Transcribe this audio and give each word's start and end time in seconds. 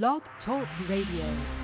Blog 0.00 0.22
Talk 0.46 0.66
Radio. 0.88 1.61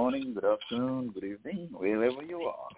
Morning, 0.00 0.32
good 0.32 0.46
afternoon, 0.46 1.10
good 1.12 1.24
evening, 1.24 1.68
wherever 1.72 2.22
you 2.22 2.40
are. 2.40 2.68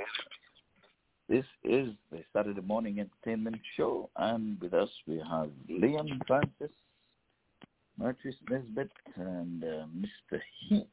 This 1.29 1.45
is 1.63 1.91
the 2.11 2.19
Saturday 2.33 2.61
Morning 2.63 2.99
Entertainment 2.99 3.61
Show, 3.77 4.11
and 4.17 4.61
with 4.61 4.75
us 4.75 4.89
we 5.07 5.19
have 5.19 5.49
Liam 5.71 6.19
Francis, 6.27 6.73
Mertrice 7.97 8.35
Nesbitt, 8.51 8.91
and 9.15 9.63
uh, 9.63 9.87
Mr. 9.97 10.41
Heat 10.69 10.89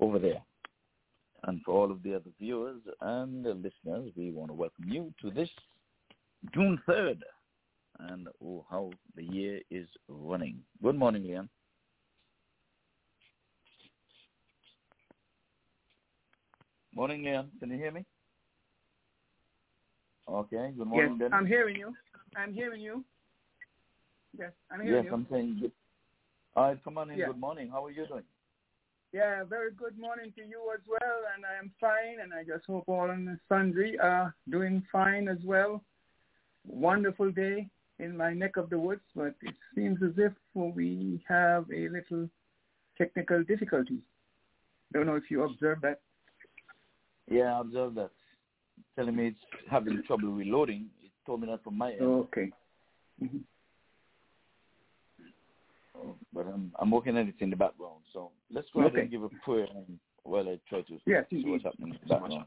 over 0.00 0.18
there. 0.18 0.40
And 1.44 1.60
for 1.66 1.72
all 1.72 1.90
of 1.90 2.02
the 2.02 2.14
other 2.14 2.30
viewers 2.40 2.80
and 3.02 3.44
listeners, 3.44 4.10
we 4.16 4.30
want 4.30 4.48
to 4.48 4.54
welcome 4.54 4.88
you 4.88 5.12
to 5.20 5.30
this 5.30 5.50
June 6.54 6.80
3rd, 6.88 7.18
and 8.08 8.26
oh, 8.42 8.64
how 8.70 8.90
the 9.16 9.24
year 9.24 9.60
is 9.70 9.86
running. 10.08 10.60
Good 10.82 10.96
morning, 10.96 11.24
Leon. 11.24 11.50
Morning, 17.00 17.24
Leon. 17.24 17.48
Can 17.58 17.70
you 17.70 17.78
hear 17.78 17.92
me? 17.92 18.04
Okay. 20.28 20.70
Good 20.76 20.86
morning, 20.86 21.12
yes, 21.12 21.18
Dennis. 21.18 21.32
I'm 21.32 21.46
hearing 21.46 21.76
you. 21.76 21.94
I'm 22.36 22.52
hearing 22.52 22.82
you. 22.82 23.02
Yes, 24.38 24.50
I'm 24.70 24.82
hearing 24.82 24.96
yes, 24.96 25.04
you. 25.06 25.14
I'm 25.14 25.26
saying 25.30 25.56
good. 25.62 25.72
All 26.54 26.64
right, 26.64 26.84
come 26.84 26.98
on 26.98 27.10
in. 27.10 27.18
Yeah. 27.18 27.28
Good 27.28 27.40
morning. 27.40 27.70
How 27.70 27.86
are 27.86 27.90
you 27.90 28.06
doing? 28.06 28.24
Yeah, 29.14 29.44
very 29.44 29.70
good 29.72 29.98
morning 29.98 30.30
to 30.36 30.42
you 30.42 30.60
as 30.74 30.82
well, 30.86 31.20
and 31.34 31.46
I 31.46 31.58
am 31.58 31.72
fine, 31.80 32.20
and 32.22 32.34
I 32.34 32.44
just 32.44 32.66
hope 32.66 32.84
all 32.86 33.08
and 33.08 33.38
sundry 33.48 33.98
are 33.98 34.34
doing 34.50 34.82
fine 34.92 35.26
as 35.26 35.38
well. 35.42 35.82
Wonderful 36.66 37.30
day 37.30 37.66
in 37.98 38.14
my 38.14 38.34
neck 38.34 38.58
of 38.58 38.68
the 38.68 38.78
woods, 38.78 39.00
but 39.16 39.34
it 39.40 39.54
seems 39.74 40.02
as 40.02 40.12
if 40.18 40.32
we 40.54 41.24
have 41.26 41.64
a 41.74 41.88
little 41.88 42.28
technical 42.98 43.42
difficulty. 43.42 44.00
Don't 44.92 45.06
know 45.06 45.16
if 45.16 45.30
you 45.30 45.44
observed 45.44 45.80
that. 45.80 46.00
Yeah, 47.30 47.56
I 47.56 47.60
observed 47.60 47.96
that. 47.96 48.10
Telling 48.96 49.16
me 49.16 49.28
it's 49.28 49.38
having 49.70 50.02
trouble 50.06 50.32
reloading. 50.32 50.88
It 51.02 51.12
told 51.24 51.40
me 51.40 51.46
that 51.48 51.62
from 51.62 51.78
my 51.78 51.92
end. 51.92 52.02
Okay. 52.02 52.50
hmm 53.18 53.38
But 56.32 56.46
I'm, 56.46 56.72
I'm 56.78 56.90
working 56.90 57.16
on 57.16 57.28
it 57.28 57.34
in 57.38 57.50
the 57.50 57.56
background. 57.56 58.00
So 58.12 58.30
let's 58.52 58.66
go 58.74 58.80
ahead 58.80 58.92
Okay. 58.92 59.02
and 59.02 59.10
give 59.10 59.22
a 59.22 59.28
prayer 59.44 59.66
while 60.24 60.48
I 60.48 60.58
try 60.68 60.82
to 60.82 60.98
Yes, 61.06 61.24
see 61.30 61.36
indeed. 61.36 61.50
what's 61.50 61.64
happening 61.64 61.94
in 61.94 61.98
the 62.02 62.08
background. 62.08 62.46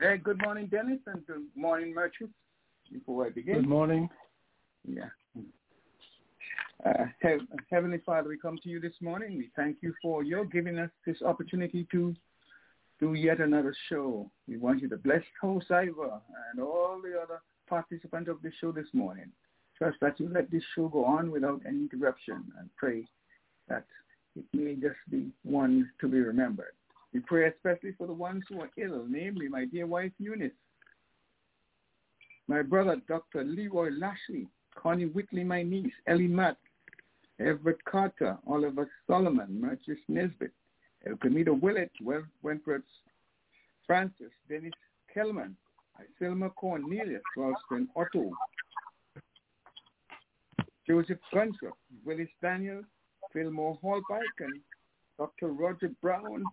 Hey, 0.00 0.18
good 0.18 0.38
morning, 0.42 0.66
Dennis, 0.66 0.98
and 1.06 1.26
good 1.26 1.46
morning, 1.54 1.94
Merchant. 1.94 2.30
Before 2.92 3.26
I 3.26 3.30
begin. 3.30 3.54
Good 3.56 3.68
morning. 3.68 4.08
Yeah. 4.86 5.08
Uh, 6.84 7.04
Heav- 7.22 7.46
Heavenly 7.70 7.98
Father, 8.04 8.28
we 8.28 8.38
come 8.38 8.58
to 8.62 8.68
you 8.68 8.80
this 8.80 8.92
morning. 9.00 9.38
We 9.38 9.50
thank 9.56 9.78
you 9.80 9.94
for 10.02 10.22
your 10.22 10.44
giving 10.44 10.78
us 10.78 10.90
this 11.06 11.22
opportunity 11.22 11.86
to 11.92 12.14
do 13.00 13.14
yet 13.14 13.40
another 13.40 13.74
show. 13.88 14.30
We 14.48 14.56
want 14.56 14.80
you 14.80 14.88
to 14.88 14.96
bless 14.96 15.22
host 15.40 15.66
and 15.70 16.60
all 16.60 17.00
the 17.02 17.20
other 17.20 17.40
participants 17.68 18.30
of 18.30 18.40
the 18.42 18.50
show 18.60 18.72
this 18.72 18.86
morning. 18.92 19.30
Trust 19.76 19.98
that 20.00 20.18
you 20.18 20.30
let 20.32 20.50
this 20.50 20.62
show 20.74 20.88
go 20.88 21.04
on 21.04 21.30
without 21.30 21.60
any 21.66 21.80
interruption 21.80 22.44
and 22.58 22.70
pray 22.76 23.04
that 23.68 23.84
it 24.34 24.44
may 24.52 24.74
just 24.74 24.96
be 25.10 25.28
one 25.42 25.90
to 26.00 26.08
be 26.08 26.20
remembered. 26.20 26.72
We 27.12 27.20
pray 27.20 27.48
especially 27.48 27.92
for 27.92 28.06
the 28.06 28.12
ones 28.12 28.44
who 28.48 28.60
are 28.60 28.70
ill, 28.76 29.04
namely 29.08 29.48
my 29.48 29.66
dear 29.66 29.86
wife 29.86 30.12
Eunice, 30.18 30.52
my 32.48 32.62
brother 32.62 32.96
Dr. 33.08 33.44
Leroy 33.44 33.90
Lashley, 33.90 34.46
Connie 34.74 35.06
Whitley, 35.06 35.44
my 35.44 35.62
niece, 35.62 35.92
Ellie 36.06 36.28
Matt, 36.28 36.58
Everett 37.40 37.84
Carter, 37.84 38.38
Oliver 38.46 38.88
Solomon, 39.06 39.60
Merchis 39.62 39.98
Nesbitt, 40.08 40.52
Elkamita 41.06 41.58
Willett, 41.60 41.90
Wen- 42.02 42.26
Wentworth 42.42 42.82
Francis, 43.86 44.32
Dennis 44.48 44.72
Kellman, 45.14 45.54
Isilma 46.20 46.54
Cornelius, 46.54 47.22
Ralston 47.36 47.88
Otto, 47.94 48.30
Joseph 50.86 51.18
Gunther, 51.32 51.72
Willis 52.04 52.28
Daniel, 52.42 52.82
Fillmore 53.32 53.78
Hallpike, 53.82 54.40
and 54.40 54.60
Dr. 55.18 55.48
Roger 55.48 55.90
Brown, 56.02 56.44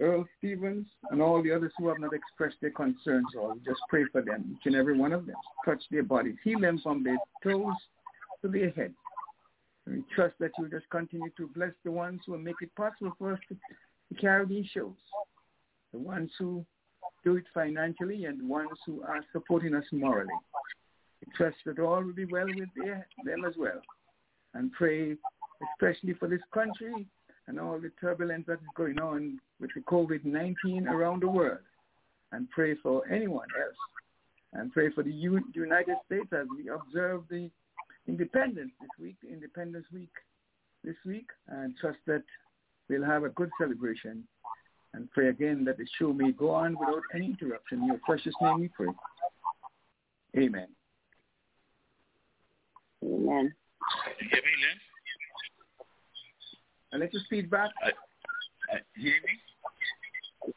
Earl 0.00 0.26
Stevens, 0.38 0.86
and 1.10 1.20
all 1.20 1.42
the 1.42 1.52
others 1.52 1.72
who 1.78 1.88
have 1.88 1.98
not 1.98 2.12
expressed 2.12 2.56
their 2.60 2.70
concerns, 2.70 3.26
or 3.38 3.54
just 3.64 3.80
pray 3.88 4.04
for 4.12 4.22
them, 4.22 4.44
each 4.52 4.66
and 4.66 4.76
every 4.76 4.96
one 4.96 5.12
of 5.12 5.26
them. 5.26 5.36
Touch 5.64 5.82
their 5.90 6.02
bodies, 6.02 6.36
heal 6.44 6.60
them 6.60 6.78
from 6.82 7.02
their 7.02 7.18
toes 7.42 7.74
to 8.42 8.48
their 8.48 8.70
heads. 8.70 8.94
We 9.88 10.04
trust 10.14 10.34
that 10.40 10.50
you 10.58 10.64
will 10.64 10.70
just 10.70 10.88
continue 10.90 11.30
to 11.36 11.48
bless 11.54 11.72
the 11.84 11.90
ones 11.90 12.20
who 12.26 12.36
make 12.38 12.56
it 12.60 12.74
possible 12.76 13.12
for 13.18 13.32
us 13.32 13.38
to, 13.48 13.54
to 13.54 14.20
carry 14.20 14.44
these 14.46 14.66
shows. 14.74 14.96
The 15.92 15.98
ones 15.98 16.30
who 16.38 16.64
do 17.24 17.36
it 17.36 17.44
financially 17.54 18.26
and 18.26 18.40
the 18.40 18.46
ones 18.46 18.78
who 18.84 19.02
are 19.02 19.24
supporting 19.32 19.74
us 19.74 19.84
morally. 19.90 20.28
We 21.20 21.32
trust 21.36 21.56
that 21.64 21.78
all 21.78 22.02
will 22.02 22.12
be 22.12 22.26
well 22.26 22.46
with 22.46 22.68
their, 22.76 23.06
them 23.24 23.44
as 23.46 23.54
well. 23.56 23.80
And 24.54 24.72
pray 24.72 25.16
especially 25.74 26.14
for 26.14 26.28
this 26.28 26.42
country 26.52 27.06
and 27.46 27.58
all 27.58 27.80
the 27.80 27.90
turbulence 28.00 28.44
that 28.46 28.54
is 28.54 28.68
going 28.76 28.98
on 29.00 29.40
with 29.58 29.70
the 29.74 29.80
COVID-19 29.80 30.86
around 30.86 31.22
the 31.22 31.28
world. 31.28 31.58
And 32.32 32.48
pray 32.50 32.74
for 32.82 33.08
anyone 33.08 33.48
else. 33.58 33.76
And 34.52 34.70
pray 34.70 34.90
for 34.90 35.02
the 35.02 35.12
United 35.12 35.96
States 36.06 36.28
as 36.32 36.46
we 36.56 36.68
observe 36.68 37.22
the 37.30 37.50
Independence 38.08 38.72
this 38.80 38.88
week, 38.98 39.16
Independence 39.30 39.86
Week 39.92 40.10
this 40.82 40.96
week, 41.04 41.28
and 41.48 41.76
trust 41.76 41.98
that 42.06 42.22
we'll 42.88 43.04
have 43.04 43.24
a 43.24 43.28
good 43.28 43.50
celebration. 43.60 44.26
And 44.94 45.10
pray 45.10 45.28
again 45.28 45.64
that 45.66 45.76
the 45.76 45.86
show 45.98 46.14
may 46.14 46.32
go 46.32 46.50
on 46.50 46.76
without 46.78 47.02
any 47.14 47.26
interruption. 47.26 47.82
In 47.82 47.88
your 47.88 48.00
precious 48.06 48.34
name 48.40 48.60
we 48.60 48.68
pray. 48.68 48.88
Amen. 50.36 50.68
Amen. 53.04 53.54
You 54.20 54.28
hear 54.30 54.42
me, 54.42 54.52
Leon? 54.62 54.80
A 56.94 56.98
little 56.98 57.20
feedback, 57.28 57.70
Uh, 57.82 58.78
you 58.96 59.10
hear 59.12 59.20
me? 59.22 60.52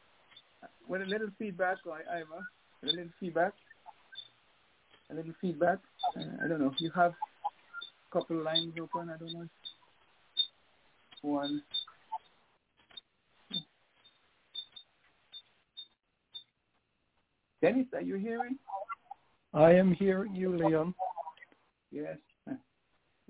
with 0.88 1.02
a 1.02 1.06
little 1.06 1.30
feedback, 1.38 1.78
I- 1.86 2.18
Ivor, 2.20 2.46
a 2.82 2.86
little 2.86 3.12
feedback, 3.20 3.52
a 5.10 5.14
little 5.14 5.32
feedback. 5.34 5.78
Uh, 6.16 6.24
I 6.42 6.48
don't 6.48 6.60
know 6.60 6.70
if 6.70 6.80
you 6.80 6.90
have 6.90 7.12
a 7.12 7.31
couple 8.12 8.42
lines 8.42 8.74
open. 8.80 9.10
I 9.10 9.16
don't 9.16 9.32
know. 9.32 9.48
One. 11.22 11.62
Dennis, 17.60 17.86
are 17.94 18.00
you 18.00 18.16
hearing? 18.16 18.58
I 19.54 19.72
am 19.72 19.92
hearing 19.92 20.34
you, 20.34 20.56
Leon. 20.56 20.94
Yes. 21.92 22.16
Uh, 22.48 22.54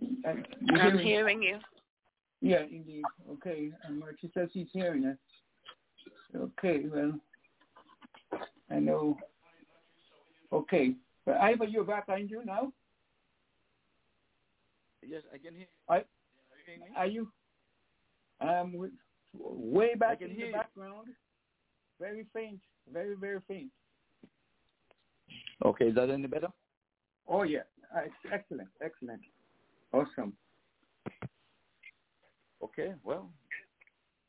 you 0.00 0.16
I'm 0.24 0.98
hearing? 0.98 1.06
hearing 1.06 1.42
you. 1.42 1.58
Yeah, 2.40 2.62
indeed. 2.62 3.02
Okay. 3.30 3.70
Um, 3.86 4.02
she 4.20 4.30
says 4.34 4.48
she's 4.52 4.68
hearing 4.72 5.04
us. 5.04 5.16
Okay, 6.34 6.84
well, 6.92 7.12
I 8.70 8.78
know. 8.78 9.18
Okay, 10.50 10.94
but 11.26 11.36
Ivor, 11.36 11.64
you're 11.64 11.84
back, 11.84 12.04
aren't 12.08 12.30
you 12.30 12.42
now? 12.44 12.72
Yes, 15.06 15.22
I 15.32 15.38
can 15.38 15.54
hear. 15.54 15.66
I, 15.88 15.94
are 15.94 15.98
you 15.98 16.64
hearing 16.66 16.80
me? 16.80 16.86
Are 16.96 17.06
you? 17.06 17.28
Um, 18.40 18.90
way 19.38 19.94
back 19.94 20.22
in 20.22 20.30
hear 20.30 20.46
the 20.46 20.46
you. 20.46 20.52
background. 20.52 21.08
Very 22.00 22.26
faint, 22.34 22.60
very 22.92 23.14
very 23.14 23.40
faint. 23.46 23.70
Okay, 25.64 25.86
is 25.86 25.94
that 25.94 26.10
any 26.10 26.26
better? 26.26 26.48
Oh 27.28 27.42
yeah, 27.44 27.60
Uh, 27.94 28.00
excellent, 28.32 28.68
excellent, 28.80 29.20
awesome. 29.92 30.32
Okay, 32.62 32.94
well, 33.04 33.28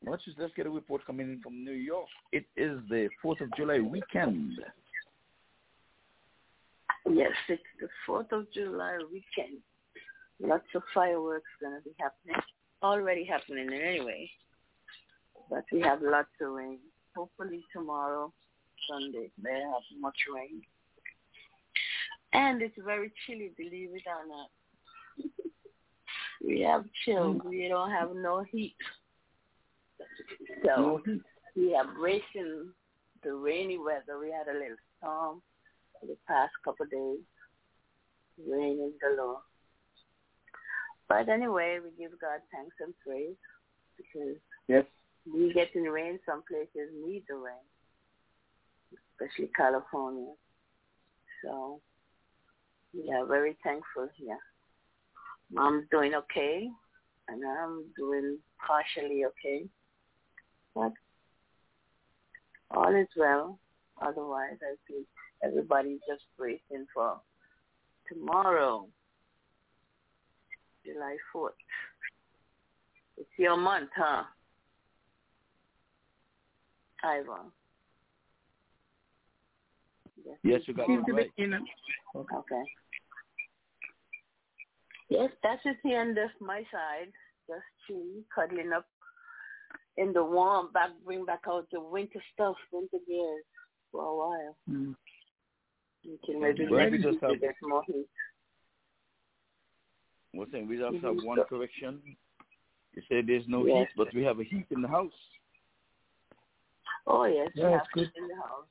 let's 0.05 0.23
just 0.25 0.37
let's 0.37 0.53
get 0.55 0.65
a 0.65 0.69
report 0.69 1.05
coming 1.05 1.31
in 1.31 1.41
from 1.41 1.63
New 1.63 1.71
York. 1.73 2.07
It 2.31 2.45
is 2.55 2.79
the 2.89 3.09
Fourth 3.21 3.41
of 3.41 3.49
July 3.57 3.79
weekend. 3.79 4.53
Yes, 7.09 7.31
it's 7.49 7.61
the 7.81 7.89
4th 8.07 8.31
of 8.31 8.51
July 8.53 8.97
weekend. 9.11 9.59
Lots 10.45 10.67
of 10.75 10.83
fireworks 10.93 11.49
going 11.61 11.77
to 11.77 11.81
be 11.81 11.95
happening. 11.99 12.43
Already 12.83 13.23
happening 13.23 13.69
anyway. 13.71 14.29
But 15.49 15.63
we 15.71 15.79
have 15.81 16.01
lots 16.01 16.27
of 16.41 16.51
rain. 16.51 16.79
Hopefully 17.15 17.63
tomorrow, 17.71 18.33
Sunday, 18.89 19.31
may 19.41 19.53
have 19.53 19.83
much 20.01 20.17
rain. 20.33 20.61
And 22.33 22.61
it's 22.61 22.75
very 22.83 23.13
chilly, 23.25 23.51
believe 23.55 23.91
it 23.93 24.03
or 24.05 24.27
not. 24.27 24.49
we 26.45 26.61
have 26.61 26.83
chill. 27.05 27.35
Mm. 27.35 27.45
We 27.45 27.67
don't 27.69 27.91
have 27.91 28.09
no 28.13 28.43
heat. 28.51 28.75
So 30.65 31.01
we 31.55 31.73
are 31.73 31.85
bracing 31.97 32.73
the 33.23 33.33
rainy 33.33 33.77
weather. 33.77 34.19
We 34.19 34.31
had 34.31 34.53
a 34.53 34.59
little 34.59 34.77
storm 34.97 35.41
for 35.99 36.07
the 36.07 36.17
past 36.27 36.51
couple 36.65 36.85
of 36.85 36.91
days. 36.91 37.19
Rain 38.45 38.79
is 38.85 38.93
galore. 38.99 39.39
But 41.09 41.29
anyway, 41.29 41.79
we 41.83 41.91
give 41.97 42.19
God 42.19 42.39
thanks 42.51 42.75
and 42.79 42.93
praise 43.05 43.35
because 43.97 44.37
Yes. 44.67 44.85
we 45.31 45.53
get 45.53 45.75
in 45.75 45.83
rain. 45.83 46.19
Some 46.25 46.43
places 46.43 46.89
need 46.93 47.23
the 47.27 47.35
rain, 47.35 47.65
especially 49.11 49.51
California. 49.55 50.33
So 51.43 51.81
we 52.93 53.11
are 53.11 53.25
very 53.25 53.57
thankful 53.63 54.09
here. 54.15 54.39
Mom's 55.51 55.87
doing 55.91 56.15
okay, 56.15 56.69
and 57.27 57.43
I'm 57.45 57.85
doing 57.95 58.39
partially 58.65 59.25
okay. 59.25 59.67
But 60.73 60.93
all 62.71 62.95
is 62.95 63.07
well. 63.15 63.59
Otherwise, 64.01 64.57
I 64.61 64.75
think 64.87 65.05
everybody's 65.43 65.99
just 66.07 66.23
bracing 66.37 66.87
for 66.93 67.19
tomorrow, 68.07 68.87
July 70.85 71.17
4th. 71.35 71.49
It's 73.17 73.29
your 73.37 73.57
month, 73.57 73.89
huh? 73.95 74.23
Ivan. 77.03 77.51
Yes. 80.25 80.37
Yes, 80.43 80.61
you 80.67 80.73
got 80.73 80.87
Seems 80.87 81.03
it 81.07 81.11
right. 81.11 81.29
be 81.35 81.43
Okay. 82.15 82.63
Yes, 85.09 85.29
that's 85.43 85.61
just 85.63 85.77
the 85.83 85.93
end 85.93 86.17
of 86.17 86.29
my 86.39 86.63
side. 86.71 87.11
Just 87.47 87.61
chilling, 87.87 88.23
cuddling 88.33 88.71
up 88.71 88.85
in 89.97 90.13
the 90.13 90.23
warm, 90.23 90.71
back 90.73 90.91
bring 91.05 91.25
back 91.25 91.41
out 91.47 91.67
the 91.71 91.81
winter 91.81 92.21
stuff, 92.33 92.55
winter 92.71 92.97
gears 93.05 93.43
for 93.91 94.01
a 94.03 94.15
while. 94.15 94.57
Mm. 94.69 94.95
Until 96.05 96.39
maybe 96.39 96.67
Well, 96.69 96.79
next 96.89 97.03
just 97.03 97.13
week 97.13 97.21
we 97.21 97.27
have- 97.29 97.41
get 97.41 97.55
more 97.61 97.83
heat. 97.85 98.07
We're 100.33 100.45
we 100.65 100.79
have 100.79 100.93
to 100.93 100.99
Mhm. 100.99 101.01
have 101.03 101.23
one 101.23 101.43
correction. 101.45 102.01
You 102.93 103.01
say 103.03 103.21
there's 103.21 103.47
no 103.47 103.65
Yes. 103.65 103.87
heat, 103.89 103.95
but 103.95 104.13
we 104.13 104.23
have 104.23 104.39
a 104.39 104.43
heat 104.43 104.65
in 104.71 104.81
the 104.81 104.87
house. 104.87 105.13
Oh 107.05 107.25
yes, 107.25 107.51
Yeah, 107.53 107.69
you 107.69 107.75
it's 107.75 107.77
have 107.79 107.91
good. 107.91 108.07
heat 108.07 108.15
in 108.21 108.27
the 108.27 108.35
house. 108.35 108.67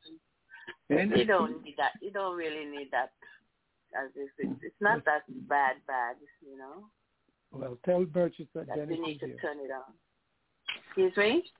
And 0.90 1.16
You 1.16 1.24
don't 1.24 1.62
need 1.62 1.76
that. 1.76 1.92
You 2.02 2.10
don't 2.10 2.36
really 2.36 2.64
need 2.66 2.90
that. 2.90 3.12
As 3.94 4.10
if 4.16 4.30
it's, 4.38 4.62
it's 4.62 4.80
not 4.80 5.04
that 5.04 5.22
bad, 5.48 5.76
bad, 5.86 6.16
you 6.40 6.56
know. 6.56 6.90
Well, 7.52 7.76
tell 7.84 8.04
Burgess 8.04 8.48
that 8.54 8.66
That 8.66 8.76
Dennis 8.76 8.96
you 8.98 9.02
is 9.04 9.08
need 9.08 9.20
to 9.20 9.26
here. 9.26 9.36
turn 9.38 9.58
it 9.60 9.70
on. 9.70 9.94
Excuse 10.86 11.16
me. 11.16 11.52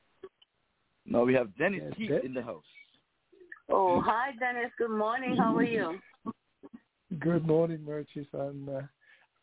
No, 1.05 1.25
we 1.25 1.35
have 1.35 1.55
Dennis 1.57 1.83
Yes, 1.85 1.95
heat 1.97 2.09
De- 2.09 2.23
in 2.25 2.33
the 2.35 2.43
house. 2.43 2.65
Oh, 3.69 4.01
hi 4.01 4.33
Dennis. 4.39 4.73
Good 4.79 4.91
morning. 4.91 5.37
How 5.37 5.55
are 5.57 5.65
you? 5.65 6.01
Good 7.19 7.47
morning, 7.47 7.85
Burgess. 7.85 8.27
I'm 8.33 8.69
uh, 8.69 8.83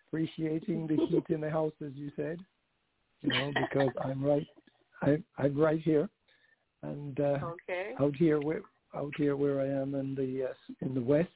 appreciating 0.09 0.87
the 0.87 0.97
heat 1.07 1.23
in 1.29 1.41
the 1.41 1.49
house, 1.49 1.73
as 1.85 1.91
you 1.95 2.11
said. 2.15 2.39
You 3.21 3.31
know, 3.31 3.53
because 3.57 3.91
I'm 4.03 4.23
right, 4.23 4.47
I, 5.01 5.21
I'm 5.37 5.57
right 5.57 5.81
here, 5.81 6.09
and 6.83 7.19
uh, 7.19 7.39
Okay. 7.43 7.93
out 7.99 8.15
here 8.15 8.39
where 8.39 8.61
out 8.95 9.13
here 9.17 9.35
where 9.35 9.61
I 9.61 9.67
am 9.67 9.95
in 9.95 10.15
the 10.15 10.49
uh, 10.49 10.85
in 10.85 10.93
the 10.93 11.01
west, 11.01 11.29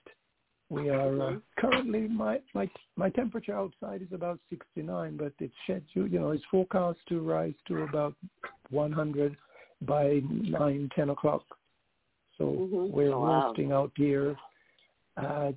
we 0.69 0.89
are 0.89 1.21
uh, 1.21 1.35
currently 1.57 2.07
my 2.07 2.39
my 2.53 2.69
my 2.95 3.09
temperature 3.09 3.55
outside 3.55 4.01
is 4.01 4.11
about 4.11 4.39
69, 4.49 5.17
but 5.17 5.33
it's 5.39 5.53
scheduled. 5.63 6.11
You 6.11 6.19
know, 6.19 6.31
it's 6.31 6.43
forecast 6.49 6.99
to 7.09 7.21
rise 7.21 7.53
to 7.67 7.83
about 7.83 8.15
100 8.71 9.35
by 9.81 10.21
nine 10.31 10.89
ten 10.95 11.09
o'clock. 11.09 11.43
So 12.37 12.45
Mhm. 12.45 12.91
we're 12.91 13.13
Oh, 13.13 13.19
wow. 13.19 13.45
roasting 13.45 13.71
out 13.71 13.91
here 13.95 14.35
uh, 15.17 15.51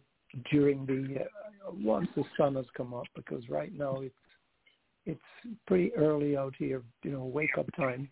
during 0.50 0.84
the 0.86 1.22
uh, 1.22 1.45
once 1.72 2.08
the 2.16 2.24
sun 2.36 2.54
has 2.54 2.66
come 2.76 2.94
up 2.94 3.06
because 3.14 3.48
right 3.48 3.76
now 3.76 4.00
it's 4.00 4.14
it's 5.04 5.56
pretty 5.66 5.94
early 5.94 6.36
out 6.36 6.54
here. 6.58 6.82
You 7.04 7.12
know, 7.12 7.24
wake 7.24 7.56
up 7.58 7.66
time. 7.76 8.10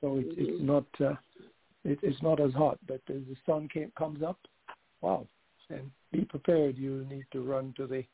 So 0.00 0.18
it's 0.18 0.32
it's 0.36 0.60
Mhm. 0.60 0.64
not 0.64 1.00
uh, 1.00 1.16
it, 1.84 1.98
it's 2.02 2.22
not 2.22 2.40
as 2.40 2.52
hot, 2.52 2.78
but 2.86 3.00
as 3.08 3.24
the 3.26 3.36
sun 3.46 3.68
came, 3.68 3.90
comes 3.92 4.22
up, 4.22 4.38
wow! 5.00 5.26
And 5.70 5.90
be 6.12 6.24
prepared. 6.24 6.78
You 6.78 7.04
need 7.10 7.26
to 7.32 7.42
run 7.42 7.74
to 7.76 7.86
the 7.86 8.04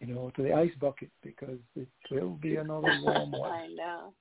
you 0.00 0.14
know 0.14 0.30
to 0.36 0.42
the 0.42 0.52
ice 0.52 0.74
bucket 0.80 1.10
because 1.22 1.58
it 1.74 1.88
will 2.10 2.36
be 2.36 2.56
another 2.56 2.90
warm 3.02 3.32
one. 3.32 3.52
I 3.52 3.66
know. 3.68 4.14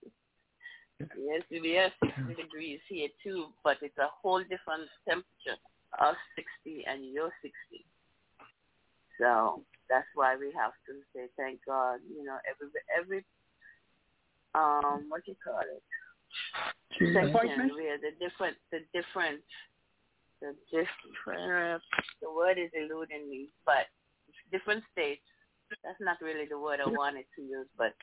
Yes, 1.18 1.42
it 1.50 1.66
is 1.66 1.92
60 2.28 2.42
degrees 2.42 2.80
here 2.88 3.10
too, 3.24 3.48
but 3.64 3.78
it's 3.82 3.98
a 3.98 4.08
whole 4.22 4.42
different 4.42 4.90
temperature 5.08 5.60
of 6.00 6.16
60 6.36 6.86
and 6.86 7.06
you're 7.06 7.32
60. 7.42 7.86
So 9.20 9.62
that's 9.90 10.08
why 10.16 10.36
we 10.38 10.52
have 10.58 10.72
to 10.88 11.04
say 11.14 11.28
thank 11.38 11.60
God. 11.66 12.00
You 12.10 12.24
know, 12.24 12.38
every 12.50 12.68
every 12.98 13.26
um 14.56 15.06
what 15.10 15.26
do 15.26 15.32
you 15.32 15.38
call 15.44 15.60
it? 15.62 15.84
Section 16.98 17.76
where 17.76 17.98
the 17.98 18.12
different 18.20 18.58
the 18.72 18.80
different 18.94 19.42
the 20.42 20.56
different 20.72 21.82
the 22.22 22.32
word 22.32 22.58
is 22.58 22.72
eluding 22.74 23.30
me, 23.30 23.50
but 23.66 23.88
different 24.52 24.84
states. 24.92 25.22
That's 25.84 26.00
not 26.02 26.18
really 26.22 26.46
the 26.50 26.58
word 26.58 26.80
I 26.84 26.90
wanted 26.90 27.26
to 27.36 27.42
use, 27.42 27.68
but 27.78 27.94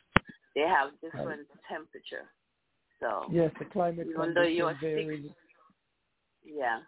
they 0.55 0.63
have 0.63 0.91
different 1.03 1.49
temperature. 1.69 2.31
So 3.01 3.27
Yes, 3.33 3.51
the 3.59 3.65
climate 3.65 4.07
Even 4.09 4.35
though 4.35 4.43
you're 4.43 4.77
varies. 4.81 5.31
yeah. 6.45 6.81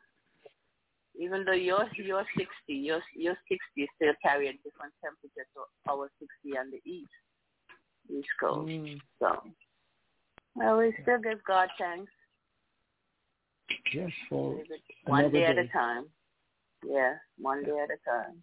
Even 1.19 1.45
though 1.45 1.53
you're 1.53 1.89
you're 1.97 2.25
sixty, 2.37 2.75
you're 2.75 3.03
you're 3.17 3.37
sixty 3.49 3.89
still 3.97 4.15
carry 4.23 4.49
a 4.49 4.53
different 4.53 4.93
temperature 5.03 5.47
to 5.55 5.91
our 5.91 6.09
sixty 6.21 6.57
on 6.57 6.71
the 6.71 6.81
east 6.89 7.11
east 8.09 8.29
coast. 8.41 8.71
Mm, 8.71 9.01
So 9.19 9.43
well 10.55 10.79
we 10.79 10.95
still 11.03 11.19
give 11.19 11.43
God 11.45 11.69
thanks. 11.79 12.13
yes, 13.93 14.11
for 14.29 14.61
one 15.07 15.21
another 15.21 15.39
day 15.39 15.45
at 15.47 15.59
a 15.59 15.67
time. 15.69 16.05
Yeah, 16.87 17.15
one 17.37 17.65
day 17.65 17.73
at 17.83 17.91
a 17.91 17.99
time. 18.09 18.43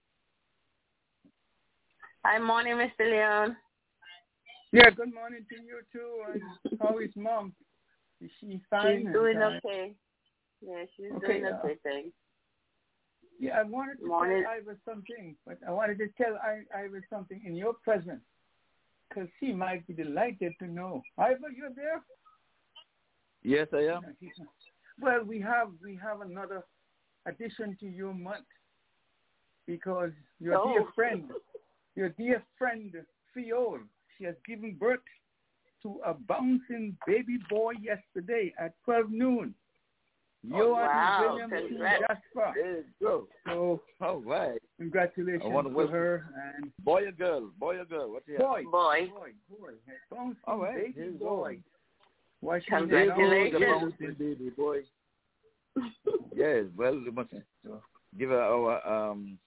Hi 2.26 2.40
morning, 2.40 2.74
Mr. 2.74 3.10
Leon. 3.10 3.56
yeah, 4.74 4.90
good 4.90 5.14
morning 5.14 5.46
to 5.50 5.56
you 5.64 5.80
too. 5.94 6.24
And 6.34 6.42
how 6.82 6.98
is 6.98 7.12
mom? 7.16 7.54
Is 8.20 8.30
she 8.42 8.60
fine? 8.70 9.04
She's 9.04 9.14
doing 9.14 9.38
okay. 9.38 9.94
Yeah, 10.62 10.84
she's 10.98 11.12
Okay, 11.18 11.40
doing 11.40 11.46
uh, 11.46 11.60
okay, 11.64 11.76
thanks. 11.84 12.16
Yeah, 13.40 13.60
I 13.60 13.64
wanted 13.64 14.00
to 14.00 14.08
Morning. 14.08 14.44
tell 14.44 14.52
Ivor 14.52 14.78
something, 14.86 15.36
but 15.46 15.58
I 15.68 15.72
wanted 15.72 15.98
to 16.00 16.08
tell 16.18 16.38
I, 16.42 16.62
Ivor 16.78 17.02
something 17.10 17.42
in 17.46 17.56
your 17.56 17.74
presence, 17.74 18.22
because 19.10 19.28
he 19.40 19.52
might 19.54 19.86
be 19.88 19.94
delighted 19.94 20.54
to 20.60 20.68
know. 20.68 21.02
Ivor, 21.18 21.52
you're 21.56 21.74
there? 21.76 22.02
Yes, 23.44 23.68
I 23.74 23.80
am. 23.94 24.02
No, 24.04 24.08
he's 24.20 24.30
not. 24.40 24.48
Well, 25.00 25.24
we 25.26 25.42
have 25.42 25.70
we 25.84 26.00
have 26.02 26.22
another 26.22 26.64
addition 27.26 27.76
to 27.82 27.86
your 27.88 28.14
month 28.14 28.46
because 29.68 30.12
your 30.40 30.54
dear 30.68 30.82
Oh. 30.82 30.92
friend, 30.96 31.32
your 31.96 32.10
dear 32.10 32.42
friend 32.58 32.94
Fiol, 33.36 33.80
she 34.18 34.24
has 34.24 34.36
given 34.46 34.76
birth 34.76 35.02
to 35.84 36.00
a 36.06 36.14
bouncing 36.14 36.98
baby 37.06 37.38
boy 37.50 37.74
yesterday 37.82 38.54
at 38.58 38.74
12 38.86 39.12
noon. 39.12 39.54
Johan 40.50 40.72
wow, 40.72 41.30
Williams 41.34 41.54
congrats. 41.70 42.02
Jasper. 42.08 42.52
There 42.56 42.78
you 42.78 42.84
go. 43.02 43.28
So 43.48 43.82
All 44.02 44.20
right. 44.22 44.62
congratulations 44.78 45.44
I 45.46 45.48
wanna 45.48 45.70
to 45.70 45.76
welcome- 45.76 45.94
her 45.96 46.26
and 46.58 46.72
Boy 46.84 47.06
or 47.08 47.12
girl? 47.12 47.52
Boy 47.60 47.78
or 47.80 47.86
girl? 47.86 48.12
What's 48.12 48.28
your 48.28 48.40
boy, 48.40 48.64
Boy. 48.64 49.08
boy, 49.08 49.32
boy, 49.50 49.72
bouncing 50.12 50.38
All 50.46 50.60
right, 50.60 50.76
baby 50.76 50.94
here 50.96 51.06
you 51.06 51.12
boy. 51.18 51.56
go. 51.56 51.62
Washing 52.42 52.70
Congratulations. 52.70 53.94
The 54.00 54.12
baby 54.18 54.50
boy. 54.56 54.78
yes, 56.36 56.66
well, 56.78 56.94
we 57.04 57.12
must 57.12 57.32
give 58.18 58.30
her 58.30 58.42
our 58.42 58.86
um, 59.12 59.38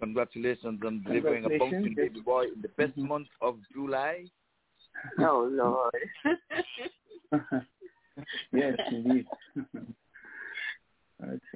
congratulations 0.00 0.80
on 0.84 1.02
delivering 1.06 1.44
a 1.44 1.48
bouncing 1.50 1.84
Congratulations. 1.84 1.96
baby 1.96 2.20
boy 2.20 2.44
in 2.54 2.62
the 2.62 2.68
best 2.68 2.96
Mhm. 2.98 3.08
month 3.08 3.28
of 3.40 3.58
July. 3.72 4.24
Oh 5.20 5.48
Lord. 5.50 5.94
yes, 8.52 8.76
indeed. 8.90 9.26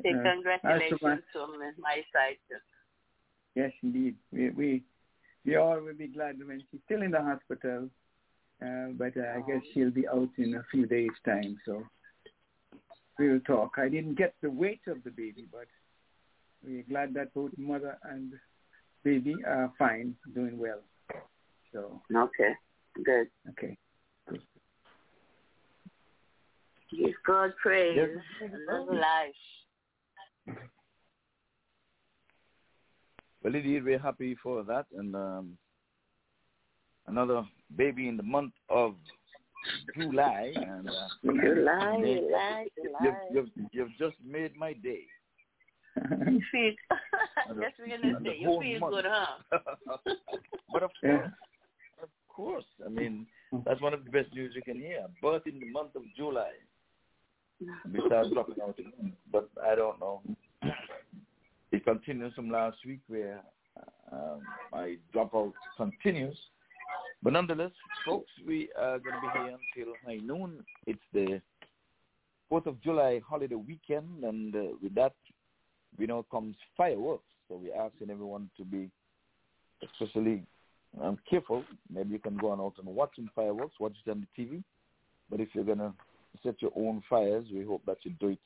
Say 0.02 0.12
uh, 0.12 0.22
congratulations 0.22 1.00
me, 1.02 1.66
my 1.78 2.02
side 2.12 2.36
too. 2.48 2.56
Yes, 3.54 3.72
indeed. 3.82 4.16
We 4.32 4.50
we 4.50 4.82
we 5.44 5.56
all 5.56 5.80
will 5.80 5.94
be 5.94 6.08
glad 6.08 6.38
when 6.44 6.62
she's 6.70 6.80
still 6.84 7.02
in 7.02 7.10
the 7.10 7.22
hospital, 7.22 7.88
uh, 8.62 8.88
but 8.98 9.16
uh, 9.16 9.36
I 9.36 9.42
guess 9.46 9.62
she'll 9.72 9.90
be 9.90 10.08
out 10.08 10.30
in 10.38 10.54
a 10.54 10.64
few 10.70 10.86
days' 10.86 11.10
time. 11.24 11.58
So 11.64 11.84
we'll 13.18 13.40
talk. 13.40 13.74
I 13.78 13.88
didn't 13.88 14.16
get 14.16 14.34
the 14.42 14.50
weight 14.50 14.80
of 14.86 15.02
the 15.04 15.10
baby, 15.10 15.46
but 15.50 15.66
we're 16.64 16.84
glad 16.88 17.14
that 17.14 17.34
both 17.34 17.52
mother 17.56 17.98
and 18.04 18.32
baby 19.02 19.36
are 19.46 19.72
fine, 19.78 20.14
doing 20.34 20.58
well. 20.58 20.80
So 21.72 22.00
Okay. 22.14 22.52
Good. 23.04 23.28
okay, 23.50 23.76
good. 24.28 24.40
Give 26.96 27.14
God 27.26 27.52
praise. 27.62 27.96
Yes. 27.96 28.50
Another 28.68 28.94
life. 28.94 30.56
Well, 33.42 33.54
indeed, 33.54 33.84
we're 33.84 33.98
happy 33.98 34.36
for 34.42 34.62
that. 34.64 34.86
And 34.96 35.14
um, 35.14 35.58
another 37.06 37.44
baby 37.76 38.08
in 38.08 38.16
the 38.16 38.22
month 38.22 38.52
of 38.70 38.94
July. 39.94 40.54
And 40.56 40.88
uh, 40.88 41.08
July, 41.22 42.00
yeah, 42.02 42.14
July, 42.14 42.66
you've, 42.82 42.86
July. 42.86 43.28
you've, 43.32 43.48
you've 43.72 43.98
just 43.98 44.16
made 44.24 44.56
my 44.56 44.72
day. 44.72 45.02
You 46.26 46.40
feel 46.50 46.72
just 47.60 47.78
gonna 47.78 48.16
and 48.16 48.26
say 48.26 48.36
you 48.40 48.60
feel 48.60 48.80
month. 48.80 48.94
good, 48.94 49.04
huh? 49.08 49.58
but 50.72 50.82
of 50.82 50.90
Yeah. 51.02 51.18
course, 51.18 51.32
of 52.02 52.08
course. 52.28 52.64
I 52.84 52.88
mean, 52.88 53.26
that's 53.64 53.80
one 53.80 53.94
of 53.94 54.04
the 54.04 54.10
best 54.10 54.34
news 54.34 54.52
you 54.56 54.62
can 54.62 54.80
hear. 54.80 55.06
Birth 55.22 55.42
in 55.46 55.60
the 55.60 55.70
month 55.70 55.94
of 55.94 56.02
July. 56.16 56.50
We 57.92 58.00
start 58.06 58.26
dropping 58.32 58.56
out 58.62 58.78
but 59.32 59.48
I 59.64 59.74
don't 59.74 60.00
know. 60.00 60.22
It 61.72 61.84
continues 61.84 62.32
from 62.34 62.50
last 62.50 62.76
week 62.86 63.00
where 63.08 63.40
um, 64.12 64.40
my 64.72 64.96
dropout 65.14 65.52
continues. 65.76 66.36
But 67.22 67.32
nonetheless, 67.32 67.72
folks, 68.06 68.30
we 68.46 68.68
are 68.78 68.98
going 68.98 69.14
to 69.14 69.20
be 69.20 69.40
here 69.40 69.58
until 69.76 69.94
high 70.04 70.20
noon. 70.22 70.64
It's 70.86 71.00
the 71.12 71.40
4th 72.52 72.66
of 72.66 72.80
July 72.82 73.20
holiday 73.26 73.54
weekend, 73.54 74.22
and 74.24 74.54
uh, 74.54 74.60
with 74.82 74.94
that, 74.94 75.14
we 75.98 76.06
know 76.06 76.24
comes 76.30 76.56
fireworks. 76.76 77.24
So 77.48 77.60
we're 77.62 77.74
asking 77.74 78.10
everyone 78.10 78.50
to 78.56 78.64
be 78.64 78.90
especially 79.82 80.42
um, 81.02 81.18
careful. 81.28 81.64
Maybe 81.92 82.10
you 82.10 82.18
can 82.18 82.36
go 82.36 82.50
on 82.50 82.60
out 82.60 82.74
and 82.78 82.86
watch 82.86 83.10
some 83.16 83.30
fireworks, 83.34 83.74
watch 83.80 83.94
it 84.04 84.10
on 84.10 84.26
the 84.36 84.42
TV. 84.42 84.62
But 85.30 85.40
if 85.40 85.48
you're 85.54 85.64
going 85.64 85.78
to 85.78 85.92
set 86.42 86.60
your 86.60 86.72
own 86.76 87.02
fires, 87.08 87.46
we 87.52 87.64
hope 87.64 87.82
that 87.86 87.98
you 88.02 88.12
do 88.20 88.28
it 88.28 88.38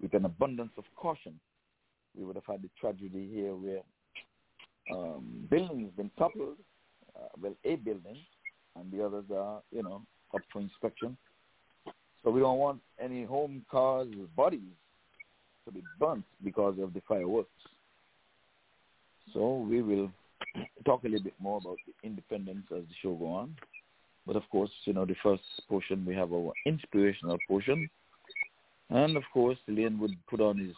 with 0.00 0.14
an 0.14 0.24
abundance 0.24 0.72
of 0.76 0.84
caution. 0.96 1.38
We 2.16 2.24
would 2.24 2.36
have 2.36 2.46
had 2.46 2.62
the 2.62 2.70
tragedy 2.80 3.28
here 3.32 3.54
where 3.54 3.82
um, 4.90 5.46
buildings 5.50 5.90
been 5.96 6.10
toppled, 6.18 6.56
uh, 7.16 7.28
well, 7.40 7.54
a 7.64 7.76
building, 7.76 8.18
and 8.76 8.92
the 8.92 9.04
others 9.04 9.24
are, 9.34 9.60
you 9.70 9.82
know, 9.82 10.02
up 10.34 10.42
for 10.52 10.60
inspection. 10.60 11.16
So 12.22 12.30
we 12.30 12.40
don't 12.40 12.58
want 12.58 12.80
any 13.00 13.24
home 13.24 13.64
cars, 13.70 14.08
bodies 14.36 14.60
to 15.64 15.72
be 15.72 15.82
burnt 15.98 16.24
because 16.42 16.78
of 16.80 16.92
the 16.94 17.02
fireworks. 17.06 17.50
So 19.32 19.58
we 19.68 19.82
will 19.82 20.10
talk 20.84 21.04
a 21.04 21.08
little 21.08 21.24
bit 21.24 21.34
more 21.40 21.58
about 21.58 21.76
the 21.86 22.06
independence 22.06 22.66
as 22.74 22.82
the 22.82 22.94
show 23.02 23.14
go 23.14 23.26
on. 23.26 23.56
But 24.26 24.36
of 24.36 24.42
course, 24.50 24.70
you 24.84 24.92
know, 24.92 25.04
the 25.04 25.14
first 25.22 25.42
portion 25.68 26.04
we 26.04 26.14
have 26.14 26.32
our 26.32 26.52
inspirational 26.66 27.38
portion. 27.48 27.88
And 28.90 29.16
of 29.16 29.22
course, 29.32 29.58
Liam 29.68 29.98
would 30.00 30.14
put 30.28 30.40
on 30.40 30.58
his 30.58 30.74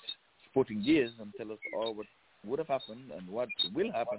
sporting 0.50 0.82
gears 0.82 1.12
and 1.20 1.32
tell 1.36 1.52
us 1.52 1.58
all 1.76 1.94
what 1.94 2.06
would 2.44 2.58
have 2.58 2.68
happened 2.68 3.10
and 3.16 3.28
what 3.28 3.48
will 3.74 3.92
happen 3.92 4.18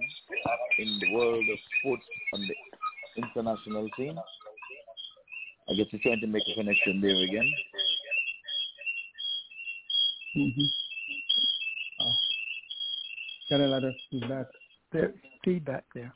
in 0.78 0.98
the 1.00 1.12
world 1.12 1.44
of 1.50 1.58
sports 1.78 2.02
on 2.34 2.48
the 2.48 3.22
international 3.22 3.88
scene. 3.96 4.18
I 5.68 5.74
guess 5.74 5.86
he's 5.90 6.00
trying 6.00 6.20
to 6.20 6.26
make 6.26 6.42
a 6.50 6.54
connection 6.54 7.00
there 7.00 7.10
again. 7.10 7.52
Mm-hmm. 10.36 10.62
Oh. 12.00 12.12
Got 13.50 13.60
a 13.60 13.66
lot 13.66 13.84
of 13.84 13.94
feedback. 14.10 14.46
There's 14.92 15.14
feedback 15.44 15.84
there. 15.94 16.12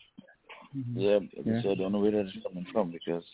Mhm. 0.77 0.95
Yeah, 0.97 1.21
Yeah. 1.47 1.63
I 1.67 1.73
I 1.73 1.75
don't 1.77 1.93
know 1.93 2.01
where 2.01 2.13
that's 2.13 2.37
coming 2.45 2.67
from 2.73 2.93
because 2.93 3.25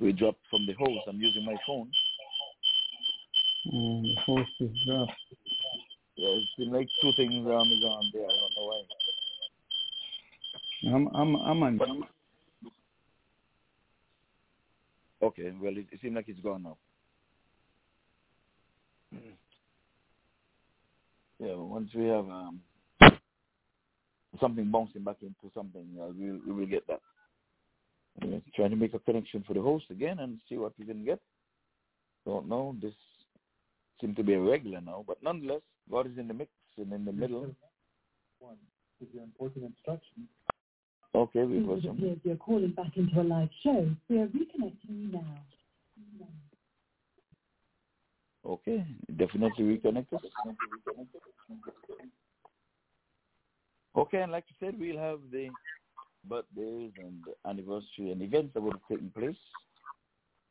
we 0.00 0.12
dropped 0.12 0.40
from 0.50 0.66
the 0.66 0.74
host. 0.74 1.00
I'm 1.08 1.20
using 1.20 1.44
my 1.44 1.56
phone. 1.66 1.90
Mm, 3.72 4.02
the 4.14 4.20
host 4.22 4.50
is 4.60 4.70
dropped. 4.86 5.12
Yeah, 6.16 6.28
it's 6.30 6.54
been 6.58 6.72
like 6.72 6.88
two 7.02 7.12
things 7.16 7.46
on 7.46 7.68
is 7.72 7.84
on 7.84 8.10
there. 8.12 8.24
I 8.24 8.26
don't 8.28 8.56
know 8.56 8.66
why. 8.66 8.82
I'm 10.94 11.08
I'm 11.16 11.36
I'm 11.36 11.62
on. 11.64 11.78
But, 11.78 11.88
okay, 15.28 15.52
well, 15.60 15.76
it, 15.76 15.86
it 15.92 16.00
seems 16.02 16.16
like 16.16 16.28
it's 16.28 16.40
gone 16.40 16.64
now. 16.64 16.78
Yeah, 21.40 21.56
once 21.56 21.90
we 21.94 22.06
have 22.06 22.26
um, 22.30 22.60
something 24.40 24.70
bouncing 24.70 25.04
back 25.04 25.16
into 25.22 25.52
something, 25.54 25.86
uh, 26.00 26.08
we, 26.18 26.32
we 26.32 26.52
will 26.52 26.66
get 26.66 26.86
that. 26.86 27.00
Anyway, 28.22 28.42
trying 28.54 28.70
to 28.70 28.76
make 28.76 28.94
a 28.94 28.98
connection 28.98 29.42
for 29.46 29.54
the 29.54 29.60
host 29.60 29.86
again 29.90 30.20
and 30.20 30.38
see 30.48 30.56
what 30.56 30.72
we 30.78 30.86
can 30.86 31.04
get. 31.04 31.20
Don't 32.24 32.48
know. 32.48 32.76
This 32.80 32.94
seems 34.00 34.16
to 34.16 34.22
be 34.22 34.34
a 34.34 34.40
regular 34.40 34.80
now, 34.80 35.04
but 35.06 35.22
nonetheless, 35.22 35.62
God 35.90 36.06
is 36.06 36.18
in 36.18 36.28
the 36.28 36.34
mix 36.34 36.50
and 36.76 36.92
in 36.92 37.04
the 37.04 37.12
middle. 37.12 37.54
One 38.38 38.56
is 39.00 39.08
your 39.12 39.24
important 39.24 39.64
instruction. 39.64 40.28
Okay, 41.14 41.44
we 41.44 41.58
It 41.58 41.66
got 41.66 41.74
would 41.74 41.84
some. 41.84 41.96
appear 41.98 42.16
you're 42.24 42.36
calling 42.36 42.70
back 42.70 42.96
into 42.96 43.20
a 43.20 43.22
live 43.22 43.48
show. 43.62 43.88
We 44.08 44.18
are 44.18 44.26
reconnecting 44.26 44.88
you 44.88 45.08
now. 45.12 45.24
Okay, 48.46 48.84
definitely 49.16 49.64
reconnect 49.64 50.12
us. 50.12 50.20
Okay, 53.96 54.22
and 54.22 54.32
like 54.32 54.44
you 54.48 54.66
said, 54.66 54.78
we'll 54.78 54.98
have 54.98 55.20
the 55.30 55.52
birthdays 56.28 56.90
and 56.98 57.24
anniversary 57.46 58.10
and 58.10 58.22
events 58.22 58.52
that 58.54 58.62
would 58.62 58.74
have 58.74 58.88
taken 58.88 59.10
place. 59.10 59.36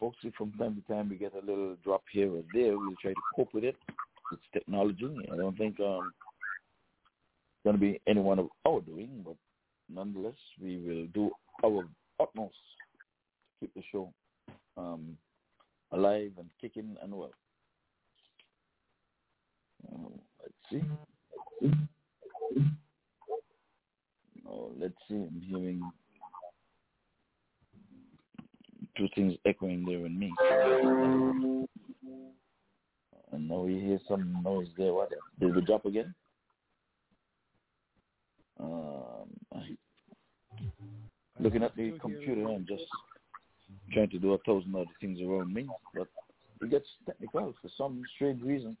folks, 0.00 0.16
if 0.22 0.32
from 0.32 0.52
time 0.52 0.76
to 0.76 0.90
time 0.90 1.10
we 1.10 1.16
get 1.16 1.34
a 1.34 1.44
little 1.44 1.76
drop 1.84 2.04
here 2.10 2.30
or 2.32 2.42
there, 2.54 2.78
we'll 2.78 2.94
try 3.02 3.10
to 3.10 3.20
cope 3.36 3.52
with 3.52 3.64
it. 3.64 3.76
It's 4.32 4.40
technology. 4.54 5.14
I 5.30 5.36
don't 5.36 5.58
think 5.58 5.78
um, 5.78 6.10
it's 7.52 7.62
going 7.62 7.76
to 7.76 7.80
be 7.80 8.00
any 8.06 8.20
one 8.20 8.38
of 8.38 8.48
our 8.66 8.80
doing, 8.80 9.10
but 9.26 9.36
nonetheless, 9.94 10.40
we 10.58 10.78
will 10.78 11.06
do 11.12 11.30
our 11.66 11.86
utmost 12.18 12.54
to 13.60 13.66
keep 13.66 13.74
the 13.74 13.82
show 13.92 14.10
um, 14.78 15.18
alive 15.92 16.32
and 16.38 16.48
kicking 16.62 16.96
and 17.02 17.12
well. 17.12 17.32
Um, 19.92 20.18
see. 20.70 20.82
Oh, 24.48 24.72
let's 24.78 24.94
see. 25.08 25.14
I'm 25.14 25.42
hearing 25.48 25.90
two 28.96 29.08
things 29.14 29.34
echoing 29.44 29.84
there 29.84 30.06
in 30.06 30.18
me. 30.18 30.32
And 33.32 33.48
now 33.48 33.60
we 33.60 33.80
hear 33.80 33.98
some 34.08 34.40
noise 34.42 34.68
there. 34.78 34.94
What? 34.94 35.10
Did 35.40 35.54
we 35.54 35.60
drop 35.62 35.84
again? 35.84 36.14
Um, 38.58 39.28
looking 41.38 41.62
at 41.62 41.76
the 41.76 41.92
computer 42.00 42.48
and 42.48 42.66
just 42.66 42.84
trying 43.92 44.10
to 44.10 44.18
do 44.18 44.32
a 44.32 44.38
thousand 44.38 44.74
other 44.74 44.86
things 45.00 45.20
around 45.20 45.52
me, 45.52 45.68
but 45.94 46.08
it 46.62 46.70
gets 46.70 46.86
technical 47.04 47.54
for 47.60 47.68
some 47.76 48.02
strange 48.14 48.42
reason. 48.42 48.76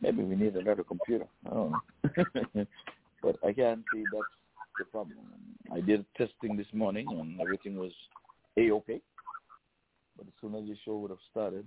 Maybe 0.00 0.22
we 0.22 0.36
need 0.36 0.56
another 0.56 0.82
computer. 0.82 1.26
I 1.46 1.50
don't 1.50 1.72
know. 1.72 2.66
but 3.22 3.36
I 3.46 3.52
can't 3.52 3.82
see 3.92 4.04
that's 4.12 4.24
the 4.78 4.84
problem. 4.86 5.18
I 5.72 5.80
did 5.80 6.04
testing 6.16 6.56
this 6.56 6.66
morning 6.72 7.06
and 7.10 7.40
everything 7.40 7.76
was 7.76 7.92
a-okay. 8.58 9.00
But 10.16 10.26
as 10.26 10.32
soon 10.40 10.54
as 10.54 10.64
the 10.64 10.76
show 10.84 10.96
would 10.98 11.10
have 11.10 11.18
started, 11.30 11.66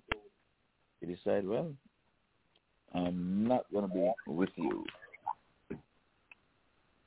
he 1.00 1.07
decided, 1.07 1.48
well, 1.48 1.71
I'm 2.93 3.48
not 3.48 3.65
going 3.71 3.88
to 3.88 3.93
be 3.93 4.12
with 4.27 4.50
you. 4.55 4.86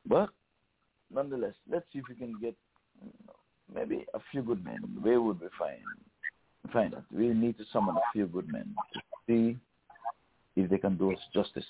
But 0.06 0.30
nonetheless, 1.12 1.54
let's 1.70 1.84
see 1.92 2.00
if 2.00 2.04
we 2.08 2.14
can 2.14 2.34
get 2.40 2.54
maybe 3.72 4.06
a 4.14 4.18
few 4.30 4.42
good 4.42 4.64
men. 4.64 4.80
Where 5.00 5.20
would 5.20 5.40
we 5.40 5.48
find 5.58 5.80
find 6.72 6.92
that? 6.92 7.04
We 7.12 7.28
need 7.28 7.58
to 7.58 7.64
summon 7.72 7.96
a 7.96 8.12
few 8.12 8.26
good 8.26 8.48
men 8.50 8.74
to 8.94 9.00
see 9.26 9.58
if 10.56 10.70
they 10.70 10.78
can 10.78 10.96
do 10.96 11.12
us 11.12 11.18
justice. 11.32 11.64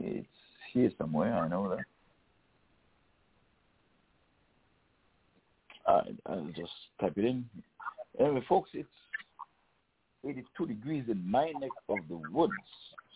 It's 0.00 0.26
here 0.72 0.90
somewhere, 0.98 1.34
I 1.34 1.48
know 1.48 1.68
that. 1.70 1.84
I, 5.86 6.32
I'll 6.32 6.46
just 6.56 6.72
type 7.00 7.14
it 7.16 7.24
in. 7.24 7.44
Anyway, 8.18 8.42
folks, 8.48 8.70
it's 8.72 8.88
82 10.24 10.66
degrees 10.66 11.04
in 11.08 11.28
my 11.28 11.52
neck 11.60 11.70
of 11.88 11.98
the 12.08 12.20
woods. 12.32 12.52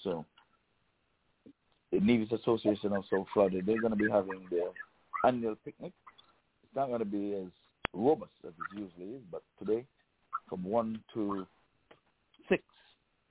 So 0.03 0.25
the 1.93 2.01
Nevis 2.01 2.33
Association 2.33 2.93
of 2.93 3.05
South 3.11 3.27
Florida, 3.33 3.61
they're 3.65 3.81
going 3.81 3.93
to 3.93 3.99
be 3.99 4.11
having 4.11 4.47
their 4.51 4.69
annual 5.25 5.57
picnic. 5.65 5.93
It's 6.65 6.75
not 6.75 6.89
going 6.89 6.99
to 6.99 7.05
be 7.05 7.35
as 7.35 7.51
robust 7.93 8.33
as 8.45 8.51
it 8.51 8.81
usually 8.81 9.17
is, 9.17 9.23
but 9.31 9.43
today 9.59 9.85
from 10.49 10.65
1 10.65 11.01
to 11.15 11.39
6, 11.41 11.47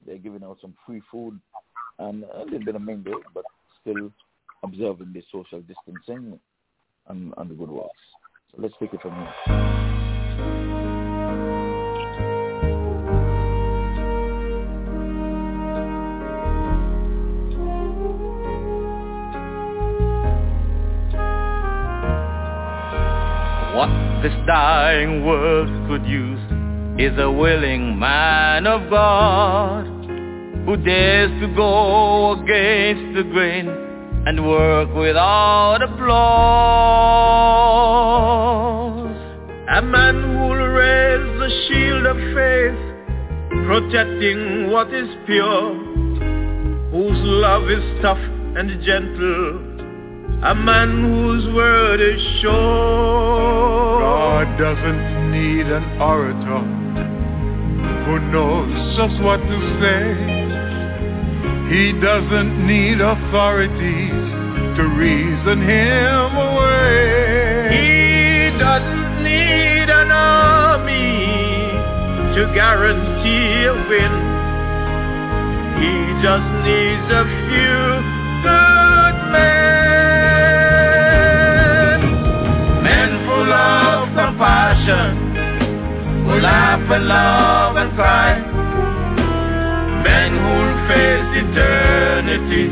they're 0.06 0.18
giving 0.18 0.44
out 0.44 0.58
some 0.62 0.76
free 0.86 1.02
food 1.12 1.40
and 2.00 2.24
uh, 2.26 2.44
a 2.44 2.44
little 2.44 2.66
bit 2.66 2.76
of 2.76 2.82
mingle, 2.82 3.20
but 3.34 3.44
still 3.82 4.12
observing 4.64 5.14
the 5.14 5.24
social 5.32 5.62
distancing 5.62 6.40
and, 7.08 7.34
and 7.38 7.50
the 7.50 7.56
good 7.56 7.70
walks. 7.70 7.98
So 8.52 8.62
let's 8.62 8.74
take 8.80 8.94
it 8.94 9.02
from 9.02 9.12
here. 9.12 9.32
What 23.76 23.90
this 24.24 24.34
dying 24.48 25.26
world 25.26 25.68
could 25.90 26.10
use 26.10 26.40
is 26.98 27.20
a 27.20 27.30
willing 27.30 28.00
man 28.00 28.66
of 28.66 28.90
God 28.90 29.95
who 30.66 30.76
dares 30.78 31.32
to 31.42 31.48
go 31.56 32.32
against 32.42 33.16
the 33.16 33.24
grain 33.32 33.68
and 34.26 34.44
work 34.48 34.94
without 34.96 35.84
applause. 35.84 36.16
A 39.70 39.82
man 39.82 40.16
who'll 40.16 40.56
raise 40.56 41.40
the 41.40 41.50
shield 41.68 42.06
of 42.08 42.18
faith, 42.34 42.80
protecting 43.68 44.72
what 44.72 44.92
is 44.92 45.08
pure, 45.28 45.76
whose 46.92 47.20
love 47.22 47.70
is 47.70 48.02
tough 48.02 48.18
and 48.58 48.82
gentle, 48.84 49.60
a 50.44 50.56
man 50.56 51.04
whose 51.04 51.46
word 51.54 52.02
is 52.02 52.22
sure. 52.42 54.00
God 54.02 54.58
doesn't 54.58 55.32
need 55.32 55.68
an 55.68 56.02
orator 56.02 56.64
who 58.06 58.20
knows 58.32 58.98
just 58.98 59.22
what 59.24 59.38
to 59.38 59.80
say. 59.82 60.45
He 61.70 61.92
doesn't 61.94 62.68
need 62.68 63.02
authorities 63.02 64.26
to 64.78 64.84
reason 64.96 65.62
him 65.62 66.36
away. 66.38 67.70
He 67.74 68.52
doesn't 68.60 69.24
need 69.24 69.90
an 69.90 70.12
army 70.12 71.26
to 72.36 72.46
guarantee 72.54 73.66
a 73.66 73.74
win. 73.90 74.14
He 75.82 75.94
just 76.22 76.50
needs 76.70 77.10
a 77.12 77.26
few 77.50 77.82
good 78.46 79.16
men. 79.34 80.54
Men 82.84 83.10
full 83.26 83.52
of 83.52 84.14
compassion, 84.14 85.10
who 86.26 86.34
laugh 86.42 86.92
and 86.92 87.06
love 87.08 87.76
and 87.76 87.90
cry. 87.96 88.38
Men 90.04 90.32
who'll 90.38 90.78
face 90.88 91.25
eternity 91.36 92.72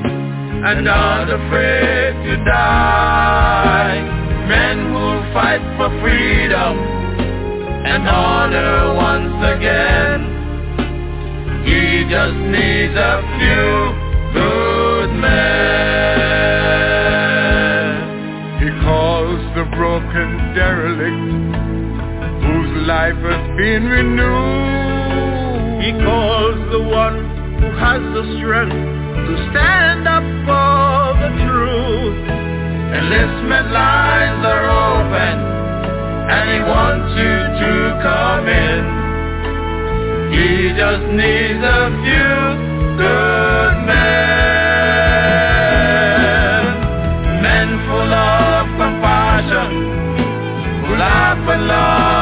and 0.66 0.86
not 0.86 1.30
afraid 1.30 2.14
to 2.26 2.38
die. 2.46 4.00
Men 4.48 4.78
who'll 4.94 5.24
fight 5.34 5.62
for 5.78 5.90
freedom 6.02 6.78
and 7.86 8.08
honor 8.08 8.94
once 8.96 9.44
again. 9.56 10.32
He 11.66 12.04
just 12.10 12.38
needs 12.56 12.96
a 12.96 13.22
few 13.40 13.94
good 14.34 15.10
men. 15.20 15.44
He 18.64 18.70
calls 18.84 19.42
the 19.56 19.66
broken 19.76 20.56
derelict 20.56 21.24
whose 22.44 22.74
life 22.88 23.16
has 23.16 23.46
been 23.58 23.84
renewed. 23.86 24.84
He 25.84 25.92
calls 26.04 26.56
who 26.56 26.63
has 27.84 28.00
the 28.16 28.24
strength 28.40 28.80
to 29.28 29.34
stand 29.52 30.08
up 30.08 30.24
for 30.48 31.20
the 31.20 31.32
truth. 31.44 32.16
Enlistment 32.96 33.68
lines 33.76 34.40
are 34.48 34.66
open 34.72 35.36
and 36.32 36.44
he 36.48 36.60
wants 36.64 37.12
you 37.20 37.36
to 37.60 37.72
come 38.08 38.48
in. 38.48 38.84
He 40.32 40.72
just 40.80 41.06
needs 41.12 41.60
a 41.60 41.92
few 42.08 42.36
good 43.04 43.76
men. 43.92 44.24
Men 47.44 47.68
full 47.84 48.14
of 48.16 48.64
compassion, 48.80 49.72
who 50.88 50.96
laugh 50.96 51.44
and 51.52 51.68
love 51.68 52.13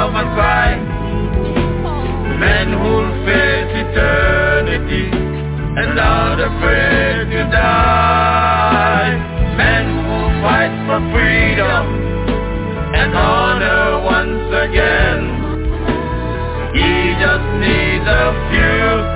afraid 6.42 7.30
to 7.32 7.44
die. 7.52 9.14
Men 9.58 9.86
who 10.06 10.20
fight 10.42 10.74
for 10.88 11.00
freedom 11.14 11.86
and 12.96 13.14
honor 13.16 14.02
once 14.02 14.50
again. 14.66 15.22
He 16.74 17.14
just 17.22 17.48
needs 17.62 18.08
a 18.08 18.28
few 18.50 19.11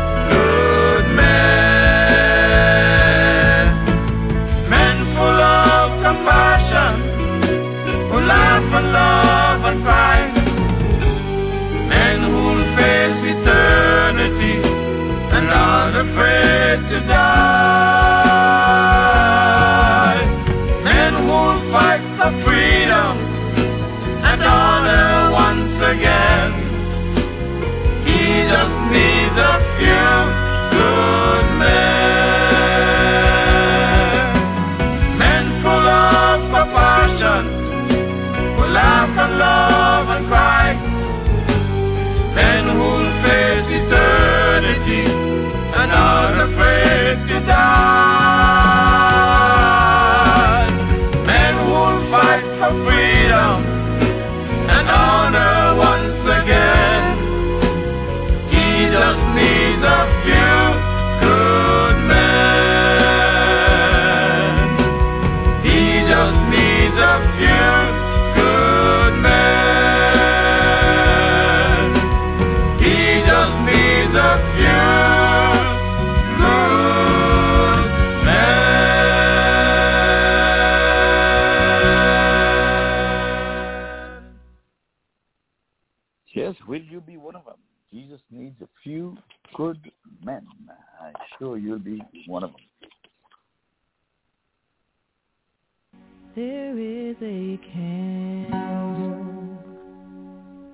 A 97.22 97.58
candle 97.72 99.58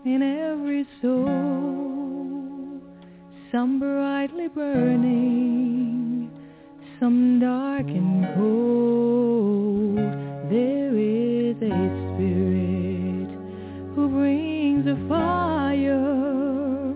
in 0.04 0.24
every 0.24 0.88
soul, 1.00 2.82
some 3.52 3.78
brightly 3.80 4.48
burning, 4.48 6.32
some 7.00 7.40
dark 7.40 7.86
and 7.86 8.26
cold. 8.36 9.98
There 10.50 10.98
is 10.98 11.58
a 11.62 11.70
spirit 12.16 13.30
who 13.94 14.10
brings 14.10 14.88
a 14.88 14.96
fire, 15.08 16.96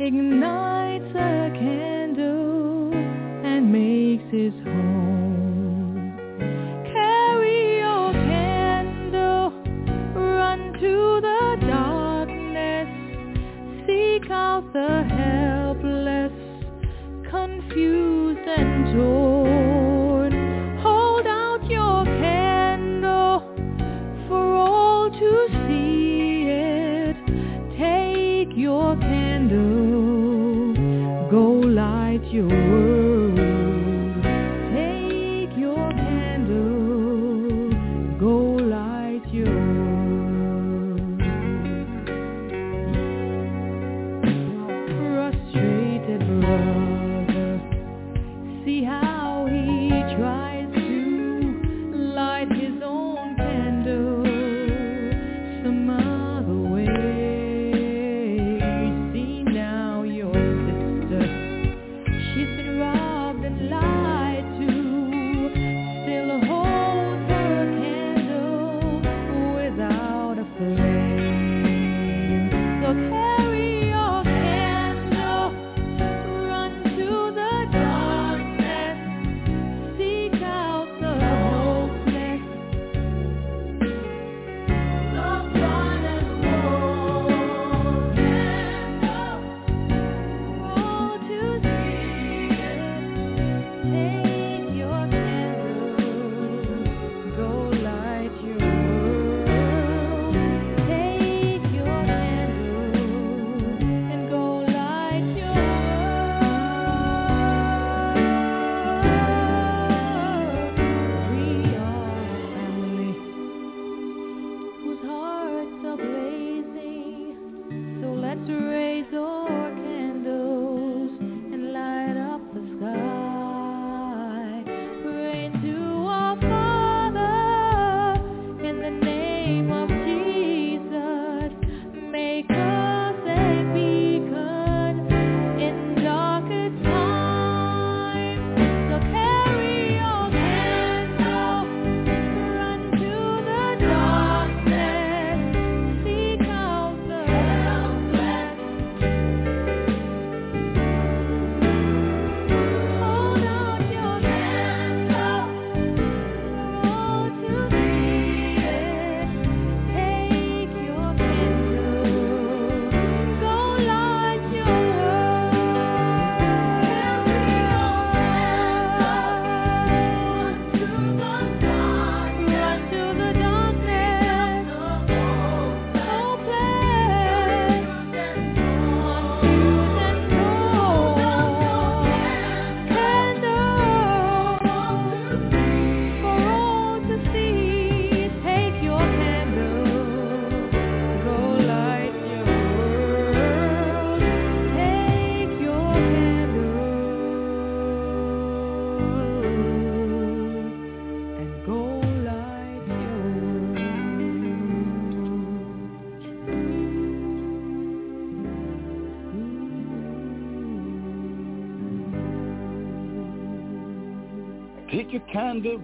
ignites 0.00 1.14
a 1.14 1.50
candle, 1.58 2.92
and 2.92 3.72
makes 3.72 4.30
his 4.30 4.52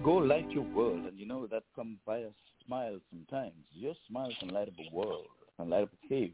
go 0.09 0.15
light 0.15 0.49
your 0.49 0.63
world. 0.63 1.05
And 1.05 1.19
you 1.19 1.27
know 1.27 1.45
that 1.47 1.63
comes 1.75 1.97
by 2.03 2.17
a 2.17 2.29
smile 2.65 2.97
sometimes. 3.11 3.53
Your 3.73 3.93
smile 4.07 4.31
can 4.39 4.49
light 4.49 4.67
up 4.67 4.73
a 4.79 4.95
world, 4.95 5.27
can 5.57 5.69
light 5.69 5.83
up 5.83 5.89
a 6.03 6.07
cave. 6.07 6.33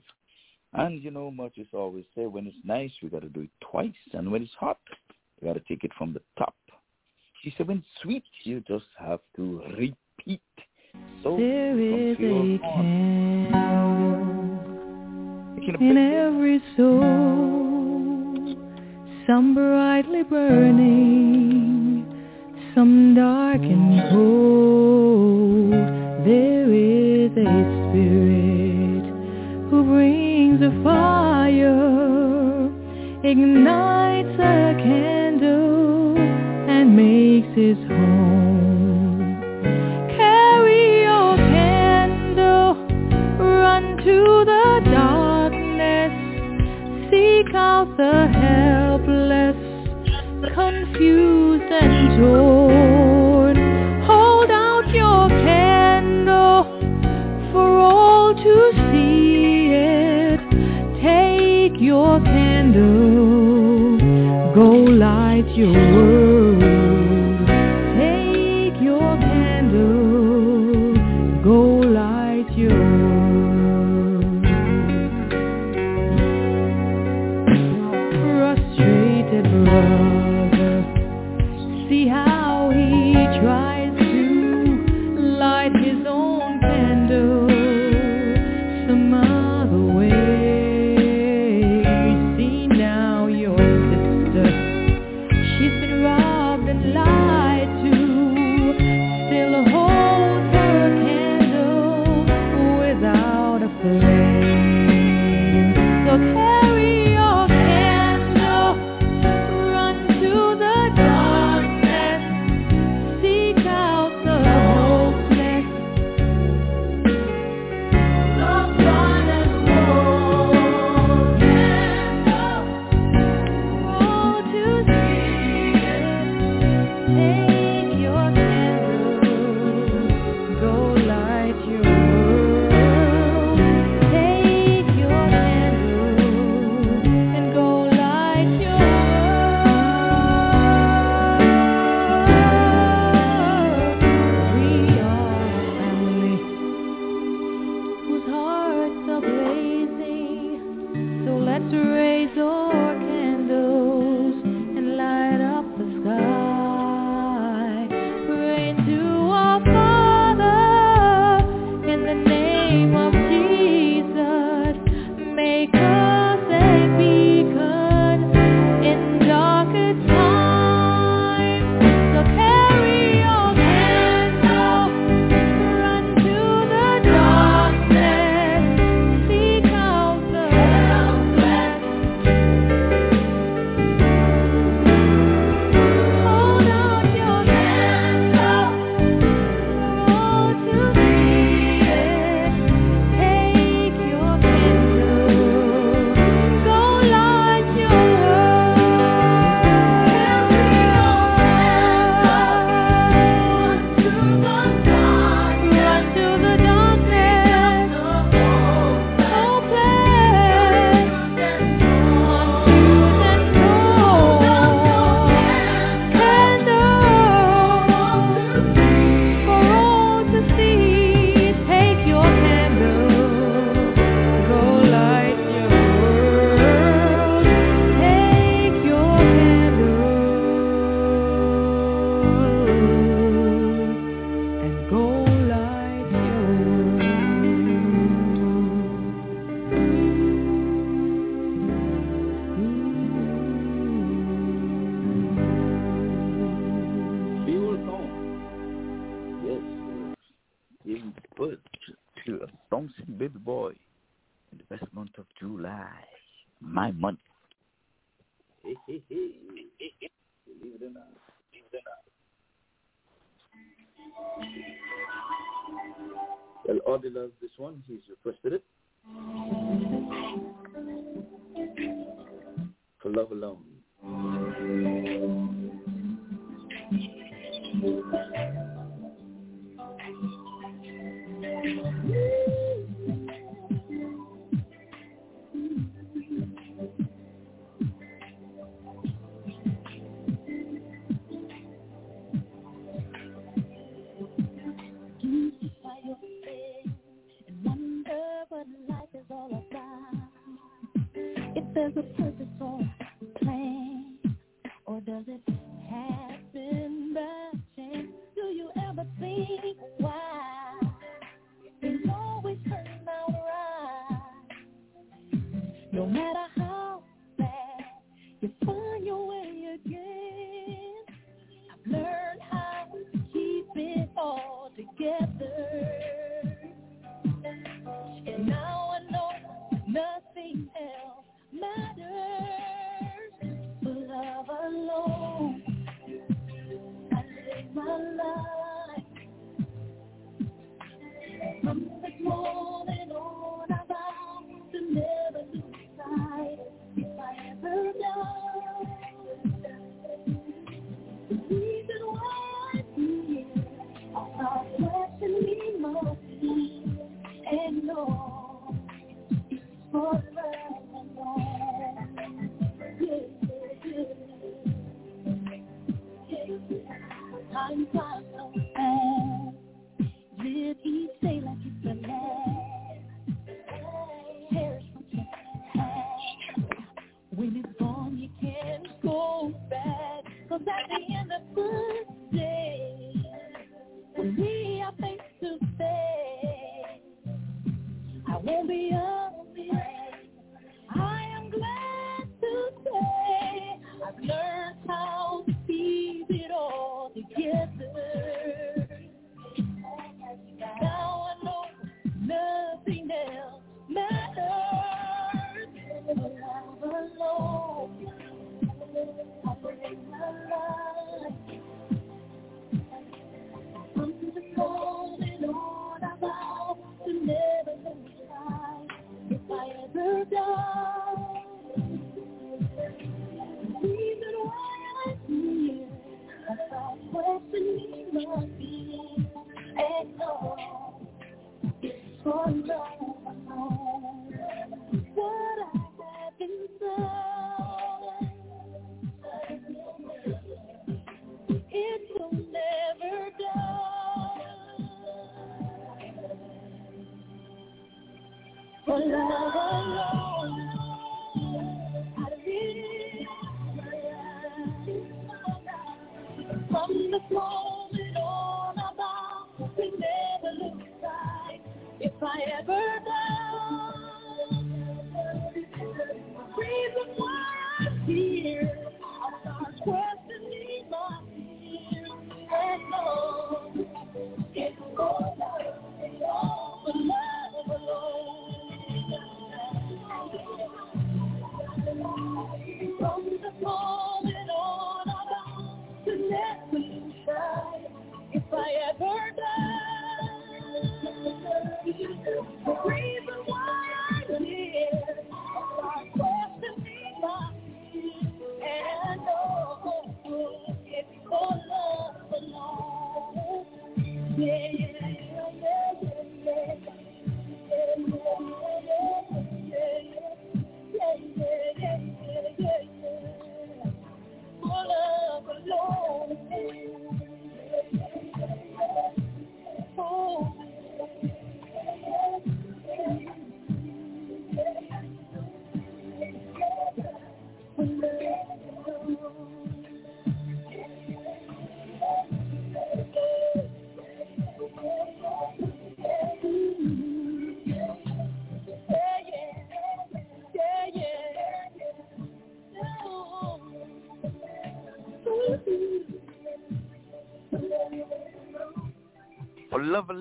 And 0.73 1.03
you 1.03 1.11
know, 1.11 1.29
Murtis 1.29 1.73
always 1.73 2.05
say, 2.15 2.25
when 2.25 2.47
it's 2.47 2.55
nice, 2.63 2.91
we 3.03 3.09
got 3.09 3.23
to 3.23 3.29
do 3.29 3.41
it 3.41 3.49
twice. 3.69 3.91
And 4.13 4.31
when 4.31 4.43
it's 4.43 4.53
hot, 4.57 4.79
we 5.41 5.47
got 5.47 5.55
to 5.55 5.63
take 5.67 5.83
it 5.83 5.91
from 5.97 6.13
the 6.13 6.21
top. 6.38 6.55
She 7.43 7.53
said, 7.57 7.67
when 7.67 7.79
it's 7.79 7.88
sweet, 8.01 8.23
you 8.43 8.63
just 8.65 8.85
have 8.97 9.19
to 9.35 9.61
repeat. 9.77 10.41
So 11.21 11.35
There 11.38 11.77
is 11.77 12.15
a 12.15 12.59
candle 12.59 14.05
in 15.81 15.97
every 15.97 16.61
soul, 16.77 18.55
some 19.27 19.53
brightly 19.53 20.23
burning, 20.23 21.14
some 22.86 23.15
dark 23.15 23.63
and 23.63 24.00
cold. 24.12 25.71
There 26.24 26.71
is 26.71 27.32
a 27.32 27.56
spirit 27.89 29.06
who 29.69 29.84
brings 29.86 30.62
a 30.62 30.71
fire, 30.84 32.69
ignites 33.24 34.05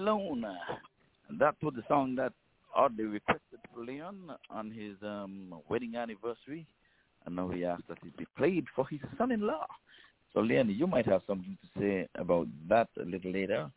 alone. 0.05 0.45
That 1.39 1.55
was 1.63 1.75
the 1.75 1.83
song 1.89 2.15
that 2.17 2.33
Audley 2.77 3.05
requested 3.05 3.61
for 3.73 3.85
Leon 3.85 4.33
on 4.51 4.71
his 4.71 4.97
um, 5.03 5.55
wedding 5.69 5.97
anniversary. 5.97 6.67
And 7.25 7.37
now 7.37 7.49
he 7.49 7.65
asked 7.65 7.89
that 7.89 7.99
it 8.05 8.17
be 8.19 8.27
played 8.37 8.67
for 8.77 8.87
his 8.89 9.01
son-in-law. 9.17 9.67
So 10.33 10.41
Leon, 10.41 10.69
you 10.69 10.87
might 10.87 11.07
have 11.07 11.23
something 11.27 11.57
to 11.63 11.81
say 11.81 12.09
about 12.17 12.49
that 12.69 12.89
a 13.01 13.05
little 13.05 13.33
later 13.33 13.71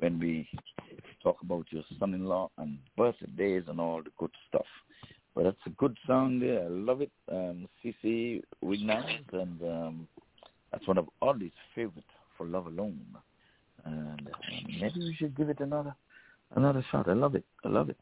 when 0.00 0.18
we 0.18 0.46
talk 1.22 1.36
about 1.42 1.66
your 1.70 1.84
son-in-law 1.98 2.50
and 2.58 2.78
birthdays 2.96 3.64
and 3.68 3.80
all 3.80 4.02
the 4.02 4.10
good 4.18 4.32
stuff. 4.48 4.66
But 5.34 5.44
that's 5.44 5.66
a 5.66 5.70
good 5.70 5.96
song 6.06 6.40
there. 6.40 6.64
I 6.64 6.68
love 6.68 7.00
it. 7.00 7.12
Um, 7.32 7.68
CeCe 7.82 8.42
Winans, 8.60 9.26
and 9.32 9.62
um, 9.62 10.08
that's 10.72 10.86
one 10.86 10.98
of 10.98 11.08
Audley's 11.22 11.52
favorite 11.74 12.04
for 12.36 12.46
Love 12.46 12.66
Alone 12.66 13.00
maybe 14.80 15.00
we 15.00 15.14
should 15.14 15.36
give 15.36 15.48
it 15.48 15.60
another 15.60 15.94
another 16.56 16.84
shot. 16.90 17.08
I 17.08 17.12
love 17.12 17.34
it. 17.34 17.44
I 17.64 17.68
love 17.68 17.90
it. 17.90 17.96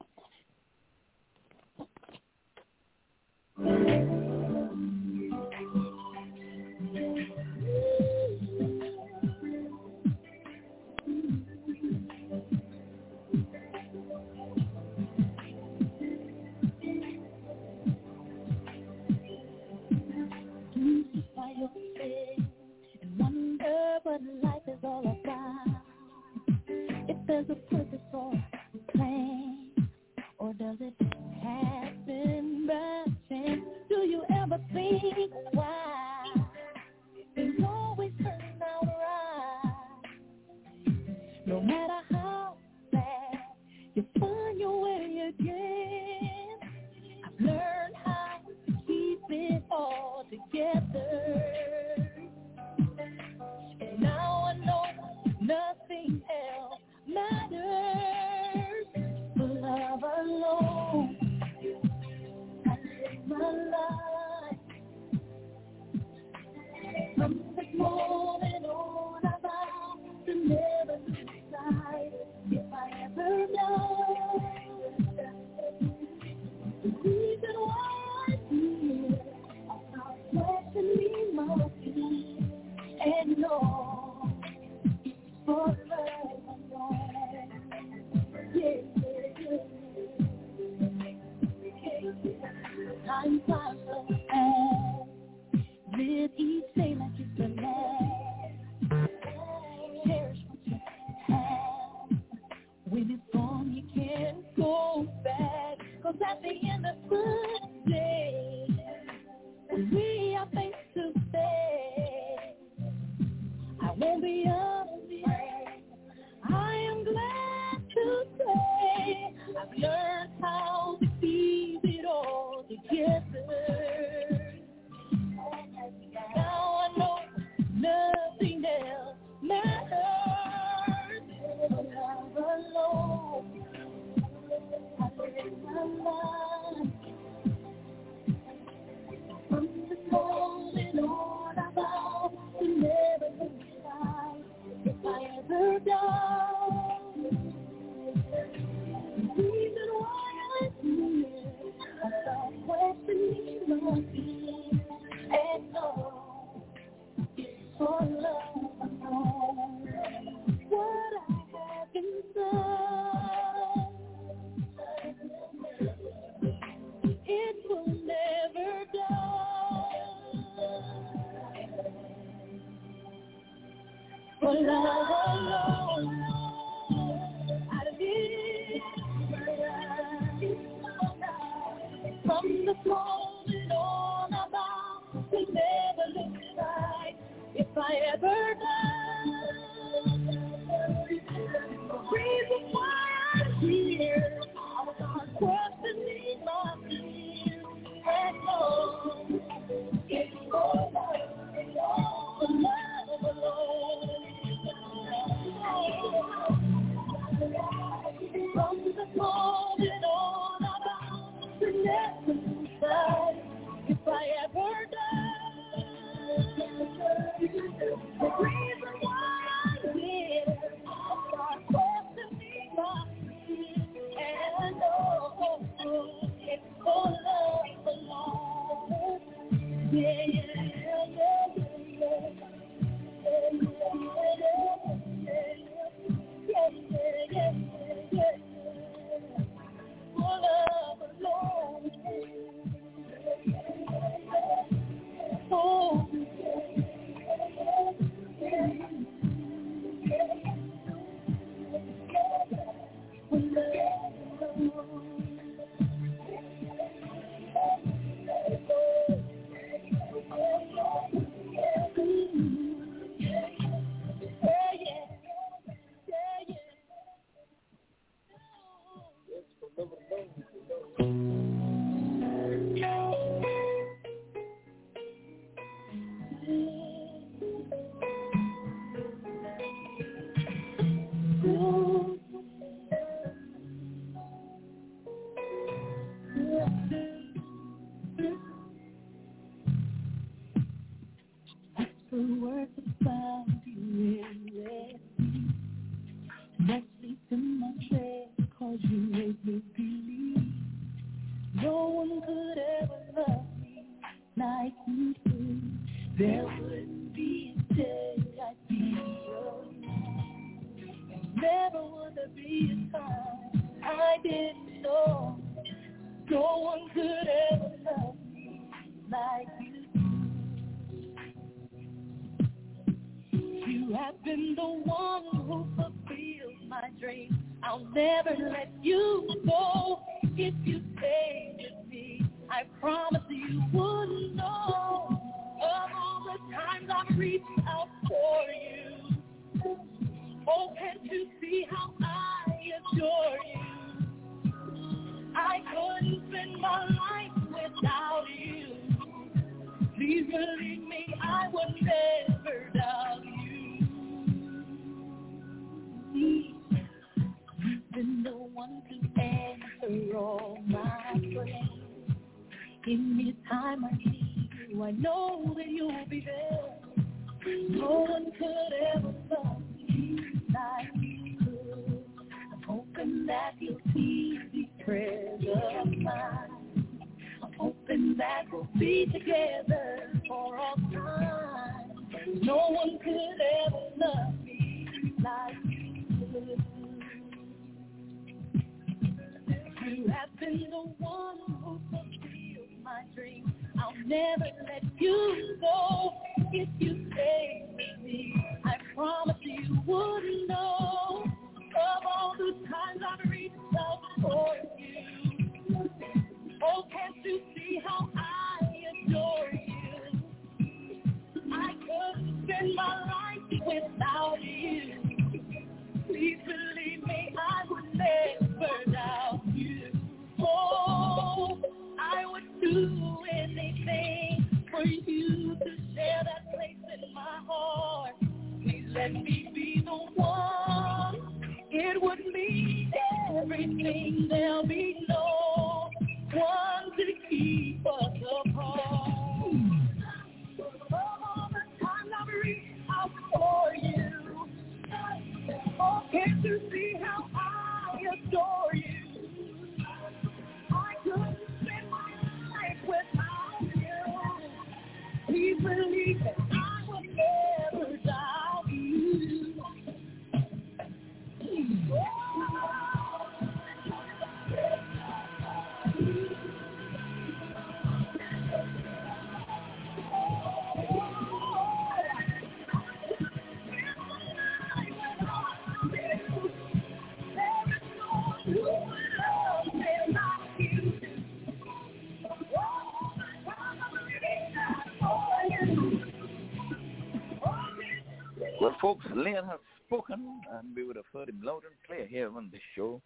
Lynn 489.19 489.35
has 489.35 489.59
spoken, 489.85 490.41
and 490.53 490.77
we 490.77 490.85
would 490.85 490.95
have 490.95 491.05
heard 491.13 491.29
him 491.29 491.41
loud 491.43 491.63
and 491.65 491.75
clear 491.87 492.07
here 492.07 492.31
on 492.37 492.51
this 492.53 492.61
show 492.77 493.01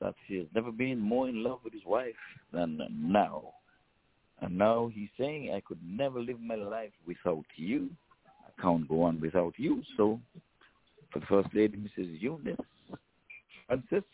that 0.00 0.14
he 0.26 0.36
has 0.38 0.46
never 0.54 0.70
been 0.70 1.00
more 1.00 1.28
in 1.28 1.42
love 1.42 1.58
with 1.64 1.72
his 1.72 1.84
wife 1.84 2.14
than 2.52 2.80
now. 2.92 3.42
And 4.40 4.56
now 4.56 4.88
he's 4.94 5.08
saying, 5.18 5.52
I 5.52 5.60
could 5.60 5.80
never 5.84 6.20
live 6.20 6.40
my 6.40 6.54
life 6.54 6.92
without 7.04 7.44
you. 7.56 7.90
I 8.46 8.62
can't 8.62 8.88
go 8.88 9.02
on 9.02 9.20
without 9.20 9.54
you. 9.56 9.82
So 9.96 10.20
for 11.12 11.18
the 11.18 11.26
First 11.26 11.48
Lady, 11.52 11.76
Mrs. 11.76 12.20
Eunice 12.20 12.56
Francis, 13.66 14.04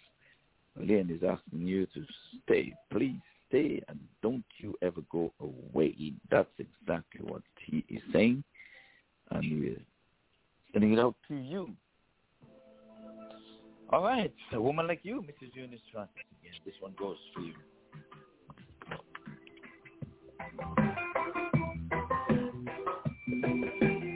Lynn 0.77 1.11
is 1.11 1.23
asking 1.29 1.67
you 1.67 1.87
to 1.87 2.05
stay. 2.43 2.73
Please 2.91 3.21
stay 3.49 3.83
and 3.89 4.01
don't 4.23 4.45
you 4.59 4.75
ever 4.81 5.03
go 5.13 5.31
away. 5.41 6.15
That's 6.31 6.49
exactly 6.59 7.21
what 7.23 7.43
he 7.67 7.85
is 7.91 8.01
saying. 8.15 8.43
And 9.31 9.77
getting 10.75 10.93
it 10.93 10.99
out 10.99 11.15
to 11.29 11.37
you. 11.37 11.71
All 13.91 14.03
right, 14.03 14.35
a 14.53 14.61
woman 14.61 14.89
like 14.89 15.01
you, 15.05 15.23
Mrs. 15.23 15.55
Eunice 15.55 15.81
Trust. 15.91 16.11
Again, 16.43 16.53
this 16.67 16.75
one 16.81 16.95
goes 16.99 17.17
for 17.33 17.41
you. 17.41 17.55
Thank 23.43 23.83
you. 23.83 24.14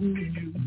you. 0.00 0.59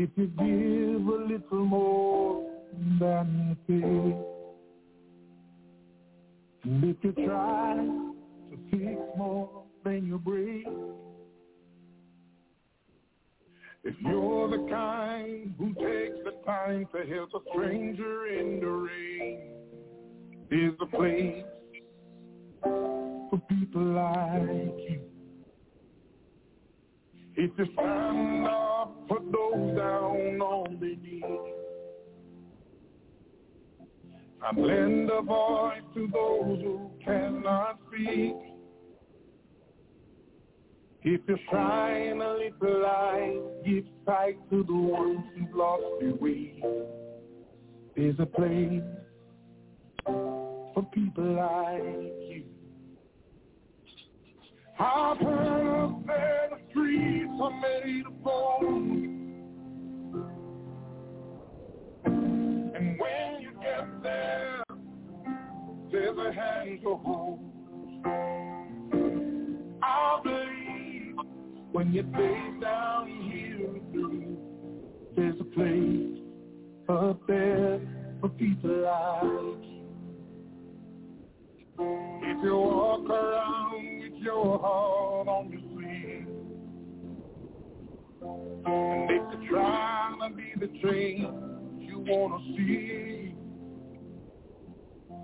If 0.00 0.10
you 0.14 0.26
give 0.28 1.08
a 1.08 1.24
little 1.26 1.64
more 1.64 2.46
than 3.00 3.58
you 3.66 3.80
take, 3.80 4.16
and 6.62 6.84
if 6.84 6.96
you 7.02 7.12
try 7.26 7.74
to 7.74 8.58
fix 8.70 8.96
more 9.16 9.64
than 9.84 10.06
you 10.06 10.18
break, 10.18 10.68
if 13.82 13.94
you're 14.02 14.48
the 14.48 14.68
kind 14.70 15.52
who 15.58 15.74
takes 15.74 16.18
the 16.24 16.30
time 16.46 16.86
to 16.94 17.04
help 17.12 17.30
a 17.34 17.40
stranger 17.50 18.28
in 18.28 18.60
the 18.60 18.68
rain, 18.68 19.50
there's 20.48 20.74
a 20.80 20.86
place 20.86 21.44
for 22.62 23.42
people 23.48 23.82
like 23.82 24.78
you. 24.78 25.00
If 27.34 27.50
you 27.58 27.66
stand 27.74 28.46
up 28.46 28.67
and 34.46 34.66
lend 34.66 35.10
a 35.10 35.22
voice 35.22 35.82
to 35.94 36.08
those 36.12 36.60
who 36.62 36.90
cannot 37.04 37.78
speak. 37.88 38.34
If 41.02 41.20
you 41.28 41.38
shine 41.50 42.20
a 42.20 42.34
little 42.34 42.82
light, 42.82 43.40
give 43.64 43.84
sight 44.04 44.38
to 44.50 44.64
the 44.64 44.74
ones 44.74 45.24
who've 45.36 45.54
lost 45.54 45.84
their 46.00 46.14
way. 46.14 46.62
There's 47.96 48.18
a 48.18 48.26
place 48.26 48.82
for 50.04 50.82
people 50.92 51.34
like 51.34 51.82
you. 51.82 52.44
I've 54.78 55.18
heard 55.18 56.04
that 56.06 56.50
the 56.50 56.58
streets 56.70 57.32
are 57.40 57.60
made 57.60 58.06
of 58.06 58.22
gold. 58.22 58.64
And 62.76 62.98
when 63.00 63.40
you 63.40 63.47
get 63.68 64.02
there, 64.02 64.62
there's 65.90 66.18
a 66.18 66.32
hand 66.32 66.80
to 66.82 66.96
hold. 66.96 67.40
I 69.82 70.20
believe 70.22 71.16
when 71.72 71.92
you 71.92 72.02
face 72.02 72.62
down 72.62 73.08
here 73.30 73.48
there's 75.16 75.40
a 75.40 75.44
place 75.44 76.18
up 76.88 77.20
there 77.26 77.80
for 78.20 78.28
people 78.30 78.70
like 78.70 79.64
you. 79.64 79.84
If 81.80 82.44
you 82.44 82.56
walk 82.56 83.08
around 83.08 84.00
with 84.00 84.22
your 84.22 84.58
heart 84.58 85.28
on 85.28 85.50
your 85.50 85.60
sleeve, 85.72 86.28
and 88.66 89.10
if 89.10 89.40
you're 89.42 89.50
trying 89.50 90.18
to 90.20 90.36
be 90.36 90.52
the 90.58 90.68
change 90.82 91.26
you 91.80 91.98
want 92.00 92.42
to 92.42 92.56
see, 92.56 93.37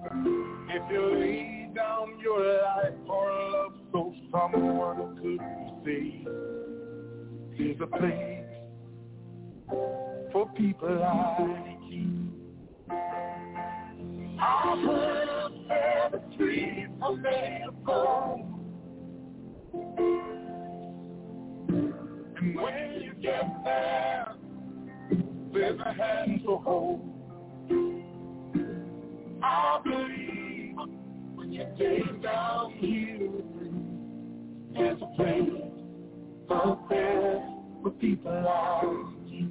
if 0.07 0.83
you 0.93 1.15
lay 1.15 1.71
down 1.75 2.19
your 2.23 2.41
life 2.63 2.93
for 3.07 3.31
love 3.53 3.73
so 3.93 4.15
someone 4.31 5.17
could 5.17 5.41
see, 5.85 6.27
there's 7.59 7.81
a 7.81 7.87
place 7.87 8.45
for 10.33 10.47
people 10.57 10.95
like 11.01 11.79
you. 11.91 12.11
That 15.69 16.13
the 16.13 16.21
streets 16.35 16.93
are 17.01 17.17
made 17.17 17.63
of 17.67 17.85
gold. 17.85 18.41
And 22.37 22.55
when 22.57 23.01
you 23.01 23.13
get 23.23 23.65
there, 23.65 24.35
there's 25.53 25.81
a 25.81 25.93
hand 25.93 26.41
to 26.45 26.57
hold. 26.57 27.14
I 29.47 29.79
believe 29.85 30.75
when 31.35 31.53
you 31.53 31.67
take 31.79 32.23
down 32.23 32.73
here, 32.79 33.29
there's 34.73 35.03
a 35.03 35.07
place 35.17 35.51
out 36.51 36.89
there 36.89 37.47
for 37.83 37.91
people 37.91 38.33
like 38.33 38.85
you. 39.31 39.51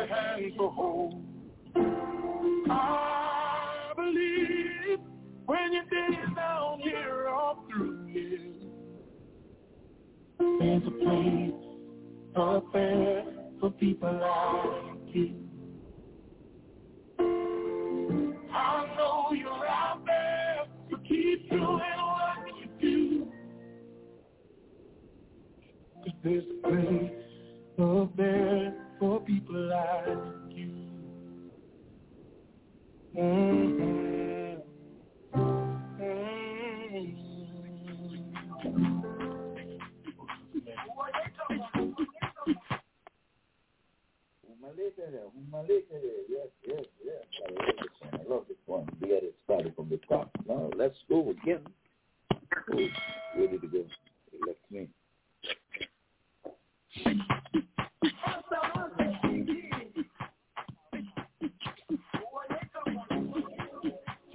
A 0.00 0.06
hand 0.06 0.52
to 0.56 0.68
hold. 0.68 1.22
I 2.70 3.92
believe 3.96 4.98
when 5.46 5.72
your 5.72 5.82
days 5.84 6.36
down 6.36 6.80
here 6.80 7.28
are 7.28 7.56
through 7.68 8.06
here, 8.06 8.38
there's 10.58 10.82
a 10.86 10.90
place 10.90 11.52
up 12.36 12.72
there 12.72 13.24
for 13.60 13.70
people 13.72 14.12
like 14.12 15.14
you. 15.14 15.34
I 18.52 18.94
know 18.96 19.32
you're 19.32 19.66
out 19.66 20.02
there, 20.06 20.66
so 20.90 20.96
keep 21.06 21.50
doing 21.50 21.66
what 21.66 22.38
you 22.58 22.68
do. 22.80 23.32
Cause 26.04 26.14
there's 26.24 26.44
a 26.44 26.68
place 26.68 27.12
up 27.78 28.16
there 28.16 28.79
people 29.30 29.68
like 29.68 30.56
you. 30.56 30.66
Mm-hmm. 33.16 33.90
Yes, 46.28 46.48
yes, 46.66 46.84
yes. 47.04 47.24
I 48.12 48.16
love 48.28 48.44
this 48.48 48.56
one. 48.66 48.88
We 49.00 49.08
got 49.08 49.22
it 49.22 49.34
started 49.44 49.74
from 49.76 49.88
the 49.90 50.00
top. 50.08 50.30
Now 50.48 50.70
let's 50.76 50.96
go 51.08 51.30
again. 51.30 51.60
Ready 53.36 53.58
to 53.58 53.66
go. 53.66 53.84
Let 54.46 54.56
me. 54.70 54.88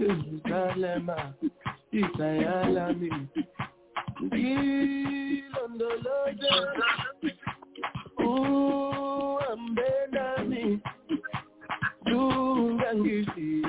Jerusalem, 0.06 1.10
Isayalami, 1.92 3.10
Ilondoloze, 5.42 6.54
Uambenami, 9.46 10.66
Dungangisilana, 12.06 13.65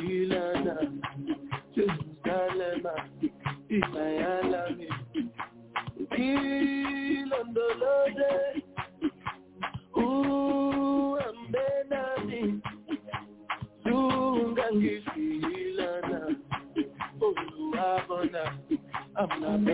I'm 19.46 19.64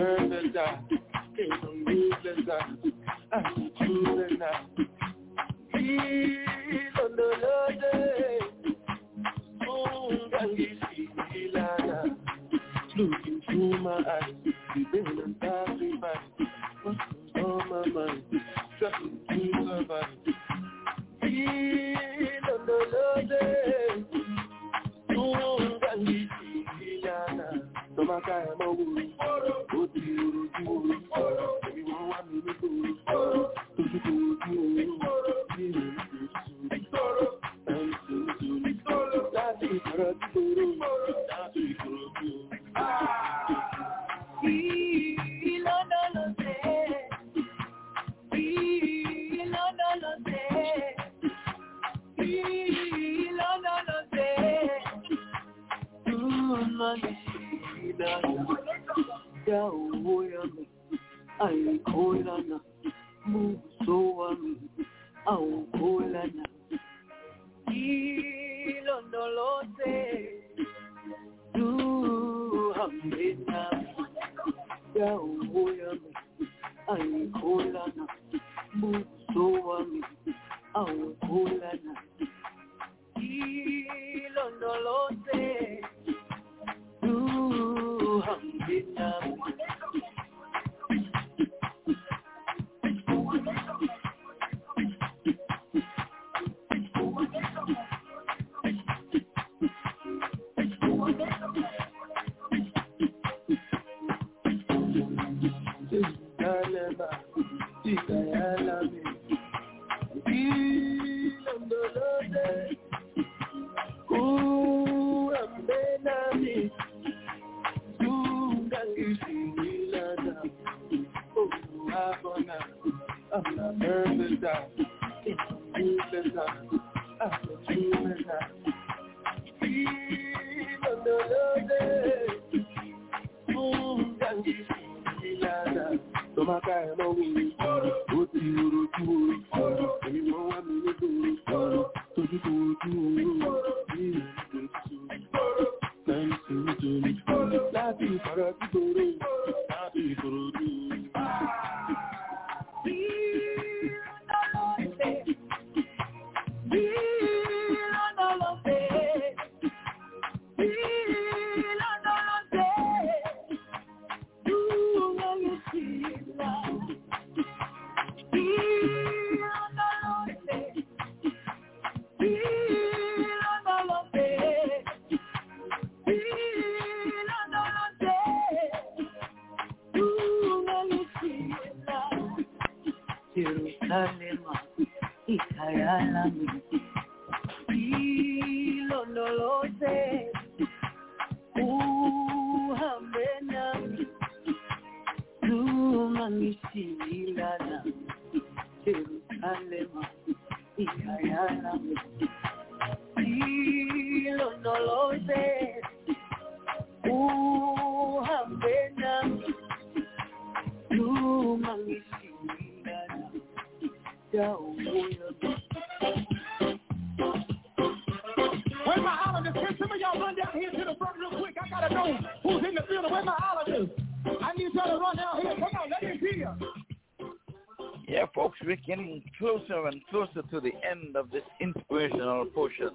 end 231.13 231.25
of 231.25 231.31
this 231.31 231.43
inspirational 231.59 232.45
portion. 232.45 232.89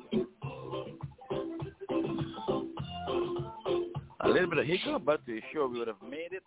A 4.21 4.29
little 4.29 4.51
bit 4.51 4.59
of 4.59 4.67
hiccup, 4.67 5.05
but 5.05 5.21
we're 5.27 5.41
sure 5.53 5.69
we 5.69 5.79
would 5.79 5.89
have 5.89 6.03
made 6.03 6.33
it 6.33 6.43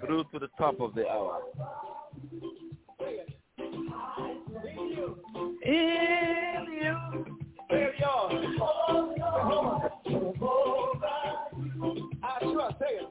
through 0.00 0.24
to 0.32 0.38
the 0.38 0.48
top 0.58 0.80
of 0.80 0.94
the 0.94 1.08
hour. 1.08 1.40
In 5.64 6.66
you. 6.80 7.26
There. 7.68 7.92
I 7.98 8.10
ah, 12.22 12.38
sure 12.40 12.70
say 12.78 12.94
it. 12.94 13.06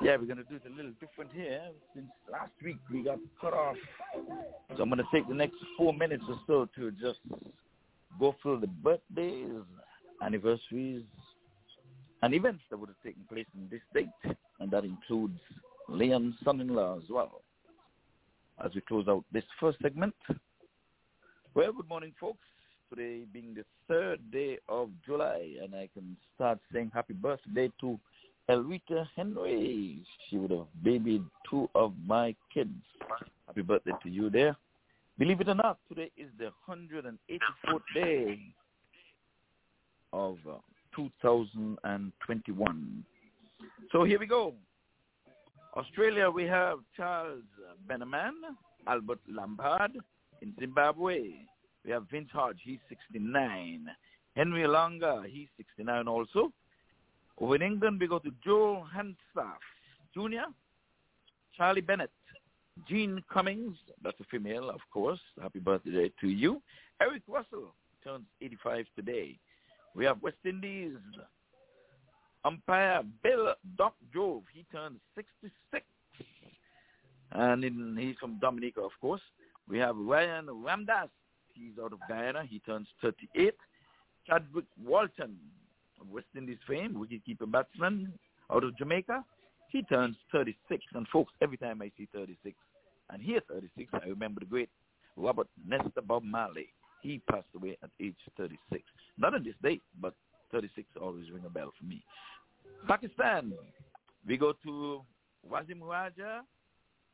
Yeah, 0.00 0.16
we're 0.16 0.26
going 0.26 0.38
to 0.38 0.44
do 0.44 0.54
it 0.56 0.62
a 0.66 0.74
little 0.74 0.92
different 1.00 1.32
here. 1.34 1.60
Since 1.94 2.06
last 2.30 2.52
week 2.64 2.78
we 2.90 3.02
got 3.02 3.18
cut 3.40 3.52
off. 3.52 3.76
So 4.76 4.82
I'm 4.82 4.90
going 4.90 4.98
to 4.98 5.04
take 5.12 5.26
the 5.28 5.34
next 5.34 5.56
four 5.76 5.92
minutes 5.92 6.24
or 6.28 6.38
so 6.46 6.68
to 6.76 6.90
just 6.92 7.18
go 8.18 8.34
through 8.42 8.60
the 8.60 8.66
birthdays, 8.66 9.62
anniversaries, 10.22 11.04
and 12.22 12.34
events 12.34 12.62
that 12.70 12.78
would 12.78 12.88
have 12.88 13.02
taken 13.04 13.22
place 13.28 13.46
in 13.54 13.68
this 13.70 13.80
date. 13.94 14.36
And 14.60 14.70
that 14.70 14.84
includes 14.84 15.38
Leon's 15.88 16.34
son-in-law 16.44 16.98
as 16.98 17.04
well. 17.10 17.42
As 18.64 18.72
we 18.74 18.80
close 18.82 19.06
out 19.08 19.24
this 19.32 19.44
first 19.60 19.78
segment. 19.80 20.14
Well, 21.54 21.72
good 21.72 21.88
morning, 21.88 22.12
folks. 22.20 22.40
Today 22.90 23.24
being 23.32 23.54
the 23.54 23.64
third 23.86 24.18
day 24.30 24.58
of 24.68 24.90
July, 25.04 25.54
and 25.62 25.74
I 25.74 25.88
can 25.92 26.16
start 26.34 26.58
saying 26.72 26.90
happy 26.94 27.12
birthday 27.12 27.70
to 27.80 27.98
Elrita 28.50 29.06
Henry. 29.14 30.02
She 30.28 30.38
would 30.38 30.50
have 30.50 30.66
babied 30.82 31.22
two 31.48 31.70
of 31.74 31.92
my 32.06 32.34
kids. 32.52 32.74
Happy 33.46 33.62
birthday 33.62 33.92
to 34.02 34.08
you 34.08 34.28
there. 34.30 34.56
Believe 35.18 35.40
it 35.40 35.48
or 35.48 35.54
not, 35.54 35.78
today 35.88 36.10
is 36.16 36.28
the 36.38 36.50
184th 36.68 37.80
day 37.94 38.40
of 40.12 40.36
uh, 40.48 40.54
2021. 40.94 43.04
So 43.92 44.04
here 44.04 44.18
we 44.18 44.26
go. 44.26 44.54
Australia, 45.76 46.30
we 46.30 46.44
have 46.44 46.78
Charles 46.96 47.42
Bannerman, 47.86 48.34
Albert 48.86 49.20
Lampard. 49.28 49.92
In 50.40 50.54
Zimbabwe, 50.58 51.32
we 51.84 51.90
have 51.90 52.08
Vince 52.10 52.30
Hogg, 52.32 52.56
he's 52.62 52.78
69. 52.88 53.86
Henry 54.36 54.66
Longa, 54.66 55.24
he's 55.28 55.48
69 55.56 56.08
also. 56.08 56.52
Over 57.40 57.56
in 57.56 57.62
England, 57.62 58.00
we 58.00 58.06
go 58.06 58.18
to 58.18 58.30
Joe 58.44 58.84
Hardstaff 58.94 59.58
Jr., 60.14 60.50
Charlie 61.56 61.80
Bennett, 61.80 62.10
Jean 62.88 63.22
Cummings, 63.32 63.76
that's 64.02 64.18
a 64.20 64.24
female, 64.24 64.70
of 64.70 64.80
course. 64.92 65.20
Happy 65.40 65.58
birthday 65.58 66.10
to 66.20 66.28
you. 66.28 66.62
Eric 67.00 67.22
Russell 67.28 67.74
turns 68.04 68.24
85 68.40 68.86
today. 68.96 69.38
We 69.94 70.04
have 70.04 70.22
West 70.22 70.36
Indies 70.44 70.96
umpire 72.44 73.02
Bill 73.22 73.54
Doc 73.76 73.94
Jove. 74.12 74.42
He 74.52 74.64
turns 74.72 74.98
66. 75.14 75.84
And 77.32 77.64
in, 77.64 77.96
he's 77.98 78.16
from 78.18 78.38
Dominica, 78.38 78.80
of 78.80 78.92
course. 79.00 79.20
We 79.68 79.78
have 79.78 79.96
Ryan 79.96 80.46
Ramdass. 80.46 81.08
He's 81.52 81.72
out 81.82 81.92
of 81.92 81.98
Guyana. 82.08 82.44
He 82.48 82.60
turns 82.60 82.86
38. 83.02 83.54
Chadwick 84.26 84.64
Walton 84.82 85.36
West 86.10 86.26
Indies 86.36 86.58
fame, 86.66 86.94
wicketkeeper 86.94 87.50
batsman 87.50 88.12
out 88.52 88.64
of 88.64 88.76
Jamaica. 88.76 89.24
He 89.70 89.82
turns 89.82 90.16
36. 90.32 90.84
And 90.94 91.06
folks, 91.08 91.32
every 91.42 91.56
time 91.56 91.82
I 91.82 91.90
see 91.96 92.08
36 92.14 92.56
and 93.10 93.22
hear 93.22 93.40
36, 93.50 93.90
I 93.92 94.08
remember 94.08 94.40
the 94.40 94.46
great 94.46 94.70
Robert 95.16 95.48
Nesta 95.66 96.02
Bob 96.02 96.24
Marley. 96.24 96.68
He 97.02 97.20
passed 97.30 97.48
away 97.54 97.76
at 97.82 97.90
age 98.00 98.16
36. 98.36 98.82
Not 99.18 99.34
on 99.34 99.44
this 99.44 99.54
date, 99.62 99.82
but 100.00 100.14
36 100.52 100.88
always 101.00 101.30
ring 101.30 101.44
a 101.46 101.50
bell 101.50 101.72
for 101.78 101.84
me. 101.84 102.02
Pakistan, 102.86 103.52
we 104.26 104.36
go 104.36 104.52
to 104.64 105.02
Wasim 105.48 105.82
Raja. 105.82 106.42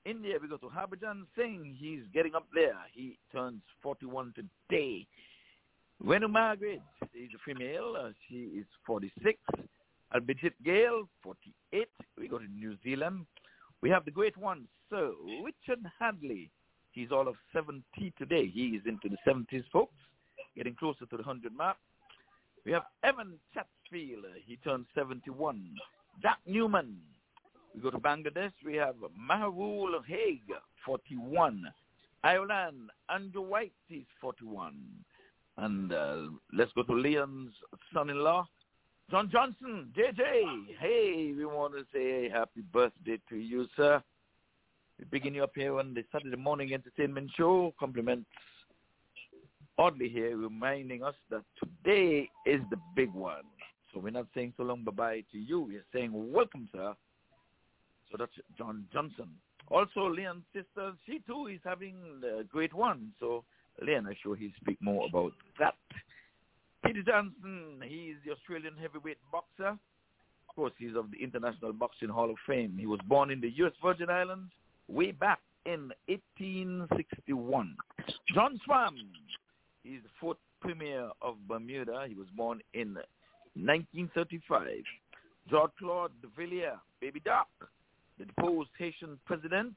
India, 0.05 0.37
we 0.41 0.49
go 0.49 0.59
to 0.59 0.67
Harbhajan 0.67 1.25
Singh. 1.37 1.77
He's 1.79 2.03
getting 2.13 2.35
up 2.35 2.47
there. 2.55 2.77
He 2.93 3.19
turns 3.33 3.63
41 3.83 4.35
today. 4.37 5.07
Renu 6.03 6.31
Margaret 6.31 6.83
is 7.15 7.31
a 7.35 7.39
female. 7.45 7.95
Uh, 7.99 8.11
she 8.29 8.59
is 8.59 8.67
46. 8.87 9.39
Abhijit 10.15 10.53
Kale, 10.65 11.09
48. 11.23 11.89
We 12.19 12.29
go 12.29 12.39
to 12.39 12.47
New 12.47 12.77
Zealand. 12.85 13.27
We 13.81 13.91
have 13.91 14.05
the 14.05 14.11
great 14.11 14.37
one, 14.37 14.67
Sir 14.91 15.13
Richard 15.45 15.85
Hadlee. 16.01 16.51
He's 16.93 17.11
all 17.11 17.27
of 17.27 17.35
70 17.53 17.83
today. 18.17 18.51
He 18.53 18.69
is 18.69 18.83
into 18.87 19.09
the 19.09 19.17
70s, 19.27 19.65
folks, 19.73 19.95
getting 20.57 20.75
closer 20.75 21.07
to 21.07 21.17
the 21.17 21.23
100 21.23 21.53
mark. 21.53 21.77
We 22.65 22.73
have 22.73 22.85
Ewen 23.05 23.35
Chatfield. 23.53 24.25
He 24.47 24.57
turns 24.57 24.87
71. 24.95 25.63
Jack 26.23 26.39
Newman. 26.47 26.97
We 27.75 27.81
go 27.83 27.91
to 27.91 27.99
Bangladesh. 27.99 28.53
We 28.65 28.77
have 28.77 28.95
Maharul 29.31 30.05
Haig, 30.07 30.43
41. 30.87 31.65
Ireland, 32.23 32.91
Andrew 33.11 33.43
White 33.43 33.73
is 33.91 34.05
41. 34.21 34.75
And 35.57 35.93
uh, 35.93 36.17
let's 36.53 36.73
go 36.73 36.83
to 36.83 36.93
Leon's 36.93 37.53
son-in-law, 37.93 38.47
John 39.11 39.31
Johnson, 39.31 39.93
JJ. 39.97 40.79
Hey, 40.81 41.33
we 41.37 41.45
want 41.45 41.75
to 41.75 41.85
say 41.93 42.29
happy 42.29 42.63
birthday 42.73 43.19
to 43.29 43.37
you, 43.37 43.67
sir. 43.77 44.03
We 44.99 45.05
begin 45.05 45.35
you 45.35 45.45
up 45.45 45.53
here 45.55 45.79
on 45.79 45.95
the 45.95 46.05
Saturday 46.11 46.37
morning 46.37 46.73
entertainment 46.73 47.31
show. 47.37 47.75
Compliments 47.79 48.27
Audley 49.77 50.09
here, 50.09 50.37
reminding 50.37 51.03
us 51.03 51.15
that 51.31 51.43
today 51.63 52.29
is 52.47 52.61
the 52.71 52.77
big 52.97 53.13
one. 53.13 53.45
So 53.93 54.01
we're 54.01 54.11
not 54.11 54.27
saying 54.35 54.55
so 54.57 54.63
long 54.65 54.83
bye-bye 54.83 55.25
to 55.33 55.39
you. 55.39 55.61
We're 55.61 55.85
saying 55.93 56.11
welcome, 56.33 56.69
sir. 56.73 56.95
So 58.11 58.17
that's 58.19 58.33
John 58.57 58.87
Johnson. 58.93 59.29
Also, 59.69 60.09
Leon's 60.09 60.45
sister, 60.53 60.93
she 61.07 61.21
too 61.27 61.47
is 61.47 61.61
having 61.65 61.97
a 62.39 62.45
great 62.45 62.73
one. 62.73 63.13
So 63.21 63.45
Leon, 63.83 64.07
I'm 64.07 64.17
sure 64.23 64.37
he'll 64.37 64.51
speak 64.61 64.79
more 64.81 65.07
about 65.07 65.33
that. 65.59 65.75
Peter 66.85 67.03
Johnson, 67.03 67.83
he's 67.83 68.17
the 68.25 68.33
Australian 68.33 68.75
heavyweight 68.81 69.19
boxer. 69.33 69.69
Of 70.49 70.55
course, 70.55 70.73
he's 70.79 70.97
of 70.97 71.11
the 71.11 71.23
International 71.23 71.73
Boxing 71.73 72.09
Hall 72.09 72.31
of 72.31 72.37
Fame. 72.47 72.77
He 72.79 72.87
was 72.87 73.01
born 73.09 73.31
in 73.31 73.41
the 73.41 73.51
U.S. 73.57 73.73
Virgin 73.83 74.11
Islands 74.11 74.53
way 74.89 75.11
back 75.11 75.41
in 75.67 75.91
1861. 76.07 77.77
John 78.35 78.61
Swan, 78.65 78.97
he's 79.83 80.03
the 80.03 80.11
fourth 80.21 80.37
premier 80.61 81.11
of 81.23 81.37
Bermuda. 81.49 82.05
He 82.09 82.15
was 82.15 82.29
born 82.37 82.61
in 82.75 82.95
1935. 83.55 84.69
George 85.51 85.71
Claude 85.79 86.13
Duvalier, 86.23 86.79
Baby 87.01 87.21
Doc, 87.25 87.49
the 88.19 88.25
deposed 88.27 88.71
Haitian 88.79 89.19
president. 89.27 89.75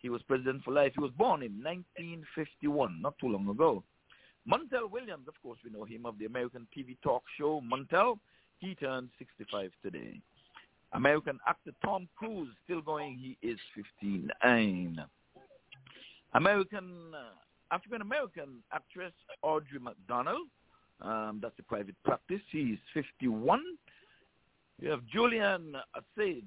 He 0.00 0.08
was 0.08 0.22
president 0.22 0.64
for 0.64 0.72
life. 0.72 0.92
He 0.94 1.00
was 1.00 1.12
born 1.12 1.42
in 1.42 1.52
1951, 1.62 3.00
not 3.00 3.18
too 3.18 3.28
long 3.28 3.48
ago. 3.48 3.82
Montel 4.50 4.90
Williams, 4.90 5.28
of 5.28 5.34
course, 5.42 5.58
we 5.64 5.70
know 5.70 5.84
him 5.84 6.06
of 6.06 6.18
the 6.18 6.24
American 6.24 6.66
TV 6.76 6.96
talk 7.02 7.22
show 7.38 7.60
Montel. 7.60 8.18
He 8.58 8.74
turned 8.74 9.10
65 9.18 9.70
today. 9.82 10.20
American 10.92 11.38
actor 11.46 11.72
Tom 11.84 12.08
Cruise, 12.16 12.48
still 12.64 12.80
going. 12.80 13.16
He 13.16 13.36
is 13.46 13.58
59. 13.74 15.04
American 16.34 17.14
uh, 17.14 17.74
African 17.74 18.00
American 18.00 18.62
actress 18.72 19.12
Audra 19.44 19.80
McDonald. 19.80 20.48
Um, 21.00 21.38
that's 21.40 21.58
a 21.58 21.62
private 21.62 21.94
practice. 22.04 22.40
She's 22.50 22.78
51. 22.92 23.62
You 24.80 24.88
have 24.88 25.06
Julian 25.12 25.76
Assange, 25.94 26.42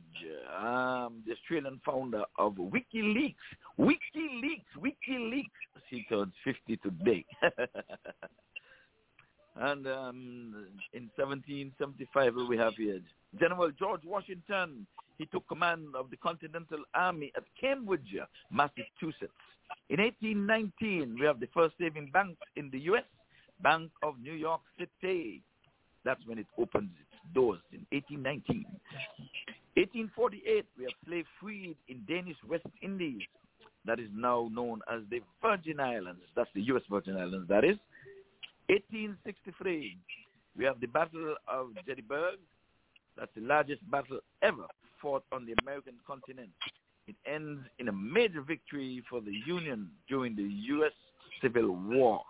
um, 0.59 1.21
the 1.27 1.33
Australian 1.33 1.79
founder 1.85 2.23
of 2.39 2.53
WikiLeaks. 2.53 3.35
WikiLeaks, 3.79 4.65
WikiLeaks. 4.79 5.45
She 5.91 6.03
turns 6.09 6.33
50 6.43 6.77
today. 6.77 7.25
and 9.55 9.85
um, 9.85 10.65
in 10.93 11.11
1775, 11.15 12.33
we 12.49 12.57
have 12.57 12.73
here 12.73 13.01
General 13.39 13.69
George 13.77 14.01
Washington. 14.03 14.87
He 15.19 15.27
took 15.27 15.47
command 15.47 15.89
of 15.95 16.09
the 16.09 16.17
Continental 16.17 16.79
Army 16.95 17.31
at 17.37 17.43
Cambridge, 17.61 18.17
Massachusetts. 18.51 19.31
In 19.89 19.99
1819, 19.99 21.17
we 21.19 21.25
have 21.27 21.39
the 21.39 21.49
first 21.53 21.75
saving 21.79 22.09
bank 22.11 22.35
in 22.55 22.71
the 22.71 22.79
U.S., 22.79 23.03
Bank 23.61 23.91
of 24.01 24.15
New 24.19 24.33
York 24.33 24.61
City. 24.79 25.43
That's 26.03 26.25
when 26.25 26.39
it 26.39 26.47
opens 26.57 26.89
doors 27.33 27.59
in 27.71 27.85
1819. 27.91 28.65
1848, 29.75 30.65
we 30.77 30.83
have 30.83 30.93
slave 31.05 31.25
freed 31.41 31.75
in 31.87 32.03
Danish 32.07 32.37
West 32.47 32.65
Indies. 32.81 33.21
That 33.85 33.99
is 33.99 34.09
now 34.15 34.49
known 34.53 34.81
as 34.91 35.01
the 35.09 35.21
Virgin 35.41 35.79
Islands. 35.79 36.21
That's 36.35 36.49
the 36.55 36.61
U.S. 36.61 36.83
Virgin 36.89 37.17
Islands, 37.17 37.47
that 37.49 37.63
is. 37.63 37.77
1863, 38.69 39.97
we 40.57 40.65
have 40.65 40.79
the 40.79 40.87
Battle 40.87 41.35
of 41.47 41.71
Gettysburg. 41.85 42.39
That's 43.17 43.31
the 43.35 43.41
largest 43.41 43.81
battle 43.91 44.19
ever 44.41 44.67
fought 45.01 45.23
on 45.31 45.45
the 45.45 45.53
American 45.63 45.95
continent. 46.07 46.49
It 47.07 47.15
ends 47.27 47.61
in 47.79 47.89
a 47.89 47.91
major 47.91 48.41
victory 48.41 49.03
for 49.09 49.19
the 49.19 49.33
Union 49.45 49.89
during 50.07 50.35
the 50.35 50.43
U.S. 50.43 50.93
Civil 51.41 51.75
War. 51.75 52.21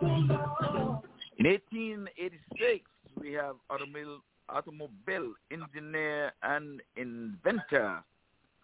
In 0.00 1.46
1886, 1.46 2.84
we 3.20 3.32
have 3.32 3.56
automobile, 3.68 4.20
automobile 4.48 5.32
engineer 5.52 6.32
and 6.42 6.80
inventor 6.96 8.02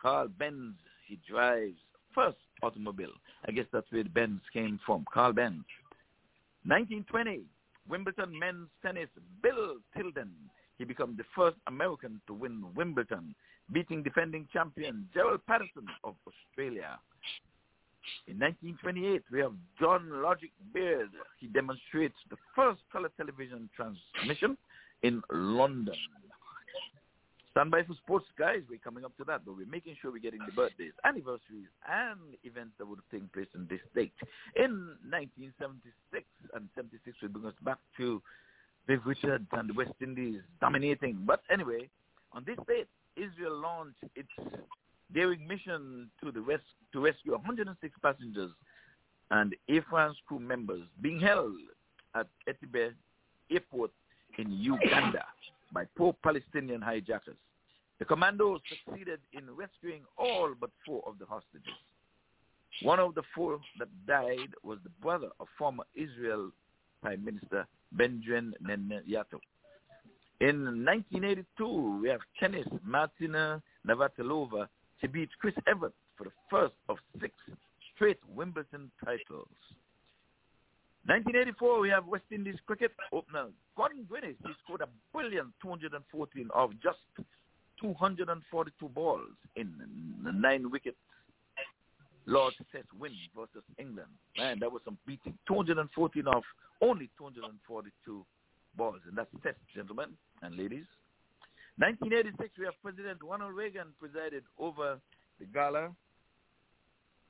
Carl 0.01 0.29
Benz. 0.39 0.75
He 1.07 1.19
drives 1.29 1.77
first 2.15 2.39
automobile. 2.63 3.13
I 3.47 3.53
guess 3.53 3.67
that's 3.73 3.91
where 3.91 4.05
Benz 4.05 4.41
came 4.53 4.81
from, 4.85 5.05
Carl 5.13 5.33
Benz. 5.33 5.65
1920, 6.65 7.43
Wimbledon 7.89 8.37
men's 8.39 8.69
tennis, 8.83 9.09
Bill 9.43 9.77
Tilden. 9.97 10.33
He 10.79 10.85
became 10.85 11.17
the 11.17 11.25
first 11.35 11.57
American 11.69 12.21
to 12.27 12.35
win 12.35 12.65
Wimbledon, 12.75 13.35
beating 13.73 14.03
defending 14.03 14.49
champion 14.53 15.09
Gerald 15.15 15.41
Patterson 15.47 15.87
of 16.03 16.15
Australia. 16.27 16.99
In 18.27 18.39
1928, 18.39 19.23
we 19.33 19.41
have 19.41 19.53
John 19.81 20.23
Logie 20.23 20.53
Baird. 20.73 21.11
He 21.39 21.47
demonstrates 21.49 22.17
the 22.31 22.37
first 22.55 22.81
color 22.93 23.11
television 23.17 23.69
transmission 23.77 24.57
in 25.03 25.23
London. 25.31 25.95
Stand 27.53 27.71
by 27.71 27.83
for 27.85 27.95
sports, 27.95 28.27
guys. 28.39 28.61
We're 28.69 28.79
coming 28.85 29.05
up 29.05 29.17
to 29.17 29.25
that, 29.25 29.47
but 29.47 29.57
we're 29.57 29.65
making 29.65 29.97
sure 30.03 30.13
we're 30.13 30.19
getting 30.19 30.45
the 30.45 30.53
birthdays, 30.53 30.93
anniversaries, 31.05 31.73
and 31.89 32.21
events 32.45 32.75
that 32.79 32.87
would 32.87 32.99
have 32.99 33.11
taken 33.11 33.31
place 33.33 33.49
in 33.55 33.67
this 33.71 33.81
date. 33.95 34.13
In 34.57 34.93
1976 35.09 36.27
and 36.53 36.69
76 36.77 37.17
we 37.23 37.29
bring 37.29 37.47
us 37.47 37.55
back 37.65 37.79
to 37.97 38.21
Viv 38.87 39.01
Richards 39.07 39.47
and 39.53 39.71
the 39.71 39.73
West 39.73 39.95
Indies 40.03 40.43
dominating. 40.61 41.25
But 41.27 41.41
anyway, 41.51 41.89
on 42.33 42.45
this 42.45 42.59
date, 42.69 42.89
Israel 43.17 43.59
launched 43.59 44.05
its 44.15 44.29
daring 45.13 45.47
mission 45.47 46.11
to 46.23 46.31
the 46.33 46.41
res- 46.41 46.61
to 46.93 47.01
rescue 47.01 47.33
106 47.33 47.95
passengers 48.03 48.51
and 49.31 49.55
Air 49.69 49.85
France 49.89 50.17
crew 50.27 50.39
members 50.39 50.83
being 51.01 51.21
held 51.21 51.55
at 52.15 52.27
Entebbe 52.49 52.93
Airport 53.51 53.91
in 54.39 54.51
Uganda 54.53 55.25
by 55.73 55.85
pro-Palestinian 55.97 56.81
hijackers. 56.81 57.37
The 57.99 58.05
commandos 58.05 58.61
succeeded 58.69 59.21
in 59.33 59.45
rescuing 59.57 60.03
all 60.19 60.55
but 60.61 60.71
four 60.85 61.03
of 61.07 61.19
the 61.19 61.27
hostages. 61.27 61.73
One 62.83 63.01
of 63.01 63.15
the 63.15 63.23
four 63.35 63.59
that 63.79 63.89
died 64.07 64.51
was 64.63 64.79
the 64.85 64.91
brother 65.03 65.31
of 65.41 65.47
former 65.57 65.85
Israel 65.95 66.51
Prime 67.03 67.25
Minister 67.25 67.67
Benjamin 67.93 68.55
Netanyahu. 68.63 69.41
In 70.41 70.85
1982, 70.85 72.01
we 72.03 72.09
have 72.11 72.21
tennis 72.39 72.67
Martina 72.85 73.63
Navratilova 73.89 74.69
She 75.01 75.07
beat 75.07 75.29
Chris 75.41 75.55
Evert 75.67 75.93
for 76.17 76.25
the 76.25 76.33
first 76.51 76.75
of 76.89 76.97
six 77.21 77.35
straight 77.95 78.19
Wimbledon 78.35 78.91
titles. 79.05 79.49
1984, 81.07 81.81
we 81.81 81.89
have 81.89 82.07
West 82.07 82.25
Indies 82.33 82.57
cricket 82.67 82.91
opener 83.13 83.47
Gordon 83.77 84.07
Greenidge. 84.11 84.37
He 84.45 84.53
scored 84.65 84.81
a 84.81 84.89
brilliant 85.13 85.51
214 85.63 86.49
of 86.53 86.71
just 86.83 86.99
242 87.81 88.89
balls 88.89 89.21
in 89.55 89.73
the 90.25 90.33
nine 90.33 90.71
wicket 90.71 90.97
Lord's 92.27 92.57
Test 92.73 92.89
win 92.99 93.13
versus 93.37 93.63
England. 93.79 94.09
Man, 94.37 94.59
that 94.61 94.73
was 94.73 94.83
some 94.85 94.99
beating. 95.07 95.39
214 95.47 96.27
off 96.27 96.43
only 96.83 97.09
242 97.19 98.27
balls. 98.77 99.01
And 99.07 99.17
that's 99.17 99.31
Test, 99.45 99.59
gentlemen 99.75 100.11
and 100.43 100.57
ladies. 100.57 100.87
1986, 101.79 102.51
we 102.59 102.65
have 102.65 102.75
President 102.83 103.19
Ronald 103.23 103.55
Reagan 103.55 103.89
presided 104.01 104.45
over 104.59 104.99
the 105.39 105.45
gala. 105.45 105.91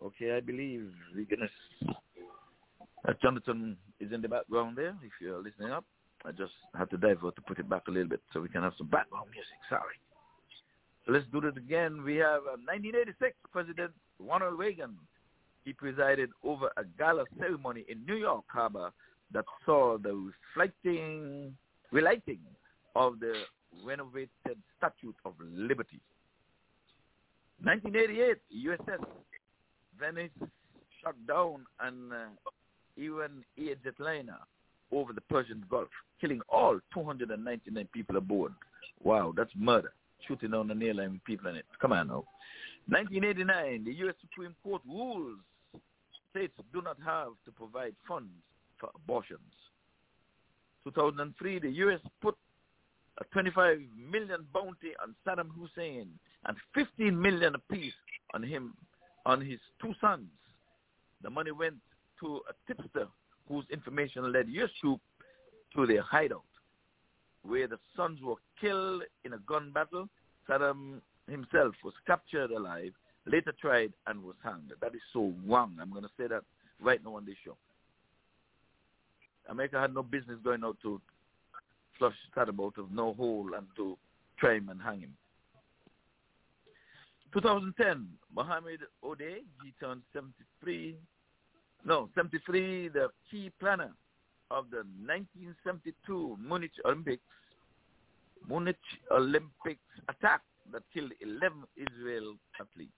Okay, 0.02 0.36
I 0.36 0.40
believe 0.40 0.92
we're 1.14 1.24
going 1.26 1.48
to... 1.48 3.14
Jonathan 3.22 3.76
is 3.98 4.12
in 4.12 4.22
the 4.22 4.28
background 4.28 4.76
there, 4.76 4.94
if 5.02 5.12
you're 5.20 5.42
listening 5.42 5.70
up. 5.70 5.84
I 6.24 6.30
just 6.30 6.52
had 6.76 6.90
to 6.90 6.96
divert 6.96 7.34
to 7.36 7.42
put 7.42 7.58
it 7.58 7.68
back 7.68 7.82
a 7.88 7.90
little 7.90 8.08
bit 8.08 8.20
so 8.32 8.40
we 8.40 8.48
can 8.48 8.62
have 8.62 8.72
some 8.78 8.88
background 8.88 9.30
music. 9.30 9.58
Sorry. 9.68 9.94
So 11.04 11.12
let's 11.12 11.26
do 11.32 11.38
it 11.46 11.56
again. 11.56 12.02
We 12.04 12.16
have 12.16 12.42
uh, 12.42 12.58
1986 12.66 13.34
President 13.52 13.92
Ronald 14.18 14.58
Reagan. 14.58 14.96
He 15.64 15.72
presided 15.72 16.30
over 16.44 16.70
a 16.76 16.84
gala 16.98 17.24
ceremony 17.38 17.84
in 17.88 18.04
New 18.06 18.16
York 18.16 18.44
Harbor 18.48 18.90
that 19.32 19.44
saw 19.64 19.98
the 19.98 20.32
reflecting, 20.54 21.56
relighting 21.92 22.40
of 22.94 23.18
the 23.20 23.34
renovated 23.84 24.58
Statue 24.78 25.12
of 25.24 25.34
Liberty. 25.40 26.00
1988, 27.62 28.36
USS 28.66 29.04
Vincennes 29.98 30.30
shut 31.02 31.14
down 31.26 31.64
an 31.80 32.12
uh, 32.12 32.50
even 32.96 33.44
a 33.58 33.74
jetliner 33.86 34.38
over 34.92 35.12
the 35.12 35.20
Persian 35.22 35.64
Gulf, 35.70 35.88
killing 36.20 36.40
all 36.48 36.78
299 36.94 37.88
people 37.92 38.16
aboard. 38.16 38.52
Wow, 39.02 39.32
that's 39.36 39.50
murder. 39.56 39.92
Shooting 40.26 40.50
down 40.50 40.70
an 40.70 40.82
airline 40.82 41.12
with 41.12 41.24
people 41.24 41.50
in 41.50 41.56
it. 41.56 41.66
Come 41.80 41.92
on 41.92 42.08
now. 42.08 42.24
1989, 42.88 43.84
the 43.84 43.92
U.S. 44.04 44.14
Supreme 44.20 44.54
Court 44.62 44.80
rules 44.86 45.38
states 46.30 46.54
do 46.72 46.82
not 46.82 46.96
have 47.04 47.32
to 47.44 47.50
provide 47.52 47.94
funds 48.06 48.30
for 48.78 48.90
abortions. 48.94 49.40
2003, 50.84 51.58
the 51.58 51.70
U.S. 51.70 52.00
put 52.22 52.36
a 53.20 53.24
25 53.32 53.78
million 53.96 54.46
bounty 54.52 54.92
on 55.02 55.14
Saddam 55.26 55.48
Hussein 55.58 56.08
and 56.46 56.56
15 56.74 57.20
million 57.20 57.54
apiece 57.54 57.94
on 58.34 58.42
him, 58.42 58.74
on 59.24 59.40
his 59.40 59.58
two 59.80 59.94
sons. 60.00 60.28
The 61.22 61.30
money 61.30 61.50
went 61.50 61.76
to 62.20 62.40
a 62.48 62.72
tipster 62.72 63.08
whose 63.48 63.64
information 63.72 64.32
led 64.32 64.48
U.S. 64.48 64.70
troops 64.80 65.02
to 65.74 65.86
their 65.86 66.02
hideout, 66.02 66.42
where 67.42 67.66
the 67.66 67.78
sons 67.96 68.20
were 68.22 68.36
killed 68.60 69.02
in 69.24 69.32
a 69.32 69.38
gun 69.38 69.72
battle. 69.72 70.08
Saddam 70.48 71.00
himself 71.28 71.74
was 71.84 71.94
captured 72.06 72.50
alive, 72.50 72.92
later 73.26 73.52
tried, 73.60 73.92
and 74.06 74.22
was 74.22 74.36
hanged. 74.44 74.72
That 74.80 74.94
is 74.94 75.00
so 75.12 75.32
wrong. 75.46 75.76
I'm 75.80 75.90
going 75.90 76.04
to 76.04 76.10
say 76.18 76.26
that 76.28 76.42
right 76.80 77.02
now 77.02 77.16
on 77.16 77.24
this 77.24 77.36
show. 77.44 77.56
America 79.48 79.80
had 79.80 79.94
no 79.94 80.02
business 80.02 80.38
going 80.42 80.64
out 80.64 80.76
to 80.82 81.00
flush 81.98 82.14
Saddam 82.36 82.64
out 82.64 82.78
of 82.78 82.90
no 82.92 83.14
hole 83.14 83.50
and 83.56 83.66
to 83.76 83.96
try 84.38 84.54
him 84.54 84.68
and 84.68 84.80
hang 84.80 85.00
him. 85.00 85.16
2010, 87.32 88.06
Mohammed 88.34 88.80
Oudeh, 89.04 89.42
he 89.62 89.72
turned 89.80 90.02
73. 90.12 90.96
No, 91.84 92.08
73, 92.14 92.88
the 92.88 93.08
key 93.30 93.50
planner 93.60 93.92
of 94.50 94.70
the 94.70 94.78
1972 95.04 96.38
Munich 96.40 96.70
Olympics, 96.84 97.22
Munich 98.48 98.76
Olympics 99.10 99.80
attack 100.08 100.42
that 100.72 100.82
killed 100.94 101.12
11 101.20 101.64
Israel 101.76 102.34
athletes. 102.60 102.92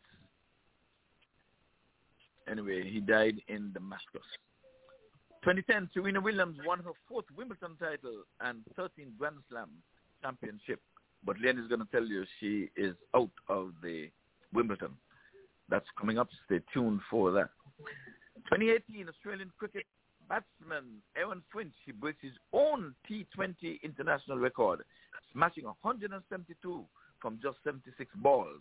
Anyway, 2.51 2.88
he 2.88 3.01
died 3.01 3.40
in 3.49 3.72
Damascus. 3.72 4.22
2010, 5.43 5.91
Serena 5.95 6.20
Williams 6.20 6.59
won 6.66 6.78
her 6.80 6.93
fourth 7.09 7.26
Wimbledon 7.36 7.76
title 7.78 8.22
and 8.41 8.59
13th 8.78 9.16
Grand 9.18 9.36
Slam 9.49 9.70
championship. 10.22 10.80
But 11.24 11.36
Len 11.41 11.59
is 11.59 11.68
going 11.68 11.80
to 11.80 11.89
tell 11.91 12.05
you 12.05 12.24
she 12.41 12.70
is 12.76 12.95
out 13.14 13.30
of 13.49 13.72
the 13.82 14.11
Wimbledon. 14.53 14.93
That's 15.68 15.86
coming 15.99 16.18
up. 16.18 16.28
Stay 16.47 16.61
tuned 16.72 17.01
for 17.11 17.30
that. 17.32 17.51
2018, 18.51 19.09
Australian 19.09 19.53
cricket 19.59 19.84
batsman 20.28 20.84
Aaron 21.16 21.43
Finch, 21.53 21.74
he 21.84 21.93
breaks 21.93 22.18
his 22.22 22.32
own 22.53 22.95
T20 23.11 23.82
international 23.82 24.39
record, 24.39 24.82
smashing 25.32 25.64
172 25.64 26.84
from 27.20 27.39
just 27.43 27.57
76 27.64 28.11
balls 28.16 28.61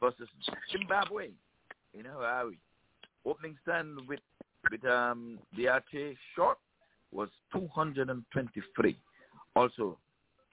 versus 0.00 0.28
Zimbabwe 0.72 1.28
in 1.94 2.04
Harare. 2.04 2.56
Opening 3.26 3.56
stand 3.62 3.98
with 4.08 4.20
with 4.70 4.84
um, 4.84 5.38
the 5.56 5.68
Archie 5.68 6.16
short 6.34 6.58
was 7.12 7.28
223, 7.52 8.96
also 9.56 9.98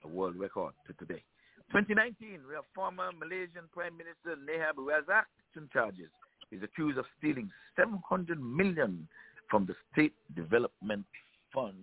a 0.04 0.08
world 0.08 0.36
record 0.36 0.74
to 0.88 0.94
today. 0.94 1.24
2019, 1.72 2.42
we 2.48 2.56
have 2.56 2.64
former 2.74 3.10
Malaysian 3.20 3.68
Prime 3.74 3.98
Minister 3.98 4.40
Najib 4.46 4.78
Razak 4.78 5.26
charges. 5.74 6.10
He's 6.50 6.64
accused 6.64 6.98
of 6.98 7.06
stealing 7.18 7.50
700 7.76 8.42
million 8.42 9.08
from 9.50 9.66
the 9.66 9.76
State 9.92 10.14
Development 10.36 11.06
Fund. 11.54 11.76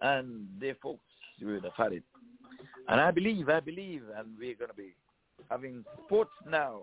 And 0.00 0.46
they 0.60 0.74
folks, 0.82 1.02
would 1.42 1.64
have 1.64 1.72
had 1.76 1.92
it. 1.92 2.02
And 2.88 3.00
I 3.00 3.10
believe, 3.10 3.48
I 3.48 3.60
believe, 3.60 4.02
and 4.16 4.28
we're 4.38 4.54
going 4.54 4.70
to 4.70 4.76
be 4.76 4.94
having 5.50 5.84
sports 6.04 6.30
now, 6.48 6.82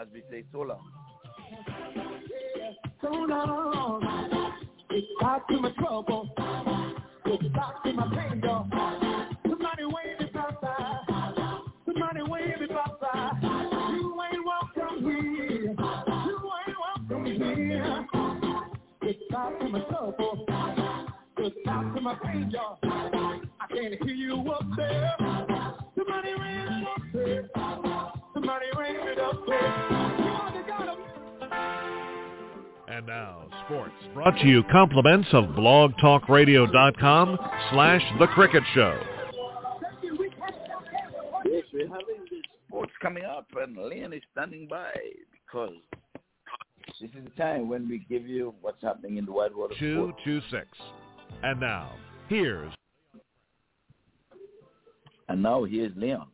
as 0.00 0.06
we 0.12 0.22
say 0.30 0.44
so 0.52 0.60
long. 0.60 0.80
So 3.00 3.08
long, 3.08 4.02
it's 4.90 5.06
back 5.20 5.46
to 5.48 5.60
my 5.60 5.70
trouble, 5.78 6.28
it's 7.26 7.54
back 7.54 7.82
to 7.84 7.92
my 7.92 8.08
pain, 8.14 8.40
though. 8.40 8.66
Somebody 9.48 9.84
wave 9.84 10.20
it 10.20 10.34
outside, 10.34 11.62
somebody 11.84 12.22
wave 12.22 12.60
it 12.60 12.70
outside. 12.72 13.38
You 13.42 14.20
ain't 14.32 14.44
welcome 14.44 15.04
here, 15.04 15.74
you 16.26 16.50
ain't 16.66 16.76
welcome 16.80 17.24
here. 17.26 18.06
It's 19.02 19.20
to 19.30 19.68
my 19.68 19.80
trouble, 19.88 20.46
it's 21.38 21.56
to 21.64 22.00
my 22.00 22.14
pain, 22.24 22.50
y'all. 22.50 22.78
I 22.82 23.66
can't 23.68 24.02
hear 24.02 24.14
you 24.14 24.50
up 24.50 24.64
there. 24.76 25.14
Somebody 25.96 26.34
wave 26.34 26.68
it 26.68 26.86
up 26.88 27.02
there. 27.12 27.50
Somebody 28.34 28.66
wave 28.76 28.96
it 28.96 29.18
up 29.20 29.46
there. 29.46 30.25
And 32.96 33.06
now, 33.06 33.44
sports. 33.66 33.92
Brought 34.14 34.38
to 34.38 34.46
you 34.46 34.62
compliments 34.72 35.28
of 35.34 35.44
blogtalkradio.com 35.50 37.38
slash 37.70 38.00
The 38.18 38.26
Cricket 38.28 38.62
Show. 38.74 38.98
Yes, 41.44 41.64
we're 41.74 41.88
having 41.88 42.24
the 42.30 42.40
sports 42.66 42.92
coming 43.02 43.24
up, 43.24 43.48
and 43.54 43.76
Leon 43.76 44.14
is 44.14 44.22
standing 44.32 44.66
by 44.66 44.94
because 45.30 45.74
this 46.98 47.10
is 47.10 47.24
the 47.24 47.30
time 47.42 47.68
when 47.68 47.86
we 47.86 47.98
give 48.08 48.26
you 48.26 48.54
what's 48.62 48.82
happening 48.82 49.18
in 49.18 49.26
the 49.26 49.32
wide 49.32 49.54
world 49.54 49.74
226. 49.78 50.66
And 51.42 51.60
now, 51.60 51.92
here's... 52.30 52.72
And 55.28 55.42
now 55.42 55.64
here's 55.64 55.94
Leon. 55.96 56.28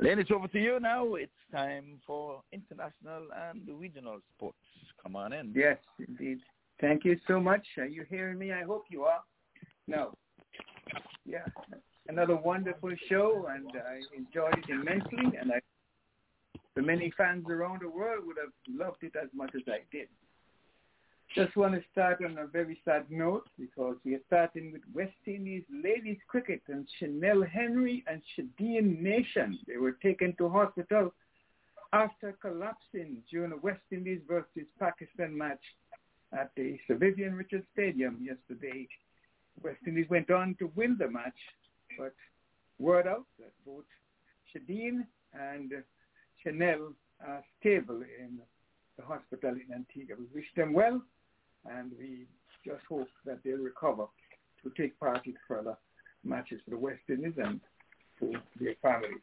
Leon, 0.00 0.18
it's 0.18 0.32
over 0.32 0.48
to 0.48 0.60
you 0.60 0.80
now. 0.80 1.14
It's 1.14 1.30
time 1.52 2.00
for 2.06 2.42
international 2.52 3.28
and 3.50 3.62
regional 3.68 4.18
sports. 4.36 4.58
Come 5.02 5.16
on 5.16 5.32
in. 5.32 5.52
Yes, 5.54 5.78
indeed. 6.06 6.38
Thank 6.80 7.04
you 7.04 7.18
so 7.26 7.40
much. 7.40 7.66
Are 7.78 7.86
you 7.86 8.04
hearing 8.08 8.38
me? 8.38 8.52
I 8.52 8.62
hope 8.62 8.84
you 8.90 9.04
are. 9.04 9.22
No. 9.86 10.12
Yeah, 11.24 11.44
another 12.08 12.36
wonderful 12.36 12.92
show, 13.08 13.48
and 13.50 13.66
I 13.74 14.00
enjoyed 14.16 14.58
it 14.58 14.70
immensely. 14.70 15.38
And 15.40 15.52
I, 15.52 15.60
the 16.74 16.82
many 16.82 17.12
fans 17.16 17.46
around 17.48 17.80
the 17.82 17.88
world 17.88 18.24
would 18.26 18.36
have 18.38 18.52
loved 18.68 19.02
it 19.02 19.14
as 19.20 19.28
much 19.34 19.50
as 19.54 19.62
I 19.66 19.80
did. 19.90 20.08
Just 21.34 21.56
want 21.56 21.74
to 21.74 21.82
start 21.90 22.24
on 22.24 22.38
a 22.38 22.46
very 22.46 22.80
sad 22.84 23.10
note 23.10 23.48
because 23.58 23.96
we 24.04 24.14
are 24.14 24.20
starting 24.26 24.72
with 24.72 24.82
West 24.94 25.12
Indies 25.26 25.64
ladies 25.70 26.18
cricket 26.28 26.62
and 26.68 26.86
Chinelle 27.00 27.46
Henry 27.46 28.04
and 28.06 28.22
Chedean 28.36 29.00
Nation. 29.02 29.58
They 29.66 29.76
were 29.76 29.92
taken 29.92 30.34
to 30.38 30.48
hospital 30.48 31.12
after 31.92 32.32
collapsing 32.40 33.22
during 33.30 33.52
a 33.52 33.56
West 33.56 33.80
Indies 33.90 34.20
versus 34.28 34.66
Pakistan 34.78 35.36
match 35.36 35.62
at 36.32 36.50
the 36.56 36.78
Sir 36.86 36.96
Vivian 36.96 37.34
Richards 37.34 37.66
Stadium 37.72 38.18
yesterday. 38.20 38.88
West 39.62 39.78
Indies 39.86 40.06
went 40.10 40.30
on 40.30 40.54
to 40.58 40.70
win 40.74 40.96
the 40.98 41.08
match, 41.08 41.38
but 41.98 42.14
word 42.78 43.06
out 43.06 43.24
that 43.38 43.52
both 43.64 43.84
Chedean 44.52 45.06
and 45.32 45.72
Chinelle 46.44 46.92
are 47.26 47.42
stable 47.60 48.02
in 48.02 48.38
the 48.98 49.04
hospital 49.04 49.50
in 49.50 49.74
Antigua. 49.74 50.16
We 50.18 50.26
wish 50.34 50.46
them 50.56 50.72
well, 50.72 51.00
and 51.70 51.92
we 51.98 52.26
just 52.64 52.84
hope 52.88 53.08
that 53.24 53.38
they'll 53.44 53.58
recover 53.58 54.06
to 54.62 54.70
take 54.76 54.98
part 54.98 55.26
in 55.26 55.34
further 55.46 55.76
matches 56.24 56.60
for 56.64 56.70
the 56.70 56.78
West 56.78 57.02
Indies 57.08 57.34
and 57.42 57.60
for 58.18 58.32
their 58.60 58.74
families. 58.82 59.22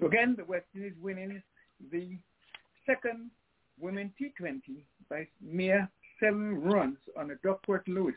So 0.00 0.06
again, 0.06 0.34
the 0.36 0.44
West 0.44 0.66
Indies 0.74 0.94
winning 1.00 1.42
the 1.90 2.16
second 2.86 3.30
Women 3.78 4.12
T20 4.20 4.84
by 5.10 5.26
mere 5.42 5.88
seven 6.18 6.62
runs 6.62 6.98
on 7.16 7.30
a 7.30 7.34
Duckworth 7.36 7.86
Lewis 7.86 8.14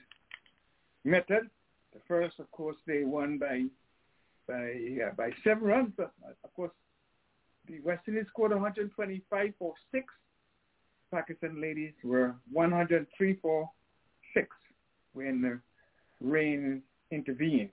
method. 1.03 1.49
The 1.93 1.99
first, 2.07 2.39
of 2.39 2.49
course, 2.51 2.77
they 2.87 3.03
won 3.03 3.37
by 3.37 3.65
by 4.47 4.71
yeah, 4.71 5.11
by 5.17 5.31
seven 5.43 5.63
runs. 5.63 5.91
But 5.97 6.11
uh, 6.25 6.31
of 6.43 6.53
course, 6.53 6.71
the 7.67 7.79
West 7.81 8.03
Indies 8.07 8.25
scored 8.29 8.51
125 8.51 9.53
for 9.59 9.73
six. 9.91 10.05
Pakistan 11.11 11.59
ladies 11.59 11.93
were 12.03 12.35
103 12.53 13.33
for 13.41 13.69
six 14.33 14.47
when 15.13 15.41
the 15.41 15.59
rain 16.25 16.81
intervened. 17.11 17.69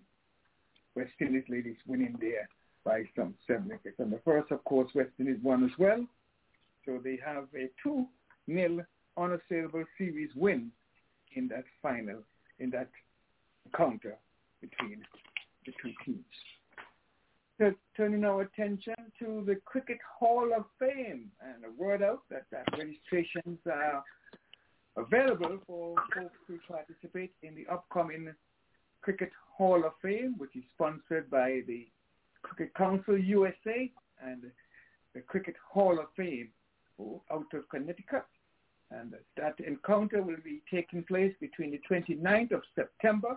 West 0.96 1.12
Indies 1.20 1.44
ladies 1.48 1.76
winning 1.86 2.16
there 2.20 2.48
by 2.86 3.02
some 3.16 3.34
seven 3.46 3.68
wickets. 3.68 3.96
And 3.98 4.12
the 4.12 4.20
first, 4.24 4.52
of 4.52 4.64
course, 4.64 4.88
West 4.94 5.10
Indies 5.18 5.38
won 5.42 5.64
as 5.64 5.76
well. 5.76 6.06
So 6.86 7.00
they 7.02 7.18
have 7.22 7.48
a 7.54 7.68
2-nil 7.86 8.80
unassailable 9.18 9.84
series 9.98 10.30
win 10.36 10.70
in 11.34 11.48
that 11.48 11.64
final, 11.82 12.22
in 12.60 12.70
that 12.70 12.88
encounter 13.66 14.16
between 14.60 15.04
the 15.66 15.72
two 15.82 15.92
teams. 16.04 16.24
So 17.58 17.72
turning 17.96 18.24
our 18.24 18.42
attention 18.42 18.94
to 19.18 19.42
the 19.44 19.56
Cricket 19.64 19.98
Hall 20.18 20.50
of 20.56 20.66
Fame 20.78 21.30
and 21.42 21.64
a 21.64 21.82
word 21.82 22.02
out 22.02 22.20
that, 22.30 22.44
that 22.52 22.66
registrations 22.78 23.58
are 23.66 24.04
available 24.96 25.58
for 25.66 25.96
folks 26.14 26.36
to 26.46 26.58
participate 26.68 27.32
in 27.42 27.54
the 27.56 27.66
upcoming 27.72 28.32
Cricket 29.00 29.32
Hall 29.56 29.84
of 29.84 29.92
Fame, 30.02 30.34
which 30.38 30.54
is 30.54 30.62
sponsored 30.74 31.28
by 31.30 31.62
the 31.66 31.86
Cricket 32.46 32.74
Council 32.74 33.18
USA 33.18 33.90
and 34.24 34.42
the 35.14 35.20
Cricket 35.20 35.56
Hall 35.72 35.98
of 35.98 36.06
Fame 36.16 36.50
out 37.32 37.46
of 37.52 37.68
Connecticut. 37.68 38.24
And 38.90 39.14
that 39.36 39.58
encounter 39.58 40.22
will 40.22 40.42
be 40.44 40.62
taking 40.70 41.02
place 41.02 41.34
between 41.40 41.72
the 41.72 41.80
29th 41.90 42.52
of 42.52 42.62
September 42.76 43.36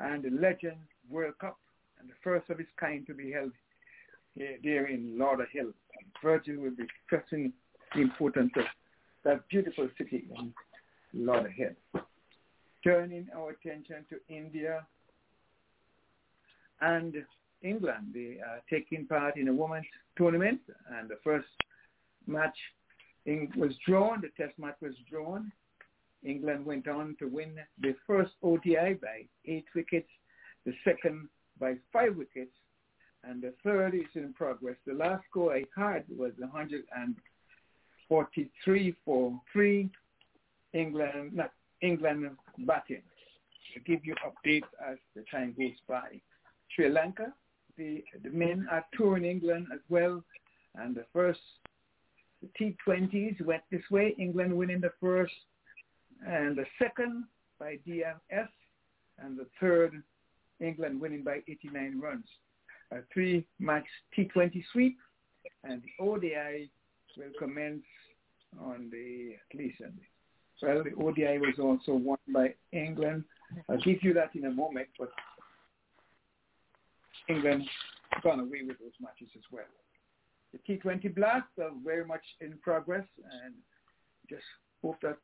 and 0.00 0.24
the 0.24 0.30
Legend 0.30 0.78
World 1.08 1.38
Cup 1.40 1.56
and 2.00 2.10
the 2.10 2.14
first 2.24 2.50
of 2.50 2.58
its 2.60 2.70
kind 2.78 3.06
to 3.06 3.14
be 3.14 3.30
held 3.30 3.52
here, 4.34 4.58
there 4.62 4.86
in 4.86 5.16
Lauderhill. 5.16 5.72
Virgil 6.22 6.56
will 6.56 6.76
be 6.76 6.86
stressing 7.06 7.52
the 7.94 8.00
importance 8.00 8.52
of 8.56 8.64
that 9.24 9.48
beautiful 9.48 9.88
city 9.96 10.24
in 10.36 10.52
Lauderhill. 11.14 11.76
Turning 12.82 13.28
our 13.36 13.50
attention 13.50 14.06
to 14.08 14.16
India 14.34 14.86
and 16.80 17.14
England. 17.62 18.14
They 18.14 18.38
are 18.40 18.62
taking 18.70 19.06
part 19.06 19.36
in 19.36 19.48
a 19.48 19.52
women's 19.52 19.84
tournament, 20.16 20.60
and 20.96 21.06
the 21.08 21.18
first 21.22 21.48
match 22.26 22.56
was 23.56 23.74
drawn. 23.86 24.22
The 24.22 24.30
test 24.42 24.58
match 24.58 24.76
was 24.80 24.94
drawn. 25.10 25.52
England 26.22 26.64
went 26.64 26.88
on 26.88 27.16
to 27.18 27.26
win 27.26 27.58
the 27.80 27.94
first 28.06 28.32
ODI 28.42 28.94
by 29.00 29.26
eight 29.46 29.66
wickets, 29.74 30.08
the 30.66 30.74
second 30.84 31.28
by 31.58 31.76
five 31.92 32.14
wickets, 32.16 32.52
and 33.24 33.42
the 33.42 33.52
third 33.62 33.94
is 33.94 34.06
in 34.14 34.32
progress. 34.32 34.76
The 34.86 34.94
last 34.94 35.22
score 35.30 35.54
I 35.54 35.64
had 35.76 36.04
was 36.16 36.32
143 36.38 38.94
for 39.04 39.38
three. 39.52 39.90
England, 40.72 41.34
not 41.34 41.52
England 41.82 42.30
batting. 42.58 43.02
To 43.74 43.80
give 43.80 44.04
you 44.04 44.14
updates 44.26 44.68
as 44.84 44.98
the 45.14 45.24
time 45.30 45.54
goes 45.56 45.76
by. 45.88 46.20
Sri 46.74 46.88
Lanka, 46.88 47.32
the, 47.76 48.02
the 48.22 48.30
men 48.30 48.66
are 48.70 48.84
touring 48.96 49.24
England 49.24 49.68
as 49.72 49.80
well, 49.88 50.22
and 50.74 50.94
the 50.94 51.04
first 51.12 51.40
the 52.42 52.48
T20s 52.58 53.44
went 53.44 53.62
this 53.70 53.82
way, 53.90 54.14
England 54.18 54.56
winning 54.56 54.80
the 54.80 54.92
first 55.00 55.32
and 56.26 56.56
the 56.56 56.64
second 56.78 57.24
by 57.58 57.78
DMS, 57.86 58.48
and 59.18 59.38
the 59.38 59.46
third, 59.60 60.02
England 60.60 61.00
winning 61.00 61.22
by 61.22 61.42
89 61.48 62.00
runs. 62.00 62.24
A 62.92 62.98
three-match 63.12 63.86
T20 64.16 64.62
sweep, 64.72 64.98
and 65.64 65.82
the 65.82 66.04
ODI 66.04 66.70
will 67.16 67.32
commence 67.38 67.84
on 68.60 68.90
the, 68.90 69.36
at 69.50 69.58
least, 69.58 69.80
on 69.82 69.92
the, 69.96 70.02
well, 70.62 70.82
the 70.84 70.94
ODI 71.02 71.38
was 71.38 71.58
also 71.58 71.92
won 71.92 72.18
by 72.32 72.54
England. 72.72 73.24
I'll 73.68 73.78
give 73.78 74.02
you 74.02 74.14
that 74.14 74.34
in 74.34 74.46
a 74.46 74.50
moment, 74.50 74.88
but 74.98 75.10
England 77.28 77.64
gone 78.22 78.40
away 78.40 78.62
with 78.66 78.78
those 78.78 78.92
matches 79.00 79.28
as 79.36 79.42
well. 79.50 79.64
The 80.52 80.78
T20 80.78 81.14
Blast 81.14 81.46
are 81.60 81.70
very 81.84 82.04
much 82.04 82.24
in 82.40 82.58
progress, 82.62 83.06
and 83.44 83.54
just 84.28 84.42
hope 84.82 84.96
that 85.02 85.18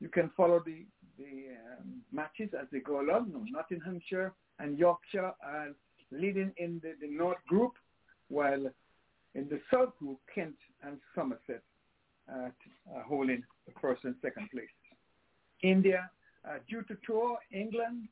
you 0.00 0.08
can 0.08 0.30
follow 0.36 0.62
the 0.64 0.84
the 1.18 1.48
um, 1.78 2.00
matches 2.12 2.50
as 2.58 2.66
they 2.72 2.80
go 2.80 3.00
along. 3.00 3.30
No, 3.32 3.44
Nottinghamshire 3.50 4.32
and 4.58 4.78
Yorkshire 4.78 5.32
are 5.44 5.68
leading 6.10 6.52
in 6.56 6.80
the, 6.82 6.94
the 7.00 7.12
North 7.12 7.44
group, 7.46 7.72
while 8.28 8.70
in 9.34 9.48
the 9.48 9.60
South 9.72 9.96
group, 9.98 10.18
Kent 10.34 10.56
and 10.82 10.98
Somerset 11.14 11.62
are 12.32 12.52
uh, 12.94 13.02
holding 13.06 13.42
the 13.66 13.72
first 13.80 14.04
and 14.04 14.14
second 14.22 14.48
place. 14.50 14.68
India 15.62 16.10
are 16.44 16.60
due 16.68 16.82
to 16.82 16.96
tour 17.06 17.38
England 17.52 18.08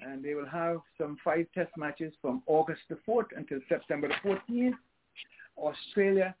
and 0.00 0.24
they 0.24 0.34
will 0.34 0.46
have 0.46 0.78
some 0.96 1.16
five 1.24 1.46
test 1.54 1.70
matches 1.76 2.12
from 2.20 2.42
August 2.46 2.82
the 2.88 2.98
4th 3.08 3.26
until 3.36 3.58
September 3.68 4.08
the 4.08 4.28
14th. 4.28 4.74
Australia 5.56 6.34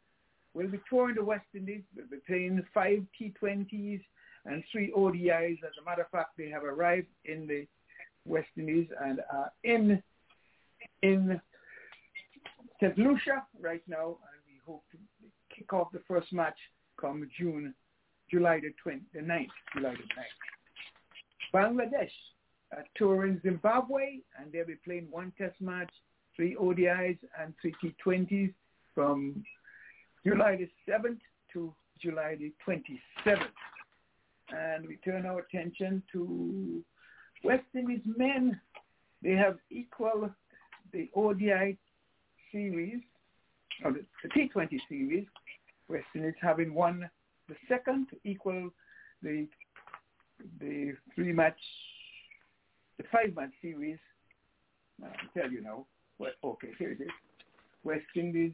will 0.54 0.68
be 0.68 0.80
touring 0.88 1.16
the 1.16 1.24
West 1.24 1.46
Indies, 1.54 1.82
They're 1.94 2.20
playing 2.26 2.62
five 2.72 3.04
T20s 3.20 4.00
and 4.44 4.62
three 4.70 4.92
ODIs. 4.96 5.58
As 5.64 5.72
a 5.80 5.84
matter 5.84 6.02
of 6.02 6.10
fact, 6.10 6.30
they 6.38 6.48
have 6.48 6.64
arrived 6.64 7.08
in 7.24 7.46
the 7.46 7.66
West 8.24 8.48
Indies 8.56 8.88
and 9.04 9.20
are 9.32 9.52
in 9.64 10.02
in 11.02 11.40
St. 12.80 12.96
Lucia 12.96 13.44
right 13.60 13.82
now, 13.88 14.06
and 14.06 14.40
we 14.46 14.60
hope 14.64 14.84
to 14.92 14.98
kick 15.54 15.72
off 15.72 15.88
the 15.92 16.02
first 16.06 16.32
match 16.32 16.56
come 17.00 17.28
June, 17.38 17.74
July 18.30 18.60
the 18.60 18.72
20, 18.82 19.00
the 19.14 19.20
9th, 19.20 19.46
July 19.74 19.94
the 19.94 20.02
9th. 20.02 20.34
Bangladesh 21.54 22.10
uh, 22.76 22.82
touring 22.96 23.40
Zimbabwe, 23.42 24.18
and 24.38 24.52
they'll 24.52 24.66
be 24.66 24.76
playing 24.84 25.08
one 25.10 25.32
test 25.38 25.54
match, 25.60 25.90
three 26.36 26.54
ODIs, 26.56 27.18
and 27.40 27.54
three 27.60 27.74
T20s 27.82 28.52
from 28.94 29.42
July 30.26 30.56
the 30.56 30.68
7th 30.90 31.18
to 31.52 31.72
July 32.02 32.36
the 32.38 32.52
27th. 32.66 33.46
And 34.50 34.86
we 34.86 34.96
turn 34.96 35.26
our 35.26 35.40
attention 35.40 36.02
to 36.12 36.82
West 37.44 37.64
Indies 37.74 38.02
men. 38.16 38.60
They 39.22 39.32
have 39.32 39.56
equal 39.70 40.30
the 40.92 41.10
ODI 41.14 41.76
series, 42.52 43.00
or 43.84 43.92
the 43.92 44.28
T20 44.28 44.78
series. 44.88 45.26
West 45.88 46.06
Indies 46.14 46.34
having 46.40 46.74
won 46.74 47.08
the 47.48 47.56
second 47.68 48.08
equal 48.24 48.70
the 49.22 49.46
the 50.60 50.94
three 51.14 51.32
match 51.32 51.58
the 52.98 53.04
five-match 53.12 53.52
series, 53.62 53.98
I'll 55.02 55.10
tell 55.36 55.50
you 55.50 55.62
now. 55.62 55.86
Well, 56.18 56.32
okay, 56.42 56.68
here 56.78 56.92
it 56.92 57.00
is. 57.00 57.10
West 57.84 58.06
Indies 58.16 58.52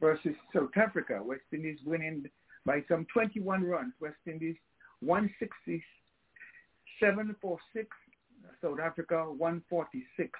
versus 0.00 0.34
South 0.52 0.76
Africa. 0.76 1.22
West 1.22 1.44
Indies 1.52 1.78
winning 1.84 2.24
by 2.64 2.82
some 2.88 3.06
21 3.12 3.64
runs. 3.64 3.92
West 4.00 4.16
Indies 4.26 4.56
167 5.00 7.36
for 7.40 7.58
6. 7.72 7.86
South 8.62 8.80
Africa 8.80 9.30
146 9.30 10.30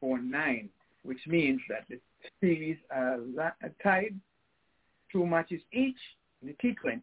for 0.00 0.18
9, 0.18 0.68
which 1.02 1.26
means 1.26 1.60
that 1.68 1.84
the 1.88 1.98
series 2.40 2.78
are 2.90 3.18
tied 3.82 4.14
two 5.12 5.26
matches 5.26 5.60
each 5.72 5.98
in 6.40 6.48
the 6.48 6.54
T20. 6.54 6.96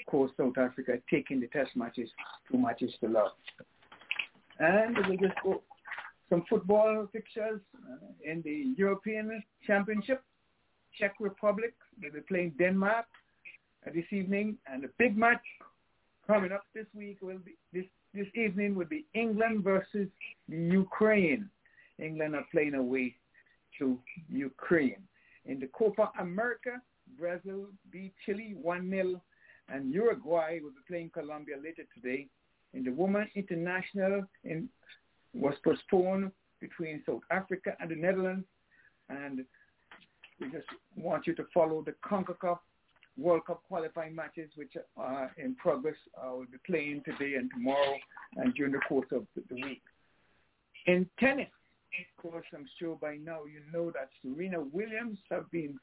Of 0.00 0.06
course, 0.06 0.32
South 0.36 0.56
Africa 0.58 0.94
taking 1.10 1.40
the 1.40 1.48
test 1.48 1.70
matches 1.76 2.08
two 2.50 2.58
matches 2.58 2.92
to 3.00 3.08
love. 3.08 3.32
And 4.58 4.96
we'll 5.08 5.18
just 5.18 5.34
go 5.42 5.62
some 6.30 6.44
football 6.48 7.06
fixtures 7.12 7.60
uh, 7.76 8.30
in 8.30 8.42
the 8.42 8.72
European 8.76 9.42
Championship. 9.66 10.22
Czech 10.98 11.14
Republic, 11.20 11.74
they'll 12.00 12.12
be 12.12 12.20
playing 12.20 12.54
Denmark 12.58 13.06
uh, 13.86 13.90
this 13.94 14.04
evening, 14.10 14.56
and 14.66 14.84
a 14.84 14.88
big 14.98 15.16
match 15.16 15.42
coming 16.26 16.52
up 16.52 16.64
this 16.74 16.86
week 16.94 17.18
will 17.20 17.38
be 17.38 17.56
this 17.72 17.84
this 18.14 18.26
evening 18.34 18.74
would 18.74 18.88
be 18.88 19.06
England 19.14 19.64
versus 19.64 20.08
Ukraine. 20.48 21.48
England 21.98 22.34
are 22.34 22.46
playing 22.50 22.74
away 22.74 23.14
to 23.78 23.98
Ukraine. 24.28 25.02
In 25.46 25.58
the 25.60 25.66
Copa 25.68 26.10
America, 26.20 26.80
Brazil 27.18 27.66
beat 27.90 28.12
Chile 28.24 28.54
1-0 28.64 29.20
and 29.68 29.92
Uruguay 29.92 30.58
will 30.62 30.70
be 30.70 30.84
playing 30.88 31.10
Colombia 31.10 31.56
later 31.56 31.84
today. 31.94 32.28
In 32.74 32.84
the 32.84 32.90
Women 32.90 33.28
International 33.34 34.24
in, 34.44 34.68
was 35.34 35.54
postponed 35.64 36.32
between 36.60 37.02
South 37.06 37.22
Africa 37.30 37.76
and 37.80 37.90
the 37.90 37.96
Netherlands 37.96 38.46
and 39.08 39.44
we 40.40 40.50
just 40.50 40.66
want 40.96 41.26
you 41.26 41.34
to 41.34 41.44
follow 41.54 41.82
the 41.82 41.94
CONCACAF 42.08 42.58
World 43.16 43.44
Cup 43.46 43.62
qualifying 43.68 44.14
matches, 44.14 44.50
which 44.56 44.72
are 44.96 45.30
in 45.36 45.54
progress. 45.56 45.96
Uh, 46.16 46.32
will 46.36 46.46
be 46.46 46.58
playing 46.66 47.02
today 47.04 47.34
and 47.36 47.50
tomorrow 47.52 47.96
and 48.36 48.54
during 48.54 48.72
the 48.72 48.80
course 48.88 49.06
of 49.12 49.26
the 49.36 49.54
week. 49.54 49.82
In 50.86 51.08
tennis, 51.20 51.48
of 52.00 52.22
course, 52.22 52.46
I'm 52.54 52.66
sure 52.78 52.96
by 53.00 53.16
now 53.16 53.40
you 53.44 53.60
know 53.72 53.90
that 53.90 54.08
Serena 54.22 54.60
Williams 54.60 55.18
has 55.30 55.42
been 55.52 55.78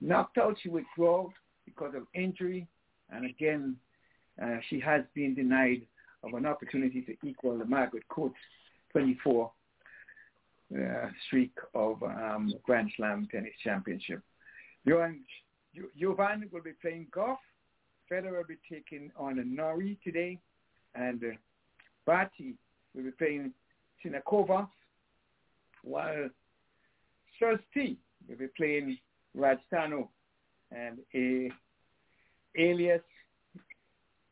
knocked 0.00 0.38
out. 0.38 0.56
She 0.62 0.68
withdrew 0.68 1.32
because 1.64 1.94
of 1.94 2.06
injury, 2.14 2.66
and 3.10 3.24
again, 3.26 3.76
uh, 4.42 4.56
she 4.68 4.80
has 4.80 5.02
been 5.14 5.34
denied 5.34 5.82
of 6.22 6.34
an 6.34 6.46
opportunity 6.46 7.02
to 7.02 7.14
equal 7.26 7.58
the 7.58 7.64
Margaret 7.64 8.06
Court 8.08 8.32
24 8.92 9.50
uh, 10.74 10.80
streak 11.26 11.52
of 11.74 12.02
um, 12.02 12.52
Grand 12.64 12.90
Slam 12.96 13.28
tennis 13.30 13.52
championship. 13.62 14.20
Jovan 14.86 16.48
will 16.52 16.62
be 16.62 16.72
playing 16.80 17.06
golf. 17.12 17.38
Federer 18.10 18.38
will 18.38 18.44
be 18.44 18.56
taking 18.70 19.10
on 19.16 19.42
Norrie 19.54 19.98
today. 20.04 20.38
And 20.94 21.22
uh, 21.22 21.36
Barty 22.04 22.54
will 22.94 23.04
be 23.04 23.10
playing 23.10 23.52
Siniakova. 24.04 24.68
While 25.82 26.30
Sursti 27.40 27.96
will 28.28 28.36
be 28.38 28.48
playing 28.56 28.98
Rajstano. 29.36 30.08
And 30.72 30.98
uh, 31.14 31.54
alias 32.58 33.02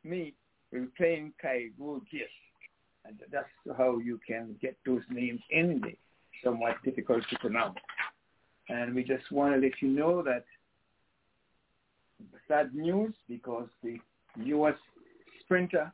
Me 0.02 0.34
will 0.72 0.86
playing 0.96 1.32
Kai 1.40 1.70
Gurgis. 1.80 2.32
And 3.04 3.18
that's 3.30 3.46
how 3.76 3.98
you 3.98 4.18
can 4.26 4.56
get 4.60 4.76
those 4.86 5.02
names 5.10 5.40
in 5.50 5.80
the 5.82 5.94
somewhat 6.42 6.76
difficult 6.84 7.22
to 7.30 7.38
pronounce. 7.38 7.78
And 8.68 8.94
we 8.94 9.04
just 9.04 9.30
want 9.30 9.54
to 9.54 9.60
let 9.60 9.72
you 9.80 9.88
know 9.88 10.22
that 10.22 10.44
sad 12.48 12.74
news 12.74 13.14
because 13.28 13.68
the 13.82 13.98
U.S. 14.36 14.74
sprinter 15.40 15.92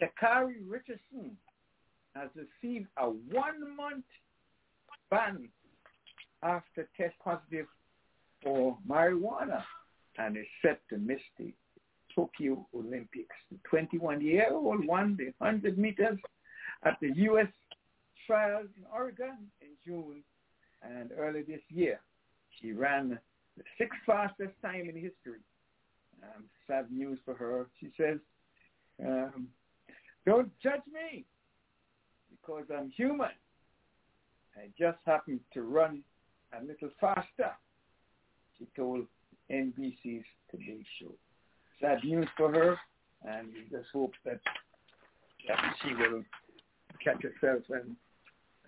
Sha'Carri 0.00 0.56
Richardson 0.68 1.36
has 2.14 2.28
received 2.34 2.88
a 2.98 3.06
one-month 3.06 4.04
ban 5.10 5.48
after 6.42 6.88
test 6.96 7.14
positive 7.22 7.66
for 8.44 8.78
marijuana 8.88 9.62
and 10.18 10.36
is 10.36 10.46
set 10.62 10.80
to 10.90 10.98
miss 10.98 11.20
the 11.38 11.52
Tokyo 12.14 12.66
Olympics. 12.74 13.34
The 13.50 13.58
21-year-old 13.72 14.86
won 14.86 15.16
the 15.18 15.32
100 15.38 15.78
meters 15.78 16.18
at 16.84 16.96
the 17.00 17.10
U.S. 17.14 17.48
trials 18.26 18.68
in 18.76 18.84
Oregon 18.92 19.36
in 19.60 19.70
June 19.84 20.22
and 20.82 21.10
early 21.18 21.42
this 21.42 21.62
year. 21.68 21.98
She 22.60 22.72
ran 22.72 23.18
the 23.56 23.64
sixth 23.78 23.98
fastest 24.06 24.52
time 24.62 24.88
in 24.88 24.94
history. 24.94 25.40
Um, 26.22 26.44
sad 26.66 26.90
news 26.90 27.18
for 27.24 27.34
her. 27.34 27.66
She 27.80 27.90
says, 27.96 28.18
um, 29.04 29.48
don't 30.24 30.50
judge 30.62 30.82
me 30.92 31.24
because 32.30 32.64
I'm 32.74 32.90
human. 32.90 33.30
I 34.56 34.68
just 34.78 34.98
happened 35.04 35.40
to 35.52 35.62
run 35.62 36.02
a 36.58 36.64
little 36.64 36.90
faster, 37.00 37.50
she 38.58 38.66
told 38.76 39.06
NBC's 39.50 40.24
Today 40.50 40.84
Show. 41.00 41.12
Sad 41.80 42.04
news 42.04 42.28
for 42.36 42.52
her, 42.52 42.78
and 43.26 43.48
we 43.48 43.76
just 43.76 43.90
hope 43.92 44.12
that, 44.24 44.40
she 45.82 45.94
will 45.94 46.22
catch 47.02 47.22
herself 47.22 47.62
and 47.68 47.96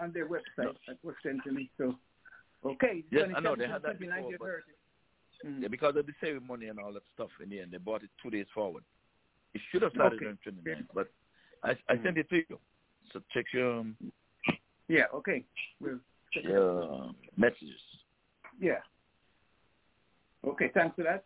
on 0.00 0.12
their 0.12 0.28
website. 0.28 0.76
That 0.86 1.02
was 1.02 1.14
sent 1.22 1.42
to 1.44 1.52
me. 1.52 1.70
So, 1.78 1.98
okay, 2.64 3.02
Yes, 3.10 3.30
I 3.34 3.40
know, 3.40 3.56
they 3.56 3.66
had 3.66 3.82
that 3.82 3.98
before, 3.98 4.30
you 4.30 4.36
but- 4.38 4.44
heard 4.46 4.64
it. 4.68 4.76
Mhm. 5.46 5.62
Yeah, 5.62 5.68
because 5.68 5.96
of 5.96 6.04
the 6.04 6.12
ceremony 6.20 6.66
and 6.66 6.78
all 6.78 6.92
that 6.92 7.06
stuff 7.14 7.30
in 7.40 7.48
the 7.48 7.60
end, 7.60 7.72
they 7.72 7.78
bought 7.78 8.02
it 8.02 8.10
two 8.22 8.28
days 8.28 8.46
forward. 8.50 8.84
It 9.54 9.62
should 9.70 9.80
have 9.80 9.92
started 9.92 10.16
Okay. 10.18 10.26
on 10.28 10.36
29th, 10.44 10.92
but 10.92 11.10
I, 11.62 11.70
I 11.88 11.96
sent 12.02 12.18
it 12.18 12.28
to 12.28 12.36
you. 12.46 12.60
So 13.12 13.20
check 13.30 13.46
your, 13.54 13.72
um, 13.80 13.96
Yeah, 14.88 15.06
okay. 15.14 15.44
We'll 15.80 16.00
check 16.32 16.44
out. 16.46 17.14
messages. 17.38 17.80
Yeah. 18.58 18.82
Okay, 20.44 20.68
thanks 20.68 20.94
for 20.96 21.04
that. 21.04 21.24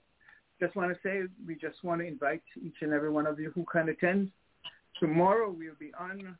Just 0.60 0.76
want 0.76 0.93
to 0.93 0.98
say 1.02 1.22
we 1.47 1.55
just 1.55 1.82
want 1.82 2.01
to 2.01 2.06
invite 2.06 2.43
each 2.62 2.76
and 2.81 2.93
every 2.93 3.10
one 3.10 3.26
of 3.26 3.40
you 3.40 3.51
who 3.55 3.64
can 3.70 3.89
attend. 3.89 4.31
Tomorrow 5.01 5.51
we'll 5.51 5.74
be 5.78 5.93
on 5.98 6.36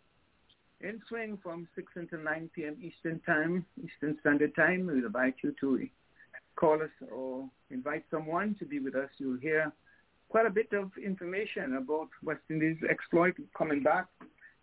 in 0.81 1.01
swing 1.09 1.39
from 1.43 1.67
6 1.75 1.93
until 1.97 2.21
9 2.21 2.51
p.m. 2.55 2.77
Eastern 2.81 3.21
Time, 3.21 3.65
Eastern 3.83 4.17
Standard 4.21 4.55
Time. 4.55 4.87
We'll 4.87 5.07
invite 5.07 5.37
you 5.43 5.55
to 5.61 5.89
call 6.57 6.75
us 6.75 6.91
or 7.11 7.49
invite 7.71 8.05
someone 8.11 8.55
to 8.59 8.65
be 8.65 8.79
with 8.79 8.95
us. 8.95 9.09
You'll 9.19 9.39
hear 9.39 9.73
quite 10.29 10.47
a 10.47 10.51
bit 10.51 10.73
of 10.73 10.91
information 11.03 11.77
about 11.77 12.09
West 12.23 12.43
Indies 12.51 12.77
exploit 12.89 13.35
coming 13.57 13.83
back 13.83 14.07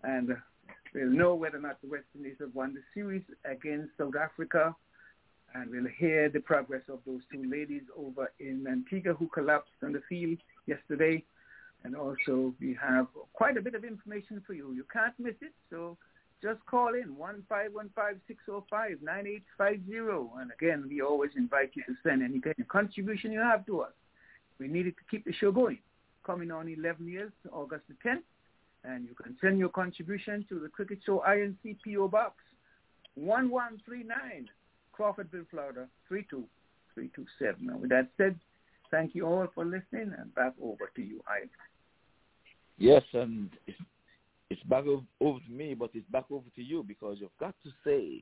and 0.03 0.29
we'll 0.93 1.09
know 1.09 1.35
whether 1.35 1.57
or 1.57 1.61
not 1.61 1.81
the 1.81 1.89
West 1.89 2.05
Indies 2.15 2.37
have 2.39 2.53
won 2.53 2.73
the 2.73 2.81
series 2.93 3.23
against 3.45 3.91
South 3.97 4.15
Africa 4.15 4.75
and 5.53 5.69
we'll 5.69 5.87
hear 5.97 6.29
the 6.29 6.39
progress 6.39 6.83
of 6.89 6.99
those 7.05 7.21
two 7.31 7.43
ladies 7.49 7.83
over 7.97 8.31
in 8.39 8.65
Antigua 8.67 9.13
who 9.13 9.27
collapsed 9.27 9.71
on 9.83 9.93
the 9.93 10.01
field 10.07 10.37
yesterday. 10.65 11.23
And 11.83 11.95
also, 11.95 12.53
we 12.59 12.77
have 12.81 13.07
quite 13.33 13.57
a 13.57 13.61
bit 13.61 13.75
of 13.75 13.83
information 13.83 14.41
for 14.45 14.53
you. 14.53 14.73
You 14.73 14.85
can't 14.91 15.13
miss 15.19 15.35
it, 15.41 15.53
so 15.69 15.97
just 16.41 16.65
call 16.65 16.93
in 16.93 17.15
1-515-605-9850. 17.49 20.29
And 20.39 20.51
again, 20.51 20.85
we 20.87 21.01
always 21.01 21.31
invite 21.35 21.71
you 21.73 21.83
to 21.83 21.95
send 22.03 22.23
any 22.23 22.39
kind 22.39 22.55
of 22.59 22.67
contribution 22.67 23.31
you 23.31 23.39
have 23.39 23.65
to 23.65 23.81
us. 23.81 23.93
We 24.59 24.67
need 24.67 24.87
it 24.87 24.95
to 24.97 25.03
keep 25.09 25.25
the 25.25 25.33
show 25.33 25.51
going. 25.51 25.79
Coming 26.23 26.51
on 26.51 26.67
11 26.67 27.07
years, 27.07 27.31
August 27.51 27.83
the 27.89 27.95
10th. 28.07 28.23
And 28.83 29.07
you 29.07 29.15
can 29.15 29.35
send 29.41 29.59
your 29.59 29.69
contribution 29.69 30.45
to 30.49 30.59
the 30.59 30.69
Cricket 30.69 30.99
Show 31.05 31.23
INC 31.27 31.77
PO 31.83 32.07
Box 32.07 32.35
1139, 33.15 34.49
Crawfordville, 35.01 35.49
Florida 35.49 35.87
32327. 36.07 37.69
And 37.69 37.81
with 37.81 37.89
that 37.89 38.09
said, 38.17 38.35
thank 38.91 39.15
you 39.15 39.25
all 39.25 39.47
for 39.55 39.65
listening 39.65 40.13
and 40.17 40.33
back 40.35 40.53
over 40.61 40.91
to 40.95 41.01
you, 41.01 41.21
Ivan. 41.27 41.49
Yes, 42.77 43.03
and 43.13 43.49
it's, 44.49 44.61
back 44.63 44.83
over 45.19 45.39
to 45.39 45.51
me, 45.51 45.73
but 45.73 45.89
it's 45.93 46.07
back 46.11 46.25
over 46.29 46.45
to 46.55 46.61
you 46.61 46.83
because 46.87 47.17
you've 47.19 47.29
got 47.39 47.55
to 47.63 47.71
say 47.83 48.21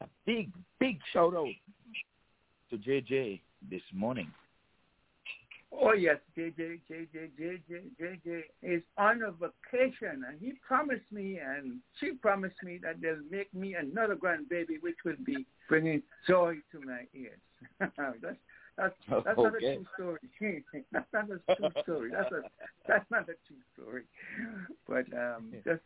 a 0.00 0.06
big, 0.24 0.50
big 0.80 0.98
shout 1.12 1.34
out 1.34 1.46
to 2.70 2.78
JJ 2.78 3.40
this 3.70 3.82
morning. 3.92 4.30
Oh 5.78 5.92
yes, 5.92 6.16
JJ, 6.36 6.80
JJ, 6.90 7.28
JJ, 7.38 7.82
JJ 8.00 8.42
is 8.62 8.82
on 8.96 9.22
a 9.22 9.30
vacation, 9.32 10.24
and 10.26 10.40
he 10.40 10.52
promised 10.66 11.10
me, 11.12 11.38
and 11.38 11.80
she 12.00 12.12
promised 12.12 12.62
me 12.64 12.78
that 12.82 13.00
they'll 13.00 13.20
make 13.30 13.52
me 13.52 13.74
another 13.74 14.16
grandbaby, 14.16 14.80
which 14.80 14.96
will 15.04 15.16
be 15.24 15.44
bringing 15.68 16.02
joy 16.26 16.54
to 16.72 16.80
my 16.80 17.06
ears. 17.14 17.38
that's 17.78 18.36
that's 18.76 18.94
that's 19.24 19.38
not 19.38 19.54
a 19.54 19.58
true 19.58 19.86
story. 19.94 20.18
that's 20.92 21.12
not 21.12 21.24
a 21.24 21.56
true 21.56 21.82
story. 21.82 22.10
That's 22.10 22.32
a 22.32 22.42
that's 22.88 23.10
not 23.10 23.22
a 23.24 23.36
true 23.46 23.62
story. 23.74 24.02
But 24.88 25.06
um, 25.16 25.52
just 25.64 25.82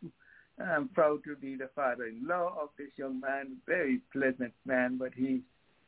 I'm 0.59 0.89
proud 0.89 1.23
to 1.25 1.35
be 1.35 1.55
the 1.55 1.69
father-in-law 1.75 2.55
of 2.61 2.69
this 2.77 2.91
young 2.95 3.19
man. 3.19 3.57
Very 3.67 4.01
pleasant 4.13 4.53
man, 4.65 4.97
but 4.97 5.13
he 5.13 5.41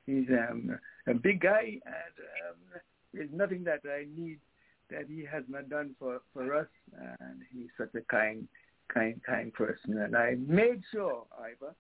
he's 0.06 0.28
um, 0.30 0.78
a 1.08 1.14
big 1.14 1.42
guy, 1.42 1.80
and 1.86 2.16
um, 2.50 2.82
there's 3.14 3.30
nothing 3.32 3.64
that 3.66 3.82
I 3.86 4.06
need 4.16 4.40
that 4.90 5.06
he 5.08 5.26
has 5.32 5.44
not 5.48 5.70
done 5.70 5.96
for 6.00 6.22
for 6.34 6.56
us. 6.56 6.68
And 7.20 7.42
he's 7.52 7.70
such 7.78 7.94
a 7.96 8.02
kind, 8.02 8.48
kind, 8.94 9.22
kind 9.26 9.54
person. 9.54 9.98
And 9.98 10.16
I 10.16 10.36
made 10.46 10.82
sure, 10.92 11.26
Ivor, 11.40 11.74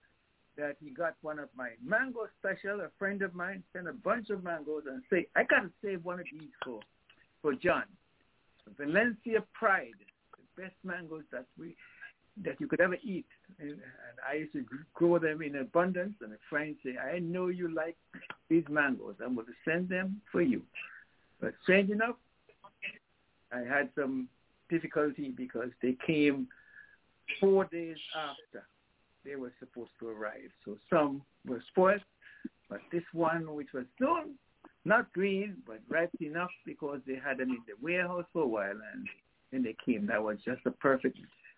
that 0.58 0.78
he 0.84 0.92
got 0.92 1.16
one 1.22 1.40
of 1.40 1.50
my 1.56 1.70
mango 1.84 2.28
special. 2.40 2.82
A 2.82 2.90
friend 3.00 3.22
of 3.22 3.34
mine 3.34 3.64
sent 3.74 3.88
a 3.88 3.94
bunch 3.94 4.30
of 4.30 4.44
mangoes 4.44 4.84
and 4.88 5.02
say, 5.10 5.28
I 5.36 5.44
gotta 5.44 5.70
save 5.84 6.04
one 6.06 6.20
of 6.20 6.26
these 6.32 6.50
for 6.64 6.80
for 7.42 7.54
John. 7.54 7.84
Valencia 8.78 9.44
Pride, 9.54 9.92
the 10.38 10.62
best 10.62 10.76
mangoes 10.84 11.24
that 11.32 11.46
we 11.58 11.76
that 12.44 12.60
you 12.60 12.68
could 12.68 12.82
ever 12.82 12.98
eat. 13.04 13.26
And, 13.60 13.72
and 13.72 13.80
I 14.28 14.36
used 14.36 14.54
to 14.54 14.66
grow 14.94 15.20
them 15.20 15.42
in 15.42 15.58
abundance. 15.58 16.16
And 16.22 16.34
a 16.34 16.38
friend 16.50 16.76
say, 16.84 16.96
I 16.98 17.20
know 17.20 17.48
you 17.48 17.74
like 17.74 17.98
these 18.50 18.64
mangoes. 18.70 19.16
I'm 19.24 19.36
going 19.36 19.48
to 19.48 19.54
send 19.66 19.90
them 19.90 20.22
for 20.32 20.42
you. 20.42 20.62
But 21.44 21.56
strange 21.64 21.90
enough, 21.90 22.16
I 23.52 23.60
had 23.60 23.90
some 24.00 24.30
difficulty 24.70 25.34
because 25.36 25.72
they 25.82 25.98
came 26.08 26.48
four 27.38 27.66
days 27.66 27.98
after 28.18 28.66
they 29.26 29.36
were 29.36 29.52
supposed 29.60 29.92
to 30.00 30.08
arrive. 30.08 30.52
So 30.64 30.78
some 30.90 31.22
were 31.46 31.62
spoiled, 31.68 32.00
but 32.70 32.80
this 32.94 33.04
one, 33.12 33.54
which 33.54 33.74
was 33.74 33.84
still 33.96 34.20
not 34.86 35.12
green, 35.12 35.58
but 35.68 35.82
ripe 35.90 36.12
enough 36.22 36.50
because 36.66 37.02
they 37.06 37.20
had 37.22 37.40
them 37.40 37.50
in 37.50 37.60
the 37.68 37.74
warehouse 37.82 38.26
for 38.32 38.44
a 38.44 38.48
while 38.48 38.80
and 38.94 39.06
then 39.52 39.64
they 39.64 39.76
came. 39.86 40.08
That 40.08 40.24
was 40.24 40.38
just 40.46 40.62
a 40.66 40.72
perfect, 40.72 41.18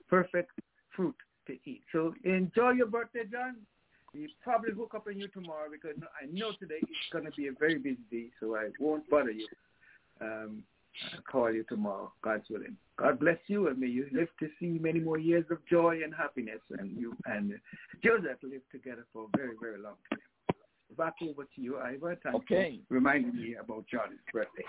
perfect 0.10 0.50
fruit 0.96 1.16
to 1.46 1.54
eat. 1.66 1.84
So 1.92 2.16
enjoy 2.24 2.72
your 2.72 2.88
birthday, 2.88 3.26
John. 3.32 3.58
We 4.16 4.34
probably 4.44 4.72
hook 4.72 4.94
up 4.96 5.06
on 5.08 5.20
you 5.20 5.28
tomorrow 5.28 5.68
because 5.72 5.96
I 6.20 6.26
know 6.32 6.54
today 6.60 6.80
is 6.82 6.90
going 7.12 7.26
to 7.26 7.32
be 7.32 7.50
a 7.50 7.52
very 7.52 7.78
busy 7.78 8.00
day, 8.10 8.30
so 8.40 8.56
I 8.56 8.70
won't 8.80 9.08
bother 9.12 9.30
you. 9.30 9.48
Um, 10.22 10.64
call 11.30 11.52
you 11.52 11.64
tomorrow, 11.68 12.12
God's 12.22 12.50
willing. 12.50 12.78
God 12.98 13.20
bless 13.20 13.38
you, 13.48 13.68
and 13.68 13.78
may 13.78 13.88
you 13.88 14.08
live 14.14 14.30
to 14.40 14.48
see 14.60 14.80
many 14.80 15.00
more 15.00 15.18
years 15.18 15.46
of 15.52 15.58
joy 15.70 16.02
and 16.04 16.14
happiness, 16.16 16.62
and 16.80 16.98
you 16.98 17.16
and 17.26 17.54
Joseph 18.04 18.38
live 18.44 18.62
together 18.72 19.06
for 19.12 19.26
a 19.34 19.38
very, 19.38 19.56
very 19.60 19.78
long 19.80 19.96
time. 20.10 20.20
Back 20.98 21.16
over 21.22 21.44
to 21.44 21.62
you, 21.62 21.78
Ivor. 21.80 22.18
Thank 22.24 22.36
Okay. 22.36 22.70
you. 22.76 22.80
Reminding 22.90 23.36
me 23.36 23.56
about 23.56 23.86
John's 23.92 24.20
birthday. 24.32 24.64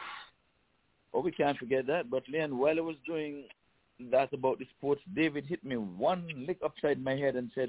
Oh, 1.14 1.20
we 1.20 1.30
can't 1.30 1.56
forget 1.56 1.86
that. 1.86 2.10
But 2.10 2.24
Leon, 2.28 2.58
while 2.58 2.76
I 2.76 2.80
was 2.80 2.96
doing 3.06 3.44
that 4.10 4.32
about 4.32 4.58
the 4.58 4.66
sports, 4.76 5.00
David 5.14 5.46
hit 5.46 5.64
me 5.64 5.76
one 5.76 6.26
lick 6.46 6.58
upside 6.64 7.02
my 7.02 7.14
head 7.16 7.36
and 7.36 7.50
said 7.54 7.68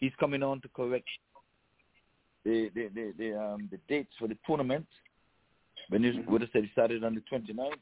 he's 0.00 0.12
coming 0.20 0.42
on 0.42 0.60
to 0.60 0.68
correct 0.68 1.08
the 2.44 2.70
the 2.74 2.88
the, 2.94 3.14
the 3.18 3.40
um 3.40 3.68
the 3.70 3.78
dates 3.88 4.12
for 4.18 4.28
the 4.28 4.36
tournament. 4.46 4.86
When 5.88 6.02
you 6.02 6.22
would 6.28 6.42
have 6.42 6.50
said 6.52 6.64
he 6.64 6.70
started 6.70 7.02
on 7.04 7.14
the 7.14 7.22
29th, 7.22 7.78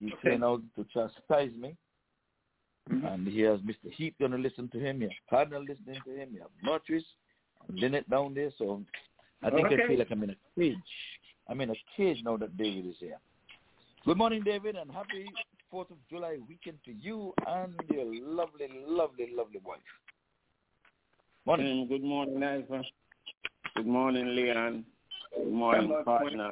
he's 0.00 0.12
Okay. 0.12 0.30
saying 0.30 0.42
out 0.42 0.62
to 0.76 0.84
chastise 0.84 1.54
me. 1.56 1.76
And 2.90 3.26
he 3.26 3.40
has 3.40 3.60
Mr. 3.60 3.90
Heath 3.92 4.14
going 4.18 4.32
to 4.32 4.38
listen 4.38 4.68
to 4.68 4.78
him. 4.78 4.98
He 4.98 5.04
has 5.04 5.12
Cardinal 5.28 5.62
listening 5.62 6.02
to 6.04 6.14
him. 6.14 6.32
He 6.32 6.38
has 6.38 6.50
Murtry's, 6.62 7.04
Lynette 7.72 8.08
down 8.10 8.34
there. 8.34 8.50
So 8.58 8.82
I 9.42 9.50
think 9.50 9.68
I 9.68 9.86
feel 9.86 9.98
like 9.98 10.10
I'm 10.10 10.22
in 10.22 10.30
a 10.30 10.36
cage. 10.58 10.76
I'm 11.48 11.60
in 11.60 11.70
a 11.70 11.74
cage 11.96 12.22
now 12.24 12.36
that 12.36 12.56
David 12.56 12.86
is 12.86 12.96
here. 12.98 13.18
Good 14.04 14.18
morning, 14.18 14.42
David, 14.44 14.76
and 14.76 14.90
happy 14.90 15.32
4th 15.72 15.90
of 15.90 15.96
July 16.10 16.38
weekend 16.46 16.78
to 16.84 16.92
you 16.92 17.32
and 17.46 17.74
your 17.90 18.04
lovely, 18.04 18.68
lovely, 18.86 19.30
lovely 19.34 19.60
wife. 19.64 19.80
Morning. 21.46 21.66
Mm, 21.66 21.88
good 21.88 22.02
morning, 22.02 22.42
Ivor. 22.42 22.82
Good 23.76 23.86
morning, 23.86 24.34
Leon. 24.36 24.84
Good 25.36 25.52
morning, 25.52 26.02
partner. 26.04 26.50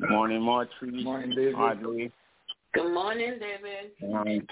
Good 0.00 0.08
morning, 0.08 0.40
Martry. 0.40 0.90
Good 0.90 1.04
morning, 1.04 1.30
David. 1.36 1.54
Audrey. 1.56 2.12
Good 2.72 2.94
morning, 2.94 3.34
David. 3.38 3.92
Um, 4.14 4.46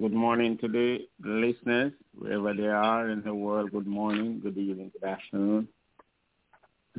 good 0.00 0.12
morning 0.14 0.56
to 0.62 0.68
the 0.68 1.00
listeners, 1.22 1.92
wherever 2.18 2.54
they 2.54 2.68
are 2.68 3.10
in 3.10 3.20
the 3.22 3.34
world. 3.34 3.70
Good 3.72 3.86
morning, 3.86 4.40
good 4.42 4.56
evening, 4.56 4.92
good 4.94 5.06
afternoon, 5.06 5.68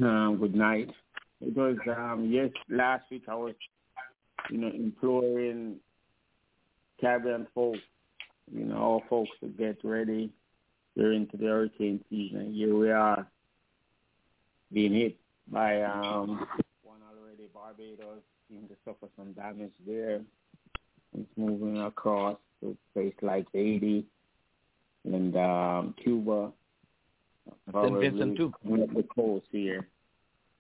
um, 0.04 0.38
good 0.40 0.54
night. 0.54 0.92
Because 1.44 1.78
um, 1.98 2.30
yes, 2.32 2.52
last 2.70 3.06
week 3.10 3.24
I 3.28 3.34
was, 3.34 3.56
you 4.52 4.60
know, 4.60 4.68
imploring 4.68 5.78
Caribbean 7.02 7.48
folks, 7.56 7.80
you 8.54 8.66
know, 8.66 8.76
our 8.76 9.00
folks 9.10 9.32
to 9.42 9.48
get 9.48 9.78
ready. 9.84 10.30
We're 10.96 11.14
into 11.14 11.38
the 11.38 11.46
hurricane 11.46 12.06
season. 12.08 12.54
Here 12.54 12.78
we 12.78 12.92
are, 12.92 13.26
being 14.72 14.94
hit 14.94 15.18
by 15.52 15.82
um, 15.82 16.48
one 16.84 17.00
already. 17.10 17.48
Barbados 17.54 18.22
seemed 18.50 18.70
to 18.70 18.76
suffer 18.86 19.08
some 19.18 19.34
damage 19.34 19.74
there. 19.86 20.22
It's 21.18 21.30
moving 21.38 21.82
across 21.82 22.38
to 22.62 22.72
a 22.72 22.94
place 22.94 23.16
like 23.22 23.46
Haiti 23.54 24.06
and 25.06 25.36
um, 25.36 25.96
Cuba. 26.02 26.52
St. 27.72 28.00
Vincent 28.00 28.38
too. 28.38 28.54
The 28.64 29.06
coast 29.16 29.46
here. 29.52 29.88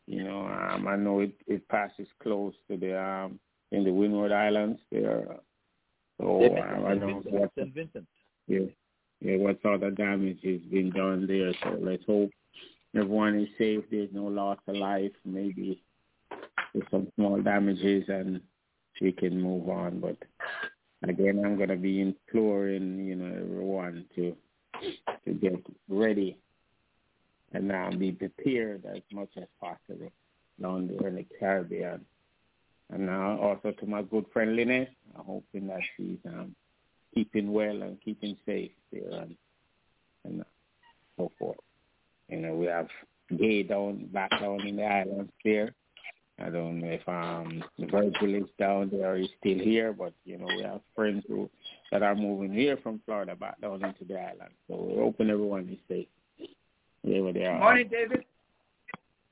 You 0.07 0.23
know, 0.23 0.45
um, 0.45 0.87
I 0.87 0.95
know 0.95 1.21
it, 1.21 1.33
it 1.47 1.67
passes 1.67 2.07
close 2.21 2.53
to 2.69 2.77
the 2.77 3.01
um, 3.01 3.39
in 3.71 3.83
the 3.83 3.91
Windward 3.91 4.31
Islands 4.31 4.79
there. 4.91 5.25
So 6.19 6.45
um, 6.45 6.85
I 6.85 6.93
know 6.93 7.07
Vincent, 7.07 7.33
what 7.33 7.51
St. 7.57 7.73
Vincent. 7.73 8.07
yeah, 8.47 8.59
yeah, 9.19 9.37
what 9.37 9.61
sort 9.63 9.81
of 9.81 9.97
damage 9.97 10.39
has 10.43 10.61
been 10.71 10.91
done 10.91 11.25
there. 11.25 11.53
So 11.63 11.79
let's 11.81 12.03
hope 12.05 12.29
everyone 12.95 13.39
is 13.39 13.49
safe. 13.57 13.83
There's 13.91 14.09
no 14.13 14.25
loss 14.25 14.57
of 14.67 14.75
life. 14.75 15.11
Maybe 15.23 15.83
there's 16.73 16.87
some 16.91 17.11
small 17.15 17.41
damages 17.41 18.05
and 18.07 18.41
she 18.93 19.11
can 19.11 19.41
move 19.41 19.69
on. 19.69 19.99
But 19.99 20.17
again, 21.07 21.41
I'm 21.43 21.57
going 21.57 21.69
to 21.69 21.75
be 21.75 22.01
imploring, 22.01 23.05
you 23.05 23.15
know, 23.15 23.35
everyone 23.35 24.05
to 24.15 24.35
to 25.25 25.33
get 25.33 25.65
ready 25.87 26.37
and 27.53 27.67
now 27.69 27.89
be 27.91 28.11
prepared 28.11 28.85
as 28.85 29.01
much 29.13 29.29
as 29.37 29.45
possible 29.59 30.11
down 30.61 30.87
there 30.87 31.07
in 31.07 31.15
the 31.15 31.25
Caribbean. 31.39 32.01
And 32.91 33.05
now 33.05 33.37
also 33.39 33.71
to 33.71 33.85
my 33.85 34.01
good 34.03 34.25
friend 34.33 34.59
I'm 34.59 34.87
hoping 35.25 35.67
that 35.67 35.79
she's 35.95 36.17
um, 36.27 36.55
keeping 37.13 37.51
well 37.51 37.81
and 37.81 37.99
keeping 38.01 38.37
safe 38.45 38.71
there 38.91 39.21
and, 39.21 39.35
and 40.25 40.45
so 41.17 41.31
forth. 41.39 41.57
You 42.29 42.37
know, 42.37 42.53
we 42.55 42.65
have 42.67 42.87
Gay 43.37 43.63
down 43.63 44.05
back 44.13 44.29
down 44.39 44.67
in 44.67 44.75
the 44.75 44.83
islands 44.85 45.31
there. 45.43 45.73
I 46.39 46.49
don't 46.51 46.79
know 46.79 46.87
if 46.89 47.07
um 47.09 47.63
Virgil 47.89 48.35
is 48.35 48.49
down 48.59 48.89
there 48.91 49.13
or 49.13 49.17
he's 49.17 49.29
still 49.39 49.57
here, 49.57 49.93
but 49.93 50.13
you 50.25 50.37
know, 50.37 50.45
we 50.45 50.61
have 50.61 50.81
friends 50.95 51.23
who 51.27 51.49
that 51.91 52.03
are 52.03 52.13
moving 52.13 52.53
here 52.53 52.77
from 52.83 53.01
Florida 53.05 53.35
back 53.35 53.59
down 53.61 53.83
into 53.83 54.05
the 54.07 54.15
island. 54.19 54.51
So 54.67 54.75
we're 54.75 55.01
hoping 55.03 55.31
everyone 55.31 55.69
is 55.69 55.79
safe. 55.87 56.07
Wherever 57.01 57.31
they 57.33 57.45
are. 57.45 57.57
Morning, 57.59 57.87
David. 57.89 58.25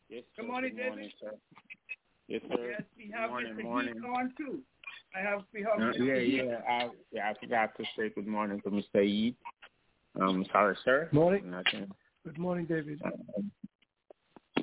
Yes, 0.09 0.23
Good 0.35 0.43
sir. 0.43 0.47
morning, 0.51 0.71
Good 0.71 0.77
David. 0.77 0.89
morning, 0.89 1.11
sir. 1.21 1.31
Yes, 2.27 2.41
sir. 2.49 2.69
Yes, 2.71 2.81
we 2.97 3.11
have 3.15 3.29
morning, 3.29 3.53
Mr. 3.53 3.63
morning. 3.63 3.93
Heath 3.95 4.03
on 4.15 4.33
too. 4.37 4.59
I 5.15 5.19
have 5.19 5.43
we 5.53 5.61
have 5.61 5.79
Uh, 5.79 6.03
yeah, 6.03 6.19
Heath. 6.19 6.41
yeah. 6.47 6.59
I, 6.67 6.89
yeah, 7.11 7.29
I 7.29 7.33
forgot 7.39 7.75
to 7.77 7.83
say 7.95 8.09
good 8.09 8.25
morning 8.27 8.59
to 8.61 8.71
Mr. 8.71 9.01
Eid. 9.27 9.35
Um, 10.19 10.45
sorry, 10.51 10.75
sir. 10.83 11.09
Morning. 11.11 11.51
Nothing. 11.51 11.91
Good 12.25 12.37
morning, 12.37 12.65
David. 12.65 13.01
Uh, 13.03 14.61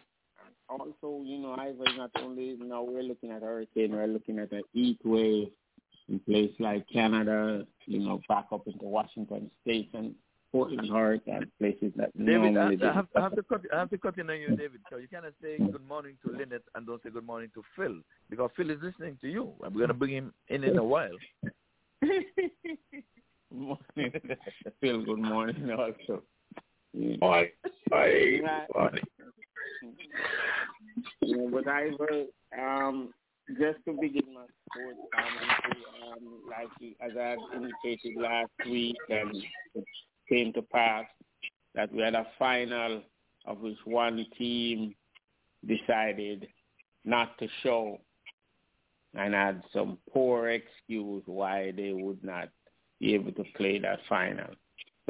also, 0.69 1.23
you 1.25 1.39
know, 1.39 1.57
Ivor 1.59 1.83
is 1.89 1.97
not 1.97 2.11
only 2.23 2.57
now 2.59 2.83
we're 2.83 3.03
looking 3.03 3.31
at 3.33 3.43
hurricane, 3.43 3.93
we're 3.93 4.07
looking 4.07 4.39
at 4.39 4.51
the 4.51 4.63
heat 4.73 4.99
wave 5.05 5.49
in 6.09 6.21
places 6.21 6.57
like 6.59 6.87
Canada, 6.91 7.67
you 7.87 7.99
know, 7.99 8.21
back 8.29 8.47
up 8.53 8.67
into 8.67 8.85
Washington 8.85 9.51
State 9.63 9.91
and 9.93 10.15
Portland, 10.53 10.91
Oregon, 10.91 11.51
places 11.59 11.93
that 11.97 12.17
David, 12.17 12.35
I, 12.35 12.51
normally 12.51 12.83
I, 12.83 12.93
have, 12.93 13.07
I 13.15 13.21
didn't- 13.21 13.23
have 13.23 13.35
to 13.35 13.43
cut. 13.43 13.61
I 13.73 13.79
have 13.79 13.91
to 13.91 13.99
cut 13.99 14.19
in 14.19 14.31
on 14.31 14.41
you, 14.41 14.49
David. 14.57 14.81
So 14.89 14.97
you 14.97 15.09
cannot 15.09 15.35
say 15.43 15.59
hmm. 15.59 15.67
good 15.67 15.87
morning 15.87 16.17
to 16.25 16.33
Lynette 16.33 16.63
and 16.75 16.87
don't 16.87 17.03
say 17.03 17.11
good 17.11 17.27
morning 17.27 17.51
to 17.55 17.63
Phil 17.77 18.01
because 18.31 18.51
Phil 18.57 18.71
is 18.71 18.79
listening 18.83 19.19
to 19.21 19.29
you. 19.29 19.53
I'm 19.63 19.75
going 19.75 19.89
to 19.89 19.95
bring 19.95 20.13
him 20.13 20.33
in 20.49 20.65
in 20.65 20.79
a 20.79 20.85
while. 20.85 21.11
morning. 23.51 23.79
Phil, 24.81 25.05
good 25.05 25.19
morning 25.19 25.71
also. 25.71 26.23
Morning. 26.93 27.51
Yeah. 27.91 28.65
Morning. 28.75 29.05
Yeah, 31.23 31.47
but 31.53 31.69
Ivor, 31.69 32.25
um, 32.59 33.15
just 33.59 33.79
to 33.85 33.93
begin 34.01 34.35
my 34.35 34.47
sports 34.67 34.99
commentary, 35.15 35.85
um, 36.13 36.41
like 36.49 36.95
as 37.01 37.17
I 37.17 37.37
indicated 37.57 38.17
last 38.17 38.51
week, 38.67 38.97
and 39.09 39.37
it 39.75 39.85
came 40.29 40.53
to 40.55 40.63
pass 40.63 41.05
that 41.75 41.93
we 41.93 42.03
had 42.03 42.15
a 42.15 42.27
final 42.39 43.03
of 43.47 43.61
which 43.61 43.79
one 43.85 44.27
team 44.37 44.95
decided 45.67 46.49
not 47.05 47.39
to 47.39 47.49
show 47.63 47.99
and 49.15 49.35
had 49.35 49.63
some 49.73 49.99
poor 50.13 50.49
excuse 50.51 51.23
why 51.27 51.73
they 51.77 51.93
would 51.93 52.23
not 52.23 52.49
be 53.01 53.15
able 53.15 53.33
to 53.33 53.45
play 53.57 53.79
that 53.79 54.01
final. 54.09 54.55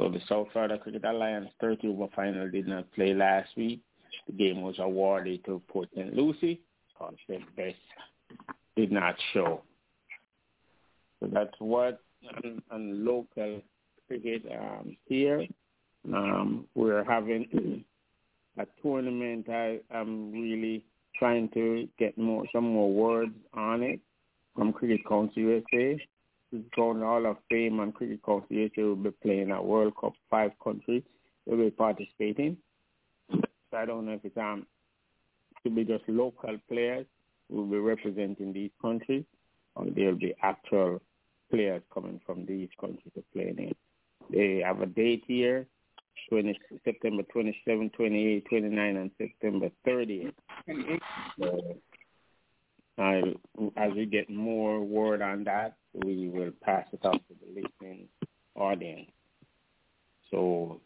So 0.01 0.09
the 0.09 0.19
South 0.27 0.47
Florida 0.51 0.79
Cricket 0.79 1.05
Alliance 1.05 1.49
30 1.61 1.89
over 1.89 2.07
final 2.15 2.49
did 2.49 2.67
not 2.67 2.91
play 2.93 3.13
last 3.13 3.49
week. 3.55 3.81
The 4.25 4.33
game 4.33 4.63
was 4.63 4.79
awarded 4.79 5.45
to 5.45 5.61
Port 5.67 5.89
St. 5.95 6.15
Lucie 6.15 6.59
because 6.87 7.13
the 7.27 7.37
best 7.55 7.77
did 8.75 8.91
not 8.91 9.13
show. 9.31 9.61
So 11.19 11.29
that's 11.31 11.53
what 11.59 12.01
on, 12.43 12.63
on 12.71 13.05
local 13.05 13.61
cricket 14.07 14.41
um, 14.51 14.97
here. 15.05 15.45
Um, 16.11 16.65
we're 16.73 17.03
having 17.03 17.85
a 18.57 18.65
tournament. 18.81 19.49
I, 19.49 19.81
I'm 19.93 20.31
really 20.31 20.83
trying 21.19 21.47
to 21.49 21.87
get 21.99 22.17
more 22.17 22.45
some 22.51 22.63
more 22.63 22.91
words 22.91 23.35
on 23.53 23.83
it 23.83 23.99
from 24.55 24.73
Cricket 24.73 25.07
Council 25.07 25.43
USA. 25.43 26.01
It's 26.51 26.67
going 26.75 26.99
Hall 26.99 27.25
of 27.25 27.37
Fame 27.49 27.79
and 27.79 27.93
Cricket 27.93 28.19
USA 28.49 28.83
will 28.83 28.95
be 28.95 29.11
playing 29.23 29.51
a 29.51 29.61
World 29.61 29.93
Cup. 29.99 30.13
Five 30.29 30.51
countries 30.63 31.03
will 31.45 31.57
be 31.57 31.71
participating. 31.71 32.57
So 33.31 33.77
I 33.77 33.85
don't 33.85 34.05
know 34.05 34.13
if 34.13 34.25
it's 34.25 34.37
um 34.37 34.65
to 35.63 35.69
be 35.69 35.85
just 35.85 36.03
local 36.07 36.57
players 36.67 37.05
who 37.49 37.57
will 37.57 37.65
be 37.67 37.77
representing 37.77 38.51
these 38.51 38.71
countries 38.81 39.23
or 39.75 39.85
there'll 39.95 40.15
be 40.15 40.33
actual 40.43 41.01
players 41.49 41.81
coming 41.93 42.19
from 42.25 42.45
these 42.45 42.69
countries 42.79 43.11
to 43.15 43.23
play 43.33 43.49
in 43.49 43.69
it. 43.69 43.77
They 44.29 44.63
have 44.65 44.81
a 44.81 44.85
date 44.85 45.23
here, 45.27 45.67
20, 46.29 46.57
September 46.83 47.23
27, 47.31 47.89
28, 47.91 48.45
29, 48.49 48.97
and 48.97 49.11
September 49.17 49.69
30th. 49.85 50.33
So, 51.39 51.77
as 53.01 53.93
we 53.95 54.05
get 54.05 54.29
more 54.29 54.81
word 54.81 55.21
on 55.21 55.43
that, 55.45 55.75
we 55.93 56.29
will 56.29 56.51
pass 56.61 56.85
it 56.93 57.03
on 57.03 57.13
to 57.13 57.35
the 57.41 57.61
listening 57.61 58.07
audience. 58.55 59.09
So 60.29 60.79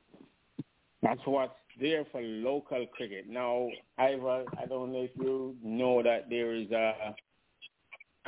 that's 1.01 1.21
what's 1.25 1.53
there 1.79 2.05
for 2.11 2.21
local 2.21 2.85
cricket. 2.87 3.27
Now, 3.27 3.69
Ivor, 3.97 4.45
I 4.57 4.65
don't 4.65 4.91
know 4.93 5.01
if 5.01 5.11
you 5.15 5.55
know 5.61 6.01
that 6.01 6.29
there 6.29 6.53
is 6.53 6.71
a 6.71 7.15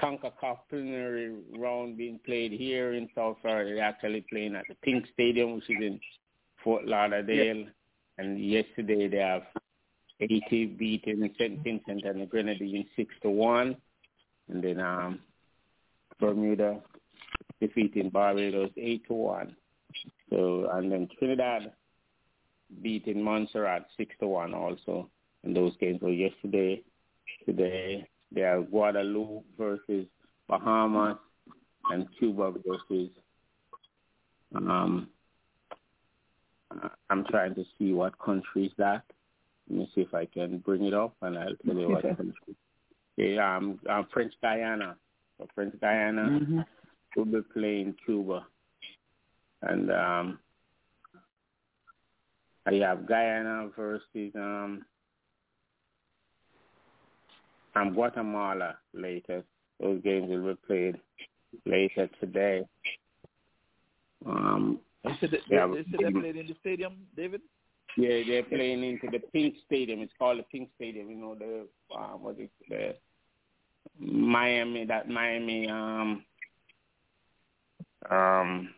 CONCACAF 0.02 0.58
preliminary 0.70 1.36
round 1.58 1.98
being 1.98 2.20
played 2.26 2.52
here 2.52 2.94
in 2.94 3.10
South 3.16 3.38
Florida. 3.42 3.74
They're 3.74 3.84
actually 3.84 4.26
playing 4.30 4.56
at 4.56 4.66
the 4.70 4.76
Pink 4.84 5.06
Stadium, 5.14 5.56
which 5.56 5.70
is 5.70 5.78
in 5.80 6.00
Fort 6.64 6.86
Lauderdale. 6.86 7.66
And 8.20 8.40
yesterday 8.40 9.08
they 9.08 9.18
have 9.18 9.44
Haiti 10.20 10.66
beaten 10.66 11.30
St. 11.38 11.64
Vincent 11.64 12.06
and 12.06 12.22
the 12.22 12.26
Grenadines 12.26 12.88
6 12.96 13.14
to 13.24 13.30
1. 13.30 13.76
And 14.50 14.64
then 14.64 14.80
um, 14.80 15.20
Bermuda 16.20 16.82
defeating 17.60 18.10
Barbados 18.10 18.72
8 18.78 19.08
to 19.08 19.14
1. 19.14 19.56
So, 20.30 20.70
and 20.74 20.92
then 20.92 21.08
Trinidad 21.18 21.72
beating 22.82 23.24
Montserrat 23.24 23.88
6 23.98 24.16
to 24.20 24.28
1 24.28 24.54
also 24.54 25.10
in 25.44 25.54
those 25.54 25.74
games. 25.80 26.00
So 26.02 26.08
yesterday, 26.08 26.82
today, 27.46 28.08
they 28.32 28.42
are 28.42 28.62
Guadeloupe 28.62 29.46
versus 29.58 30.08
Bahamas 30.48 31.18
and 31.92 32.08
Cuba 32.20 32.52
versus 32.52 33.10
um 34.56 35.08
I'm 37.10 37.26
trying 37.26 37.56
to 37.56 37.64
see 37.78 37.94
what 37.94 38.18
country 38.20 38.66
is 38.66 38.72
that. 38.78 39.04
Let 39.70 39.80
me 39.80 39.92
see 39.94 40.02
if 40.02 40.14
I 40.14 40.26
can 40.26 40.60
bring 40.60 40.86
it 40.86 40.94
up 40.94 41.16
and 41.22 41.38
I'll 41.38 41.56
tell 41.66 41.76
you 41.76 41.90
what 41.90 42.02
country. 42.04 42.34
Yeah, 43.18 43.58
um, 43.58 43.80
French 44.14 44.34
Guiana. 44.42 44.96
So 45.38 45.48
French 45.56 45.74
Guiana 45.82 46.40
Mm-hmm. 46.40 46.60
will 47.16 47.26
be 47.26 47.42
playing 47.54 47.96
Cuba. 48.06 48.46
And 49.64 49.92
um 49.92 50.40
I 52.68 52.74
have 52.76 53.08
Guyana 53.08 53.70
versus 53.76 54.32
um 54.36 54.86
um 57.76 57.94
Guatemala 57.94 58.78
later. 58.94 59.44
Those 59.80 60.02
games 60.04 60.30
will 60.30 60.54
be 60.54 60.60
played 60.68 60.96
later 61.66 62.08
today. 62.20 62.64
Um 64.26 64.80
You 65.04 65.12
said 65.20 65.32
that, 65.32 65.40
Yeah, 65.50 65.68
they, 65.68 65.82
they 65.82 65.90
said 65.92 66.00
they 66.06 66.20
played 66.22 66.36
in 66.36 66.48
the 66.48 66.56
stadium, 66.62 66.98
David. 67.16 67.42
Yeah, 67.98 68.22
they're 68.28 68.44
playing 68.44 68.84
into 68.84 69.08
the 69.12 69.20
Pink 69.34 69.56
Stadium. 69.66 70.02
It's 70.02 70.14
called 70.20 70.38
the 70.40 70.44
Pink 70.44 70.70
Stadium. 70.76 71.10
You 71.10 71.16
know 71.18 71.36
the 71.36 71.68
uh, 71.96 72.10
what 72.18 72.40
is 72.40 72.50
the 72.70 72.96
Miami 74.00 74.86
that 74.86 75.10
Miami 75.10 75.68
um 75.68 76.24
um 78.10 78.70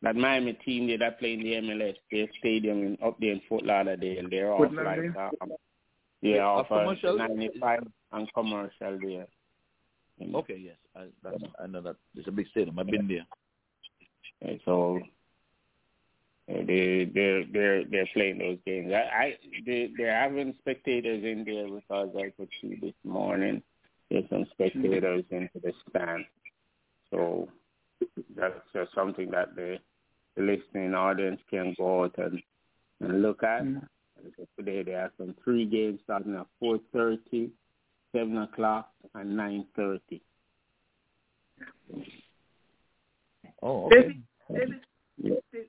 that 0.00 0.16
Miami 0.16 0.54
team 0.64 0.86
there 0.86 0.98
that 0.98 1.18
play 1.18 1.34
in 1.34 1.40
the 1.40 1.52
MLS. 1.54 1.96
Their 2.10 2.26
stadium 2.38 2.82
in, 2.84 2.98
up 3.04 3.18
there 3.20 3.32
in 3.32 3.42
Fort 3.48 3.64
Lauderdale. 3.64 4.28
They're 4.30 4.52
off 4.52 4.58
Fort 4.58 4.72
like 4.72 4.98
um, 4.98 5.30
yeah, 6.22 6.36
Yeah, 6.36 6.44
off 6.46 6.66
a 6.70 6.80
commercial? 6.80 7.18
ninety 7.18 7.50
five 7.60 7.86
and 8.12 8.32
commercial 8.32 8.98
there. 9.02 9.26
And- 10.20 10.34
Okay, 10.34 10.56
yes, 10.58 10.76
I, 10.96 11.06
that's, 11.22 11.36
I 11.62 11.66
know 11.68 11.80
that. 11.82 11.96
It's 12.16 12.26
a 12.26 12.32
big 12.32 12.48
stadium. 12.48 12.78
I've 12.78 12.86
been 12.86 13.06
there. 13.06 13.26
And 14.40 14.58
so 14.64 15.00
they 16.48 17.10
they're 17.12 17.44
they're 17.52 17.84
they're 17.84 18.08
playing 18.14 18.38
those 18.38 18.58
games. 18.64 18.92
I, 18.92 19.16
I 19.16 19.36
they 19.66 19.90
they're 19.96 20.18
having 20.18 20.54
spectators 20.60 21.22
in 21.22 21.44
there 21.44 21.68
because 21.68 22.08
I 22.16 22.32
could 22.36 22.48
see 22.60 22.78
this 22.80 22.94
morning 23.04 23.62
there's 24.10 24.28
some 24.30 24.46
spectators 24.52 25.24
into 25.30 25.60
the 25.62 25.72
stand. 25.90 26.24
So 27.10 27.48
that's 28.36 28.54
just 28.74 28.94
something 28.94 29.30
that 29.30 29.54
the, 29.54 29.78
the 30.36 30.42
listening 30.42 30.94
audience 30.94 31.40
can 31.50 31.74
go 31.76 32.04
out 32.04 32.18
and, 32.18 32.40
and 33.00 33.22
look 33.22 33.42
at. 33.42 33.64
Mm-hmm. 33.64 34.42
Today 34.58 34.82
there 34.82 35.02
are 35.02 35.12
some 35.16 35.34
three 35.44 35.64
games 35.64 36.00
starting 36.04 36.34
at 36.34 36.46
four 36.58 36.78
thirty, 36.92 37.50
seven 38.12 38.38
o'clock, 38.38 38.90
and 39.14 39.36
nine 39.36 39.64
thirty. 39.76 40.20
Oh, 43.62 43.86
okay. 43.86 43.96
David, 43.96 44.22
David, 44.52 44.80
Yeah. 45.18 45.60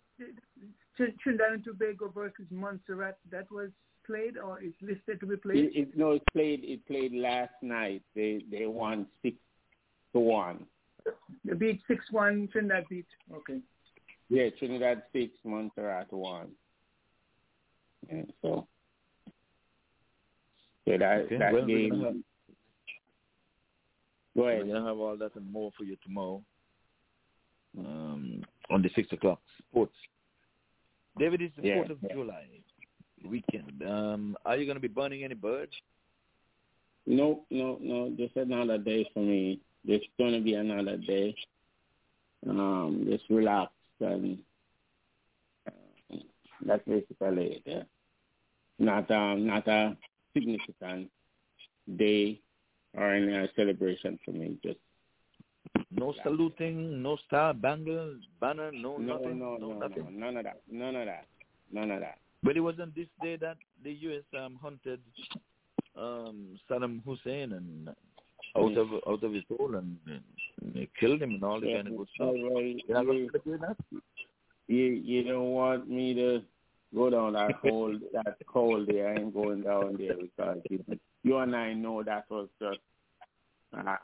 The- 0.99 1.05
the- 1.05 1.17
Trinidad 1.23 1.53
and 1.53 1.63
Tobago 1.63 2.09
versus 2.09 2.45
Montserrat, 2.51 3.17
that 3.31 3.49
was 3.51 3.71
played 4.05 4.37
or 4.37 4.61
is 4.61 4.73
listed 4.81 5.19
to 5.21 5.25
be 5.25 5.35
played? 5.37 5.71
it, 5.75 5.95
no, 5.97 6.11
it 6.11 6.23
played. 6.33 6.63
It 6.63 6.85
played 6.85 7.13
last 7.13 7.53
night. 7.61 8.03
They 8.15 8.43
they 8.49 8.65
won 8.65 9.07
six 9.21 9.37
to 10.13 10.19
one. 10.19 10.65
They 11.45 11.53
beat 11.53 11.81
6-1, 11.87 12.51
Trinidad 12.51 12.85
beat. 12.89 13.05
Okay. 13.33 13.61
Yeah, 14.29 14.49
Trinidad 14.59 15.03
six, 15.13 15.33
Montserrat 15.43 16.11
one. 16.11 16.51
Yeah, 18.07 18.23
so 18.41 18.67
so 20.85 20.97
that 20.97 21.21
Okay, 21.21 21.37
that 21.37 21.53
well, 21.53 21.61
we're 21.65 21.67
game. 21.67 21.89
gonna 21.89 22.03
have- 22.05 22.13
Go 24.35 24.43
We're 24.43 24.51
ahead. 24.51 24.67
gonna 24.67 24.85
have 24.87 24.97
all 24.97 25.17
that 25.17 25.35
and 25.35 25.51
more 25.51 25.71
for 25.77 25.83
you 25.83 25.95
tomorrow. 25.97 26.43
Um, 27.77 28.43
on 28.69 28.81
the 28.81 28.89
six 28.89 29.11
o'clock 29.11 29.41
sports. 29.69 29.95
David, 31.19 31.41
it's 31.41 31.55
the 31.57 31.67
Yeah, 31.67 31.75
Fourth 31.75 31.91
of. 31.91 32.11
July 32.11 32.45
weekend. 33.27 33.83
Um, 33.85 34.37
are 34.45 34.57
you 34.57 34.65
gonna 34.65 34.79
be 34.79 34.87
burning 34.87 35.23
any 35.23 35.35
birds? 35.35 35.73
No, 37.05 37.43
no, 37.49 37.77
no. 37.81 38.13
Just 38.17 38.35
another 38.35 38.77
day 38.77 39.09
for 39.13 39.19
me. 39.19 39.59
It's 39.85 40.05
gonna 40.17 40.41
be 40.41 40.53
another 40.53 40.97
day. 40.97 41.35
Um, 42.47 43.05
just 43.09 43.23
relax 43.29 43.71
and 43.99 44.39
uh, 45.67 46.15
that's 46.65 46.87
basically 46.87 47.45
it. 47.57 47.61
Yeah. 47.65 47.83
Not 48.79 49.11
um, 49.11 49.45
not 49.45 49.67
a 49.67 49.97
significant 50.33 51.11
day 51.97 52.39
or 52.93 53.13
any 53.13 53.35
uh, 53.35 53.47
celebration 53.55 54.17
for 54.23 54.31
me. 54.31 54.57
Just 54.63 54.79
No 55.91 56.13
saluting, 56.23 57.01
no 57.01 57.17
star 57.27 57.53
bangle, 57.53 58.15
banner, 58.39 58.71
no, 58.71 58.97
no, 58.97 59.13
nothing, 59.13 59.39
no, 59.39 59.57
no, 59.57 59.79
nothing. 59.79 60.03
no, 60.03 60.09
none 60.11 60.37
of 60.37 60.43
that, 60.43 60.61
none 60.71 60.95
of 60.95 61.05
that, 61.05 61.25
none 61.71 61.91
of 61.91 61.99
that. 62.01 62.19
But 62.43 62.57
it 62.57 62.61
wasn't 62.61 62.95
this 62.95 63.07
day 63.21 63.37
that 63.37 63.57
the 63.83 63.91
U.S. 63.91 64.23
Um, 64.39 64.59
hunted 64.61 64.99
um, 65.97 66.59
Saddam 66.69 67.03
Hussein 67.03 67.53
and 67.53 67.89
out 68.57 68.77
of 68.77 68.87
out 69.07 69.23
of 69.23 69.33
his 69.33 69.43
soul 69.47 69.75
and, 69.75 69.97
and 70.07 70.21
they 70.73 70.87
killed 70.99 71.21
him 71.21 71.35
and 71.35 71.43
all 71.43 71.59
that 71.59 71.67
Yeah, 71.67 71.77
kind 71.77 71.87
of 71.89 71.97
good 71.97 72.07
stuff. 72.15 72.27
well, 72.37 72.61
You're 72.61 72.81
not 72.89 73.05
going 73.05 73.29
to 73.31 73.39
do 73.39 73.57
that? 73.57 73.77
You 74.67 74.83
you 74.85 75.23
don't 75.23 75.51
want 75.51 75.89
me 75.89 76.13
to 76.13 76.41
go 76.93 77.09
down 77.09 77.33
that 77.33 77.55
hole 77.61 77.97
that 78.13 78.37
hole 78.47 78.85
there. 78.87 79.09
I 79.09 79.19
ain't 79.19 79.33
going 79.33 79.63
down 79.63 79.97
there 79.97 80.15
because 80.15 80.59
you, 80.69 80.83
you 81.23 81.37
and 81.37 81.55
I 81.55 81.73
know 81.73 82.03
that 82.03 82.25
was 82.29 82.47
just 82.61 82.79
a 83.73 83.97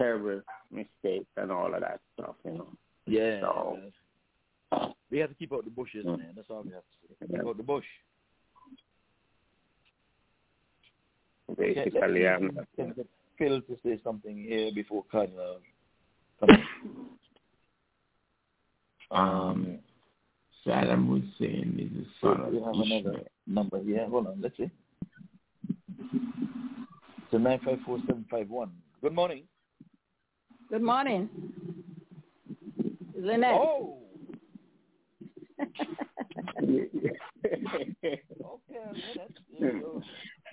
terrible 0.00 0.40
mistake 0.70 1.26
and 1.36 1.52
all 1.52 1.74
of 1.74 1.80
that 1.80 2.00
stuff, 2.14 2.34
you 2.44 2.52
know. 2.52 2.68
Yeah. 3.06 3.40
So, 3.40 3.78
We 5.10 5.18
have 5.18 5.30
to 5.30 5.34
keep 5.34 5.52
out 5.52 5.64
the 5.64 5.70
bushes, 5.70 6.04
man. 6.04 6.32
That's 6.34 6.48
all 6.50 6.62
we 6.62 6.72
have 6.72 6.82
to 6.82 7.26
say. 7.26 7.26
Keep 7.36 7.46
out 7.46 7.56
the 7.56 7.62
bush. 7.62 7.84
basically, 11.58 12.22
Let's 12.22 12.42
I'm 12.42 12.50
see 12.50 12.56
if 12.56 12.66
we 12.78 12.84
can 12.84 12.92
get 12.94 13.06
Phil 13.38 13.60
to 13.62 13.76
say 13.84 14.00
something 14.04 14.36
here 14.36 14.70
before 14.74 15.04
Cardinal. 15.10 15.58
Um, 19.10 19.78
Saddam 20.64 21.08
Hussein 21.08 21.76
is 21.78 22.04
the 22.04 22.06
son 22.20 22.40
of 22.40 22.52
we 22.52 22.60
have 22.60 22.74
Ishmael. 22.74 22.98
another 23.00 23.22
number 23.46 23.82
here. 23.82 24.06
Hold 24.08 24.28
on, 24.28 24.40
let's 24.40 24.56
see. 24.56 24.70
So 27.30 27.38
nine 27.38 27.60
five 27.64 27.78
four 27.84 27.98
seven 28.06 28.24
five 28.30 28.48
one. 28.48 28.70
Good 29.02 29.14
morning. 29.14 29.44
Good 30.70 30.82
morning. 30.82 31.28
Lynette. 33.16 33.50
Oh. 33.54 33.98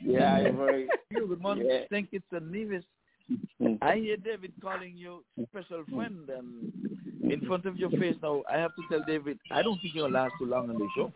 Yeah, 0.03 0.35
I 0.35 0.52
very, 0.52 0.88
good 1.14 1.41
morning. 1.41 1.68
Yeah. 1.69 1.80
think 1.89 2.10
it's 2.11 2.26
a 2.31 2.39
Nevis. 2.39 2.84
I 3.81 3.95
hear 3.95 4.18
David 4.18 4.53
calling 4.61 4.95
you 4.95 5.23
special 5.49 5.84
friend 5.94 6.30
and 6.30 6.72
in 7.31 7.41
front 7.48 7.65
of 7.65 7.77
your 7.77 7.89
face 7.91 8.15
now. 8.22 8.44
I 8.52 8.57
have 8.57 8.72
to 8.76 8.84
tell 8.89 9.03
David, 9.07 9.39
I 9.52 9.61
don't 9.64 9.80
think 9.81 9.95
you'll 9.95 10.11
last 10.11 10.34
too 10.39 10.45
long 10.45 10.69
on 10.69 10.77
the 10.77 10.88
show. 10.95 11.11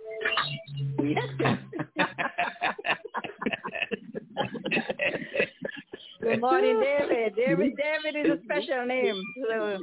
Good 6.21 6.39
morning, 6.39 6.79
David. 6.79 7.35
David 7.35 7.73
David 7.75 8.25
is 8.25 8.37
a 8.37 8.43
special 8.43 8.85
name. 8.85 9.19
So 9.41 9.79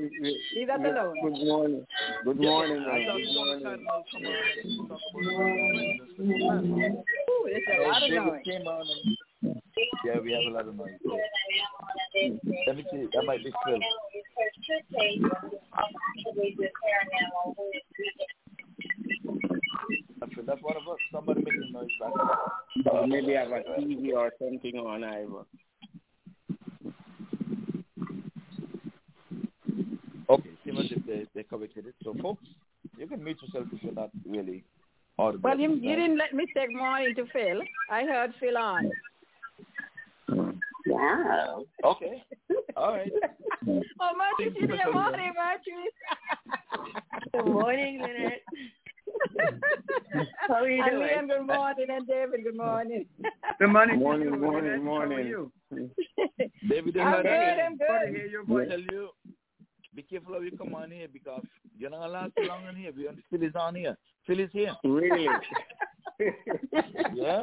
leave 0.55 0.69
that 0.69 0.81
alone. 0.81 1.15
Good 1.23 1.47
morning. 1.47 1.87
Good 2.25 2.41
morning. 2.41 2.87
Man. 2.87 3.07
Good 3.07 3.35
morning. 3.35 3.65
were 3.65 3.65
Cardinal 3.65 4.05
come 4.13 4.25
on 4.25 4.39
and 4.63 4.89
talk 4.89 5.01
about 5.11 5.35
Ooh, 7.29 7.45
there's 7.45 7.63
a 7.69 7.89
lot 7.89 8.03
of 8.03 8.11
noise. 8.11 8.43
came 8.45 8.67
on 8.69 8.87
and 8.87 9.17
yeah, 10.05 10.19
we 10.21 10.33
have 10.33 10.43
a 10.43 10.55
lot 10.55 10.69
of 10.69 10.77
noise. 10.77 10.91
Let 12.67 12.77
me 12.77 12.85
see. 12.91 13.09
That 13.15 13.25
might 13.27 13.43
be 13.43 13.53
Phil. 13.67 13.79
That's 20.21 20.33
that's 20.47 20.63
one 20.63 20.77
of 20.77 20.83
us. 20.89 20.99
Somebody 21.13 21.43
making 21.45 21.73
noise 21.73 21.89
back 22.01 22.13
there. 22.85 22.93
Or 22.93 23.07
maybe 23.09 23.35
have 23.35 23.49
a 23.49 23.63
TV 23.81 24.13
or 24.15 24.31
something 24.39 24.77
on 24.77 25.03
Ivor. 25.03 25.45
Okay, 30.31 30.51
see 30.65 30.73
what 30.73 30.87
if 30.91 31.05
they, 31.07 31.27
they 31.35 31.43
corrected 31.43 31.87
it. 31.87 31.95
So, 32.05 32.15
folks, 32.21 32.45
you 32.97 33.07
can 33.07 33.25
mute 33.25 33.39
yourself 33.43 33.67
if 33.73 33.83
you're 33.83 33.95
not 33.95 34.11
really 34.27 34.65
audible. 35.19 35.51
Well, 35.51 35.59
you, 35.59 35.75
you 35.75 35.97
didn't 35.97 36.19
let 36.19 36.35
me 36.35 36.47
take 36.55 36.69
good 36.69 36.77
morning 36.77 37.15
to 37.15 37.25
Phil. 37.33 37.63
I 37.91 38.03
heard 38.03 38.35
Phil 38.39 38.57
on. 38.59 38.91
Wow. 40.87 41.65
Okay. 41.85 42.23
All 42.77 42.93
right. 42.93 43.13
oh, 43.69 44.13
Marty, 44.17 44.51
you 44.59 44.67
good 44.67 44.93
morning, 44.93 45.33
Marty. 45.35 45.73
Good 47.33 47.45
morning, 47.45 48.01
Lynette. 48.01 48.43
How 50.49 50.55
are 50.55 50.69
you 50.69 50.83
and 50.83 50.93
doing? 50.93 51.09
Liam, 51.09 51.29
good 51.29 51.47
morning, 51.47 51.87
and 51.89 52.07
David, 52.07 52.45
good 52.45 52.57
morning. 52.57 53.07
Good 53.59 53.69
morning. 53.69 53.99
Morning, 53.99 54.29
to 54.29 54.35
you, 54.35 54.41
morning, 54.41 54.65
Lynette. 54.65 54.83
morning. 54.83 55.19
How 55.19 55.25
are 55.25 55.29
you? 55.29 55.53
David, 56.69 56.97
I'm 56.99 57.15
I 57.15 57.23
good, 57.23 57.33
I'm 57.33 57.77
Good 57.79 58.71
to 58.71 58.77
good. 58.87 59.09
Careful 60.09 60.35
how 60.35 60.41
you 60.41 60.57
come 60.57 60.75
on 60.75 60.91
here 60.91 61.09
because 61.13 61.43
you're 61.79 61.91
not 61.91 61.99
going 61.99 62.11
to 62.11 62.19
last 62.19 62.33
too 62.37 62.49
long 62.49 62.67
on 62.67 62.77
here. 62.77 62.93
We 62.97 63.09
Phil 63.31 63.49
is 63.49 63.55
on 63.55 63.75
here. 63.75 63.97
Phil 64.27 64.41
is 64.41 64.51
here. 64.53 64.75
Really? 64.85 65.27
Yeah. 67.15 67.43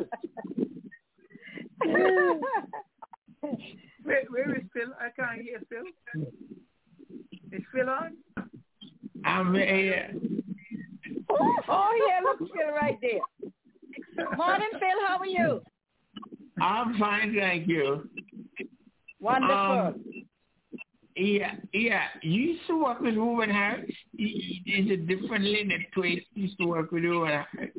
Where, 4.04 4.24
where 4.30 4.56
is 4.56 4.64
Phil? 4.74 4.90
I 5.00 5.10
can't 5.16 5.42
hear 5.42 5.62
Phil. 5.70 5.86
Is 7.52 7.64
Phil 7.74 7.90
on? 7.90 8.18
I'm 9.24 9.54
here. 9.54 10.12
oh, 11.30 12.08
yeah, 12.08 12.20
look, 12.24 12.40
Phil 12.40 12.72
right 12.74 12.98
there. 13.02 13.22
Morning, 14.38 14.68
Phil, 14.74 15.08
how 15.08 15.18
are 15.18 15.26
you? 15.26 15.62
I'm 16.62 16.98
fine, 16.98 17.36
thank 17.38 17.68
you. 17.68 18.10
Wonderful. 19.20 19.56
Um, 19.56 20.05
yeah, 21.16 21.56
yeah. 21.74 22.04
You 22.22 22.42
used 22.42 22.68
to 22.68 22.84
work 22.84 23.00
with 23.00 23.16
Ruben 23.16 23.50
Harris. 23.50 23.92
He- 24.18 24.62
he- 24.66 24.72
Is 24.74 24.92
it 24.92 25.08
different 25.08 25.46
Lynette 25.46 25.92
Twait 25.96 26.26
used 26.34 26.58
to 26.60 26.66
work 26.68 26.92
with 26.92 27.04
Ruben 27.04 27.30
Harris? 27.30 27.72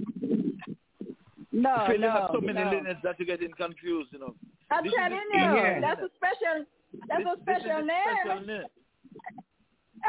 no, 1.53 1.85
Phil, 1.87 2.01
you 2.01 2.07
have 2.09 2.31
so 2.33 2.41
many 2.41 2.61
no. 2.61 2.71
Linnets 2.71 3.01
that 3.03 3.19
you're 3.19 3.27
getting 3.27 3.53
confused, 3.53 4.11
you 4.13 4.19
know. 4.19 4.35
I'm 4.71 4.85
This 4.85 4.93
telling 4.95 5.11
the- 5.33 5.39
you, 5.39 5.45
Yeah. 5.45 5.81
that's 5.81 6.01
a 6.03 6.11
special, 6.17 6.67
that's 7.09 7.25
This- 7.25 7.33
a 7.39 7.43
special 7.43 7.77
the 7.81 7.83
name. 7.83 8.17
Special 8.25 8.47
name. 8.47 8.63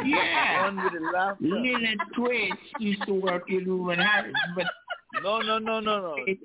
Yeah. 0.06 0.64
One 0.66 0.84
with 0.84 0.94
the 0.94 1.00
laughter. 1.12 1.44
Lynette 1.46 1.98
Twait 2.16 2.54
used 2.80 3.04
to 3.08 3.14
work 3.14 3.48
with 3.50 3.66
Ruben 3.68 4.00
Harris, 4.00 4.34
but 4.56 4.68
No, 5.24 5.40
no, 5.42 5.58
no, 5.58 5.80
no, 5.80 6.00
no. 6.02 6.16
it, 6.28 6.38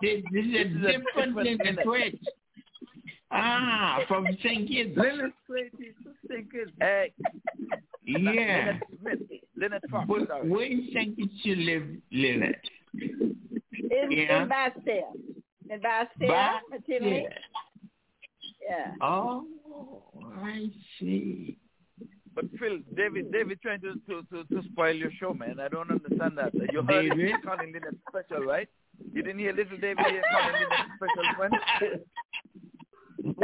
this, 0.00 0.22
this 0.32 0.46
is 0.46 0.54
a 0.54 0.60
is 0.60 0.66
different 0.74 1.04
different 1.06 1.36
Lynette 1.36 1.86
Lynette. 1.86 2.14
Ah, 3.30 4.02
from 4.08 4.26
St. 4.42 4.68
Kitts. 4.68 4.96
Lynette 4.96 5.32
Slate 5.46 5.72
is 5.78 5.94
thinking. 6.30 6.66
Hey, 6.80 7.12
Yeah. 8.04 8.78
Lynette 9.04 9.42
Smith. 9.56 9.80
Fox. 9.90 10.08
But 10.08 10.28
sorry. 10.28 10.48
where 10.48 10.64
in 10.64 10.88
St. 10.92 11.16
Kitts 11.16 11.32
you 11.42 11.56
live, 11.56 11.86
Lynette? 12.12 12.64
In, 12.94 14.10
Yeah. 14.10 14.42
in 14.42 14.48
Basseterre. 14.48 15.12
In 15.68 15.80
Basseterre, 15.80 16.60
Basseterre. 16.72 17.28
Yeah. 18.68 18.92
Oh, 19.00 19.46
I 20.42 20.66
see. 20.98 21.56
But 22.34 22.44
Phil, 22.58 22.78
David, 22.96 23.32
David 23.32 23.60
trying 23.60 23.80
to, 23.80 23.94
to, 24.08 24.22
to, 24.30 24.44
to 24.44 24.62
spoil 24.70 24.94
your 24.94 25.10
show, 25.18 25.34
man. 25.34 25.58
I 25.60 25.66
don't 25.68 25.90
understand 25.90 26.38
that. 26.38 26.54
You 26.72 26.82
heard 26.82 27.08
David? 27.10 27.18
him 27.18 27.40
calling 27.44 27.72
Lynette 27.72 27.94
special, 28.08 28.44
right? 28.44 28.68
You 29.12 29.22
didn't 29.22 29.40
hear 29.40 29.52
little 29.52 29.76
David 29.78 30.06
here 30.06 30.22
calling 30.30 30.54
Lynette 30.54 30.86
special 30.96 31.34
friend? 31.36 31.54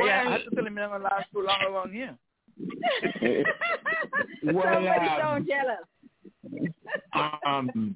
yeah, 0.07 0.23
I 0.27 0.31
had 0.33 0.45
to 0.45 0.51
tell 0.55 0.67
him 0.67 0.77
you're 0.77 0.89
not 0.89 0.91
going 0.91 1.03
to 1.03 1.09
last 1.09 1.27
too 1.33 1.43
long 1.43 1.61
around 1.69 1.93
here. 1.93 2.17
Well, 4.45 4.63
Somebody 4.75 5.09
um, 5.09 5.19
don't 5.21 5.49
jealous. 5.49 6.73
um, 7.45 7.95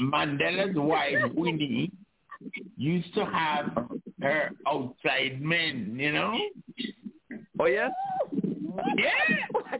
Mandela's 0.00 0.76
wife, 0.76 1.32
Winnie, 1.34 1.90
used 2.76 3.12
to 3.14 3.24
have 3.26 3.88
her 4.20 4.50
outside 4.66 5.40
men, 5.42 5.96
you 5.98 6.12
know? 6.12 6.36
Oh, 7.58 7.66
yes? 7.66 7.90
Yeah. 8.96 9.78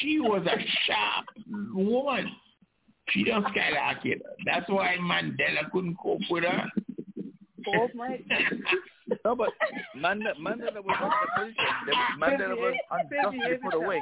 She 0.00 0.20
was 0.20 0.46
a 0.46 0.58
sharp 0.86 1.26
woman. 1.74 2.30
She 3.08 3.24
don't 3.24 3.46
skyrocket. 3.48 4.22
That's 4.46 4.68
why 4.68 4.96
Mandela 5.00 5.70
couldn't 5.72 5.96
cope 6.02 6.20
with 6.30 6.44
her. 6.44 6.66
My. 7.94 8.18
No, 9.24 9.34
but 9.36 9.50
Mandela, 9.96 10.32
Mandela 10.40 10.82
was 10.82 10.96
on 11.02 11.10
the 11.10 11.40
position. 11.42 12.20
Mandela 12.20 12.56
was 12.56 12.74
unjustly 12.90 13.58
put 13.62 13.74
away. 13.74 14.00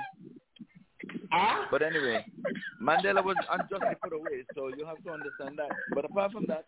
But 1.70 1.82
anyway, 1.82 2.24
Mandela 2.82 3.24
was 3.24 3.36
unjustly 3.50 3.94
put 4.02 4.12
away, 4.12 4.44
so 4.54 4.68
you 4.68 4.84
have 4.84 5.02
to 5.04 5.10
understand 5.10 5.58
that. 5.58 5.70
But 5.94 6.04
apart 6.04 6.32
from 6.32 6.44
that, 6.48 6.64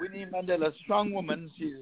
Winnie 0.00 0.26
Mandela, 0.26 0.72
strong 0.82 1.12
woman. 1.12 1.50
She's 1.58 1.74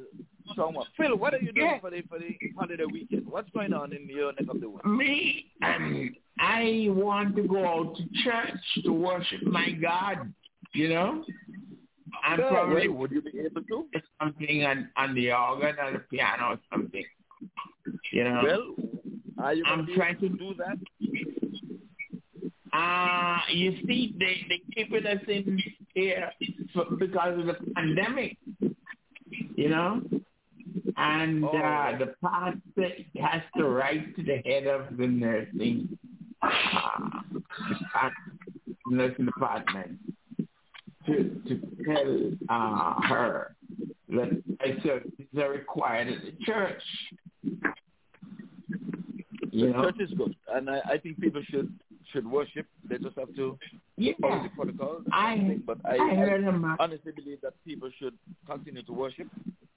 strong 0.52 0.74
much. 0.74 0.86
Phil, 0.97 1.16
what 1.16 1.35
are 1.35 1.39
you 1.39 1.52
doing 1.52 1.66
Yeah. 1.66 1.81
for 1.81 1.90
the 1.90 2.02
for 2.02 2.18
the 2.18 2.36
holiday 2.59 2.85
weekend? 2.85 3.27
What's 3.27 3.51
going 3.51 3.73
on 3.73 3.93
in 3.93 4.09
your 4.09 4.32
neck 4.32 4.48
of 4.48 4.60
the 4.60 4.68
woods? 4.68 4.85
Me, 4.85 5.52
um, 5.62 6.14
I 6.39 6.86
want 6.90 7.36
to 7.36 7.43
go 7.43 7.64
out 7.66 7.97
to 7.97 8.02
church 8.24 8.85
to 8.85 8.93
worship 8.93 9.43
my 9.43 9.70
God. 9.70 10.32
You 10.73 10.89
know, 10.90 11.24
and 12.28 12.38
Yeah, 12.40 12.48
probably 12.48 12.88
would 12.88 13.10
you 13.10 13.22
be 13.22 13.38
able 13.40 13.62
to? 13.62 13.86
something 14.20 14.64
on 14.64 14.88
on 14.97 15.14
the 15.14 15.32
organ 15.32 15.76
or 15.82 15.93
the 15.93 15.98
piano 16.10 16.52
or 16.52 16.59
something. 16.72 17.05
You 18.12 18.24
know. 18.24 18.40
Well, 18.44 18.74
are 19.38 19.55
you 19.55 19.64
I'm 19.66 19.86
trying 19.94 20.18
to 20.20 20.28
do 20.28 20.55
that? 20.59 20.78
Uh, 22.72 23.38
you 23.52 23.72
see, 23.86 24.14
they 24.18 24.44
they 24.48 24.60
keeping 24.74 25.06
us 25.06 25.22
in 25.28 25.59
here 25.94 26.30
for, 26.74 26.84
because 26.98 27.38
of 27.38 27.47
the 27.47 27.56
pandemic, 27.74 28.36
you 29.56 29.68
know, 29.70 30.02
and 30.97 31.44
Oh. 31.44 31.48
uh, 31.56 31.97
the 31.98 32.14
pastor 32.22 32.90
has 33.22 33.43
to 33.56 33.64
write 33.68 34.14
to 34.16 34.22
the 34.22 34.38
head 34.44 34.66
of 34.66 34.97
the 34.97 35.06
nursing 35.06 35.98
uh, 36.43 38.10
nursing 38.88 39.24
department 39.26 39.98
to 41.06 41.40
to 41.48 41.84
tell 41.84 42.30
uh, 42.48 43.00
her 43.08 43.54
that 44.10 44.42
it's 44.60 44.84
a 45.36 45.48
required 45.48 46.08
at 46.08 46.22
the 46.22 46.32
church. 46.44 46.82
You 49.50 49.66
the 49.68 49.72
know? 49.72 49.82
church 49.84 50.00
is 50.00 50.10
good, 50.16 50.34
and 50.52 50.68
I, 50.68 50.80
I 50.92 50.98
think 50.98 51.20
people 51.20 51.42
should 51.50 51.72
should 52.12 52.26
worship. 52.26 52.66
They 52.88 52.98
just 52.98 53.18
have 53.18 53.34
to 53.36 53.58
Yeah. 53.96 54.12
follow 54.20 54.42
the 54.42 54.48
protocol. 54.50 55.00
I- 55.12 55.36
think, 55.38 55.66
but 55.66 55.78
I, 55.84 55.96
I 55.96 56.14
heard 56.14 56.42
him, 56.44 56.64
uh, 56.64 56.76
honestly 56.78 57.12
believe 57.12 57.40
that 57.42 57.54
people 57.64 57.90
should 57.98 58.14
continue 58.46 58.82
to 58.84 58.92
worship 58.92 59.28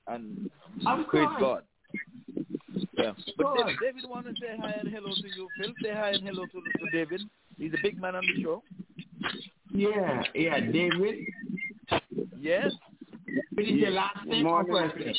and 0.07 0.49
Of 0.85 1.07
praise 1.07 1.27
course. 1.37 1.41
God. 1.41 1.63
Yeah. 2.97 3.13
But. 3.37 3.55
David, 3.57 3.75
David 3.81 4.03
want 4.09 4.25
to 4.27 4.33
say 4.39 4.55
hi 4.61 4.71
and 4.79 4.89
hello 4.89 5.09
to 5.09 5.27
you, 5.35 5.47
Phil. 5.59 5.73
Say 5.81 5.91
hi 5.93 6.09
and 6.11 6.23
hello 6.23 6.45
to, 6.45 6.51
to 6.61 6.85
David. 6.91 7.21
He's 7.57 7.73
a 7.73 7.77
big 7.81 7.99
man 7.99 8.15
on 8.15 8.23
the 8.25 8.43
show. 8.43 8.61
Yeah, 9.71 10.23
yeah, 10.33 10.59
David. 10.59 11.25
Yes. 12.39 12.71
What 13.53 13.65
is 13.65 13.75
your 13.75 13.91
last 13.91 14.25
name 14.25 14.45
or 14.45 14.63
Morning. 14.63 14.89
first 14.91 15.05
name? 15.05 15.15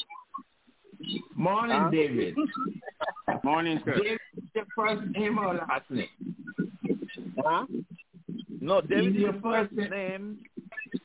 Morning, 1.37 1.81
Huh? 1.81 1.91
David. 1.91 2.35
Morning, 3.45 3.81
sir. 3.85 3.95
David, 3.97 4.19
your 4.55 4.65
first 4.75 5.03
name 5.17 5.39
or 5.39 5.55
last 5.55 5.91
name? 5.91 6.09
Huh? 7.39 7.67
No, 8.61 8.81
David 8.81 9.17
is 9.17 9.23
your 9.23 9.33
first 9.41 9.75
first 9.75 9.91
name. 9.91 10.39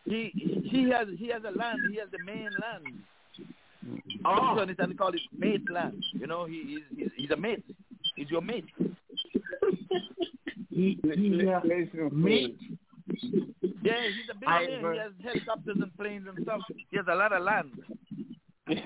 He 0.06 0.34
he 0.72 0.90
has 0.90 1.08
he 1.18 1.28
has 1.30 1.44
a 1.48 1.52
land. 1.58 1.82
He 1.90 1.98
has 1.98 2.10
the 2.12 2.20
main 2.20 2.50
land. 2.60 4.02
Oh. 4.26 4.56
So 4.56 4.62
understand 4.62 4.92
they 4.92 4.96
call 4.96 5.10
it 5.10 5.22
mate 5.38 5.70
land. 5.70 6.04
You 6.14 6.28
know, 6.28 6.46
he 6.46 6.82
he's, 6.90 6.98
he's, 6.98 7.10
he's 7.16 7.32
a 7.32 7.36
mate. 7.38 7.64
He's 8.16 8.30
your 8.30 8.42
mate. 8.42 8.66
He, 10.70 11.00
he, 11.04 11.48
uh, 11.48 11.62
mate. 12.12 12.58
Yeah, 13.84 14.02
he's 14.08 14.30
a 14.32 14.36
billionaire. 14.40 14.94
He 14.94 15.00
has 15.00 15.12
helicopters 15.24 15.78
and 15.82 15.98
planes 15.98 16.26
and 16.28 16.44
stuff. 16.44 16.62
He 16.92 16.98
has 16.98 17.06
a 17.10 17.16
lot 17.16 17.34
of 17.34 17.44
land. 17.44 17.72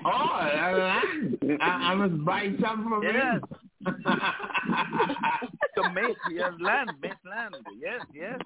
Oh, 0.04 0.10
uh, 0.10 0.72
land. 0.76 1.38
I, 1.60 1.64
I 1.64 1.94
must 1.94 2.24
buy 2.24 2.52
some 2.60 2.88
from 2.88 3.02
Yes. 3.02 3.40
him. 3.86 3.94
So 5.74 5.88
mate, 5.90 6.16
he 6.28 6.36
has 6.36 6.52
land, 6.60 6.90
mate 7.02 7.12
land. 7.28 7.54
Yes, 7.80 8.02
yes. 8.14 8.38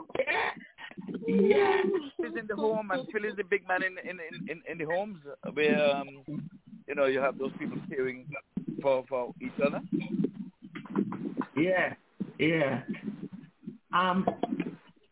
Yeah. 1.27 1.83
He's 2.19 2.37
in 2.39 2.47
the 2.47 2.55
home, 2.55 2.91
and 2.93 3.09
Phil 3.11 3.25
is 3.25 3.37
the 3.37 3.43
big 3.43 3.66
man 3.66 3.83
in 3.83 3.99
in 3.99 4.21
in, 4.21 4.49
in, 4.49 4.62
in 4.71 4.79
the 4.79 4.85
homes 4.85 5.19
where 5.55 5.97
um, 5.97 6.09
you 6.87 6.95
know 6.95 7.07
you 7.07 7.19
have 7.19 7.37
those 7.39 7.51
people 7.59 7.79
caring 7.89 8.27
for 8.81 9.05
for 9.09 9.35
each 9.41 9.59
other. 9.65 9.81
Yeah, 11.57 11.95
yeah. 12.39 12.83
Um, 13.93 14.27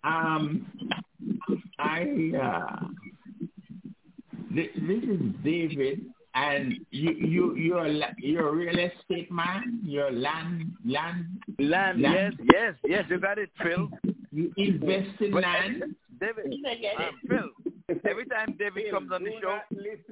um, 0.05 0.67
I 1.79 2.33
uh, 2.41 2.87
this, 4.55 4.69
this 4.75 5.03
is 5.05 5.21
David, 5.45 6.07
and 6.35 6.75
you 6.91 7.11
you 7.11 7.55
you're 7.57 7.87
a 7.87 7.93
la- 7.93 8.07
you're 8.19 8.49
a 8.49 8.53
real 8.53 8.79
estate 8.79 9.31
man. 9.31 9.81
You're 9.85 10.09
a 10.09 10.13
land 10.13 10.73
land 10.85 11.27
Land, 11.59 12.01
yes, 12.01 12.33
yes, 12.43 12.75
yes. 12.85 13.05
You 13.09 13.21
got 13.21 13.39
it, 13.39 13.51
Phil. 13.63 13.89
You 14.33 14.53
invest 14.57 15.21
in 15.21 15.31
But 15.33 15.43
land. 15.43 15.95
David, 16.19 16.55
um, 16.99 17.21
Phil. 17.29 17.51
Every 18.09 18.27
time 18.27 18.57
David 18.59 18.91
comes 18.91 19.11
on 19.13 19.23
the 19.23 19.31
show, 19.41 19.59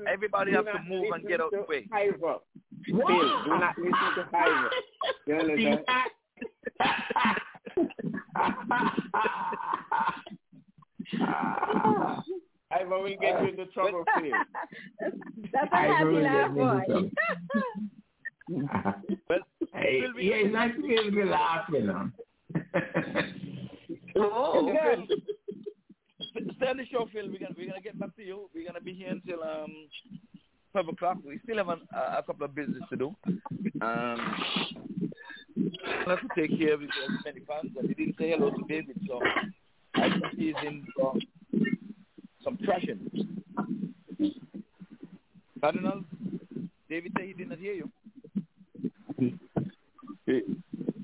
everybody 0.08 0.52
has 0.52 0.64
to 0.64 0.82
move 0.88 1.06
and 1.12 1.26
get 1.26 1.40
out 1.40 1.52
of 1.52 1.60
the 1.60 1.66
way. 1.68 1.86
Phil, 1.90 2.94
do 2.94 3.50
not 3.50 3.78
listen 3.78 4.14
to 4.16 4.28
Ivor. 4.32 4.70
You 8.40 8.46
understand? 11.24 12.22
Ivor 12.72 12.98
will 13.00 13.16
get 13.20 13.42
you 13.42 13.48
into 13.48 13.66
trouble, 13.66 14.04
Phil. 14.20 14.30
That's 15.52 15.72
a 15.72 15.76
I 15.76 15.82
happy 15.86 16.04
really 16.04 16.22
laugh, 16.22 16.52
boy. 16.54 17.10
but 19.28 19.40
hey, 19.74 20.02
yeah, 20.18 20.34
it's 20.36 20.52
nice 20.52 20.74
to 20.76 20.82
be 20.82 20.94
able 20.94 21.10
to 21.10 21.24
laugh, 21.30 21.64
you 21.72 21.82
know. 21.82 22.10
Oh, 24.16 24.72
Yeah. 24.72 24.94
Phil. 24.96 25.06
Stay 26.56 26.68
on 26.68 26.76
the 26.76 26.86
show, 26.86 27.08
Phil. 27.12 27.26
We're 27.28 27.38
gonna 27.40 27.54
we're 27.58 27.66
gonna 27.68 27.80
get 27.80 27.98
back 27.98 28.14
to 28.16 28.22
you. 28.22 28.48
We're 28.54 28.66
gonna 28.66 28.80
be 28.80 28.94
here 28.94 29.08
until 29.10 29.42
um 29.42 29.72
twelve 30.70 30.88
o'clock. 30.88 31.18
We 31.26 31.40
still 31.42 31.56
have 31.56 31.68
an, 31.70 31.80
a, 31.92 32.18
a 32.18 32.22
couple 32.22 32.44
of 32.44 32.54
business 32.54 32.82
to 32.90 32.96
do. 32.96 33.16
Um, 33.82 34.36
we'll 35.00 35.09
have 36.06 36.20
to 36.20 36.28
take 36.36 36.58
care 36.58 36.74
of 36.74 36.82
it. 36.82 36.90
There's 36.96 37.24
many 37.24 37.40
fans, 37.46 37.72
and 37.78 37.88
he 37.88 37.94
didn't 37.94 38.16
say 38.18 38.30
hello 38.30 38.50
to 38.50 38.62
David, 38.68 38.98
so 39.06 39.20
I 39.94 40.08
think 40.10 40.24
he's 40.36 40.54
in 40.66 40.86
for 40.96 41.14
some 42.44 42.56
trashing. 42.58 43.00
Cardinal, 45.60 46.04
David 46.88 47.12
said 47.16 47.26
he 47.26 47.32
did 47.34 47.48
not 47.50 47.58
hear 47.58 47.74
you. 47.74 47.90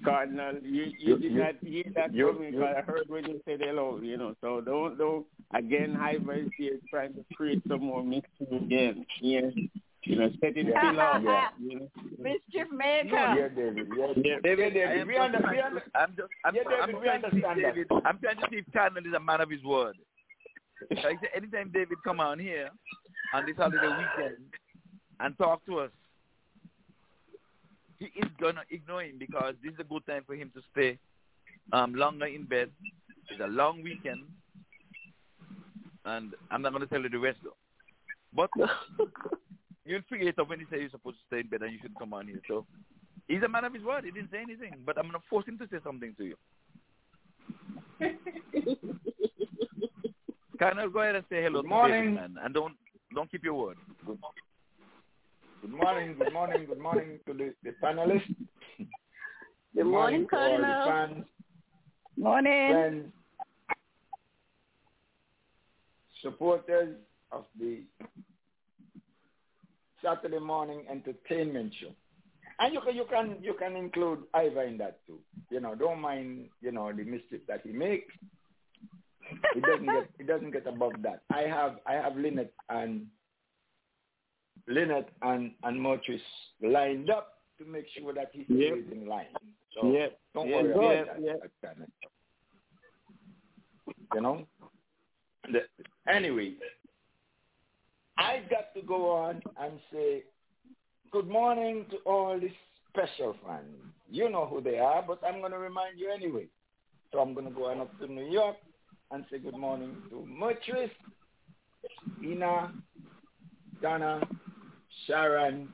Cardinal, 0.05 0.55
you, 0.63 0.85
you, 0.85 0.93
You- 0.99 1.19
did 1.19 1.33
you- 1.33 1.39
not 1.39 1.55
hear 1.63 1.85
that 1.95 2.15
you- 2.15 2.29
from 2.33 2.41
me 2.41 2.47
you- 2.47 2.53
because 2.53 2.77
I 2.79 2.81
heard 2.83 3.09
when 3.09 3.25
you 3.29 3.41
said 3.45 3.61
hello, 3.61 3.99
you 4.01 4.17
know. 4.17 4.35
So 4.41 4.61
don't, 4.61 4.97
don't, 4.97 5.27
again, 5.53 5.97
Ivor 5.97 6.35
is 6.35 6.49
here 6.57 6.79
trying 6.89 7.13
to 7.15 7.25
create 7.35 7.61
some 7.69 7.81
more 7.83 8.03
mystery 8.05 8.57
again. 8.57 9.05
Yeah. 9.21 9.51
You 10.05 10.17
know, 10.17 10.31
set 10.41 10.57
it 10.57 10.67
still 10.69 11.01
off. 11.01 11.23
Yeah. 11.25 11.49
You 11.61 11.81
know. 11.81 11.89
Mischief 12.27 12.69
maker. 12.73 13.09
Yeah, 13.11 13.49
David. 13.55 13.89
Yeah, 14.25 14.37
David, 14.43 14.75
David, 14.75 14.89
I 14.89 14.93
am 15.01 15.07
we 15.09 15.15
just 15.15 15.25
under, 15.25 15.49
we 15.51 15.61
under, 15.61 15.83
I'm 15.95 16.17
just, 16.17 16.29
I'm, 16.45 16.55
Yeah, 16.55 16.63
I'm 16.83 16.93
we 16.93 17.01
trying 17.07 17.23
to 17.23 17.31
see 17.31 17.45
understand 17.45 17.65
that. 17.65 17.75
David. 17.75 17.87
I'm 18.05 18.19
trying 18.19 18.37
to 18.37 18.47
see 18.51 18.57
if 18.57 18.73
Cardinal 18.73 19.07
is 19.07 19.15
a 19.17 19.21
man 19.21 19.41
of 19.41 19.51
his 19.51 19.63
word. 19.63 19.95
Like 20.91 21.05
I 21.05 21.13
say, 21.21 21.29
anytime 21.35 21.71
David 21.73 21.99
come 22.05 22.21
on 22.21 22.39
here 22.39 22.71
on 23.33 23.47
this 23.47 23.57
holiday 23.57 23.89
weekend 23.89 24.37
and 25.21 25.39
talk 25.39 25.65
to 25.67 25.81
us, 25.81 25.91
he 27.99 28.07
is 28.07 28.31
gonna 28.41 28.63
ignore 28.71 29.03
him 29.03 29.17
because 29.19 29.55
this 29.63 29.73
is 29.73 29.81
a 29.81 29.85
good 29.85 30.07
time 30.07 30.23
for 30.27 30.35
him 30.35 30.51
to 30.55 30.61
stay 30.73 30.99
um 31.73 31.95
longer 31.95 32.27
in 32.27 32.45
bed. 32.45 32.71
It's 33.31 33.41
a 33.41 33.47
long 33.47 33.83
weekend, 33.83 34.21
and 36.05 36.35
I'm 36.51 36.63
not 36.63 36.73
gonna 36.73 36.87
tell 36.87 37.01
you 37.01 37.09
the 37.09 37.19
rest 37.19 37.39
though. 37.43 37.57
But 38.35 38.51
you'll 39.87 40.03
figure 40.09 40.29
it 40.29 40.39
out 40.39 40.49
when 40.49 40.59
he 40.61 40.67
says 40.71 40.81
you're 40.81 40.91
supposed 40.91 41.17
to 41.19 41.23
stay 41.27 41.41
in 41.41 41.49
bed 41.49 41.63
and 41.63 41.73
you 41.73 41.79
should 41.81 41.95
come 41.99 42.13
on 42.13 42.27
here. 42.27 42.41
So 42.49 42.67
he's 43.29 43.43
a 43.43 43.49
man 43.49 43.65
of 43.65 43.73
his 43.75 43.83
word. 43.83 44.05
He 44.05 44.11
didn't 44.11 44.31
say 44.31 44.43
anything, 44.43 44.75
but 44.85 44.99
I'm 44.99 45.07
gonna 45.07 45.19
force 45.31 45.47
him 45.47 45.59
to 45.59 45.67
say 45.71 45.79
something 45.85 46.15
to 46.19 46.25
you. 46.25 46.37
Can 50.59 50.79
I 50.79 50.87
go 50.89 51.01
ahead 51.01 51.17
and 51.17 51.25
say 51.29 51.43
hello 51.43 51.63
Good 51.63 51.69
to 51.69 51.75
David, 51.75 51.89
morning. 51.91 52.15
man, 52.15 52.37
and 52.43 52.55
don't 52.55 52.75
don't 53.15 53.31
keep 53.31 53.45
your 53.45 53.55
word. 53.55 53.77
Good, 54.07 54.19
good 55.63 55.71
morning, 55.71 56.17
good 56.19 56.33
morning, 56.33 56.67
good 56.67 56.79
morning 56.79 57.19
to 57.27 57.33
the, 57.35 57.55
the 57.63 57.71
panelists. 57.83 58.35
Good 59.75 59.85
morning, 59.85 60.27
to 60.31 60.37
all 60.37 60.57
the 60.59 60.83
fans, 60.87 61.25
Morning. 62.17 62.71
friends, 62.73 63.13
supporters 66.23 66.97
of 67.31 67.45
the 67.61 67.83
Saturday 70.07 70.39
morning 70.39 70.85
entertainment 70.89 71.73
show. 71.81 71.91
And 72.61 72.73
you 72.73 72.81
can 72.81 72.95
you 72.95 73.05
can 73.11 73.37
you 73.43 73.55
can 73.59 73.77
include 73.77 74.21
Ivor 74.33 74.63
in 74.63 74.79
that 74.79 74.99
too. 75.07 75.19
You 75.51 75.61
know, 75.61 75.75
don't 75.75 76.01
mind, 76.01 76.49
you 76.63 76.73
know, 76.73 76.91
the 76.93 77.05
mischief 77.05 77.41
that 77.49 77.63
he 77.65 77.73
makes. 77.73 78.15
It 79.57 79.63
doesn't 79.63 79.85
get 79.87 80.11
it 80.21 80.27
doesn't 80.27 80.53
get 80.53 80.67
above 80.67 80.93
that. 81.03 81.23
I 81.31 81.43
have 81.43 81.81
I 81.87 81.95
have 81.95 82.17
Lynette 82.17 82.53
and 82.71 83.07
Lynette 84.69 85.11
and, 85.23 85.53
and 85.65 85.79
Motrice 85.81 86.21
lined 86.63 87.11
up 87.11 87.35
to 87.59 87.65
make 87.65 87.87
sure 87.99 88.13
that 88.15 88.31
he 88.33 88.45
stays 88.45 88.85
Yep. 88.87 88.93
in 88.93 89.07
line. 89.07 89.27
So 89.75 89.93
Yep. 89.93 90.19
don't 90.35 90.49
Yep. 90.49 90.57
worry 90.65 90.69
Yep. 90.69 90.77
about 91.07 91.17
that. 91.17 91.23
Yep. 91.25 91.41
that 91.43 91.51
stuff. 91.77 91.89
You 94.15 94.21
know? 94.21 94.47
The- 95.53 95.69
anyway, 96.09 96.55
I 98.19 98.43
got 98.51 98.75
to 98.75 98.83
go 98.87 99.11
on 99.13 99.43
and 99.61 99.79
say 99.93 100.23
good 101.13 101.29
morning 101.29 101.87
to 101.91 101.97
all 102.07 102.39
the 102.39 102.51
special 102.91 103.37
fans. 103.47 103.67
You 104.11 104.31
know 104.31 104.47
who 104.47 104.61
they 104.61 104.79
are, 104.79 105.03
but 105.07 105.21
I'm 105.27 105.41
going 105.41 105.53
to 105.53 105.59
remind 105.59 105.99
you 105.99 106.11
anyway. 106.11 106.47
So 107.13 107.19
I'm 107.19 107.35
going 107.35 107.47
to 107.47 107.53
go 107.53 107.67
on 107.67 107.81
up 107.81 107.99
to 108.01 108.07
New 108.07 108.31
York 108.31 108.57
and 109.11 109.25
say 109.31 109.39
good 109.39 109.57
morning 109.57 109.97
to 110.11 110.27
Murtris, 110.29 110.91
Ina, 112.25 112.73
Donna, 113.83 114.21
Sharon, 115.07 115.69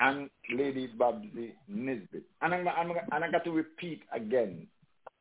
and 0.00 0.30
Lady 0.54 0.88
Babsy 0.98 1.54
Nisbet. 1.68 2.22
And, 2.42 2.54
I'm, 2.54 2.68
I'm, 2.68 2.90
and 3.12 3.24
I 3.24 3.30
got 3.30 3.44
to 3.44 3.50
repeat 3.50 4.02
again. 4.14 4.66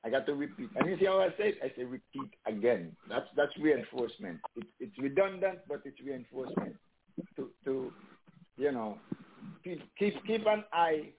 I 0.05 0.09
got 0.09 0.27
to 0.27 0.35
repeat. 0.35 0.69
And 0.75 0.87
you 0.87 0.97
see 0.99 1.05
how 1.05 1.19
I 1.19 1.29
say 1.29 1.49
it? 1.49 1.57
I 1.63 1.75
say 1.75 1.83
repeat 1.83 2.29
again. 2.45 2.95
That's 3.09 3.25
that's 3.35 3.51
reinforcement. 3.59 4.39
It's 4.55 4.67
it's 4.79 4.97
redundant, 4.99 5.59
but 5.67 5.81
it's 5.83 5.99
reinforcement. 5.99 6.75
To 7.37 7.49
to 7.65 7.91
you 8.57 8.71
know 8.71 8.99
keep 9.63 9.81
keep 9.97 10.13
keep 10.27 10.45
an 10.45 10.63
eye 10.71 11.09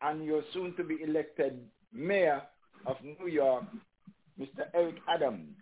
on 0.00 0.22
your 0.24 0.42
soon 0.54 0.74
to 0.76 0.84
be 0.84 0.96
elected 1.02 1.60
mayor 1.92 2.40
of 2.86 2.96
New 3.02 3.28
York, 3.28 3.64
Mr. 4.40 4.64
Eric 4.72 4.96
Adams. 5.08 5.54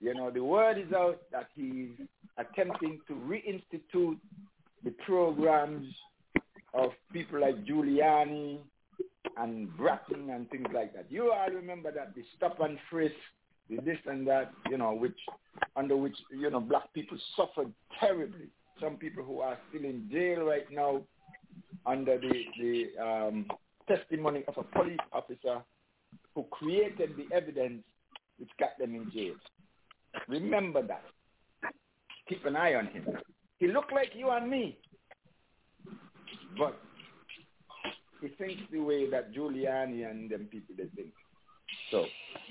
You 0.00 0.12
know 0.14 0.30
the 0.30 0.44
word 0.44 0.76
is 0.78 0.92
out 0.92 1.22
that 1.32 1.48
he's 1.54 1.90
attempting 2.36 3.00
to 3.08 3.14
reinstitute 3.14 4.18
the 4.84 4.90
programs 5.06 5.86
of 6.74 6.90
people 7.12 7.40
like 7.40 7.64
Giuliani 7.64 8.58
and 9.38 9.74
Bratton 9.76 10.30
and 10.30 10.48
things 10.50 10.68
like 10.74 10.94
that. 10.94 11.06
You 11.10 11.32
all 11.32 11.50
remember 11.50 11.92
that 11.92 12.14
the 12.14 12.22
stop 12.36 12.60
and 12.60 12.78
frisk, 12.90 13.14
the 13.68 13.76
this 13.76 13.98
and 14.06 14.26
that, 14.26 14.52
you 14.70 14.78
know, 14.78 14.92
which 14.92 15.18
under 15.76 15.96
which 15.96 16.16
you 16.30 16.50
know 16.50 16.60
black 16.60 16.92
people 16.92 17.18
suffered 17.36 17.72
terribly. 18.00 18.48
Some 18.80 18.96
people 18.96 19.22
who 19.24 19.40
are 19.40 19.58
still 19.68 19.84
in 19.84 20.08
jail 20.10 20.44
right 20.44 20.70
now 20.70 21.02
under 21.86 22.18
the 22.18 22.42
the 22.60 23.04
um, 23.04 23.46
testimony 23.88 24.44
of 24.48 24.54
a 24.56 24.78
police 24.78 24.98
officer 25.12 25.62
who 26.34 26.44
created 26.50 27.10
the 27.16 27.34
evidence 27.34 27.82
which 28.38 28.50
got 28.58 28.78
them 28.78 28.94
in 28.94 29.10
jail. 29.12 29.34
Remember 30.28 30.82
that. 30.86 31.04
Keep 32.28 32.46
an 32.46 32.56
eye 32.56 32.74
on 32.74 32.86
him. 32.86 33.06
He 33.58 33.68
looked 33.68 33.92
like 33.92 34.10
you 34.14 34.30
and 34.30 34.50
me, 34.50 34.78
but 36.58 36.80
he 38.22 38.28
thinks 38.28 38.62
the 38.70 38.80
way 38.80 39.10
that 39.10 39.34
Giuliani 39.34 40.08
and 40.10 40.30
them 40.30 40.48
people 40.50 40.74
they 40.76 40.86
think. 40.96 41.12
So 41.90 42.06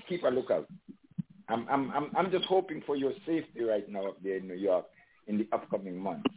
keep 0.08 0.24
a 0.24 0.28
lookout. 0.28 0.68
I'm 1.50 1.68
I'm 1.70 1.92
I'm 1.92 2.12
I'm 2.16 2.32
just 2.32 2.46
hoping 2.46 2.84
for 2.86 2.96
your 2.96 3.14
safety 3.26 3.64
right 3.64 3.88
now 3.90 4.08
up 4.08 4.24
there 4.24 4.38
in 4.38 4.48
New 4.48 4.56
York 4.56 4.86
in 5.28 5.38
the 5.38 5.48
upcoming 5.52 5.98
months. 5.98 6.30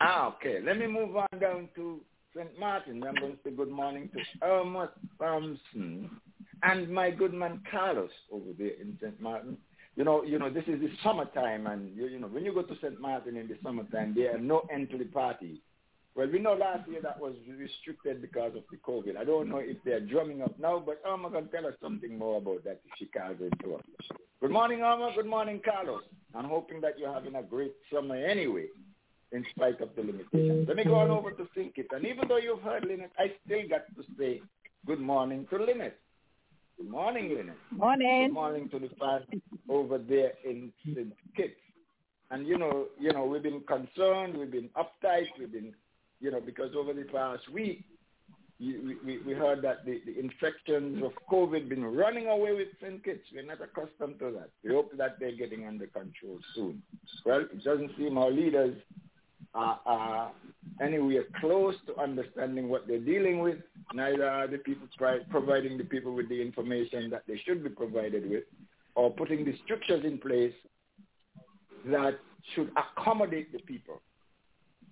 Ah, 0.00 0.34
okay. 0.36 0.60
Let 0.62 0.78
me 0.78 0.86
move 0.86 1.16
on 1.16 1.40
down 1.40 1.68
to 1.76 2.00
St. 2.36 2.58
Martin. 2.58 3.02
I'm 3.04 3.14
going 3.14 3.32
to 3.32 3.38
say 3.44 3.50
good 3.50 3.70
morning 3.70 4.10
to 4.12 4.46
Irma 4.46 4.90
Thompson 5.18 6.10
and 6.62 6.88
my 6.88 7.10
good 7.10 7.32
man 7.32 7.62
Carlos 7.70 8.10
over 8.32 8.50
there 8.58 8.72
in 8.80 8.98
St. 9.00 9.20
Martin. 9.20 9.56
You 9.96 10.04
know, 10.04 10.24
you 10.24 10.40
know, 10.40 10.50
this 10.50 10.64
is 10.66 10.80
the 10.80 10.90
summertime, 11.04 11.68
and 11.68 11.96
you, 11.96 12.06
you 12.06 12.18
know, 12.18 12.26
when 12.26 12.44
you 12.44 12.52
go 12.52 12.62
to 12.62 12.74
St. 12.82 13.00
Martin 13.00 13.36
in 13.36 13.46
the 13.46 13.56
summertime, 13.62 14.14
there 14.16 14.34
are 14.34 14.40
no 14.40 14.62
end 14.72 14.90
to 14.90 14.98
the 14.98 15.04
party. 15.04 15.60
Well, 16.16 16.28
we 16.30 16.38
know 16.38 16.54
last 16.54 16.88
year 16.88 17.00
that 17.02 17.18
was 17.18 17.34
restricted 17.58 18.22
because 18.22 18.52
of 18.54 18.62
the 18.70 18.76
COVID. 18.76 19.16
I 19.16 19.24
don't 19.24 19.48
know 19.48 19.58
if 19.58 19.76
they're 19.84 20.00
drumming 20.00 20.42
up 20.42 20.56
now, 20.60 20.82
but 20.84 21.00
Alma 21.04 21.30
can 21.30 21.48
tell 21.48 21.66
us 21.66 21.74
something 21.82 22.16
more 22.16 22.38
about 22.38 22.62
that 22.64 22.80
if 22.84 22.92
she 22.98 23.06
calls 23.06 23.36
into 23.40 23.74
us. 23.74 23.82
Good 24.40 24.52
morning, 24.52 24.82
Alma. 24.82 25.12
Good 25.16 25.26
morning, 25.26 25.60
Carlos. 25.64 26.02
I'm 26.34 26.44
hoping 26.44 26.80
that 26.82 26.98
you're 26.98 27.12
having 27.12 27.34
a 27.34 27.42
great 27.42 27.72
summer 27.92 28.14
anyway, 28.14 28.66
in 29.32 29.44
spite 29.50 29.80
of 29.80 29.90
the 29.96 30.02
limitations. 30.02 30.68
Let 30.68 30.76
me 30.76 30.84
go 30.84 30.96
on 30.96 31.10
over 31.10 31.32
to 31.32 31.48
Think 31.54 31.74
And 31.90 32.06
even 32.06 32.28
though 32.28 32.38
you've 32.38 32.62
heard 32.62 32.84
Lynette, 32.84 33.12
I 33.18 33.32
still 33.44 33.68
got 33.68 33.86
to 33.96 34.04
say 34.18 34.40
good 34.86 35.00
morning 35.00 35.46
to 35.50 35.56
Lynette. 35.56 35.98
Good 36.76 36.90
morning, 36.90 37.34
Lynette. 37.34 37.56
Morning. 37.70 38.28
Good 38.28 38.34
morning 38.34 38.68
to 38.70 38.78
the 38.78 38.90
fans 39.00 39.42
over 39.68 39.98
there 39.98 40.32
in 40.44 40.72
St. 40.84 41.12
Kitts. 41.36 41.54
And 42.30 42.46
you 42.46 42.58
know, 42.58 42.86
you 42.98 43.12
know, 43.12 43.24
we've 43.24 43.42
been 43.42 43.60
concerned, 43.60 44.36
we've 44.36 44.50
been 44.50 44.70
uptight, 44.76 45.26
we've 45.38 45.52
been, 45.52 45.72
you 46.24 46.30
know, 46.30 46.40
because 46.40 46.70
over 46.74 46.94
the 46.94 47.02
past 47.02 47.42
week, 47.52 47.84
we, 48.58 48.96
we, 49.04 49.18
we 49.26 49.34
heard 49.34 49.60
that 49.60 49.84
the, 49.84 50.00
the 50.06 50.18
infections 50.18 51.04
of 51.04 51.12
COVID 51.30 51.68
been 51.68 51.84
running 51.84 52.28
away 52.28 52.52
with 52.52 52.68
St. 52.80 53.04
Kitts. 53.04 53.26
We're 53.34 53.44
not 53.44 53.58
accustomed 53.60 54.18
to 54.20 54.30
that. 54.30 54.48
We 54.64 54.70
hope 54.70 54.96
that 54.96 55.18
they're 55.20 55.36
getting 55.36 55.66
under 55.66 55.86
control 55.86 56.38
soon. 56.54 56.82
Well, 57.26 57.40
it 57.40 57.62
doesn't 57.62 57.90
seem 57.98 58.16
our 58.16 58.30
leaders 58.30 58.74
are, 59.54 59.80
are 59.84 60.32
anywhere 60.80 61.24
close 61.40 61.74
to 61.88 62.00
understanding 62.00 62.70
what 62.70 62.86
they're 62.86 62.98
dealing 63.00 63.40
with. 63.40 63.58
Neither 63.92 64.26
are 64.26 64.46
the 64.46 64.58
people 64.58 64.88
providing 65.28 65.76
the 65.76 65.84
people 65.84 66.14
with 66.14 66.30
the 66.30 66.40
information 66.40 67.10
that 67.10 67.24
they 67.28 67.38
should 67.44 67.62
be 67.62 67.68
provided 67.68 68.30
with 68.30 68.44
or 68.94 69.10
putting 69.10 69.44
the 69.44 69.54
structures 69.64 70.06
in 70.06 70.16
place 70.16 70.54
that 71.84 72.18
should 72.54 72.70
accommodate 72.78 73.52
the 73.52 73.58
people. 73.58 74.00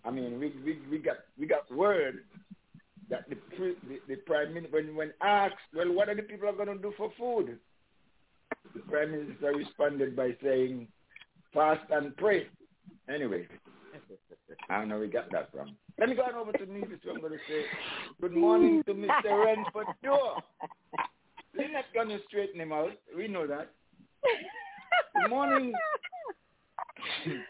I 0.05 0.11
mean, 0.11 0.39
we, 0.39 0.53
we, 0.65 0.79
we 0.91 0.99
got 0.99 1.19
we 1.39 1.47
got 1.47 1.71
word 1.75 2.25
that 3.09 3.29
the 3.29 3.37
the, 3.59 4.01
the 4.09 4.17
prime 4.17 4.55
minister 4.55 4.77
when 4.77 4.97
when 4.97 5.13
asked, 5.21 5.55
well, 5.75 5.93
what 5.93 6.09
are 6.09 6.15
the 6.15 6.23
people 6.23 6.49
are 6.49 6.53
going 6.53 6.69
to 6.69 6.83
do 6.83 6.93
for 6.97 7.13
food? 7.19 7.59
The 8.75 8.81
prime 8.81 9.13
minister 9.13 9.53
responded 9.55 10.17
by 10.17 10.37
saying, 10.43 10.89
fast 11.53 11.83
and 11.91 12.17
pray. 12.17 12.47
Anyway, 13.13 13.47
I 14.69 14.79
don't 14.79 14.89
know 14.89 14.97
where 14.97 15.07
we 15.07 15.13
got 15.13 15.31
that 15.33 15.51
from. 15.53 15.77
Let 15.99 16.09
me 16.09 16.15
go 16.15 16.23
on 16.23 16.35
over 16.35 16.53
to 16.53 16.67
Nevis. 16.67 17.01
I'm 17.09 17.21
going 17.21 17.33
to 17.33 17.39
say 17.49 17.65
good 18.21 18.35
morning 18.35 18.83
to 18.87 18.95
Mr. 18.95 19.09
Renford 19.45 19.87
Door. 20.03 20.43
We're 21.57 21.73
not 21.73 21.85
going 21.93 22.09
to 22.09 22.19
straighten 22.29 22.61
him 22.61 22.73
out. 22.73 22.93
We 23.17 23.29
know 23.29 23.47
that. 23.47 23.71
Good 25.21 25.31
morning. 25.31 25.73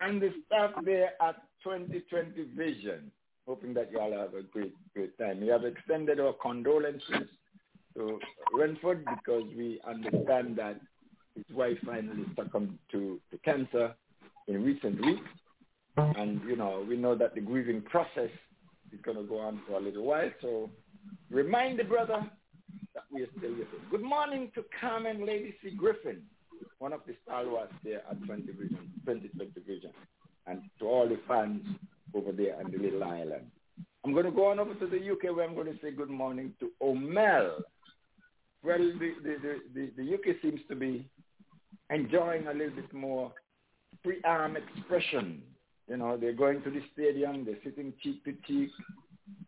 and 0.00 0.22
the 0.22 0.30
staff 0.46 0.70
there 0.84 1.10
at 1.20 1.36
2020 1.62 2.54
Vision. 2.56 3.10
Hoping 3.46 3.74
that 3.74 3.90
you 3.90 3.98
all 3.98 4.12
have 4.12 4.34
a 4.34 4.42
great, 4.42 4.74
great 4.94 5.18
time. 5.18 5.40
We 5.40 5.48
have 5.48 5.64
extended 5.64 6.20
our 6.20 6.34
condolences 6.34 7.28
to 7.96 8.20
Renford 8.52 9.04
because 9.04 9.44
we 9.56 9.80
understand 9.86 10.56
that 10.56 10.80
his 11.34 11.44
wife 11.56 11.78
finally 11.84 12.24
succumbed 12.36 12.78
to, 12.92 13.20
to 13.30 13.38
cancer 13.38 13.94
in 14.46 14.62
recent 14.62 15.04
weeks. 15.04 15.28
And, 15.96 16.40
you 16.48 16.56
know, 16.56 16.84
we 16.88 16.96
know 16.96 17.14
that 17.16 17.34
the 17.34 17.40
grieving 17.40 17.82
process 17.82 18.30
is 18.92 19.00
going 19.02 19.16
to 19.16 19.24
go 19.24 19.38
on 19.38 19.60
for 19.66 19.78
a 19.78 19.80
little 19.80 20.04
while. 20.04 20.30
So 20.40 20.70
remind 21.30 21.78
the 21.78 21.84
brother 21.84 22.24
that 22.94 23.04
we 23.12 23.22
are 23.22 23.28
still 23.38 23.50
with 23.50 23.60
him. 23.60 23.82
Good 23.90 24.02
morning 24.02 24.50
to 24.54 24.64
Carmen 24.80 25.26
Lady 25.26 25.54
C. 25.62 25.70
Griffin, 25.70 26.22
one 26.78 26.92
of 26.92 27.00
the 27.06 27.14
stalwarts 27.24 27.72
there 27.84 28.02
at 28.10 28.24
20 28.24 28.42
Vision, 28.52 28.92
2020 29.04 29.52
Vision, 29.66 29.90
and 30.50 30.62
to 30.80 30.86
all 30.86 31.08
the 31.08 31.18
fans 31.28 31.62
over 32.14 32.32
there 32.32 32.56
on 32.58 32.70
the 32.70 32.78
little 32.78 33.04
island. 33.04 33.46
I'm 34.04 34.12
going 34.12 34.24
to 34.24 34.32
go 34.32 34.46
on 34.50 34.58
over 34.58 34.74
to 34.74 34.86
the 34.86 34.96
UK 34.96 35.36
where 35.36 35.46
I'm 35.46 35.54
going 35.54 35.66
to 35.66 35.78
say 35.80 35.92
good 35.92 36.10
morning 36.10 36.54
to 36.60 36.70
Omel. 36.82 37.62
Well, 38.62 38.78
the, 38.78 39.14
the, 39.22 39.60
the, 39.74 39.90
the, 39.96 40.14
UK 40.14 40.36
seems 40.42 40.60
to 40.68 40.74
be 40.74 41.08
enjoying 41.88 42.46
a 42.46 42.52
little 42.52 42.74
bit 42.74 42.92
more 42.92 43.32
free 44.02 44.20
arm 44.24 44.56
expression. 44.56 45.42
You 45.88 45.96
know, 45.96 46.16
they're 46.16 46.32
going 46.32 46.62
to 46.62 46.70
the 46.70 46.80
stadium, 46.92 47.44
they're 47.44 47.56
sitting 47.64 47.92
cheek 48.02 48.22
to 48.24 48.32
cheek, 48.46 48.70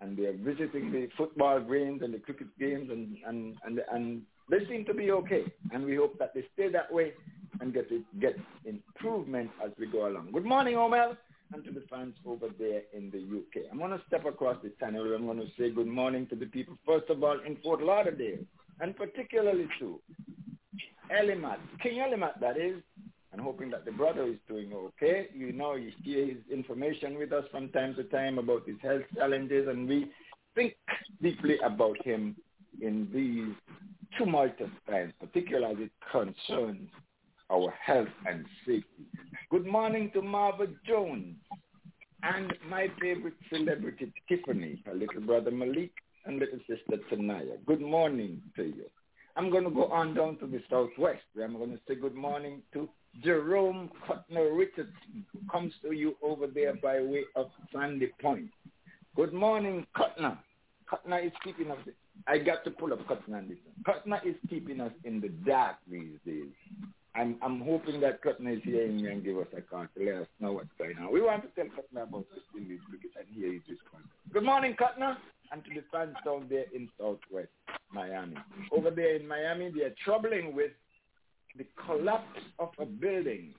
and 0.00 0.16
they're 0.16 0.36
visiting 0.36 0.90
the 0.92 1.08
football 1.16 1.60
games 1.60 2.02
and 2.02 2.14
the 2.14 2.18
cricket 2.18 2.48
games, 2.58 2.90
and, 2.90 3.16
and, 3.26 3.56
and, 3.64 3.80
and 3.92 4.22
they 4.50 4.66
seem 4.66 4.84
to 4.86 4.94
be 4.94 5.10
okay. 5.10 5.44
And 5.72 5.84
we 5.84 5.96
hope 5.96 6.18
that 6.18 6.32
they 6.34 6.44
stay 6.54 6.70
that 6.70 6.92
way 6.92 7.12
and 7.60 7.72
get 7.72 7.90
get 8.20 8.36
improvement 8.64 9.50
as 9.64 9.70
we 9.78 9.86
go 9.86 10.06
along. 10.08 10.30
Good 10.32 10.44
morning, 10.44 10.74
Omel, 10.74 11.16
and 11.52 11.64
to 11.64 11.70
the 11.70 11.82
fans 11.90 12.14
over 12.26 12.48
there 12.58 12.82
in 12.92 13.10
the 13.10 13.18
UK. 13.18 13.66
I'm 13.70 13.78
going 13.78 13.90
to 13.90 14.00
step 14.06 14.24
across 14.24 14.56
the 14.62 14.72
channel. 14.80 15.14
I'm 15.14 15.26
going 15.26 15.38
to 15.38 15.48
say 15.58 15.70
good 15.70 15.86
morning 15.86 16.26
to 16.28 16.36
the 16.36 16.46
people, 16.46 16.76
first 16.86 17.10
of 17.10 17.22
all, 17.22 17.38
in 17.46 17.56
Fort 17.62 17.82
Lauderdale, 17.82 18.38
and 18.80 18.96
particularly 18.96 19.68
to 19.80 20.00
Elimat, 21.10 21.58
King 21.82 21.98
Elimat, 21.98 22.40
that 22.40 22.56
is, 22.56 22.82
and 23.32 23.40
hoping 23.40 23.70
that 23.70 23.84
the 23.84 23.92
brother 23.92 24.24
is 24.24 24.36
doing 24.48 24.72
okay. 24.72 25.28
You 25.34 25.52
know, 25.52 25.74
you 25.74 25.92
hear 26.02 26.26
his 26.26 26.38
information 26.50 27.18
with 27.18 27.32
us 27.32 27.44
from 27.50 27.68
time 27.70 27.94
to 27.96 28.04
time 28.04 28.38
about 28.38 28.66
his 28.66 28.76
health 28.82 29.02
challenges, 29.14 29.68
and 29.68 29.88
we 29.88 30.10
think 30.54 30.74
deeply 31.20 31.58
about 31.64 32.02
him 32.04 32.36
in 32.80 33.08
these 33.12 33.54
tumultuous 34.18 34.70
times, 34.88 35.12
particularly 35.20 35.74
as 35.74 35.80
it 35.80 35.90
concerns 36.10 36.88
our 37.52 37.72
health 37.84 38.08
and 38.26 38.46
safety. 38.66 39.06
Good 39.50 39.66
morning 39.66 40.10
to 40.14 40.22
Marva 40.22 40.66
Jones 40.86 41.36
and 42.22 42.52
my 42.68 42.86
favorite 43.00 43.34
celebrity, 43.52 44.12
Tiffany, 44.28 44.82
her 44.86 44.94
little 44.94 45.20
brother 45.20 45.50
Malik, 45.50 45.92
and 46.24 46.38
little 46.38 46.60
sister 46.60 47.02
Tanaya. 47.10 47.58
Good 47.66 47.82
morning 47.82 48.40
to 48.56 48.64
you. 48.64 48.84
I'm 49.36 49.50
going 49.50 49.64
to 49.64 49.70
go 49.70 49.86
on 49.86 50.14
down 50.14 50.38
to 50.38 50.46
the 50.46 50.60
southwest 50.70 51.22
I'm 51.42 51.56
going 51.56 51.72
to 51.72 51.80
say 51.88 51.94
good 51.94 52.14
morning 52.14 52.62
to 52.72 52.88
Jerome 53.22 53.90
Cutner 54.06 54.56
Richardson, 54.56 55.26
who 55.32 55.38
comes 55.50 55.72
to 55.82 55.92
you 55.92 56.16
over 56.22 56.46
there 56.46 56.74
by 56.82 57.00
way 57.00 57.24
of 57.36 57.50
Sandy 57.74 58.10
Point. 58.20 58.50
Good 59.14 59.34
morning, 59.34 59.86
Kutna. 59.94 60.38
Kutna 60.90 61.26
is 61.26 61.32
keeping 61.44 61.70
us. 61.70 61.78
I 62.26 62.38
got 62.38 62.64
to 62.64 62.70
pull 62.70 62.92
up 62.92 63.06
Kutna 63.06 63.36
on. 63.36 63.56
Kutna 63.86 64.24
is 64.24 64.36
keeping 64.48 64.80
us 64.80 64.92
in 65.04 65.20
the 65.20 65.28
dark 65.28 65.76
these 65.90 66.16
days. 66.24 66.52
I'm 67.14 67.36
I'm 67.42 67.60
hoping 67.60 68.00
that 68.00 68.22
Kutna 68.22 68.56
is 68.56 68.64
me 68.64 69.06
and 69.08 69.22
give 69.22 69.36
us 69.36 69.46
a 69.56 69.60
call 69.60 69.86
to 69.96 70.04
let 70.04 70.22
us 70.22 70.28
know 70.40 70.52
what's 70.52 70.68
going 70.78 70.96
on. 70.98 71.12
We 71.12 71.20
want 71.20 71.42
to 71.42 71.48
tell 71.48 71.66
Kutna 71.66 72.08
about 72.08 72.24
the 72.32 72.58
Indies 72.58 72.80
cricket 72.88 73.10
and 73.18 73.26
hear 73.34 73.52
his 73.52 73.62
response. 73.68 74.06
Good 74.32 74.44
morning, 74.44 74.74
Kutna, 74.80 75.16
and 75.52 75.62
to 75.64 75.70
the 75.74 75.82
fans 75.92 76.16
down 76.24 76.46
there 76.48 76.64
in 76.74 76.88
Southwest 76.98 77.48
Miami. 77.92 78.36
Over 78.70 78.90
there 78.90 79.16
in 79.16 79.28
Miami, 79.28 79.70
they 79.70 79.82
are 79.82 79.94
troubling 80.04 80.56
with 80.56 80.72
the 81.58 81.66
collapse 81.86 82.40
of 82.58 82.70
a 82.78 82.86
building. 82.86 83.54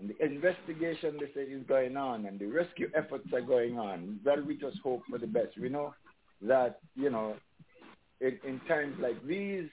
And 0.00 0.10
the 0.10 0.24
investigation 0.24 1.18
they 1.20 1.26
say 1.34 1.50
is 1.50 1.62
going 1.66 1.96
on 1.96 2.26
and 2.26 2.38
the 2.38 2.46
rescue 2.46 2.88
efforts 2.94 3.26
are 3.34 3.40
going 3.40 3.78
on. 3.78 4.20
Well, 4.24 4.42
we 4.46 4.56
just 4.56 4.78
hope 4.82 5.02
for 5.10 5.18
the 5.18 5.26
best. 5.26 5.58
We 5.60 5.68
know 5.68 5.94
that, 6.42 6.78
you 6.94 7.10
know, 7.10 7.36
in, 8.20 8.38
in 8.46 8.60
times 8.68 8.96
like 9.00 9.24
these, 9.26 9.68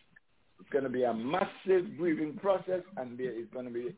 it's 0.60 0.70
going 0.70 0.84
to 0.84 0.90
be 0.90 1.04
a 1.04 1.14
massive 1.14 1.98
grieving 1.98 2.38
process 2.42 2.82
and 2.98 3.18
there 3.18 3.32
is 3.32 3.46
going 3.54 3.66
to 3.66 3.72
be 3.72 3.96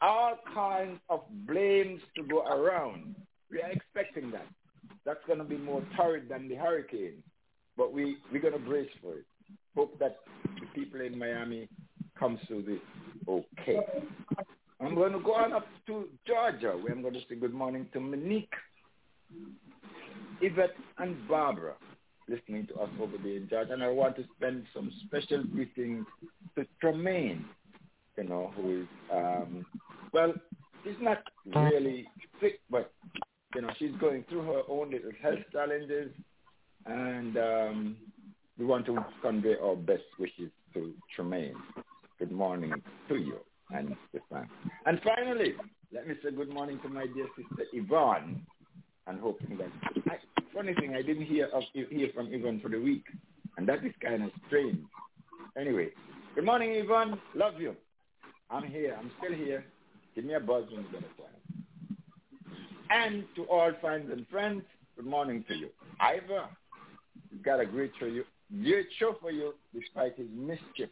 all 0.00 0.38
kinds 0.52 1.00
of 1.08 1.20
blames 1.46 2.00
to 2.16 2.22
go 2.24 2.44
around. 2.46 3.14
We 3.50 3.62
are 3.62 3.70
expecting 3.70 4.30
that. 4.32 4.46
That's 5.06 5.24
going 5.26 5.38
to 5.38 5.44
be 5.44 5.56
more 5.56 5.82
torrid 5.96 6.28
than 6.28 6.48
the 6.48 6.56
hurricane. 6.56 7.22
But 7.76 7.92
we, 7.92 8.18
we're 8.32 8.42
going 8.42 8.54
to 8.54 8.58
brace 8.58 8.90
for 9.02 9.14
it. 9.14 9.24
Hope 9.74 9.98
that 9.98 10.18
the 10.60 10.66
people 10.74 11.00
in 11.00 11.18
Miami 11.18 11.68
come 12.18 12.38
through 12.46 12.62
this 12.62 12.80
okay. 13.28 13.80
I'm 14.80 14.94
going 14.94 15.12
to 15.12 15.18
go 15.18 15.34
on 15.34 15.52
up 15.52 15.66
to 15.86 16.08
Georgia 16.26 16.76
where 16.80 16.92
I'm 16.92 17.02
going 17.02 17.14
to 17.14 17.20
say 17.28 17.36
good 17.36 17.54
morning 17.54 17.86
to 17.92 18.00
Monique, 18.00 18.52
Yvette, 20.40 20.74
and 20.98 21.16
Barbara 21.28 21.74
listening 22.28 22.66
to 22.68 22.74
us 22.76 22.88
over 23.00 23.16
there 23.22 23.36
in 23.36 23.48
Georgia. 23.48 23.72
And 23.72 23.82
I 23.82 23.88
want 23.88 24.16
to 24.16 24.24
spend 24.36 24.64
some 24.74 24.90
special 25.06 25.44
greetings 25.44 26.06
to 26.56 26.66
Tremaine, 26.80 27.44
you 28.16 28.24
know, 28.24 28.52
who 28.56 28.82
is, 28.82 28.86
um, 29.12 29.66
well, 30.12 30.32
she's 30.82 30.94
not 31.00 31.18
really 31.46 32.06
sick, 32.40 32.60
but, 32.70 32.92
you 33.54 33.62
know, 33.62 33.70
she's 33.78 33.92
going 34.00 34.24
through 34.28 34.42
her 34.42 34.62
own 34.68 34.90
little 34.90 35.12
health 35.22 35.40
challenges. 35.52 36.10
And 36.86 37.36
um, 37.36 37.96
we 38.58 38.64
want 38.64 38.86
to 38.86 38.98
convey 39.22 39.56
our 39.62 39.76
best 39.76 40.02
wishes 40.18 40.50
to 40.74 40.92
Tremaine. 41.14 41.56
Good 42.18 42.32
morning 42.32 42.72
to 43.08 43.16
you 43.16 43.38
and 43.70 43.96
Stefan. 44.10 44.48
And 44.86 45.00
finally, 45.02 45.54
let 45.92 46.06
me 46.06 46.14
say 46.22 46.30
good 46.30 46.52
morning 46.52 46.78
to 46.82 46.88
my 46.88 47.06
dear 47.06 47.26
sister 47.36 47.64
Yvonne, 47.72 48.44
and 49.06 49.20
hoping 49.20 49.58
that. 49.58 49.68
I, 50.10 50.16
funny 50.54 50.74
thing, 50.74 50.94
I 50.94 51.02
didn't 51.02 51.26
hear 51.26 51.48
of 51.52 51.62
hear 51.72 52.08
from 52.14 52.32
Yvonne 52.32 52.60
for 52.60 52.68
the 52.68 52.80
week, 52.80 53.04
and 53.56 53.68
that 53.68 53.84
is 53.84 53.92
kind 54.02 54.22
of 54.22 54.30
strange. 54.46 54.78
Anyway, 55.58 55.88
good 56.34 56.44
morning, 56.44 56.72
Yvonne. 56.72 57.18
Love 57.34 57.54
you. 57.60 57.74
I'm 58.50 58.64
here. 58.64 58.96
I'm 58.98 59.10
still 59.18 59.36
here. 59.36 59.64
Give 60.14 60.24
me 60.24 60.34
a 60.34 60.40
buzz 60.40 60.64
when 60.70 60.82
you 60.82 60.90
get 60.92 61.00
a 61.00 61.20
chance. 61.20 62.58
And 62.90 63.24
to 63.36 63.44
all 63.44 63.72
fans 63.82 64.10
and 64.12 64.26
friends, 64.28 64.62
good 64.96 65.06
morning 65.06 65.44
to 65.48 65.54
you. 65.54 65.68
Ivor, 66.00 66.46
we've 67.30 67.42
got 67.42 67.60
a 67.60 67.66
great 67.66 67.92
show, 67.98 68.06
you, 68.06 68.24
great 68.62 68.86
show 68.98 69.16
for 69.20 69.30
you 69.30 69.54
despite 69.74 70.16
his 70.16 70.28
mischief 70.32 70.90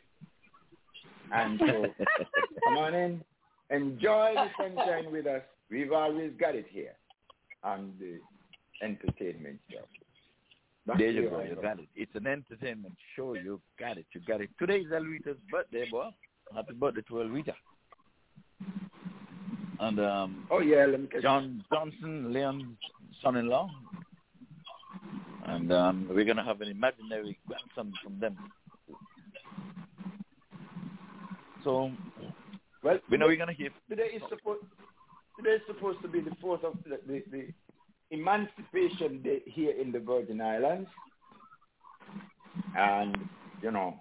and 1.33 1.61
so 1.61 1.87
come 2.65 2.77
on 2.77 2.95
in, 2.95 3.25
enjoy 3.71 4.35
the 4.35 4.47
sunshine 4.59 5.11
with 5.11 5.27
us. 5.27 5.43
We've 5.71 5.93
always 5.93 6.33
got 6.39 6.55
it 6.55 6.67
here 6.71 6.93
on 7.65 7.93
the 7.99 8.19
entertainment 8.85 9.59
show. 9.71 9.85
Back 10.87 10.99
there 10.99 11.11
you 11.11 11.31
go. 11.31 11.41
You 11.43 11.57
got 11.61 11.79
it. 11.79 11.89
It's 11.95 12.15
an 12.15 12.27
entertainment 12.27 12.95
show. 13.15 13.35
You 13.35 13.61
got 13.79 13.99
it. 13.99 14.07
You 14.13 14.21
got 14.27 14.41
it. 14.41 14.51
Today 14.59 14.79
is 14.79 14.91
Elvita's 14.91 15.39
birthday, 15.51 15.89
boy. 15.91 16.09
Happy 16.55 16.75
birthday 16.75 17.03
to 17.03 17.15
Elvita. 17.15 17.55
And 19.81 20.01
um, 20.01 20.47
oh 20.51 20.61
yeah, 20.61 20.87
let 20.87 21.01
me 21.01 21.09
John 21.21 21.65
Johnson, 21.73 22.33
Leon's 22.33 22.77
son-in-law, 23.23 23.69
and 25.47 25.73
um, 25.73 26.09
we're 26.11 26.25
gonna 26.25 26.45
have 26.45 26.61
an 26.61 26.69
imaginary 26.69 27.39
grandson 27.47 27.93
from 28.03 28.21
them. 28.21 28.37
So, 31.65 31.91
well, 32.85 32.99
we 33.11 33.17
know 33.17 33.27
we're 33.27 33.37
gonna 33.37 33.53
hear. 33.53 33.71
Today 33.89 34.11
is 34.15 34.23
supposed 34.29 34.63
today 35.37 35.57
is 35.57 35.63
supposed 35.67 36.01
to 36.03 36.09
be 36.09 36.21
the 36.21 36.35
fourth 36.41 36.65
of 36.65 36.77
the, 36.85 36.99
the, 37.07 37.23
the 37.31 37.47
Emancipation 38.11 39.23
Day 39.23 39.43
here 39.47 39.75
in 39.81 39.93
the 39.93 40.01
Virgin 40.01 40.41
Islands, 40.41 40.89
and 42.77 43.17
you 43.63 43.71
know, 43.71 44.01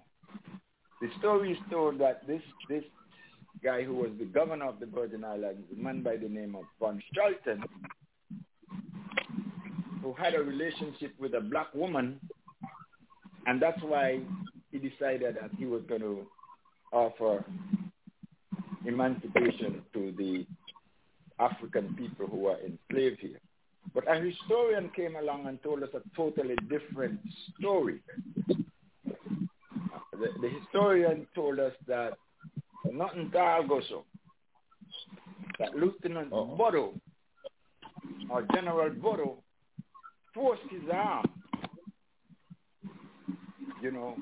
the 1.00 1.08
story 1.18 1.52
is 1.52 1.58
told 1.70 1.98
that 2.00 2.26
this 2.26 2.42
this 2.68 2.84
guy 3.62 3.82
who 3.84 3.94
was 3.94 4.10
the 4.18 4.24
governor 4.24 4.66
of 4.66 4.80
the 4.80 4.86
Virgin 4.86 5.24
Islands, 5.24 5.62
a 5.72 5.82
man 5.82 6.02
by 6.02 6.16
the 6.16 6.28
name 6.28 6.54
of 6.54 6.64
Von 6.78 7.02
Scholten, 7.12 7.62
who 10.02 10.12
had 10.14 10.34
a 10.34 10.42
relationship 10.42 11.14
with 11.18 11.34
a 11.34 11.40
black 11.40 11.72
woman, 11.74 12.20
and 13.46 13.62
that's 13.62 13.80
why 13.82 14.20
he 14.70 14.78
decided 14.78 15.36
that 15.40 15.50
he 15.58 15.64
was 15.64 15.82
going 15.88 16.00
to 16.00 16.26
offer 16.92 17.44
emancipation 18.84 19.82
to 19.94 20.12
the 20.18 20.46
African 21.38 21.94
people 21.94 22.26
who 22.26 22.38
were 22.38 22.58
enslaved 22.60 23.20
here. 23.20 23.40
But 23.94 24.10
a 24.10 24.20
historian 24.20 24.90
came 24.94 25.16
along 25.16 25.46
and 25.46 25.62
told 25.62 25.82
us 25.82 25.90
a 25.94 26.00
totally 26.16 26.56
different 26.68 27.20
story. 27.58 28.00
The, 30.12 30.28
the 30.40 30.48
historian 30.60 31.26
told 31.34 31.58
us 31.58 31.72
that 31.88 32.12
nothing 32.90 33.30
Targoso, 33.34 34.04
that 35.58 35.74
Lieutenant 35.74 36.28
oh. 36.32 36.44
Buddhoe 36.56 36.92
or 38.30 38.46
General 38.54 38.90
Buddhoe 38.90 39.36
forced 40.34 40.62
his 40.70 40.82
arm, 40.92 41.26
you 43.82 43.90
know, 43.90 44.16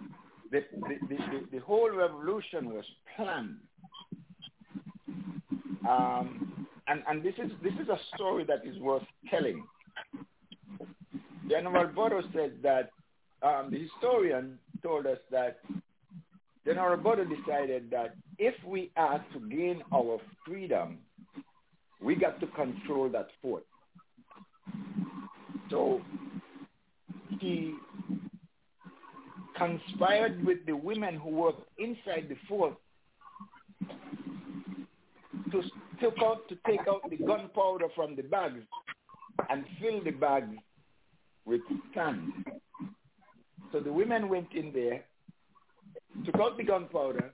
the, 0.51 0.65
the, 0.73 0.97
the, 1.09 1.47
the, 1.53 1.59
whole 1.59 1.91
revolution 1.91 2.73
was 2.73 2.85
planned. 3.15 3.57
Um, 5.89 6.60
and, 6.91 7.03
and 7.09 7.23
this 7.23 7.35
is 7.39 7.53
this 7.63 7.73
is 7.75 7.89
a 7.89 7.99
story 8.15 8.45
that 8.45 8.67
is 8.67 8.77
worth 8.81 9.05
telling. 9.31 9.65
General 11.49 11.87
Buddhoe 11.87 12.23
said 12.35 12.55
that 12.63 12.91
um, 13.43 13.71
the 13.71 13.79
historian 13.79 14.59
told 14.83 15.07
us 15.07 15.19
that 15.31 15.59
General 16.65 16.97
Buddhoe 16.97 17.25
decided 17.25 17.91
that 17.91 18.15
if 18.39 18.55
we 18.67 18.91
are 18.97 19.25
to 19.33 19.41
gain 19.49 19.83
our 19.95 20.19
freedom, 20.45 20.99
we 22.03 22.17
got 22.17 22.41
to 22.41 22.47
control 22.49 23.09
that 23.11 23.29
fort. 23.41 23.65
So 25.71 26.01
he 27.39 27.75
conspired 29.57 30.45
with 30.45 30.59
the 30.67 30.75
women 30.75 31.17
who 31.17 31.31
worked 31.31 31.69
inside 31.79 32.27
the 32.29 32.37
fort 32.49 32.75
to 35.53 35.63
took 36.01 36.15
out 36.23 36.49
to 36.49 36.57
take 36.67 36.81
out 36.89 37.09
the 37.09 37.17
gunpowder 37.17 37.87
from 37.95 38.17
the 38.17 38.23
bags 38.23 38.63
and 39.49 39.65
fill 39.81 40.03
the 40.03 40.11
bags 40.11 40.57
with 41.45 41.61
sand. 41.95 42.33
So 43.73 43.81
the 43.81 43.93
women 43.93 44.29
went 44.29 44.53
in 44.55 44.73
there, 44.73 45.05
took 46.25 46.41
out 46.41 46.57
the 46.57 46.65
gunpowder, 46.65 47.33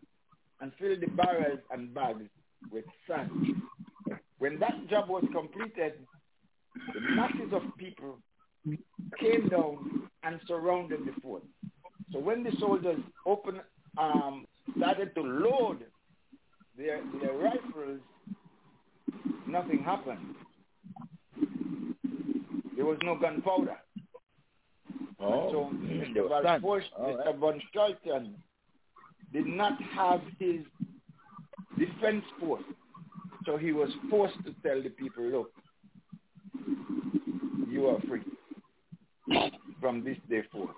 and 0.61 0.73
filled 0.79 1.01
the 1.01 1.09
barrels 1.09 1.61
and 1.71 1.93
bags 1.95 2.25
with 2.71 2.85
sand. 3.09 3.31
When 4.39 4.59
that 4.59 4.89
job 4.89 5.09
was 5.09 5.25
completed, 5.33 5.95
the 6.93 7.01
masses 7.15 7.53
of 7.53 7.63
people 7.79 8.19
came 9.19 9.49
down 9.49 10.09
and 10.23 10.41
surrounded 10.47 11.01
the 11.07 11.21
fort. 11.23 11.43
So 12.13 12.19
when 12.19 12.43
the 12.43 12.53
soldiers 12.59 13.01
open, 13.25 13.61
um, 13.99 14.47
started 14.77 15.15
to 15.15 15.23
load 15.23 15.85
their, 16.77 17.01
their 17.21 17.33
rifles, 17.33 18.01
nothing 19.67 19.85
happened. 19.85 20.35
There 22.77 22.85
was 22.85 22.99
no 23.03 23.17
gunpowder. 23.19 23.77
Oh, 25.19 25.51
so 25.51 25.71
Mr. 25.77 26.29
Valforce, 26.29 26.83
Mr. 27.01 27.25
Right. 27.25 27.37
Von 27.37 27.63
Scholten 27.75 28.35
did 29.33 29.47
not 29.47 29.81
have 29.95 30.21
his 30.39 30.61
defense 31.79 32.25
force. 32.39 32.63
So 33.45 33.57
he 33.57 33.73
was 33.73 33.89
forced 34.11 34.37
to 34.45 34.55
tell 34.63 34.83
the 34.83 34.91
people, 34.91 35.25
look, 35.25 35.51
you 37.69 37.87
are 37.87 38.01
free 38.09 38.23
from 39.81 40.05
this 40.05 40.19
day 40.29 40.43
forth. 40.53 40.71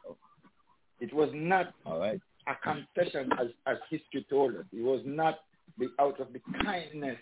It 1.01 1.13
was 1.13 1.31
not 1.35 1.75
All 1.85 1.99
right. 1.99 2.21
a 2.47 2.55
concession 2.63 3.31
as, 3.41 3.49
as 3.67 3.77
history 3.91 4.27
told 4.31 4.55
us. 4.57 4.65
It 4.73 4.83
was 4.83 5.03
not 5.05 5.41
the, 5.79 5.89
out 5.99 6.21
of 6.21 6.33
the 6.33 6.41
kindness 6.63 7.19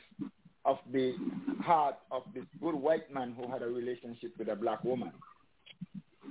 of 0.66 0.78
the 0.92 1.14
heart 1.66 1.96
of 2.10 2.22
this 2.34 2.44
good 2.60 2.74
white 2.74 3.12
man 3.12 3.34
who 3.38 3.50
had 3.50 3.62
a 3.62 3.66
relationship 3.66 4.32
with 4.38 4.48
a 4.48 4.56
black 4.56 4.82
woman. 4.84 5.12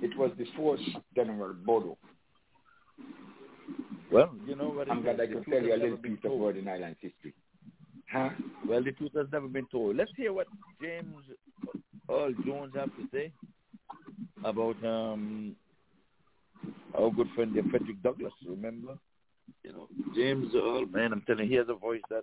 It 0.02 0.16
was 0.18 0.30
the 0.38 0.46
fourth 0.56 0.80
General 1.14 1.54
Buddhoe. 1.54 1.96
Well, 4.10 4.34
you 4.46 4.56
know 4.56 4.68
what? 4.68 4.90
I'm 4.90 4.98
it 4.98 5.02
glad 5.04 5.20
I 5.20 5.26
the 5.26 5.34
could 5.34 5.44
tell 5.44 5.62
you 5.62 5.72
a 5.72 5.74
little 5.74 5.90
never 5.90 5.96
been 5.96 6.16
piece 6.16 6.24
of 6.24 6.30
told. 6.30 6.42
Virgin 6.42 6.68
Islands 6.68 6.98
history. 7.00 7.34
Huh? 8.10 8.30
Well, 8.68 8.82
the 8.82 8.92
truth 8.92 9.12
has 9.16 9.26
never 9.32 9.48
been 9.48 9.66
told. 9.70 9.96
Let's 9.96 10.12
hear 10.16 10.32
what 10.32 10.46
James 10.80 11.16
Earl 12.08 12.32
Jones 12.46 12.72
have 12.76 12.90
to 12.96 13.08
say 13.12 13.32
about 14.44 14.76
um 14.84 15.56
our 16.96 17.10
good 17.10 17.28
friend 17.34 17.54
there, 17.54 17.64
Frederick 17.70 18.02
Douglass. 18.02 18.32
Remember, 18.46 18.96
you 19.64 19.72
know, 19.72 19.88
James 20.14 20.52
Earl. 20.54 20.86
Man, 20.86 21.12
I'm 21.12 21.22
telling 21.26 21.44
you, 21.44 21.50
he 21.50 21.56
has 21.56 21.66
a 21.68 21.74
voice 21.74 22.02
that 22.10 22.22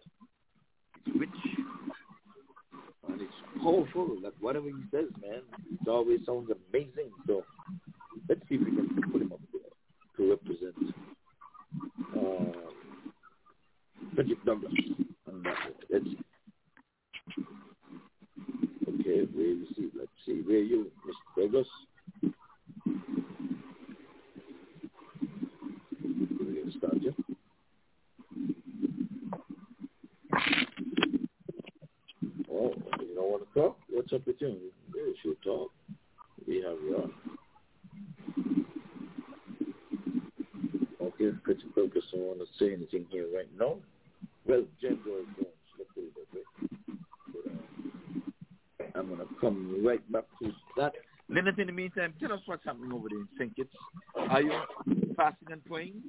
it's 1.06 1.20
rich 1.20 1.30
powerful. 3.64 4.18
Like 4.22 4.34
whatever 4.40 4.68
he 4.68 4.84
says, 4.92 5.06
man, 5.22 5.42
it 5.72 5.88
always 5.88 6.20
sounds 6.26 6.50
amazing. 6.70 7.12
So 7.26 7.44
let's 8.30 8.42
see 8.50 8.56
if 8.56 8.62
we 8.62 8.76
can 8.76 9.12
put 9.12 9.22
him 9.22 9.32
up 9.32 9.40
there 9.52 10.28
to 10.28 10.32
represent 10.32 10.76
uh, 12.16 12.70
Frederick 14.16 14.44
Douglass. 14.46 14.74
Let's 15.90 16.06
see. 16.06 16.20
Okay, 18.88 19.28
where 19.34 19.46
you 19.46 19.68
see? 19.76 19.90
Let's 19.98 20.12
see. 20.26 20.42
Where 20.46 20.60
you, 20.60 20.92
Mr. 21.08 21.44
Douglass? 21.44 21.68
We're 26.40 26.62
gonna 26.62 26.78
start 26.78 27.02
you. 27.02 27.14
Oh, 32.52 32.74
you 33.00 33.16
don't 33.16 33.32
want 33.32 33.44
to 33.54 33.60
talk? 33.60 33.78
What's 33.90 34.14
up 34.14 34.26
with 34.28 34.38
you? 34.40 34.58
You 34.94 35.16
should 35.22 35.42
talk. 35.44 35.72
We 36.48 36.56
have 36.58 36.78
you 36.84 36.96
on. 36.98 37.14
Okay, 41.02 41.32
Frederick 41.44 41.76
Douglass 41.76 42.06
don't 42.12 42.22
want 42.22 42.40
to 42.40 42.46
say 42.60 42.74
anything 43.60 43.68
here 43.68 43.76
right 43.76 43.76
now. 43.76 43.82
Well, 44.46 44.64
James 44.82 45.00
Earl 45.08 45.24
Jones, 45.38 45.48
let's 45.78 45.90
put 45.96 46.04
it 46.04 46.14
that 46.16 46.28
way. 46.36 46.44
But, 47.34 48.86
uh, 48.86 49.00
I'm 49.00 49.08
going 49.08 49.20
to 49.20 49.28
come 49.40 49.58
right 49.86 50.12
back 50.12 50.26
to 50.42 50.52
that. 50.78 50.94
Leonard, 51.30 51.58
in 51.60 51.68
the 51.68 51.74
meantime, 51.74 52.14
tell 52.20 52.34
us 52.34 52.42
what's 52.46 52.66
happening 52.66 52.92
over 52.92 53.08
there 53.10 53.20
in 53.20 53.28
St. 53.38 53.56
Kitts. 53.56 53.74
Are 54.30 54.42
you 54.42 54.52
fasting 55.16 55.52
and 55.52 55.64
praying? 55.66 56.02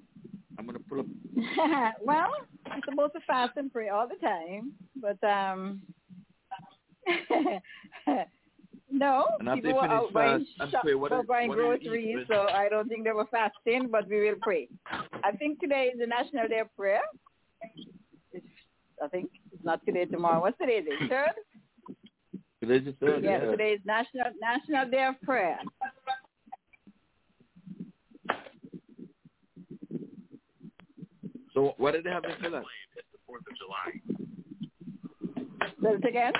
I'm 0.59 0.67
going 0.67 0.77
to 0.79 0.85
pull 0.85 1.01
up. 1.01 1.07
well, 2.05 2.29
I'm 2.67 2.81
supposed 2.89 3.13
to 3.15 3.21
fast 3.27 3.53
and 3.57 3.73
pray 3.73 3.89
all 3.89 4.09
the 4.09 4.17
time, 4.17 4.73
but 5.01 5.23
um, 5.27 5.83
no, 8.91 9.27
And 9.41 9.55
people 9.55 9.75
were 9.75 9.85
out 9.85 10.13
buying, 10.13 10.47
fast 10.59 10.73
shop, 10.73 10.83
pray, 10.83 10.95
what 10.95 11.13
is- 11.13 11.27
buying 11.27 11.49
what 11.49 11.59
groceries, 11.59 12.27
so 12.29 12.47
I 12.53 12.69
don't 12.69 12.89
think 12.89 13.05
they 13.05 13.13
were 13.13 13.27
fasting, 13.31 13.89
but 13.91 14.09
we 14.09 14.21
will 14.21 14.37
pray. 14.43 14.69
I 15.23 15.33
think 15.39 15.61
today 15.61 15.91
is 15.93 15.99
the 15.99 16.07
National 16.07 16.49
Day 16.49 16.59
of 16.61 16.75
Prayer. 16.77 17.03
It's, 19.05 19.13
I 19.13 19.17
think 19.17 19.31
it's 19.53 19.65
not 19.65 19.85
today, 19.85 20.05
tomorrow. 20.07 20.41
What's 20.41 20.59
today? 20.59 20.79
Is 20.79 20.87
it 20.89 21.09
third? 21.09 21.31
Today's 22.61 22.85
the 22.85 22.93
third. 23.07 23.25
Yes, 23.25 23.43
today 23.43 23.73
is 23.73 23.81
National 23.85 24.27
National 24.41 24.91
Day 24.91 25.05
of 25.05 25.21
Prayer. 25.23 25.59
So 31.53 31.75
what 31.77 31.93
did 31.93 32.05
they 32.05 32.11
have 32.11 32.25
in 32.25 32.31
for 32.43 32.51
that? 32.51 32.63
Say 35.83 35.89
it 35.91 36.05
again. 36.05 36.33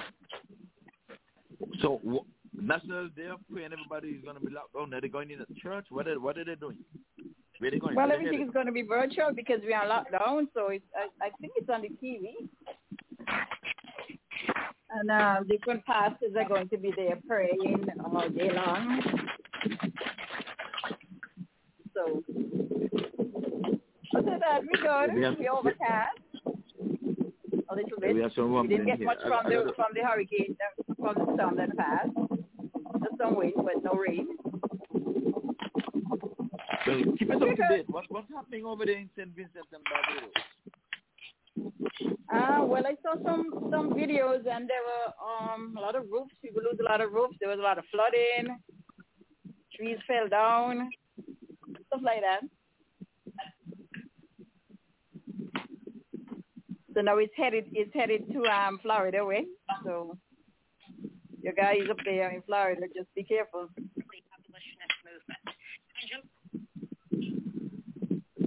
So 1.81 2.01
National 2.59 3.09
Day 3.09 3.27
of 3.27 3.41
Prayer 3.53 3.67
and 3.67 3.75
everybody 3.75 4.09
is 4.09 4.25
going 4.25 4.37
to 4.37 4.45
be 4.45 4.53
locked 4.53 4.75
down. 4.75 4.93
Are 4.95 5.01
they 5.01 5.09
going 5.09 5.31
in 5.31 5.39
the 5.39 5.47
church? 5.61 5.87
What 5.91 6.09
are, 6.09 6.19
what 6.19 6.39
are 6.39 6.45
they 6.45 6.55
doing? 6.55 6.79
Where 7.65 7.81
going? 7.81 7.95
Well, 7.95 8.13
everything 8.13 8.43
is 8.43 8.51
going 8.53 8.67
to 8.67 8.73
be 8.73 8.83
virtual 8.83 9.33
because 9.35 9.61
we 9.65 9.73
are 9.73 9.89
locked 9.89 10.13
down, 10.13 10.49
so 10.53 10.69
it's, 10.69 10.85
I, 10.95 11.29
I 11.29 11.31
think 11.41 11.55
it's 11.57 11.71
on 11.71 11.81
the 11.81 11.89
TV. 11.89 12.47
And 14.91 15.11
uh, 15.11 15.43
different 15.49 15.83
pastors 15.87 16.33
are 16.39 16.47
going 16.47 16.69
to 16.69 16.77
be 16.77 16.93
there 16.95 17.19
praying 17.27 17.87
all 18.05 18.29
day 18.29 18.51
long. 18.53 19.01
So, 21.95 22.23
other 24.15 24.39
that, 24.41 24.61
we 24.61 24.79
good. 24.83 25.15
We 25.15 25.23
have- 25.23 25.39
we 25.39 25.49
overcast 25.49 26.19
a 26.47 27.75
little 27.75 27.99
bit. 27.99 28.33
Some 28.35 28.53
We 28.61 28.69
didn't 28.69 28.87
get 28.89 29.01
much 29.01 29.21
I- 29.25 29.29
from 29.29 29.47
I 29.47 29.49
the 29.49 29.55
gotta- 29.55 29.73
from 29.73 29.87
the 29.95 30.03
hurricane, 30.03 30.55
uh, 30.61 30.95
from 31.01 31.15
the 31.15 31.33
storm 31.35 31.57
that 31.57 31.75
passed. 31.79 32.11
Just 33.03 33.17
some 33.19 33.37
wind, 33.37 33.55
but 33.57 33.83
no 33.83 33.93
rain. 33.95 34.29
Keep 36.85 37.31
us 37.31 37.37
up 37.41 37.57
to 37.57 37.69
date. 37.71 37.89
What, 37.89 38.05
what's 38.09 38.29
happening 38.35 38.67
over 38.67 38.85
there 38.85 38.99
in 38.99 39.09
St. 39.17 39.35
Vincent 39.35 39.65
and 39.73 39.83
Barbados? 39.85 40.33
Uh, 42.33 42.65
well, 42.65 42.87
I 42.87 42.95
saw 43.03 43.15
some 43.25 43.69
some 43.71 43.95
videos, 43.95 44.45
and 44.51 44.69
there 44.69 44.83
were 44.85 45.13
um 45.25 45.75
a 45.79 45.81
lot 45.81 45.95
of 45.95 46.05
roofs. 46.11 46.35
People 46.43 46.63
lose 46.63 46.79
a 46.81 46.83
lot 46.83 47.01
of 47.01 47.13
roofs. 47.13 47.37
There 47.41 47.49
was 47.49 47.59
a 47.59 47.63
lot 47.63 47.79
of 47.79 47.85
flooding. 47.91 48.59
Trees 49.75 49.99
fell 50.07 50.29
down, 50.29 50.91
stuff 51.87 52.01
like 52.03 52.21
that. 52.23 52.41
So 56.95 57.01
now 57.01 57.19
it's 57.19 57.33
headed 57.37 57.67
it's 57.73 57.95
headed 57.95 58.31
to 58.33 58.45
um 58.45 58.79
Florida 58.83 59.25
way. 59.25 59.47
So 59.85 60.19
your 61.43 61.53
guy 61.55 61.75
is 61.75 61.89
up 61.91 61.99
there 62.05 62.31
in 62.31 62.43
Florida. 62.43 62.83
Just 62.95 63.15
be 63.15 63.23
careful. 63.23 63.69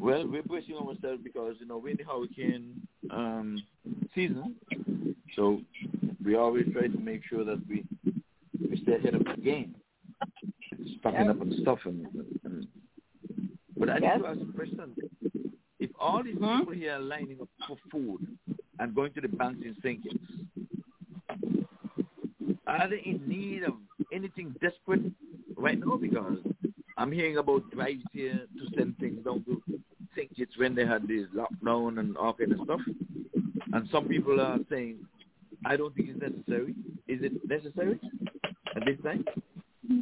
Well, 0.07 0.25
we're 0.25 0.41
bracing 0.41 0.75
ourselves 0.75 1.21
because, 1.21 1.55
you 1.59 1.67
know, 1.67 1.77
we're 1.79 1.89
in 1.91 1.97
the 1.97 2.03
hurricane 2.05 2.79
um, 3.11 3.61
season. 4.15 4.55
So 5.35 5.59
we 6.23 6.35
always 6.35 6.65
try 6.71 6.88
to 6.88 6.97
make 6.97 7.23
sure 7.29 7.43
that 7.43 7.59
we, 7.67 7.84
we 8.69 8.81
stay 8.84 8.93
ahead 8.95 9.15
of 9.15 9.25
the 9.25 9.41
game. 9.41 9.75
Stocking 11.01 11.29
up 11.29 11.41
on 11.41 11.53
stuff. 11.61 11.79
And, 11.84 12.07
and, 12.45 12.67
but 13.77 13.89
I 13.89 13.97
Yes. 13.99 14.13
need 14.17 14.23
to 14.23 14.29
ask 14.29 14.39
a 14.39 14.53
question. 14.53 14.95
If 15.81 15.89
all 15.99 16.23
these 16.23 16.35
Hmm? 16.35 16.59
people 16.59 16.73
here 16.73 16.93
are 16.93 16.99
lining 17.01 17.39
up 17.41 17.49
for 17.67 17.75
food 17.91 18.19
and 18.79 18.95
going 18.95 19.11
to 19.11 19.19
the 19.19 19.27
banks 19.27 19.59
in 19.65 19.75
St. 19.84 20.01
Are 22.65 22.89
they 22.89 23.01
in 23.05 23.27
need 23.27 23.63
of 23.63 23.73
anything 24.13 24.55
desperate 24.61 25.01
right 25.57 25.77
now? 25.77 25.97
Because 25.97 26.38
I'm 26.97 27.11
hearing 27.11 27.38
about 27.38 27.69
drives 27.71 28.03
here 28.13 28.45
to 28.57 28.67
send 28.73 28.97
things 28.99 29.23
down 29.25 29.43
to 29.45 29.61
St. 30.18 30.35
Kitts 30.35 30.57
when 30.57 30.76
they 30.76 30.85
had 30.85 31.07
this 31.07 31.27
lockdown 31.35 31.99
and 31.99 32.18
all 32.18 32.34
kind 32.34 32.52
of 32.52 32.60
stuff. 32.64 32.81
And 33.73 33.88
some 33.91 34.07
people 34.07 34.41
are 34.41 34.57
saying, 34.69 34.98
I 35.65 35.76
don't 35.77 35.95
think 35.95 36.10
it's 36.10 36.22
necessary. 36.22 36.73
Is 37.07 37.19
it 37.22 37.34
necessary 37.48 37.99
at 38.76 38.84
this 38.85 38.98
time? 39.03 39.26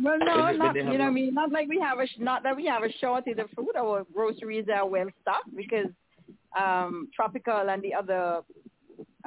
Well, 0.03 0.17
no, 0.19 0.43
when 0.45 0.57
not 0.57 0.75
you 0.75 0.83
know. 0.83 0.91
what 0.91 1.01
I 1.01 1.09
mean, 1.11 1.33
not 1.33 1.51
like 1.51 1.67
we 1.67 1.79
have 1.79 1.99
a 1.99 2.07
sh- 2.07 2.17
not 2.19 2.43
that 2.43 2.55
we 2.55 2.65
have 2.65 2.83
a 2.83 2.91
shortage 2.99 3.37
of 3.37 3.49
food. 3.55 3.75
Our 3.77 4.05
groceries 4.13 4.65
are 4.73 4.87
well 4.87 5.07
stocked 5.21 5.55
because 5.55 5.87
um, 6.59 7.09
tropical 7.15 7.69
and 7.69 7.83
the 7.83 7.93
other 7.93 8.39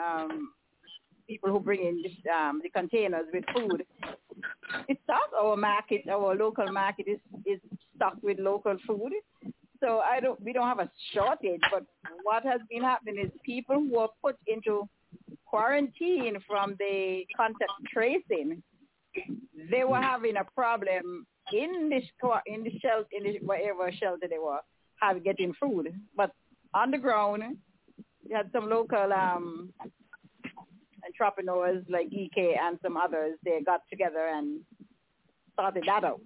um, 0.03 0.51
people 1.29 1.51
who 1.51 1.61
bring 1.61 1.81
in 1.81 2.03
the, 2.03 2.31
um, 2.31 2.61
the 2.63 2.71
containers 2.71 3.27
with 3.33 3.45
food. 3.55 3.85
It's 4.89 5.01
stocked. 5.05 5.35
Our 5.41 5.57
market, 5.57 6.03
our 6.11 6.35
local 6.35 6.67
market 6.73 7.07
is 7.07 7.19
is 7.47 7.61
stocked 7.95 8.25
with 8.25 8.39
local 8.41 8.77
food. 8.87 9.13
So 9.81 10.01
I 10.01 10.21
don't. 10.21 10.41
We 10.43 10.53
don't 10.53 10.67
have 10.67 10.81
a 10.81 10.91
shortage. 11.13 11.61
But 11.73 11.85
what 12.25 12.45
has 12.45 12.61
been 12.71 12.83
happening 12.83 13.25
is 13.25 13.31
people 13.45 13.77
who 13.77 13.99
are 13.99 14.11
put 14.23 14.37
into 14.47 14.89
quarantine 15.47 16.37
from 16.47 16.77
the 16.79 17.25
contact 17.37 17.73
tracing 17.93 18.63
they 19.71 19.85
were 19.85 20.01
having 20.01 20.37
a 20.37 20.45
problem 20.45 21.27
in 21.53 21.91
squa- 21.91 22.43
in 22.47 22.63
the 22.65 22.79
shelter 22.81 23.09
in 23.13 23.25
the 23.25 23.39
whatever 23.45 23.91
shelter 23.93 24.27
they 24.29 24.39
were 24.39 24.61
have 25.01 25.23
getting 25.25 25.55
food. 25.55 25.95
But 26.17 26.33
on 26.75 26.91
the 26.91 26.99
ground, 26.99 27.43
you 28.29 28.37
had 28.37 28.51
some 28.53 28.69
local 28.69 29.13
um 29.13 29.73
entrepreneurs 31.07 31.85
like 31.89 32.13
EK 32.13 32.57
and 32.61 32.79
some 32.83 32.97
others. 32.97 33.39
They 33.45 33.61
got 33.65 33.83
together 33.91 34.27
and 34.29 34.61
started 35.55 35.85
that 35.87 36.05
out. 36.05 36.21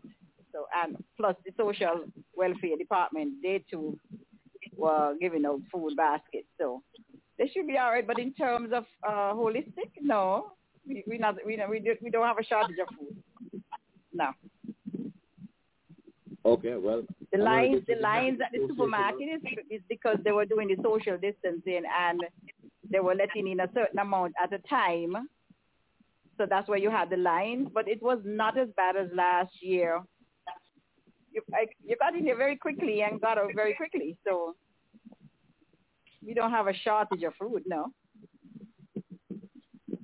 So 0.53 0.67
and 0.83 0.97
plus 1.17 1.37
the 1.45 1.53
social 1.57 2.05
welfare 2.37 2.77
department, 2.79 3.35
they 3.43 3.65
too 3.71 3.99
were 4.77 5.15
giving 5.21 5.45
out 5.47 5.61
food 5.73 5.97
baskets. 5.97 6.49
So 6.59 6.83
they 7.39 7.49
should 7.49 7.67
be 7.67 7.79
all 7.79 7.91
right. 7.91 8.07
But 8.07 8.19
in 8.19 8.33
terms 8.35 8.73
of 8.73 8.85
uh, 9.07 9.35
holistic, 9.35 9.91
no, 10.01 10.53
we 10.87 11.03
we 11.07 11.19
not 11.19 11.37
we 11.47 11.57
don't 11.57 11.71
we, 11.71 11.81
do, 11.81 11.95
we 12.03 12.11
don't 12.11 12.27
have 12.27 12.39
a 12.39 12.45
shortage 12.45 12.77
of 12.81 12.89
food. 12.97 13.63
No. 14.13 14.31
Okay, 16.45 16.75
well. 16.77 17.03
The 17.33 17.39
lines, 17.39 17.83
the 17.87 17.95
lines 17.95 18.41
at 18.45 18.53
the 18.53 18.67
supermarket 18.69 19.29
is, 19.37 19.41
is 19.71 19.81
because 19.89 20.19
they 20.25 20.33
were 20.33 20.45
doing 20.45 20.69
the 20.69 20.77
social 20.83 21.17
distancing 21.17 21.83
and 21.99 22.21
they 22.91 23.01
were 23.01 23.15
letting 23.15 23.49
in 23.49 23.61
a 23.61 23.71
certain 23.73 23.99
amount 23.99 24.35
at 24.43 24.53
a 24.53 24.59
time. 24.69 25.29
So 26.37 26.47
that's 26.49 26.69
where 26.69 26.79
you 26.79 26.91
had 26.91 27.11
the 27.11 27.17
lines, 27.17 27.69
but 27.73 27.89
it 27.89 28.03
was 28.03 28.19
not 28.25 28.59
as 28.59 28.69
bad 28.77 28.97
as 28.97 29.09
last 29.15 29.53
year 29.61 30.03
you 31.33 31.43
I, 31.55 31.67
you 31.85 31.97
got 31.97 32.15
in 32.15 32.25
there 32.25 32.37
very 32.37 32.57
quickly 32.57 33.03
and 33.03 33.21
got 33.21 33.39
out 33.39 33.51
very 33.55 33.75
quickly. 33.75 34.17
So 34.25 34.55
we 36.25 36.35
don't 36.35 36.51
have 36.51 36.69
a 36.69 36.75
shortage 36.75 37.23
of 37.23 37.35
food, 37.35 37.65
no. 37.67 37.93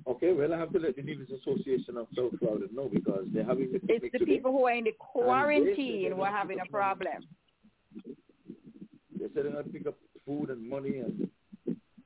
Okay, 0.07 0.33
well, 0.33 0.53
I 0.53 0.57
have 0.57 0.73
to 0.73 0.79
let 0.79 0.95
the 0.95 1.03
Dealers 1.03 1.29
Association 1.29 1.95
of 1.95 2.07
South 2.15 2.31
Florida 2.39 2.65
know 2.73 2.89
because 2.91 3.25
they're 3.31 3.43
having... 3.43 3.71
The 3.71 3.79
it's 3.87 4.11
the 4.11 4.25
people 4.25 4.51
who 4.51 4.65
are 4.65 4.73
in 4.73 4.85
the 4.85 4.93
quarantine 4.97 6.11
who 6.13 6.21
are 6.23 6.35
having 6.35 6.59
a 6.59 6.65
problem. 6.71 7.27
They 7.95 9.27
said 9.35 9.45
they're 9.45 9.61
to 9.61 9.69
pick 9.69 9.85
up 9.85 9.95
food 10.25 10.49
and 10.49 10.67
money, 10.67 10.97
and 10.97 11.29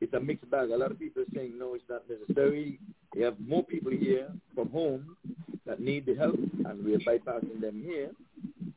it's 0.01 0.13
a 0.13 0.19
mixed 0.19 0.51
bag. 0.51 0.71
A 0.71 0.75
lot 0.75 0.91
of 0.91 0.99
people 0.99 1.21
are 1.21 1.33
saying, 1.33 1.57
no, 1.57 1.75
it's 1.75 1.85
not 1.89 2.03
necessary. 2.09 2.77
You 3.15 3.23
have 3.23 3.39
more 3.39 3.63
people 3.63 3.91
here 3.91 4.27
from 4.53 4.69
home 4.69 5.15
that 5.65 5.79
need 5.79 6.05
the 6.05 6.15
help, 6.15 6.35
and 6.65 6.83
we're 6.83 6.99
bypassing 6.99 7.61
them 7.61 7.81
here. 7.85 8.11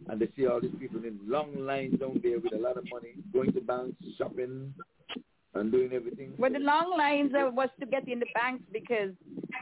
And 0.09 0.20
they 0.20 0.28
see 0.37 0.47
all 0.47 0.61
these 0.61 0.74
people 0.78 1.05
in 1.05 1.19
long 1.27 1.55
lines 1.66 1.99
down 1.99 2.20
there 2.23 2.39
with 2.39 2.53
a 2.53 2.59
lot 2.59 2.77
of 2.77 2.85
money, 2.91 3.15
going 3.33 3.53
to 3.53 3.61
banks, 3.61 3.97
shopping, 4.16 4.73
and 5.55 5.73
doing 5.73 5.93
everything. 5.93 6.33
Well, 6.39 6.53
the 6.53 6.59
long 6.59 6.97
lines 6.97 7.33
uh, 7.35 7.51
was 7.51 7.69
to 7.81 7.87
get 7.87 8.07
in 8.09 8.20
the 8.20 8.27
banks 8.35 8.62
because 8.73 9.11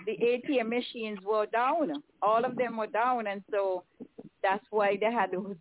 the 0.06 0.12
ATM 0.12 0.68
machines 0.68 1.18
were 1.24 1.46
down. 1.46 1.92
All 2.20 2.44
of 2.44 2.56
them 2.56 2.76
were 2.76 2.86
down, 2.86 3.26
and 3.26 3.42
so 3.50 3.84
that's 4.42 4.64
why 4.70 4.98
they 5.00 5.10
had 5.10 5.32
those 5.32 5.56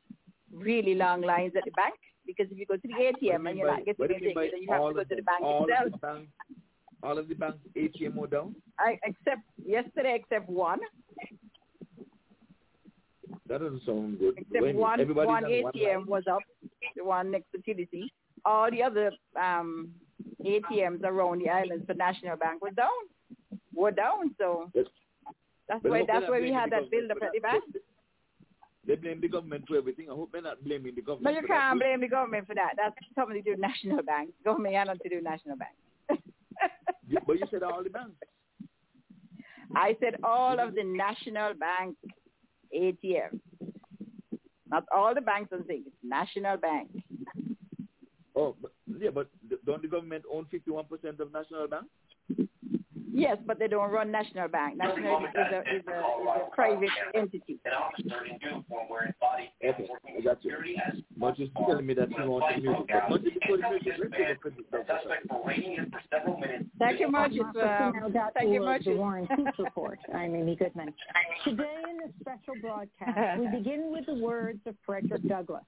really 0.51 0.95
long 0.95 1.21
lines 1.21 1.53
at 1.55 1.63
the 1.65 1.71
bank. 1.71 1.95
Because 2.25 2.47
if 2.51 2.57
you 2.57 2.65
go 2.65 2.75
to 2.75 2.87
the 2.87 2.93
ATM 2.93 3.49
and 3.49 3.57
you're 3.57 3.67
not 3.67 3.85
getting 3.85 3.95
What 3.97 4.09
do 4.09 4.15
you 4.15 4.31
anything, 4.31 4.49
then 4.53 4.61
you 4.61 4.71
have 4.71 4.89
to 4.89 4.93
go 4.93 5.03
to 5.03 5.15
the 5.15 5.21
bank 5.21 5.41
all 5.41 5.65
itself. 5.65 5.85
Of 5.87 5.91
the 5.91 5.97
banks, 5.97 6.31
all 7.03 7.17
of 7.17 7.27
the 7.27 7.35
banks 7.35 7.57
ATM 7.75 8.15
were 8.15 8.27
down? 8.27 8.55
I 8.79 8.99
except 9.03 9.41
yesterday, 9.63 10.19
except 10.21 10.49
one, 10.49 10.79
That 13.47 13.61
doesn't 13.61 13.83
sound 13.85 14.19
good. 14.19 14.35
except 14.37 14.75
one 14.75 14.99
everybody's 14.99 15.27
one 15.27 15.43
ATM 15.43 15.95
line. 15.95 16.05
was 16.07 16.23
up, 16.29 16.39
the 16.95 17.03
one 17.03 17.31
next 17.31 17.47
to 17.51 17.57
TDC. 17.59 18.09
All 18.45 18.69
the 18.71 18.83
other 18.83 19.11
um 19.39 19.89
ATMs 20.45 21.03
around 21.03 21.41
the 21.41 21.49
islands, 21.49 21.85
the 21.87 21.93
National 21.93 22.37
Bank 22.37 22.61
was 22.61 22.73
down, 22.75 22.89
were 23.73 23.91
down. 23.91 24.35
So 24.37 24.69
Yes. 24.73 24.85
that's 25.67 25.81
But 25.83 25.91
why 25.91 26.03
that's 26.07 26.29
why 26.29 26.39
we 26.41 26.51
had 26.51 26.71
that 26.71 26.89
build 26.91 27.11
up 27.11 27.17
at 27.21 27.31
the 27.33 27.39
bank. 27.39 27.63
They 28.85 28.95
blame 28.95 29.21
the 29.21 29.29
government 29.29 29.63
for 29.67 29.77
everything. 29.77 30.09
I 30.09 30.13
hope 30.13 30.31
they're 30.33 30.41
not 30.41 30.61
blaming 30.63 30.93
the 30.95 31.01
government. 31.01 31.35
No, 31.35 31.41
you 31.41 31.47
can't 31.47 31.79
blame 31.79 32.01
the 32.01 32.09
government 32.09 32.47
for 32.47 32.55
that. 32.55 32.73
That's 32.75 32.95
something 33.15 33.37
to 33.37 33.41
do 33.41 33.51
with 33.51 33.59
national 33.61 34.03
bank. 34.03 34.31
Government 34.43 34.73
nothing 34.73 34.99
to 35.03 35.09
do 35.09 35.21
national 35.21 35.55
bank. 35.55 35.71
But 37.25 37.39
you 37.39 37.45
said 37.49 37.63
all 37.63 37.83
the 37.83 37.89
banks. 37.89 38.11
I 39.75 39.95
said 40.01 40.15
all 40.23 40.59
of 40.59 40.75
the 40.75 40.83
national 40.83 41.53
bank 42.73 42.97
ATM. 43.03 43.39
Not 44.69 44.85
all 44.95 45.13
the 45.13 45.21
banks 45.21 45.51
and 45.51 45.65
things. 45.65 45.87
National 46.03 46.57
bank. 46.57 46.89
Oh, 48.35 48.55
but, 48.61 48.71
yeah, 48.99 49.11
but 49.13 49.29
don't 49.65 49.81
the 49.81 49.87
government 49.87 50.23
own 50.31 50.45
51% 50.51 51.19
of 51.19 51.31
National 51.31 51.67
Bank? 51.67 51.85
Yes, 53.15 53.37
but 53.45 53.59
they 53.59 53.67
don't 53.67 53.91
run 53.91 54.11
national 54.11 54.47
bank. 54.47 54.77
National 54.77 55.19
is 55.19 55.31
a, 55.35 55.41
is 55.41 55.53
a, 55.53 55.75
is 55.75 55.83
a 55.87 56.55
private 56.55 56.89
entity. 57.13 57.59
Okay, 59.63 59.87
I 60.17 60.21
got 60.21 60.43
you. 60.43 60.57
Much 61.15 61.39
is 61.39 61.49
telling 61.55 61.85
me 61.85 61.93
that 61.93 62.09
she 62.09 62.21
wants 62.27 62.55
the 62.55 62.61
music. 62.61 62.87
But 62.89 63.09
much 63.11 63.23
before 63.23 63.57
the 63.57 63.69
music, 63.69 63.93
let's 63.99 64.13
take 64.17 64.29
a 64.29 64.35
quick 64.35 64.55
break. 64.71 65.79
Thank 66.79 66.99
you 66.99 67.11
much. 67.11 67.33
Marcus, 67.33 67.61
uh, 67.61 67.91
we 67.93 67.99
now 67.99 68.09
got 68.09 68.33
thank 68.33 68.49
you 68.51 68.59
to 68.59 68.65
much. 68.65 68.85
the 68.85 68.95
War 68.95 69.17
and 69.17 69.29
Report. 69.59 69.99
I'm 70.13 70.35
Amy 70.35 70.55
Goodman. 70.55 70.91
Today 71.45 71.81
in 71.89 71.97
this 71.97 72.11
special 72.19 72.59
broadcast, 72.61 73.39
we 73.39 73.47
begin 73.47 73.91
with 73.91 74.07
the 74.07 74.15
words 74.15 74.59
of 74.65 74.75
Frederick 74.85 75.27
Douglass. 75.27 75.63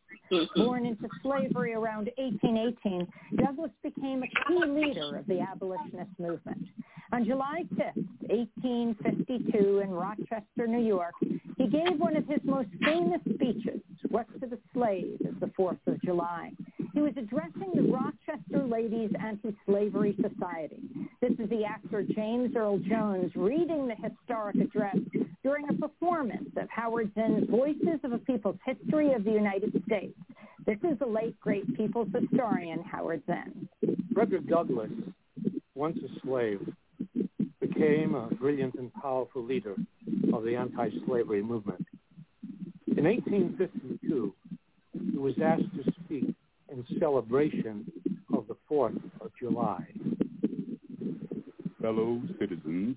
Born 0.56 0.88
into 0.88 1.08
slavery 1.22 1.74
around 1.74 2.10
1818, 2.18 3.08
Douglass 3.38 3.72
became 3.84 4.24
a 4.24 4.28
key 4.28 4.66
leader 4.66 5.16
of 5.16 5.28
the 5.28 5.42
abolitionist 5.42 6.12
movement. 6.20 6.66
On 7.12 7.24
July 7.24 7.35
5th, 7.36 7.96
1852, 8.22 9.80
in 9.80 9.92
Rochester, 9.92 10.68
New 10.68 10.86
York, 10.86 11.14
he 11.58 11.68
gave 11.68 12.00
one 12.00 12.16
of 12.16 12.26
his 12.28 12.40
most 12.44 12.70
famous 12.84 13.22
speeches, 13.22 13.82
What 14.10 14.28
to 14.40 14.48
the 14.48 14.58
Slave 14.74 15.18
is 15.22 15.36
the 15.40 15.48
4th 15.48 15.80
of 15.88 16.02
July. 16.02 16.52
He 16.94 17.02
was 17.02 17.14
addressing 17.18 17.72
the 17.76 17.92
Rochester 17.92 18.66
Ladies 18.66 19.12
Anti-Slavery 19.20 20.16
Society. 20.16 20.82
This 21.22 21.34
is 21.40 21.50
the 21.50 21.66
actor 21.66 22.04
James 22.04 22.56
Earl 22.56 22.80
Jones 22.80 23.32
reading 23.36 23.88
the 23.88 23.96
historic 23.96 24.56
address 24.56 24.98
during 25.44 25.68
a 25.70 25.74
performance 25.74 26.50
of 26.58 26.70
Howard 26.70 27.12
Zinn's 27.16 27.50
Voices 27.50 28.00
of 28.04 28.14
a 28.14 28.18
People's 28.20 28.58
History 28.66 29.14
of 29.14 29.24
the 29.24 29.32
United 29.32 29.72
States. 29.86 30.18
This 30.66 30.78
is 30.90 30.98
the 31.00 31.06
late, 31.06 31.40
great 31.40 31.76
people's 31.76 32.08
historian, 32.14 32.82
Howard 32.84 33.22
Zinn. 33.28 33.68
Frederick 34.14 34.48
Douglass, 34.48 34.90
once 35.76 35.98
a 35.98 36.20
slave, 36.26 36.62
became 37.68 38.16
a 38.16 38.28
brilliant 38.36 38.76
and 38.76 38.94
powerful 38.94 39.44
leader 39.44 39.76
of 40.34 40.44
the 40.44 40.56
anti-slavery 40.56 41.42
movement. 41.42 41.86
In 42.96 43.06
1852, 43.06 44.34
he 45.12 45.18
was 45.18 45.34
asked 45.44 45.64
to 45.76 45.92
speak 46.04 46.36
in 46.72 46.86
celebration 47.00 47.92
of 48.34 48.46
the 48.48 48.56
4th 48.70 49.02
of 49.22 49.32
July. 49.40 49.86
Fellow 51.82 52.22
citizens, 52.40 52.96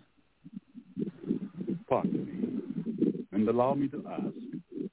pardon 1.88 2.26
me, 2.26 3.22
and 3.32 3.48
allow 3.48 3.74
me 3.74 3.88
to 3.88 4.04
ask, 4.10 4.90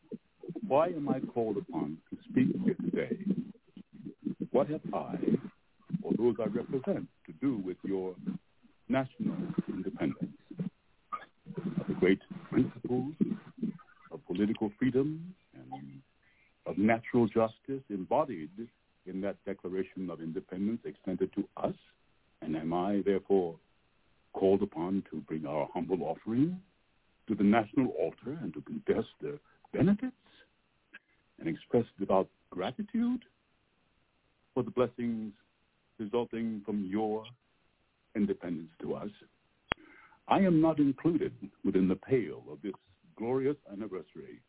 why 0.68 0.88
am 0.88 1.10
I 1.10 1.20
called 1.20 1.58
upon 1.58 1.98
to 2.10 2.18
speak 2.30 2.48
here 2.64 2.76
today? 2.76 3.18
What 4.52 4.70
have 4.70 4.82
I, 4.94 5.18
or 6.02 6.14
those 6.18 6.36
I 6.40 6.46
represent, 6.46 7.08
to 7.28 7.34
do 7.42 7.58
with 7.58 7.78
your 7.84 8.16
national 8.90 9.36
independence? 9.68 10.32
Of 11.80 11.88
the 11.88 11.94
great 11.94 12.20
principles 12.50 13.14
of 14.12 14.26
political 14.28 14.72
freedom 14.80 15.34
and 15.54 16.02
of 16.66 16.78
natural 16.78 17.28
justice 17.28 17.84
embodied 17.90 18.50
in 19.06 19.22
that 19.22 19.38
Declaration 19.46 20.10
of 20.10 20.22
Independence 20.22 20.82
extended 20.86 21.32
to 21.36 21.48
us? 21.58 21.76
And 22.42 22.56
am 22.56 22.74
I 22.74 23.02
therefore 23.06 23.56
called 24.34 24.62
upon 24.62 25.04
to 25.12 25.18
bring 25.22 25.46
our 25.46 25.70
humble 25.74 26.04
offering 26.04 26.60
to 27.28 27.36
the 27.36 27.44
national 27.44 27.88
altar 28.00 28.38
and 28.42 28.54
to 28.54 28.62
contest 28.62 29.08
their 29.22 29.40
benefits 29.74 30.14
and 31.40 31.48
express 31.50 31.86
devout 32.00 32.28
gratitude 32.50 33.24
for 34.54 34.64
the 34.64 34.72
blessings 34.72 35.34
resulting 36.00 36.62
from 36.66 36.86
your 36.86 37.24
independence 38.16 38.70
to 38.82 38.96
us. 38.96 39.10
I 40.28 40.40
am 40.40 40.62
not 40.62 40.80
included 40.80 41.34
within 41.64 41.88
the 41.88 41.96
pale 41.96 42.44
of 42.52 42.62
this 42.64 42.74
glorious 43.18 43.58
anniversary. 43.72 44.42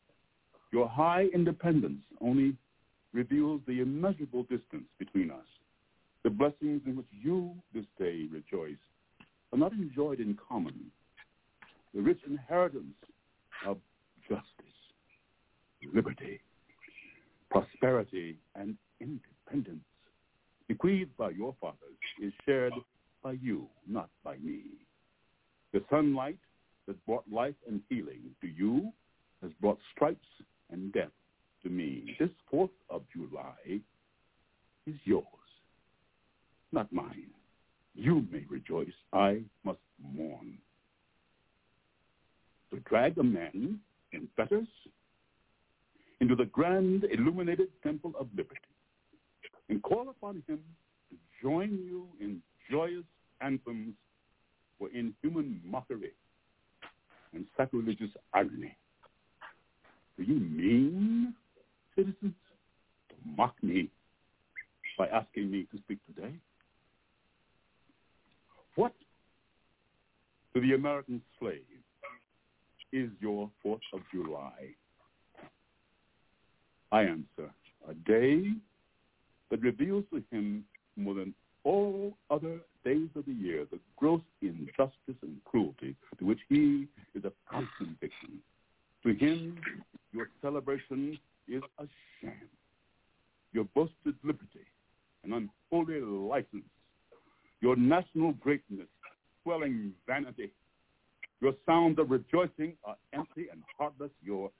Your 0.72 0.88
high 0.88 1.26
independence 1.34 2.02
only 2.20 2.56
reveals 3.12 3.60
the 3.66 3.80
immeasurable 3.80 4.42
distance 4.44 4.88
between 4.98 5.30
us. 5.30 5.46
The 6.24 6.30
blessings 6.30 6.82
in 6.86 6.96
which 6.96 7.06
you 7.10 7.54
this 7.72 7.84
day 7.98 8.26
rejoice 8.32 8.76
are 9.52 9.58
not 9.58 9.72
enjoyed 9.72 10.20
in 10.20 10.36
common. 10.48 10.90
The 11.94 12.02
rich 12.02 12.20
inheritance 12.26 12.96
of 13.66 13.78
justice, 14.28 14.44
liberty, 15.94 16.40
prosperity, 17.50 18.36
and 18.54 18.76
independence 19.00 19.84
bequeathed 20.68 21.16
by 21.16 21.30
your 21.30 21.54
fathers 21.60 21.78
is 22.20 22.32
shared 22.44 22.72
by 23.26 23.32
you, 23.42 23.66
not 23.88 24.08
by 24.22 24.36
me. 24.36 24.60
The 25.72 25.82
sunlight 25.90 26.38
that 26.86 27.04
brought 27.06 27.24
life 27.28 27.56
and 27.66 27.80
healing 27.88 28.20
to 28.40 28.46
you 28.46 28.92
has 29.42 29.50
brought 29.60 29.80
stripes 29.92 30.28
and 30.70 30.92
death 30.92 31.10
to 31.64 31.68
me. 31.68 32.14
This 32.20 32.30
4th 32.54 32.70
of 32.88 33.02
July 33.12 33.80
is 34.86 34.94
yours, 35.02 35.24
not 36.70 36.92
mine. 36.92 37.30
You 37.96 38.24
may 38.30 38.44
rejoice. 38.48 38.94
I 39.12 39.40
must 39.64 39.80
mourn. 40.00 40.58
To 42.70 42.78
drag 42.88 43.18
a 43.18 43.24
man 43.24 43.80
in 44.12 44.28
fetters 44.36 44.68
into 46.20 46.36
the 46.36 46.44
grand 46.44 47.06
illuminated 47.10 47.70
temple 47.82 48.12
of 48.20 48.28
liberty 48.36 48.60
and 49.68 49.82
call 49.82 50.10
upon 50.10 50.44
him 50.46 50.60
to 51.10 51.16
join 51.42 51.70
you 51.70 52.06
in 52.20 52.40
joyous 52.70 53.02
anthems 53.40 53.94
for 54.78 54.88
inhuman 54.90 55.60
mockery 55.64 56.12
and 57.32 57.46
sacrilegious 57.56 58.10
irony. 58.32 58.76
Do 60.16 60.24
you 60.24 60.40
mean, 60.40 61.34
citizens, 61.94 62.34
to 63.08 63.14
mock 63.36 63.54
me 63.62 63.90
by 64.96 65.06
asking 65.08 65.50
me 65.50 65.66
to 65.72 65.78
speak 65.78 65.98
today? 66.06 66.32
What 68.74 68.92
to 70.54 70.60
the 70.60 70.74
American 70.74 71.20
slave 71.38 71.60
is 72.92 73.10
your 73.20 73.50
4th 73.64 73.80
of 73.92 74.00
July? 74.12 74.74
I 76.92 77.02
answer, 77.02 77.50
a 77.88 77.94
day 77.94 78.52
that 79.50 79.60
reveals 79.60 80.04
to 80.12 80.22
him 80.30 80.64
more 80.96 81.14
than 81.14 81.34
all 81.66 82.16
other 82.30 82.60
days 82.84 83.08
of 83.16 83.26
the 83.26 83.32
year 83.32 83.66
the 83.72 83.78
gross 83.96 84.22
injustice 84.40 85.18
and 85.22 85.36
cruelty 85.44 85.96
to 86.18 86.24
which 86.24 86.38
he 86.48 86.86
is 87.14 87.24
a 87.24 87.32
constant 87.50 87.98
victim. 88.00 88.40
To 89.02 89.12
him, 89.12 89.58
your 90.12 90.28
celebration 90.40 91.18
is 91.48 91.62
a 91.78 91.86
sham. 92.20 92.32
Your 93.52 93.64
boasted 93.74 94.14
liberty, 94.22 94.66
an 95.24 95.50
unholy 95.72 96.00
license. 96.00 96.70
Your 97.60 97.74
national 97.74 98.32
greatness, 98.32 98.86
swelling 99.42 99.92
vanity. 100.06 100.52
Your 101.40 101.52
sounds 101.66 101.98
of 101.98 102.10
rejoicing 102.10 102.74
are 102.84 102.96
empty 103.12 103.46
and 103.50 103.62
heartless. 103.76 104.10
Your 104.22 104.50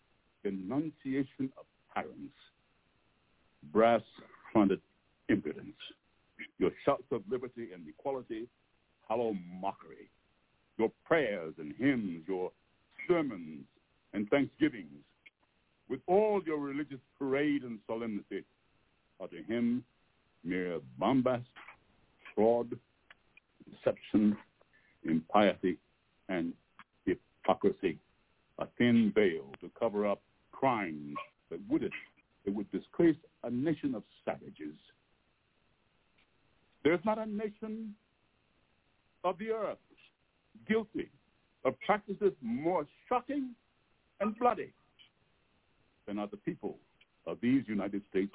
denunciation 0.43 1.53
of 1.59 1.67
tyrants. 1.95 2.35
Brass-fronted 3.73 4.81
impudence. 5.29 5.75
Your 6.59 6.71
shouts 6.85 7.05
of 7.11 7.23
liberty 7.31 7.69
and 7.75 7.87
equality, 7.89 8.49
hollow 9.09 9.35
mockery. 9.61 10.11
Your 10.79 10.91
prayers 11.05 11.55
and 11.59 11.75
hymns, 11.79 12.23
your 12.27 12.51
sermons 13.09 13.65
and 14.13 14.29
thanksgivings, 14.29 15.03
with 15.89 16.01
all 16.07 16.43
your 16.45 16.59
religious 16.59 16.99
parade 17.19 17.63
and 17.63 17.79
solemnity, 17.87 18.45
are 19.21 19.29
to 19.29 19.43
him 19.43 19.85
mere 20.45 20.81
bombast, 20.99 21.45
fraud, 22.35 22.79
deception, 23.71 24.37
impiety, 25.05 25.79
and 26.29 26.53
hypocrisy, 27.05 27.99
a 28.59 28.67
thin 28.79 29.13
veil 29.15 29.45
to 29.61 29.71
cover 29.79 30.07
up 30.07 30.21
crimes 30.53 31.15
that 31.51 31.61
would 31.69 31.91
that 32.45 32.55
would 32.55 32.71
disgrace 32.71 33.17
a 33.45 33.51
nation 33.51 33.95
of 33.95 34.03
savages. 34.25 34.75
There's 36.87 37.05
not 37.05 37.19
a 37.19 37.27
nation 37.27 37.97
of 39.25 39.37
the 39.39 39.51
earth 39.51 39.79
guilty 40.69 41.11
of 41.65 41.75
practices 41.81 42.31
more 42.41 42.87
shocking 43.09 43.57
and 44.21 44.39
bloody 44.39 44.73
than 46.07 46.21
are 46.21 46.29
the 46.29 46.37
people 46.37 46.79
of 47.27 47.39
these 47.43 47.65
United 47.67 48.03
States 48.09 48.31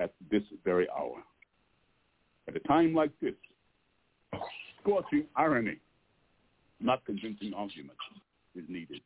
at 0.00 0.14
this 0.30 0.40
very 0.64 0.88
hour. 0.88 1.22
At 2.48 2.56
a 2.56 2.60
time 2.60 2.94
like 2.94 3.10
this, 3.20 3.34
scorching 4.80 5.26
irony, 5.36 5.76
not 6.80 7.04
convincing 7.04 7.52
argument, 7.52 7.98
is 8.56 8.64
needed. 8.68 9.02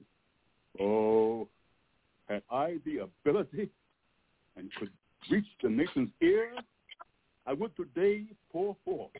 Oh, 0.80 1.48
had 2.28 2.42
I 2.52 2.76
the 2.84 2.98
ability 2.98 3.68
and 4.56 4.70
could 4.78 4.90
reach 5.28 5.48
the 5.60 5.70
nation's 5.70 6.10
ear, 6.22 6.52
I 7.48 7.54
would 7.54 7.74
today 7.76 8.24
pour 8.52 8.76
forth 8.84 9.10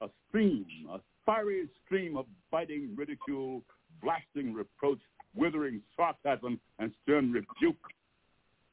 a 0.00 0.08
stream, 0.26 0.64
a 0.90 1.00
fiery 1.26 1.68
stream 1.84 2.16
of 2.16 2.24
biting 2.50 2.94
ridicule, 2.96 3.60
blasting 4.02 4.54
reproach, 4.54 5.00
withering 5.34 5.82
sarcasm, 5.94 6.58
and 6.78 6.90
stern 7.02 7.30
rebuke. 7.30 7.76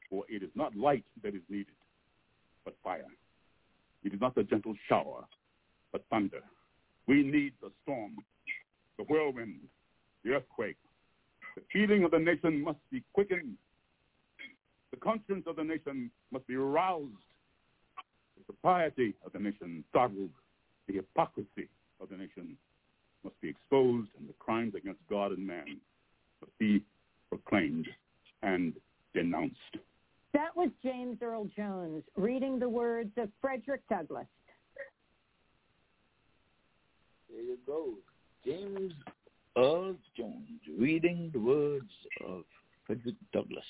For 0.08 0.24
it 0.30 0.42
is 0.42 0.48
not 0.54 0.74
light 0.74 1.04
that 1.22 1.34
is 1.34 1.42
needed, 1.50 1.74
but 2.64 2.74
fire. 2.82 3.04
It 4.02 4.14
is 4.14 4.20
not 4.20 4.34
the 4.34 4.44
gentle 4.44 4.72
shower, 4.88 5.26
but 5.92 6.02
thunder. 6.08 6.40
We 7.06 7.22
need 7.22 7.52
the 7.60 7.72
storm, 7.82 8.16
the 8.96 9.04
whirlwind, 9.04 9.60
the 10.24 10.30
earthquake. 10.30 10.78
The 11.54 11.62
feeling 11.70 12.02
of 12.04 12.12
the 12.12 12.18
nation 12.18 12.62
must 12.62 12.78
be 12.90 13.02
quickened. 13.12 13.56
The 14.90 14.96
conscience 14.96 15.44
of 15.46 15.56
the 15.56 15.64
nation 15.64 16.10
must 16.32 16.46
be 16.46 16.56
roused. 16.56 17.12
The 18.48 18.54
piety 18.62 19.14
of 19.24 19.32
the 19.32 19.38
nation 19.38 19.84
startled. 19.90 20.30
The 20.86 20.94
hypocrisy 20.94 21.68
of 22.00 22.10
the 22.10 22.16
nation 22.16 22.56
must 23.24 23.40
be 23.40 23.48
exposed, 23.48 24.08
and 24.18 24.28
the 24.28 24.34
crimes 24.38 24.74
against 24.76 25.00
God 25.10 25.32
and 25.32 25.44
man 25.44 25.80
must 26.40 26.56
be 26.58 26.82
proclaimed 27.28 27.88
and 28.42 28.72
denounced. 29.14 29.56
That 30.32 30.54
was 30.54 30.70
James 30.82 31.18
Earl 31.22 31.48
Jones 31.56 32.04
reading 32.16 32.58
the 32.58 32.68
words 32.68 33.10
of 33.16 33.30
Frederick 33.40 33.80
Douglass. 33.88 34.26
There 37.30 37.42
you 37.42 37.58
go. 37.66 37.94
James 38.44 38.92
Earl 39.56 39.96
Jones 40.16 40.60
reading 40.78 41.30
the 41.32 41.40
words 41.40 41.90
of 42.24 42.44
Frederick 42.86 43.16
Douglass. 43.32 43.64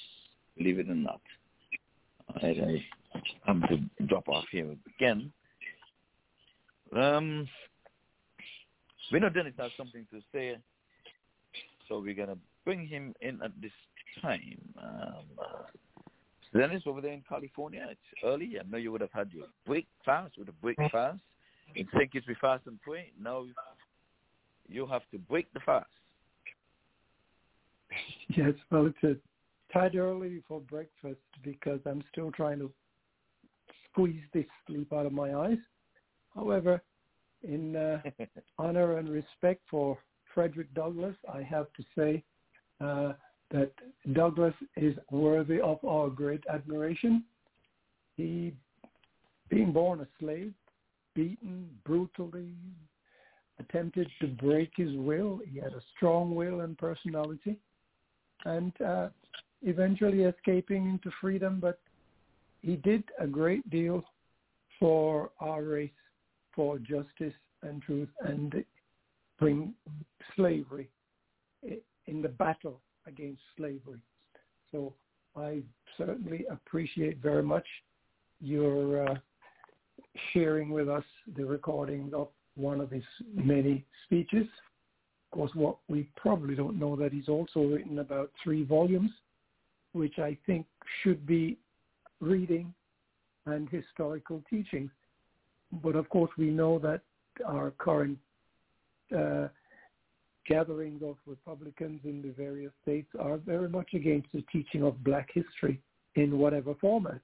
Believe 0.59 0.81
it 0.81 0.91
or 0.91 0.95
not. 0.95 1.21
I, 2.43 2.85
I'm 3.47 3.63
to 3.63 4.05
drop 4.07 4.29
off 4.29 4.45
here 4.51 4.75
again. 4.99 5.33
Um, 6.95 7.49
we 9.13 9.21
know 9.21 9.29
Dennis 9.29 9.55
has 9.59 9.71
something 9.77 10.07
to 10.13 10.21
say, 10.33 10.57
so 11.89 12.01
we're 12.01 12.15
gonna 12.15 12.39
bring 12.65 12.87
him 12.87 13.15
in 13.21 13.41
at 13.43 13.53
this 13.61 13.73
time. 14.21 14.59
Um, 14.83 15.25
Dennis 16.57 16.83
over 16.87 17.01
there 17.01 17.13
in 17.13 17.23
California, 17.29 17.87
it's 17.91 18.25
early. 18.25 18.57
I 18.59 18.69
know 18.69 18.79
you 18.79 18.93
would 18.93 19.01
have 19.01 19.13
had 19.13 19.31
your 19.33 19.47
break 19.67 19.87
fast 20.05 20.39
with 20.39 20.49
a 20.49 20.53
break 20.53 20.79
fast. 20.91 21.19
In 21.75 21.87
St. 21.95 22.11
Kitts 22.13 22.27
we 22.27 22.35
fast 22.41 22.67
and 22.67 22.81
pray. 22.81 23.11
Now 23.21 23.45
you 24.69 24.87
have 24.87 25.03
to 25.11 25.19
break 25.19 25.53
the 25.53 25.61
fast. 25.61 25.87
Yes, 28.29 28.55
well, 28.71 28.87
it's 28.87 29.03
a 29.03 29.17
tad 29.73 29.97
early 29.97 30.43
for 30.47 30.61
breakfast 30.61 31.21
because 31.43 31.81
I'm 31.87 32.03
still 32.13 32.31
trying 32.33 32.59
to 32.61 32.71
squeeze 33.91 34.23
this 34.33 34.47
sleep 34.67 34.93
out 34.93 35.07
of 35.07 35.13
my 35.13 35.35
eyes. 35.35 35.59
However, 36.35 36.83
in 37.43 37.77
uh, 37.77 38.01
honor 38.59 38.99
and 38.99 39.09
respect 39.09 39.63
for 39.71 39.99
Frederick 40.35 40.73
Douglass, 40.75 41.17
I 41.33 41.43
have 41.43 41.67
to 41.75 41.85
say 41.97 42.23
uh, 42.81 43.13
that 43.51 43.73
Douglass 44.13 44.55
is 44.77 44.95
worthy 45.11 45.61
of 45.61 45.83
our 45.85 46.09
great 46.09 46.45
admiration. 46.53 47.25
He, 48.17 48.55
being 49.49 49.73
born 49.73 50.01
a 50.01 50.07
slave, 50.19 50.53
beaten 51.15 51.69
brutally, 51.85 52.53
attempted 53.59 54.09
to 54.21 54.27
break 54.27 54.71
his 54.77 54.95
will. 54.97 55.41
He 55.49 55.59
had 55.59 55.73
a 55.73 55.83
strong 55.97 56.35
will 56.35 56.61
and 56.61 56.77
personality, 56.77 57.59
and 58.45 58.73
uh, 58.83 59.09
eventually 59.63 60.23
escaping 60.23 60.89
into 60.89 61.11
freedom. 61.21 61.59
But 61.61 61.79
he 62.63 62.77
did 62.77 63.05
a 63.19 63.27
great 63.27 63.69
deal 63.71 64.05
for 64.79 65.31
our 65.41 65.63
race, 65.63 65.91
for 66.55 66.79
justice 66.79 67.35
and 67.63 67.83
truth, 67.83 68.09
and 68.21 68.65
bring 69.39 69.75
slavery 70.35 70.89
in 72.07 72.23
the 72.23 72.29
battle 72.29 72.81
against 73.07 73.41
slavery. 73.57 74.01
So 74.73 74.95
I 75.37 75.63
certainly 75.97 76.45
appreciate 76.51 77.19
very 77.23 77.43
much 77.43 77.67
your 78.41 79.09
uh, 79.09 79.15
sharing 80.33 80.71
with 80.71 80.89
us 80.89 81.05
the 81.37 81.45
recording 81.45 82.11
of 82.15 82.29
one 82.55 82.81
of 82.81 82.91
his 82.91 83.05
many 83.35 83.85
speeches. 84.05 84.47
Of 85.33 85.39
course, 85.39 85.51
what 85.55 85.77
we 85.89 86.09
probably 86.17 86.55
don't 86.55 86.79
know 86.79 86.97
that 86.97 87.13
he's 87.13 87.29
also 87.29 87.61
written 87.61 87.99
about 87.99 88.31
three 88.43 88.65
volumes, 88.65 89.11
which 89.97 90.19
I 90.19 90.37
think 90.47 90.67
should 91.03 91.27
be 91.27 91.57
reading 92.21 92.73
and 93.47 93.69
historical 93.71 94.43
teachings. 94.49 94.91
But 95.83 95.97
of 95.97 96.09
course, 96.11 96.31
we 96.37 96.51
know 96.51 96.79
that 96.81 97.01
our 97.45 97.73
current 97.79 98.19
uh, 99.17 99.49
gatherings 100.47 101.03
of 101.03 101.17
Republicans 101.27 102.01
in 102.05 102.23
the 102.23 102.31
various 102.31 102.73
states 102.83 103.09
are 103.19 103.39
very 103.39 103.69
much 103.69 103.95
against 103.95 104.29
the 104.33 104.45
teaching 104.53 104.83
of 104.83 105.03
black 105.03 105.29
history 105.33 105.81
in 106.15 106.39
whatever 106.39 106.75
format 106.81 107.21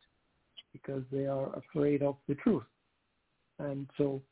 because 0.72 1.02
they 1.12 1.26
are 1.26 1.54
afraid 1.56 2.02
of 2.02 2.16
the 2.28 2.34
truth. 2.36 2.64
And 3.58 3.88
so 3.96 4.22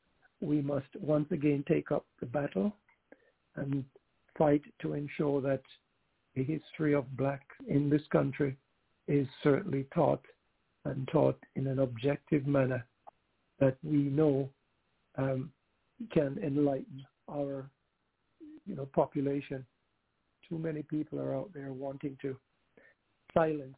we 0.40 0.60
must 0.62 0.88
once 0.98 1.30
again 1.30 1.64
take 1.68 1.92
up 1.92 2.06
the 2.20 2.26
battle 2.26 2.72
and 3.56 3.84
fight 4.36 4.62
to 4.80 4.94
ensure 4.94 5.40
that 5.42 5.62
the 6.34 6.44
history 6.44 6.94
of 6.94 7.16
black 7.16 7.42
in 7.68 7.90
this 7.90 8.02
country 8.12 8.56
is 9.08 9.26
certainly 9.42 9.86
taught 9.94 10.24
and 10.84 11.08
taught 11.08 11.38
in 11.56 11.66
an 11.66 11.80
objective 11.80 12.46
manner 12.46 12.84
that 13.58 13.76
we 13.82 13.96
know 13.96 14.48
um, 15.16 15.50
can 16.12 16.38
enlighten 16.42 17.04
our 17.30 17.68
you 18.66 18.74
know 18.74 18.86
population. 18.86 19.64
Too 20.48 20.58
many 20.58 20.82
people 20.82 21.20
are 21.20 21.34
out 21.34 21.50
there 21.54 21.72
wanting 21.72 22.16
to 22.22 22.36
silence 23.34 23.76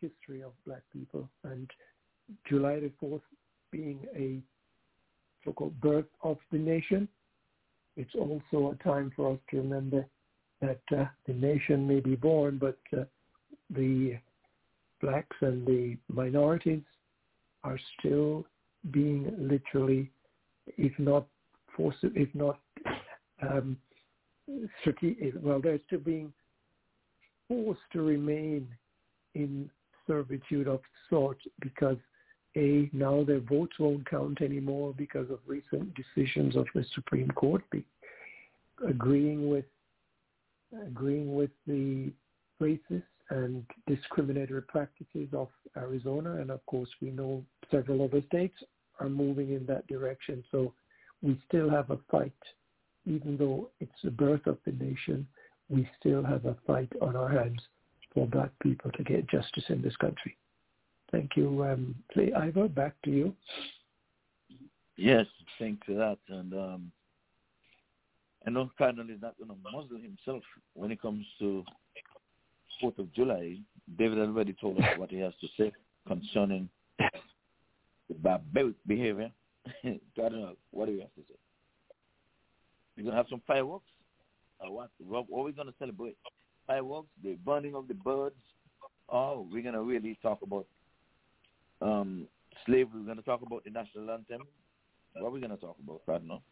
history 0.00 0.42
of 0.42 0.52
black 0.66 0.82
people 0.92 1.28
and 1.44 1.70
July 2.48 2.80
the 2.80 2.90
4th 3.02 3.20
being 3.70 3.98
a 4.16 4.40
so-called 5.44 5.78
birth 5.80 6.06
of 6.22 6.38
the 6.52 6.58
nation. 6.58 7.08
It's 7.96 8.14
also 8.14 8.72
a 8.72 8.82
time 8.82 9.12
for 9.14 9.32
us 9.32 9.38
to 9.50 9.58
remember 9.58 10.06
that 10.66 10.98
uh, 10.98 11.04
the 11.26 11.32
nation 11.32 11.86
may 11.86 12.00
be 12.00 12.16
born, 12.16 12.58
but 12.58 12.78
uh, 12.96 13.04
the 13.70 14.16
blacks 15.00 15.36
and 15.40 15.66
the 15.66 15.96
minorities 16.08 16.82
are 17.62 17.78
still 17.98 18.46
being 18.90 19.32
literally, 19.38 20.10
if 20.76 20.92
not 20.98 21.26
forced, 21.76 21.98
if 22.02 22.28
not 22.34 22.58
um, 23.42 23.76
well, 25.42 25.60
they're 25.60 25.80
still 25.86 26.00
being 26.00 26.32
forced 27.48 27.80
to 27.92 28.02
remain 28.02 28.68
in 29.34 29.70
servitude 30.06 30.68
of 30.68 30.80
sorts 31.08 31.40
because 31.60 31.96
a 32.56 32.88
now 32.92 33.24
their 33.24 33.40
votes 33.40 33.78
won't 33.78 34.08
count 34.08 34.40
anymore 34.42 34.94
because 34.96 35.28
of 35.30 35.38
recent 35.46 35.92
decisions 35.94 36.56
of 36.56 36.66
the 36.74 36.84
Supreme 36.94 37.30
Court 37.30 37.62
be, 37.70 37.84
agreeing 38.86 39.48
with 39.48 39.64
agreeing 40.86 41.34
with 41.34 41.50
the 41.66 42.12
racist 42.60 43.02
and 43.30 43.64
discriminatory 43.86 44.62
practices 44.62 45.28
of 45.32 45.48
Arizona, 45.76 46.36
and 46.36 46.50
of 46.50 46.64
course 46.66 46.88
we 47.00 47.10
know 47.10 47.44
several 47.70 48.02
other 48.04 48.22
states 48.26 48.56
are 49.00 49.08
moving 49.08 49.52
in 49.52 49.66
that 49.66 49.86
direction. 49.86 50.44
So 50.50 50.72
we 51.22 51.40
still 51.48 51.70
have 51.70 51.90
a 51.90 51.98
fight, 52.10 52.32
even 53.06 53.36
though 53.36 53.70
it's 53.80 54.02
the 54.02 54.10
birth 54.10 54.46
of 54.46 54.58
the 54.64 54.72
nation. 54.72 55.26
We 55.68 55.88
still 55.98 56.22
have 56.22 56.44
a 56.44 56.56
fight 56.66 56.92
on 57.00 57.16
our 57.16 57.28
hands 57.28 57.60
for 58.12 58.26
black 58.26 58.50
people 58.62 58.90
to 58.92 59.02
get 59.02 59.28
justice 59.28 59.64
in 59.68 59.82
this 59.82 59.96
country. 59.96 60.36
Thank 61.10 61.36
you. 61.36 61.64
Um, 61.64 61.94
Ivor, 62.36 62.68
back 62.68 62.94
to 63.04 63.10
you. 63.10 63.34
Yes, 64.96 65.26
thanks 65.58 65.84
for 65.86 65.94
that. 65.94 66.18
And 66.28 66.52
um, 66.52 66.92
I 68.46 68.50
know 68.50 68.70
Cardinal 68.76 69.08
is 69.08 69.22
not 69.22 69.36
going 69.38 69.50
to 69.50 69.56
muzzle 69.62 69.96
himself 69.96 70.42
when 70.74 70.90
it 70.90 71.00
comes 71.00 71.24
to 71.38 71.64
4th 72.82 72.98
of 72.98 73.12
July. 73.14 73.58
David 73.98 74.18
already 74.18 74.54
told 74.60 74.78
us 74.78 74.98
what 74.98 75.10
he 75.10 75.18
has 75.18 75.32
to 75.40 75.48
say 75.58 75.72
concerning 76.06 76.68
the 76.98 78.14
barbaric 78.14 78.74
behavior. 78.86 79.30
Cardinal, 80.16 80.56
what 80.70 80.86
do 80.86 80.92
you 80.92 81.00
have 81.00 81.14
to 81.14 81.22
say? 81.22 81.36
We're 82.96 83.04
going 83.04 83.12
to 83.12 83.16
have 83.16 83.26
some 83.30 83.42
fireworks? 83.46 83.86
Or 84.60 84.72
what? 84.72 84.90
What 84.98 85.26
are 85.40 85.44
we 85.44 85.52
going 85.52 85.68
to 85.68 85.74
celebrate? 85.78 86.16
Fireworks, 86.66 87.08
the 87.22 87.34
burning 87.44 87.74
of 87.74 87.88
the 87.88 87.94
birds? 87.94 88.36
Oh, 89.08 89.46
we're 89.50 89.62
going 89.62 89.74
to 89.74 89.82
really 89.82 90.18
talk 90.22 90.40
about 90.42 90.66
um, 91.82 92.26
slavery. 92.66 93.00
We're 93.00 93.06
going 93.06 93.18
to 93.18 93.22
talk 93.22 93.42
about 93.42 93.64
the 93.64 93.70
national 93.70 94.10
anthem. 94.10 94.46
What 95.14 95.28
are 95.28 95.30
we 95.30 95.40
going 95.40 95.50
to 95.50 95.56
talk 95.56 95.76
about, 95.82 96.02
Cardinal? 96.06 96.42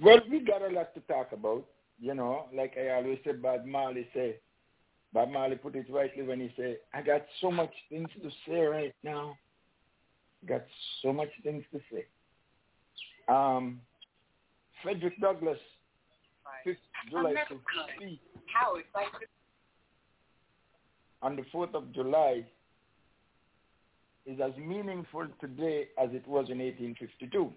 Well, 0.00 0.20
we 0.30 0.40
got 0.40 0.62
a 0.62 0.68
lot 0.68 0.94
to 0.94 1.00
talk 1.00 1.32
about. 1.32 1.64
You 2.00 2.14
know, 2.14 2.46
like 2.52 2.76
I 2.76 2.94
always 2.94 3.18
say, 3.24 3.32
Bob 3.32 3.64
Marley 3.64 4.08
say, 4.12 4.36
Bob 5.12 5.30
Marley 5.30 5.56
put 5.56 5.76
it 5.76 5.86
rightly 5.90 6.24
when 6.24 6.40
he 6.40 6.52
say, 6.56 6.78
I 6.92 7.02
got 7.02 7.22
so 7.40 7.50
much 7.50 7.72
things 7.88 8.08
to 8.22 8.30
say 8.48 8.60
right 8.60 8.94
now. 9.04 9.36
Got 10.48 10.64
so 11.02 11.12
much 11.12 11.28
things 11.44 11.62
to 11.72 11.80
say. 11.92 12.06
Um, 13.28 13.80
Frederick 14.82 15.20
Douglass, 15.20 15.58
5th 16.66 16.76
July 17.10 17.34
15th, 18.00 18.18
on 21.22 21.36
the 21.36 21.42
4th 21.54 21.74
of 21.74 21.92
July 21.92 22.44
is 24.26 24.40
as 24.40 24.52
meaningful 24.56 25.26
today 25.40 25.88
as 26.02 26.10
it 26.12 26.26
was 26.26 26.48
in 26.50 26.58
1852. 26.58 27.52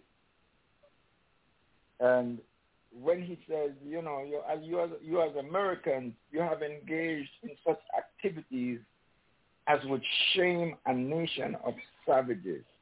And 2.00 2.40
when 3.02 3.22
he 3.22 3.40
says, 3.48 3.72
you 3.86 4.02
know, 4.02 4.24
you 4.24 4.42
as 4.50 4.60
you 4.64 4.82
as 4.82 4.90
you 5.02 5.22
as 5.22 5.36
Americans, 5.36 6.14
you 6.32 6.40
have 6.40 6.62
engaged 6.62 7.30
in 7.44 7.52
such 7.66 7.80
activities 7.98 8.80
as 9.68 9.80
would 9.86 10.04
shame 10.34 10.76
a 10.86 10.94
nation 10.94 11.56
of 11.66 11.74
savages. 12.06 12.64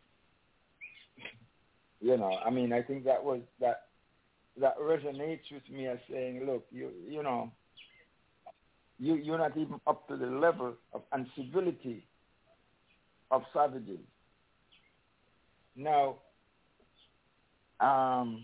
You 2.01 2.17
know, 2.17 2.37
I 2.45 2.49
mean, 2.49 2.73
I 2.73 2.81
think 2.81 3.05
that 3.05 3.23
was 3.23 3.39
that 3.61 3.83
that 4.59 4.77
resonates 4.77 5.49
with 5.49 5.63
me 5.71 5.87
as 5.87 5.99
saying, 6.11 6.45
look, 6.45 6.65
you 6.69 6.89
you 7.07 7.23
know, 7.23 7.49
you 8.99 9.15
you're 9.15 9.37
not 9.37 9.55
even 9.55 9.79
up 9.87 10.05
to 10.09 10.17
the 10.17 10.25
level 10.25 10.73
of 10.93 11.01
uncivility 11.13 12.05
of 13.31 13.43
savages. 13.53 13.99
Now, 15.77 16.17
um, 17.79 18.43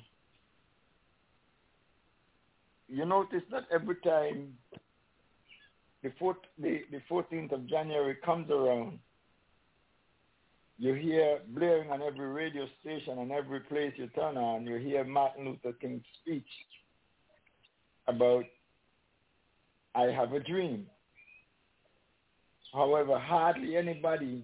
you 2.90 3.06
notice 3.06 3.44
that 3.52 3.64
every 3.72 3.96
time 3.98 4.54
the, 6.04 6.12
the, 6.58 6.82
the 6.92 7.02
14th 7.10 7.52
of 7.52 7.68
January 7.68 8.16
comes 8.26 8.50
around, 8.50 9.00
you 10.78 10.94
hear 10.94 11.40
blaring 11.50 11.92
on 11.92 12.02
every 12.02 12.28
radio 12.28 12.66
station 12.82 13.20
and 13.20 13.32
every 13.32 13.60
place 13.60 13.94
you 13.98 14.08
turn 14.08 14.38
on, 14.38 14.66
you 14.66 14.78
hear 14.78 15.04
Martin 15.04 15.46
Luther 15.46 15.78
King's 15.80 16.04
speech 16.22 16.48
about 18.08 18.46
I 19.94 20.04
have 20.04 20.34
a 20.34 20.40
dream. 20.40 20.86
However, 22.74 23.20
hardly 23.20 23.76
anybody 23.76 24.44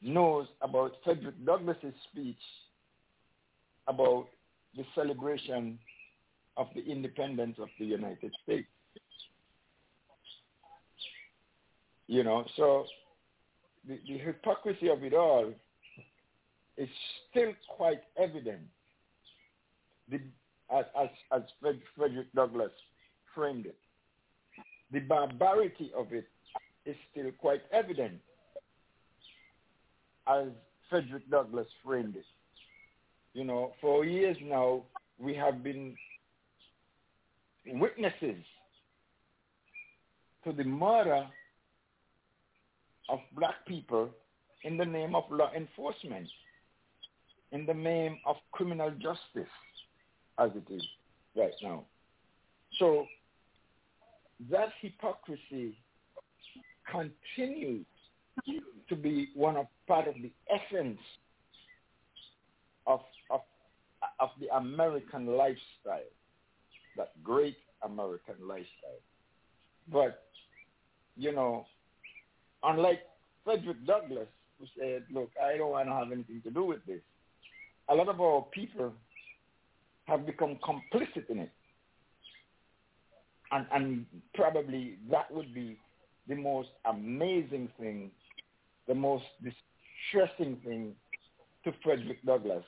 knows 0.00 0.46
about 0.60 0.92
Frederick 1.04 1.44
Douglass's 1.44 1.94
speech 2.10 2.40
about 3.86 4.26
the 4.76 4.84
celebration 4.94 5.78
of 6.56 6.68
the 6.74 6.84
independence 6.84 7.56
of 7.58 7.68
the 7.78 7.86
United 7.86 8.32
States. 8.42 8.68
You 12.06 12.24
know, 12.24 12.44
so 12.56 12.84
the, 13.88 13.98
the 14.06 14.18
hypocrisy 14.18 14.88
of 14.88 15.02
it 15.02 15.14
all 15.14 15.52
is 16.76 16.88
still 17.30 17.52
quite 17.68 18.02
evident. 18.16 18.62
The, 20.10 20.20
as, 20.74 20.84
as, 21.00 21.08
as 21.34 21.42
Fred, 21.60 21.80
Frederick 21.96 22.32
Douglass 22.34 22.72
framed 23.34 23.66
it. 23.66 23.78
The 24.92 25.00
barbarity 25.00 25.90
of 25.96 26.12
it 26.12 26.28
is 26.84 26.96
still 27.10 27.30
quite 27.38 27.62
evident 27.72 28.20
as 30.26 30.48
Frederick 30.90 31.30
Douglass 31.30 31.66
framed 31.84 32.16
it. 32.16 32.24
You 33.34 33.44
know, 33.44 33.72
for 33.80 34.04
years 34.04 34.36
now, 34.42 34.82
we 35.18 35.34
have 35.34 35.62
been 35.62 35.96
witnesses 37.66 38.42
to 40.44 40.52
the 40.52 40.64
murder 40.64 41.26
of 43.08 43.18
black 43.36 43.66
people 43.66 44.10
in 44.64 44.76
the 44.76 44.84
name 44.84 45.14
of 45.14 45.24
law 45.30 45.50
enforcement, 45.56 46.28
in 47.52 47.66
the 47.66 47.74
name 47.74 48.18
of 48.26 48.36
criminal 48.52 48.90
justice, 48.90 49.50
as 50.38 50.50
it 50.54 50.72
is 50.72 50.82
right 51.36 51.52
now. 51.62 51.84
So 52.78 53.06
that 54.50 54.70
hypocrisy 54.80 55.76
continues 56.90 57.84
to 58.88 58.96
be 58.96 59.28
one 59.34 59.56
of 59.56 59.66
part 59.86 60.08
of 60.08 60.14
the 60.14 60.32
essence 60.50 60.98
of 62.86 63.00
of 63.30 63.40
of 64.18 64.30
the 64.40 64.48
American 64.56 65.26
lifestyle 65.26 66.00
that 66.96 67.10
great 67.22 67.56
American 67.82 68.34
lifestyle. 68.46 69.02
But, 69.90 70.22
you 71.16 71.32
know, 71.32 71.66
unlike 72.62 73.00
Frederick 73.44 73.84
Douglass, 73.86 74.28
who 74.58 74.66
said, 74.78 75.04
look, 75.12 75.30
I 75.42 75.56
don't 75.56 75.70
want 75.70 75.88
to 75.88 75.94
have 75.94 76.12
anything 76.12 76.40
to 76.44 76.50
do 76.50 76.64
with 76.64 76.84
this, 76.86 77.00
a 77.88 77.94
lot 77.94 78.08
of 78.08 78.20
our 78.20 78.46
people 78.52 78.92
have 80.04 80.26
become 80.26 80.58
complicit 80.62 81.28
in 81.28 81.40
it. 81.40 81.50
And, 83.50 83.66
and 83.72 84.06
probably 84.34 84.96
that 85.10 85.30
would 85.32 85.52
be 85.52 85.78
the 86.28 86.36
most 86.36 86.68
amazing 86.88 87.68
thing, 87.78 88.10
the 88.86 88.94
most 88.94 89.24
distressing 89.42 90.56
thing 90.64 90.94
to 91.64 91.72
Frederick 91.82 92.24
Douglass 92.24 92.64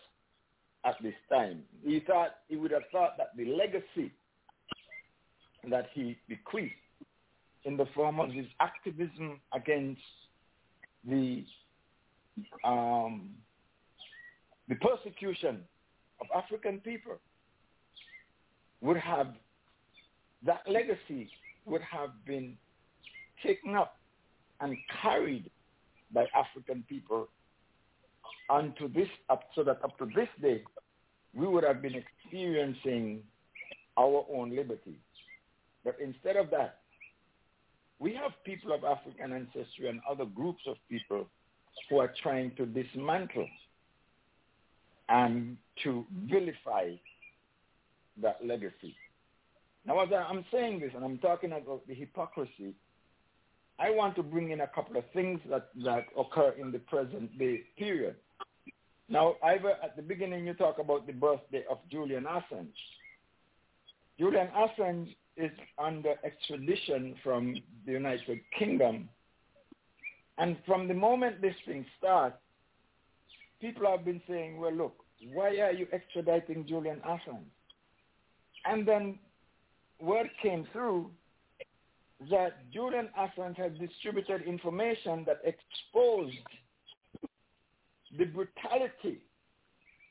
at 0.85 0.97
this 1.03 1.15
time. 1.31 1.63
He 1.83 2.01
thought 2.01 2.37
he 2.49 2.57
would 2.57 2.71
have 2.71 2.83
thought 2.93 3.17
that 3.19 3.37
the 3.37 3.47
legacy 3.47 4.13
that 5.71 5.87
he 5.95 6.17
bequeathed 6.29 6.73
in 7.65 7.77
the 7.77 7.87
form 7.95 8.21
of 8.21 8.31
his 8.31 8.47
activism 8.61 9.41
against 9.55 10.01
the 11.09 11.45
um, 12.65 13.31
the 14.69 14.75
persecution 14.77 15.61
of 16.21 16.27
African 16.35 16.81
people 16.81 17.19
would 18.81 18.97
have 18.97 19.29
that 20.45 20.63
legacy 20.69 21.31
would 21.65 21.83
have 21.83 22.11
been 22.27 22.57
taken 23.43 23.75
up 23.75 23.97
and 24.61 24.77
carried 25.03 25.51
by 26.13 26.27
African 26.35 26.85
people 26.89 27.29
unto 28.51 28.93
this 28.93 29.09
up 29.31 29.45
so 29.55 29.65
that 29.65 29.83
up 29.85 29.97
to 29.99 30.07
this 30.15 30.29
day 30.41 30.63
we 31.35 31.47
would 31.47 31.65
have 31.65 31.83
been 31.83 31.95
experiencing 31.95 33.23
our 33.97 34.25
own 34.33 34.55
liberty. 34.55 34.99
But 35.85 35.97
instead 36.03 36.37
of 36.37 36.51
that, 36.51 36.79
we 37.99 38.15
have 38.15 38.33
people 38.45 38.73
of 38.73 38.85
African 38.85 39.33
ancestry 39.33 39.89
and 39.89 40.01
other 40.09 40.25
groups 40.25 40.63
of 40.67 40.77
people 40.89 41.27
who 41.89 41.99
are 41.99 42.13
trying 42.23 42.55
to 42.57 42.67
dismantle 42.67 43.49
and 45.09 45.57
to 45.83 46.05
vilify 46.27 46.93
that 48.23 48.39
legacy. 48.45 48.97
Now, 49.87 50.01
as 50.01 50.09
I'm 50.13 50.45
saying 50.51 50.81
this 50.81 50.93
and 50.95 51.05
I'm 51.05 51.19
talking 51.19 51.53
about 51.53 51.87
the 51.87 51.95
hypocrisy, 51.95 52.75
I 53.79 53.91
want 53.91 54.17
to 54.17 54.23
bring 54.23 54.51
in 54.51 54.61
a 54.61 54.69
couple 54.69 54.97
of 54.97 55.05
things 55.13 55.41
that, 55.51 55.69
that 55.85 56.07
occur 56.17 56.55
in 56.59 56.71
the 56.71 56.79
present 56.79 57.37
day 57.39 57.63
period. 57.77 58.17
Now, 59.09 59.37
Ivor, 59.43 59.75
at 59.83 59.97
the 59.97 60.03
beginning 60.03 60.47
you 60.47 60.55
talk 60.55 60.79
about 60.79 61.07
the 61.07 61.13
birthday 61.13 61.65
of 61.71 61.79
Julian 61.91 62.25
Assange. 62.25 62.73
Julian 64.19 64.49
Assange 64.57 65.15
is 65.37 65.51
under 65.79 66.15
extradition 66.25 67.15
from 67.23 67.55
the 67.85 67.93
United 67.93 68.41
Kingdom. 68.59 69.09
And 70.39 70.57
from 70.67 70.89
the 70.89 70.95
moment 70.95 71.41
this 71.43 71.55
thing 71.67 71.85
starts, 71.99 72.37
people 73.61 73.87
have 73.91 74.05
been 74.05 74.23
saying, 74.29 74.59
well, 74.59 74.73
look, 74.73 74.95
why 75.33 75.49
are 75.59 75.73
you 75.73 75.87
extraditing 75.87 76.67
Julian 76.67 77.01
Assange? 77.07 77.45
And 78.65 78.87
then 78.87 79.19
word 80.01 80.31
came 80.43 80.67
through 80.73 81.11
that 82.31 82.71
Julian 82.73 83.09
Assange 83.19 83.57
had 83.57 83.79
distributed 83.79 84.43
information 84.43 85.25
that 85.27 85.41
exposed 85.45 86.37
the 88.19 88.25
brutality, 88.25 89.19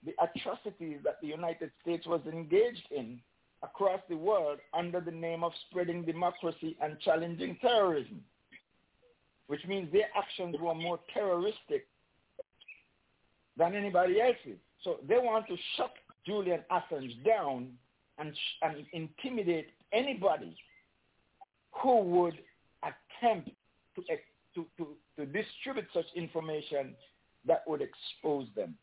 the 0.05 0.13
atrocities 0.21 0.99
that 1.03 1.19
the 1.21 1.27
United 1.27 1.71
States 1.81 2.05
was 2.05 2.21
engaged 2.31 2.87
in 2.91 3.19
across 3.63 4.01
the 4.09 4.17
world 4.17 4.59
under 4.73 4.99
the 4.99 5.11
name 5.11 5.43
of 5.43 5.53
spreading 5.69 6.03
democracy 6.03 6.75
and 6.81 6.99
challenging 6.99 7.57
terrorism, 7.61 8.21
which 9.47 9.65
means 9.67 9.91
their 9.91 10.09
actions 10.17 10.55
were 10.59 10.75
more 10.75 10.99
terroristic 11.13 11.87
than 13.57 13.75
anybody 13.75 14.19
else's. 14.19 14.59
So 14.83 14.97
they 15.07 15.17
want 15.17 15.47
to 15.47 15.55
shut 15.77 15.93
Julian 16.25 16.61
Assange 16.71 17.23
down 17.23 17.69
and, 18.17 18.33
and 18.61 18.85
intimidate 18.91 19.67
anybody 19.93 20.55
who 21.81 21.99
would 22.01 22.37
attempt 22.83 23.49
to, 23.95 24.01
to, 24.55 24.65
to, 24.77 24.87
to 25.17 25.25
distribute 25.25 25.87
such 25.93 26.05
information 26.15 26.95
that 27.47 27.63
would 27.67 27.81
expose 27.81 28.47
them. 28.55 28.75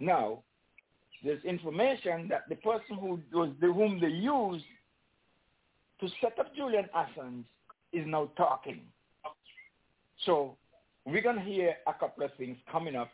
Now, 0.00 0.42
there's 1.24 1.42
information 1.44 2.28
that 2.28 2.48
the 2.48 2.56
person 2.56 2.96
who 3.00 3.20
was 3.32 3.50
the 3.60 3.72
whom 3.72 4.00
they 4.00 4.08
used 4.08 4.64
to 6.00 6.08
set 6.20 6.38
up 6.38 6.54
Julian 6.56 6.86
Assange 6.96 7.44
is 7.92 8.04
now 8.06 8.28
talking. 8.36 8.80
So 10.26 10.56
we're 11.04 11.22
going 11.22 11.36
to 11.36 11.42
hear 11.42 11.76
a 11.86 11.92
couple 11.92 12.24
of 12.24 12.30
things 12.34 12.56
coming 12.70 12.96
up. 12.96 13.10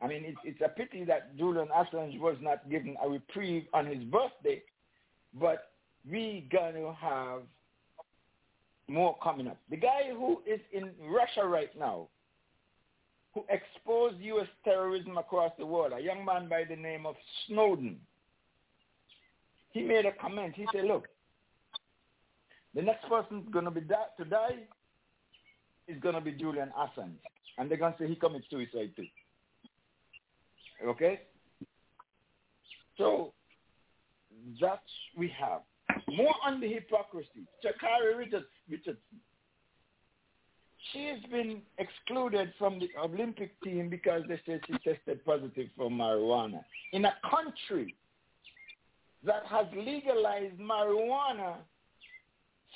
I 0.00 0.06
mean, 0.06 0.24
it's, 0.24 0.38
it's 0.44 0.60
a 0.64 0.68
pity 0.68 1.04
that 1.04 1.36
Julian 1.36 1.68
Assange 1.68 2.20
was 2.20 2.36
not 2.40 2.68
given 2.70 2.96
a 3.02 3.08
reprieve 3.08 3.64
on 3.72 3.86
his 3.86 4.02
birthday, 4.04 4.62
but 5.40 5.70
we're 6.08 6.42
going 6.50 6.74
to 6.74 6.94
have 7.00 7.42
more 8.88 9.16
coming 9.22 9.48
up. 9.48 9.58
The 9.70 9.76
guy 9.76 10.10
who 10.12 10.42
is 10.46 10.60
in 10.72 10.90
Russia 11.10 11.46
right 11.46 11.70
now, 11.78 12.08
who 13.34 13.44
exposed 13.48 14.20
U.S. 14.20 14.46
terrorism 14.64 15.18
across 15.18 15.52
the 15.58 15.66
world, 15.66 15.92
a 15.96 16.00
young 16.00 16.24
man 16.24 16.48
by 16.48 16.64
the 16.68 16.76
name 16.76 17.06
of 17.06 17.14
Snowden, 17.46 17.98
he 19.70 19.82
made 19.82 20.06
a 20.06 20.12
comment. 20.12 20.54
He 20.56 20.66
said, 20.72 20.84
look, 20.84 21.08
the 22.74 22.82
next 22.82 23.08
person 23.08 23.46
going 23.50 23.64
to 23.64 23.70
be 23.70 23.80
to 23.80 24.24
die 24.24 24.56
is 25.86 26.00
going 26.00 26.14
to 26.14 26.20
be 26.20 26.32
Julian 26.32 26.70
Assange. 26.78 27.18
And 27.58 27.70
they're 27.70 27.78
going 27.78 27.92
to 27.92 27.98
say 27.98 28.08
he 28.08 28.14
committed 28.14 28.44
suicide 28.50 28.92
too. 28.96 29.06
Okay? 30.86 31.20
So 32.96 33.32
that 34.60 34.82
we 35.16 35.32
have. 35.38 35.62
More 36.08 36.34
on 36.44 36.60
the 36.60 36.68
hypocrisy. 36.68 37.46
Sha'Carri 37.64 38.16
Richardson. 38.68 39.02
She 40.92 41.04
has 41.06 41.18
been 41.30 41.60
excluded 41.78 42.52
from 42.58 42.78
the 42.78 42.88
Olympic 43.02 43.60
team 43.62 43.90
because 43.90 44.22
they 44.28 44.40
say 44.46 44.60
she 44.66 44.72
tested 44.84 45.24
positive 45.24 45.68
for 45.76 45.90
marijuana. 45.90 46.64
In 46.92 47.04
a 47.04 47.14
country 47.28 47.94
that 49.24 49.42
has 49.46 49.66
legalized 49.76 50.58
marijuana 50.58 51.56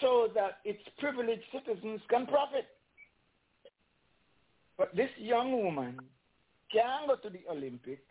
so 0.00 0.28
that 0.34 0.58
its 0.64 0.82
privileged 0.98 1.42
citizens 1.52 2.00
can 2.10 2.26
profit. 2.26 2.66
But 4.76 4.94
this 4.96 5.10
young 5.16 5.62
woman 5.62 6.00
can't 6.72 7.06
go 7.06 7.16
to 7.16 7.30
the 7.30 7.42
Olympics 7.50 8.02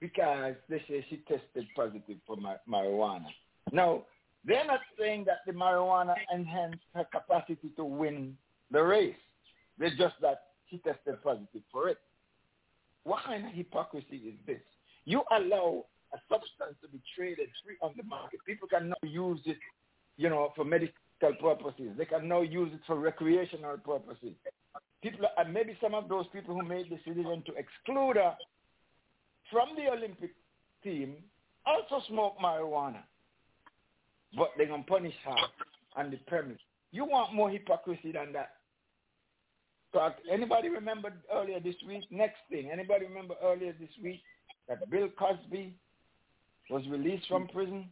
because 0.00 0.54
they 0.68 0.78
say 0.88 1.04
she 1.08 1.16
tested 1.28 1.66
positive 1.74 2.18
for 2.26 2.36
marijuana. 2.68 3.26
Now, 3.72 4.02
they're 4.44 4.66
not 4.66 4.80
saying 4.98 5.24
that 5.24 5.38
the 5.46 5.52
marijuana 5.52 6.14
enhanced 6.32 6.84
her 6.94 7.04
capacity 7.10 7.70
to 7.76 7.84
win 7.84 8.36
the 8.74 8.82
race. 8.82 9.14
They're 9.78 9.96
just 9.96 10.14
that 10.20 10.42
she 10.68 10.78
tested 10.78 11.22
positive 11.22 11.62
for 11.72 11.88
it. 11.88 11.98
What 13.04 13.24
kind 13.24 13.46
of 13.46 13.52
hypocrisy 13.52 14.16
is 14.16 14.34
this? 14.46 14.60
You 15.04 15.22
allow 15.30 15.84
a 16.12 16.18
substance 16.28 16.76
to 16.82 16.88
be 16.88 17.00
traded 17.16 17.48
free 17.64 17.76
on 17.82 17.92
the 17.96 18.02
market. 18.04 18.40
People 18.46 18.68
can 18.68 18.90
now 18.90 18.96
use 19.02 19.40
it, 19.46 19.58
you 20.16 20.28
know, 20.28 20.52
for 20.56 20.64
medical 20.64 20.96
purposes. 21.40 21.90
They 21.96 22.04
can 22.04 22.28
now 22.28 22.42
use 22.42 22.70
it 22.72 22.80
for 22.86 22.96
recreational 22.98 23.76
purposes. 23.78 24.34
People, 25.02 25.26
and 25.36 25.52
maybe 25.52 25.76
some 25.82 25.94
of 25.94 26.08
those 26.08 26.26
people 26.32 26.54
who 26.54 26.66
made 26.66 26.86
the 26.90 26.96
decision 26.96 27.42
to 27.46 27.52
exclude 27.54 28.16
her 28.16 28.34
from 29.50 29.68
the 29.76 29.92
Olympic 29.92 30.30
team 30.82 31.16
also 31.66 32.02
smoke 32.08 32.36
marijuana. 32.42 33.02
But 34.36 34.50
they're 34.56 34.66
going 34.66 34.84
to 34.84 34.90
punish 34.90 35.14
her 35.24 35.36
on 35.96 36.10
the 36.10 36.16
premise. 36.26 36.58
You 36.90 37.04
want 37.04 37.34
more 37.34 37.50
hypocrisy 37.50 38.12
than 38.12 38.32
that. 38.32 38.52
Anybody 40.30 40.68
remember 40.68 41.12
earlier 41.32 41.60
this 41.60 41.76
week? 41.86 42.04
Next 42.10 42.38
thing, 42.50 42.70
anybody 42.72 43.06
remember 43.06 43.34
earlier 43.42 43.74
this 43.78 43.90
week 44.02 44.20
that 44.68 44.88
Bill 44.90 45.08
Cosby 45.18 45.74
was 46.70 46.82
released 46.88 47.26
from 47.28 47.48
prison? 47.48 47.86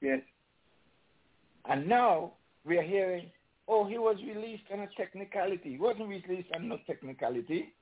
Yes. 0.00 0.20
And 1.68 1.88
now 1.88 2.32
we 2.64 2.78
are 2.78 2.82
hearing, 2.82 3.26
oh, 3.68 3.84
he 3.86 3.98
was 3.98 4.16
released 4.26 4.64
on 4.72 4.80
a 4.80 4.88
technicality. 4.96 5.72
He 5.72 5.78
wasn't 5.78 6.08
released 6.08 6.48
on 6.54 6.68
no 6.68 6.78
technicality. 6.86 7.72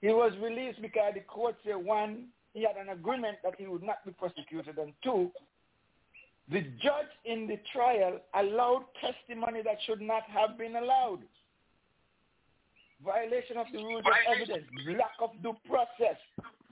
He 0.00 0.08
was 0.08 0.32
released 0.42 0.80
because 0.80 1.12
the 1.14 1.20
court 1.20 1.56
said, 1.64 1.76
one, 1.76 2.28
he 2.54 2.62
had 2.62 2.76
an 2.76 2.90
agreement 2.90 3.38
that 3.44 3.54
he 3.58 3.66
would 3.66 3.82
not 3.82 4.04
be 4.04 4.12
prosecuted, 4.12 4.78
and 4.78 4.92
two, 5.04 5.30
the 6.50 6.62
judge 6.82 7.12
in 7.24 7.46
the 7.46 7.60
trial 7.72 8.18
allowed 8.34 8.84
testimony 9.00 9.62
that 9.62 9.76
should 9.86 10.00
not 10.00 10.22
have 10.24 10.58
been 10.58 10.76
allowed. 10.76 11.20
Violation 13.04 13.56
of 13.56 13.66
the 13.72 13.78
rules 13.78 14.02
of 14.04 14.36
evidence, 14.36 14.66
lack 14.86 15.16
of 15.22 15.30
due 15.42 15.56
process. 15.66 16.18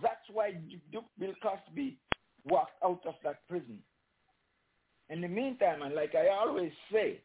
That's 0.02 0.20
why 0.32 0.52
Duke 0.92 1.04
Bill 1.18 1.32
Cosby 1.42 1.96
walked 2.44 2.82
out 2.84 3.00
of 3.06 3.14
that 3.24 3.46
prison. 3.48 3.78
In 5.08 5.22
the 5.22 5.28
meantime, 5.28 5.82
and 5.82 5.94
like 5.94 6.14
I 6.14 6.28
always 6.28 6.72
say, 6.92 7.20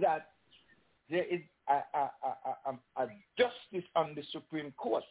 that 0.00 0.28
there 1.10 1.24
is 1.24 1.40
a, 1.68 1.98
a, 1.98 2.10
a, 2.66 3.02
a, 3.02 3.08
justice 3.36 3.88
on 3.96 4.14
the 4.14 4.22
Supreme 4.30 4.72
Court 4.76 5.02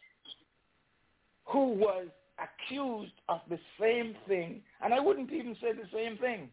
who 1.45 1.73
was 1.73 2.07
accused 2.39 3.11
of 3.27 3.41
the 3.49 3.59
same 3.79 4.15
thing, 4.27 4.61
and 4.81 4.93
I 4.93 4.99
wouldn't 5.01 5.31
even 5.31 5.55
say 5.61 5.73
the 5.73 5.89
same 5.93 6.17
thing. 6.17 6.49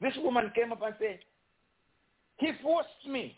This 0.00 0.14
woman 0.18 0.50
came 0.54 0.72
up 0.72 0.82
and 0.82 0.94
said, 0.98 1.18
he 2.38 2.52
forced 2.62 2.88
me. 3.08 3.36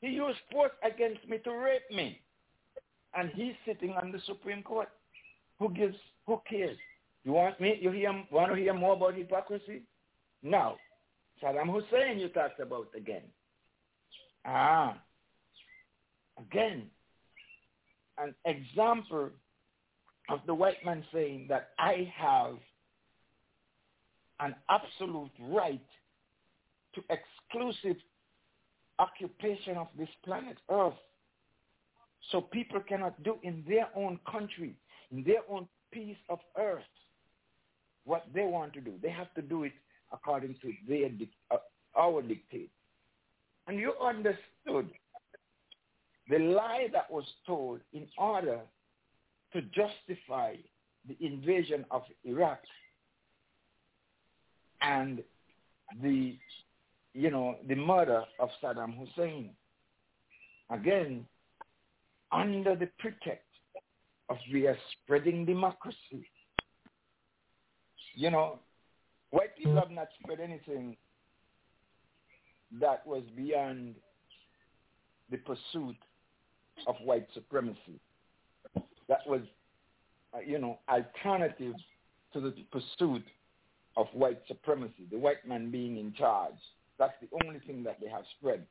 He 0.00 0.08
used 0.08 0.38
force 0.50 0.72
against 0.84 1.28
me 1.28 1.38
to 1.38 1.50
rape 1.50 1.90
me. 1.90 2.20
And 3.14 3.30
he's 3.34 3.54
sitting 3.66 3.92
on 3.92 4.12
the 4.12 4.20
Supreme 4.26 4.62
Court. 4.62 4.88
Who 5.58 5.70
gives, 5.70 5.96
who 6.26 6.40
cares? 6.48 6.76
You 7.24 7.32
want 7.32 7.60
me, 7.60 7.78
you 7.80 7.90
hear, 7.90 8.12
want 8.30 8.52
to 8.52 8.56
hear 8.56 8.74
more 8.74 8.94
about 8.94 9.14
hypocrisy? 9.14 9.82
Now, 10.42 10.76
Saddam 11.42 11.72
Hussein 11.72 12.18
you 12.18 12.28
talked 12.28 12.60
about 12.60 12.88
again. 12.96 13.22
Ah, 14.44 14.98
again, 16.38 16.84
an 18.18 18.34
example 18.44 19.30
of 20.28 20.40
the 20.46 20.54
white 20.54 20.84
man 20.84 21.04
saying 21.12 21.46
that 21.48 21.70
I 21.78 22.12
have 22.16 22.56
an 24.40 24.54
absolute 24.68 25.30
right 25.40 25.84
to 26.94 27.02
exclusive 27.10 28.00
occupation 28.98 29.76
of 29.76 29.88
this 29.98 30.08
planet 30.24 30.56
Earth. 30.70 30.94
So 32.32 32.40
people 32.40 32.80
cannot 32.80 33.22
do 33.22 33.36
in 33.42 33.64
their 33.68 33.88
own 33.94 34.18
country, 34.30 34.74
in 35.12 35.22
their 35.22 35.42
own 35.48 35.68
piece 35.92 36.16
of 36.28 36.38
earth, 36.58 36.82
what 38.04 38.26
they 38.34 38.42
want 38.42 38.72
to 38.74 38.80
do. 38.80 38.94
They 39.02 39.10
have 39.10 39.32
to 39.34 39.42
do 39.42 39.64
it 39.64 39.72
according 40.12 40.56
to 40.62 40.72
their 40.88 41.08
uh, 41.50 41.56
our 41.96 42.22
dictate. 42.22 42.70
And 43.66 43.78
you 43.78 43.94
understood 44.02 44.90
the 46.28 46.38
lie 46.38 46.88
that 46.92 47.10
was 47.10 47.24
told 47.46 47.80
in 47.92 48.06
order 48.18 48.60
to 49.52 49.62
justify 49.62 50.54
the 51.08 51.16
invasion 51.24 51.84
of 51.90 52.02
Iraq 52.24 52.60
and 54.82 55.22
the 56.02 56.36
you 57.16 57.30
know 57.30 57.56
the 57.66 57.74
murder 57.74 58.22
of 58.38 58.50
Saddam 58.62 58.94
Hussein. 58.98 59.50
Again, 60.70 61.24
under 62.30 62.76
the 62.76 62.88
pretext 62.98 63.44
of 64.28 64.36
we 64.52 64.66
are 64.66 64.76
spreading 64.92 65.46
democracy. 65.46 66.28
You 68.14 68.30
know, 68.30 68.58
white 69.30 69.56
people 69.56 69.76
have 69.76 69.90
not 69.90 70.08
spread 70.22 70.40
anything 70.40 70.96
that 72.80 73.06
was 73.06 73.22
beyond 73.36 73.94
the 75.30 75.38
pursuit 75.38 75.96
of 76.86 76.96
white 77.02 77.26
supremacy. 77.32 78.00
That 79.08 79.20
was, 79.26 79.40
uh, 80.34 80.40
you 80.44 80.58
know, 80.58 80.78
alternative 80.88 81.74
to 82.32 82.40
the 82.40 82.54
pursuit 82.72 83.22
of 83.96 84.06
white 84.12 84.40
supremacy, 84.48 85.06
the 85.10 85.18
white 85.18 85.46
man 85.46 85.70
being 85.70 85.96
in 85.96 86.12
charge. 86.12 86.54
That's 86.98 87.14
the 87.20 87.28
only 87.44 87.60
thing 87.60 87.82
that 87.84 87.98
they 88.00 88.08
have 88.08 88.24
spread. 88.38 88.64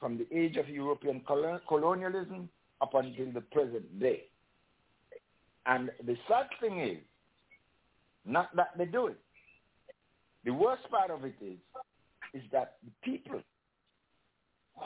From 0.00 0.18
the 0.18 0.26
age 0.36 0.56
of 0.56 0.68
European 0.68 1.22
colonialism 1.68 2.48
up 2.80 2.94
until 2.94 3.32
the 3.32 3.40
present 3.40 3.98
day. 3.98 4.24
And 5.66 5.90
the 6.04 6.16
sad 6.28 6.46
thing 6.60 6.80
is, 6.80 6.98
not 8.26 8.54
that 8.56 8.76
they 8.76 8.86
do 8.86 9.06
it. 9.08 9.18
The 10.44 10.52
worst 10.52 10.82
part 10.90 11.10
of 11.10 11.24
it 11.24 11.34
is, 11.40 11.58
is 12.34 12.42
that 12.52 12.76
the 12.84 12.90
people 13.02 13.40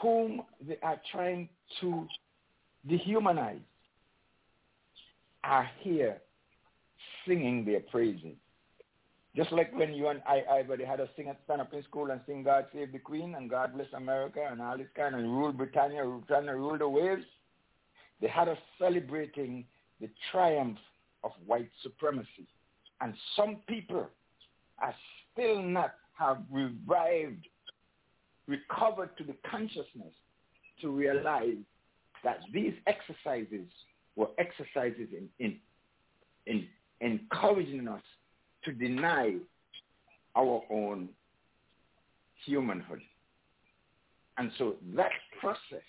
whom 0.01 0.41
they 0.65 0.77
are 0.83 0.99
trying 1.11 1.49
to 1.81 2.07
dehumanize 2.87 3.59
are 5.43 5.69
here 5.79 6.21
singing 7.27 7.65
their 7.65 7.81
praises. 7.81 8.35
Just 9.39 9.53
like 9.53 9.73
when 9.73 9.93
you 9.93 10.09
and 10.09 10.21
I, 10.27 10.43
everybody 10.49 10.83
had 10.83 10.99
us 10.99 11.07
sing 11.15 11.33
stand 11.45 11.61
up 11.61 11.73
in 11.73 11.81
school 11.83 12.11
and 12.11 12.19
sing 12.27 12.43
God 12.43 12.65
Save 12.73 12.91
the 12.91 12.99
Queen 12.99 13.35
and 13.35 13.49
God 13.49 13.73
Bless 13.73 13.87
America 13.93 14.45
and 14.51 14.61
all 14.61 14.77
this 14.77 14.87
kind 14.97 15.15
of 15.15 15.21
rule 15.21 15.53
Britannia, 15.53 16.03
Britannia 16.03 16.57
rule 16.57 16.77
the 16.77 16.89
waves. 16.89 17.23
They 18.19 18.27
had 18.27 18.49
us 18.49 18.57
celebrating 18.77 19.63
the 20.01 20.09
triumph 20.29 20.77
of 21.23 21.31
white 21.45 21.69
supremacy. 21.83 22.49
And 22.99 23.13
some 23.37 23.59
people 23.65 24.09
are 24.77 24.95
still 25.31 25.63
not 25.63 25.93
have 26.17 26.39
revived, 26.51 27.47
recovered 28.45 29.15
to 29.19 29.23
the 29.23 29.35
consciousness 29.49 30.13
to 30.81 30.89
realize 30.89 31.55
that 32.25 32.39
these 32.53 32.73
exercises 32.87 33.69
were 34.17 34.27
exercises 34.37 35.07
in, 35.13 35.29
in, 35.39 35.57
in 36.45 36.67
encouraging 36.99 37.87
us 37.87 38.01
to 38.65 38.71
deny 38.71 39.35
our 40.35 40.61
own 40.69 41.09
humanhood. 42.45 43.01
And 44.37 44.51
so 44.57 44.75
that 44.95 45.11
process, 45.39 45.83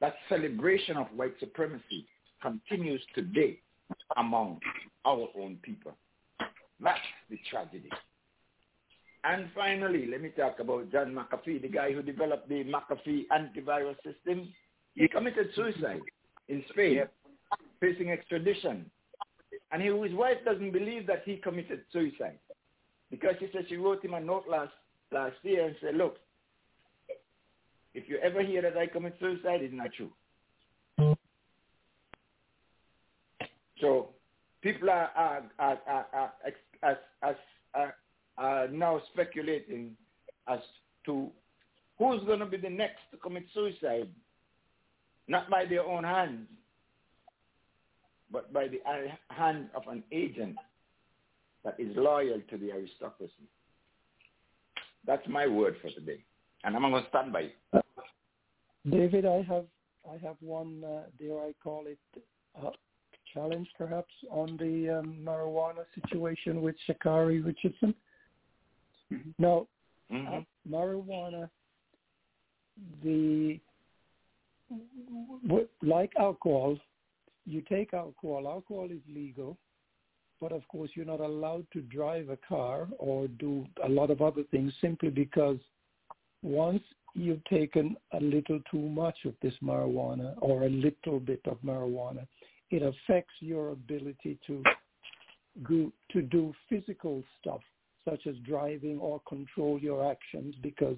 that 0.00 0.14
celebration 0.28 0.96
of 0.96 1.06
white 1.14 1.34
supremacy 1.40 2.06
continues 2.42 3.02
today 3.14 3.60
among 4.16 4.60
our 5.04 5.28
own 5.38 5.58
people. 5.62 5.92
That's 6.80 6.98
the 7.30 7.38
tragedy. 7.50 7.90
And 9.24 9.48
finally, 9.54 10.06
let 10.06 10.22
me 10.22 10.30
talk 10.30 10.60
about 10.60 10.92
John 10.92 11.14
McAfee, 11.14 11.60
the 11.62 11.68
guy 11.68 11.92
who 11.92 12.02
developed 12.02 12.48
the 12.48 12.64
McAfee 12.64 13.24
antivirus 13.32 13.96
system. 14.04 14.52
He 14.94 15.08
committed 15.08 15.48
suicide 15.54 16.00
in 16.48 16.64
Spain, 16.70 17.02
facing 17.80 18.10
extradition. 18.10 18.90
And 19.72 19.82
he, 19.82 19.88
his 19.88 20.14
wife 20.14 20.38
doesn't 20.44 20.72
believe 20.72 21.06
that 21.06 21.22
he 21.24 21.36
committed 21.36 21.80
suicide. 21.92 22.38
Because 23.10 23.34
she 23.40 23.48
said 23.52 23.66
she 23.68 23.76
wrote 23.76 24.04
him 24.04 24.14
a 24.14 24.20
note 24.20 24.44
last 24.48 24.72
last 25.12 25.36
year 25.42 25.66
and 25.66 25.76
said, 25.80 25.94
"Look, 25.94 26.16
if 27.94 28.08
you 28.08 28.18
ever 28.18 28.42
hear 28.42 28.62
that 28.62 28.76
I 28.76 28.86
commit 28.86 29.16
suicide, 29.20 29.62
it's 29.62 29.74
not 29.74 29.90
true." 29.96 30.10
So 33.80 34.08
people 34.60 34.90
are 34.90 35.10
are 35.14 35.42
are, 35.58 35.78
are, 35.86 36.06
are, 36.12 36.32
as, 36.82 36.96
as, 37.22 37.36
are, 37.74 37.94
are 38.38 38.68
now 38.68 39.00
speculating 39.12 39.96
as 40.48 40.58
to 41.04 41.30
who's 41.98 42.22
going 42.24 42.40
to 42.40 42.46
be 42.46 42.56
the 42.56 42.70
next 42.70 43.00
to 43.12 43.16
commit 43.16 43.44
suicide, 43.54 44.08
not 45.28 45.48
by 45.48 45.64
their 45.64 45.84
own 45.84 46.04
hands, 46.04 46.48
but 48.30 48.52
by 48.52 48.68
the 48.68 48.80
hand 49.30 49.68
of 49.74 49.82
an 49.88 50.02
agent 50.12 50.56
that 51.64 51.78
is 51.78 51.96
loyal 51.96 52.40
to 52.50 52.56
the 52.56 52.70
aristocracy. 52.70 53.48
That's 55.06 55.26
my 55.28 55.46
word 55.46 55.76
for 55.80 55.90
today, 55.90 56.24
and 56.64 56.74
I'm 56.74 56.82
going 56.82 57.02
to 57.02 57.08
stand 57.08 57.32
by 57.32 57.50
it. 57.72 57.84
David, 58.88 59.26
I 59.26 59.42
have 59.42 59.64
I 60.08 60.16
have 60.24 60.36
one. 60.40 60.82
Uh, 60.84 61.02
dare 61.18 61.38
I 61.40 61.52
call 61.62 61.84
it 61.86 61.98
uh, 62.60 62.70
challenge, 63.32 63.68
perhaps, 63.76 64.12
on 64.30 64.56
the 64.56 64.98
um, 64.98 65.18
marijuana 65.22 65.84
situation 65.94 66.62
with 66.62 66.76
Sha'Carri 66.88 67.44
Richardson. 67.44 67.94
Mm-hmm. 69.12 69.30
Now, 69.38 69.66
uh, 70.12 70.40
marijuana, 70.68 71.48
the 73.02 73.58
w- 75.46 75.68
like 75.82 76.12
alcohol, 76.18 76.76
you 77.46 77.62
take 77.62 77.94
alcohol. 77.94 78.46
Alcohol 78.46 78.88
is 78.90 79.00
legal, 79.12 79.56
but 80.40 80.52
of 80.52 80.66
course 80.68 80.90
you're 80.94 81.06
not 81.06 81.20
allowed 81.20 81.66
to 81.72 81.80
drive 81.82 82.28
a 82.28 82.38
car 82.48 82.88
or 82.98 83.28
do 83.28 83.66
a 83.84 83.88
lot 83.88 84.10
of 84.10 84.20
other 84.20 84.42
things 84.50 84.72
simply 84.80 85.10
because 85.10 85.58
once 86.42 86.82
you've 87.14 87.44
taken 87.44 87.96
a 88.12 88.20
little 88.20 88.60
too 88.70 88.88
much 88.88 89.16
of 89.24 89.34
this 89.42 89.54
marijuana 89.62 90.34
or 90.38 90.64
a 90.64 90.68
little 90.68 91.18
bit 91.18 91.40
of 91.46 91.56
marijuana, 91.64 92.26
it 92.70 92.82
affects 92.82 93.32
your 93.40 93.70
ability 93.70 94.38
to 94.46 94.62
do, 95.68 95.92
to 96.12 96.22
do 96.22 96.52
physical 96.68 97.22
stuff 97.40 97.60
such 98.04 98.26
as 98.26 98.36
driving 98.46 98.98
or 98.98 99.20
control 99.28 99.78
your 99.80 100.08
actions 100.08 100.54
because 100.62 100.96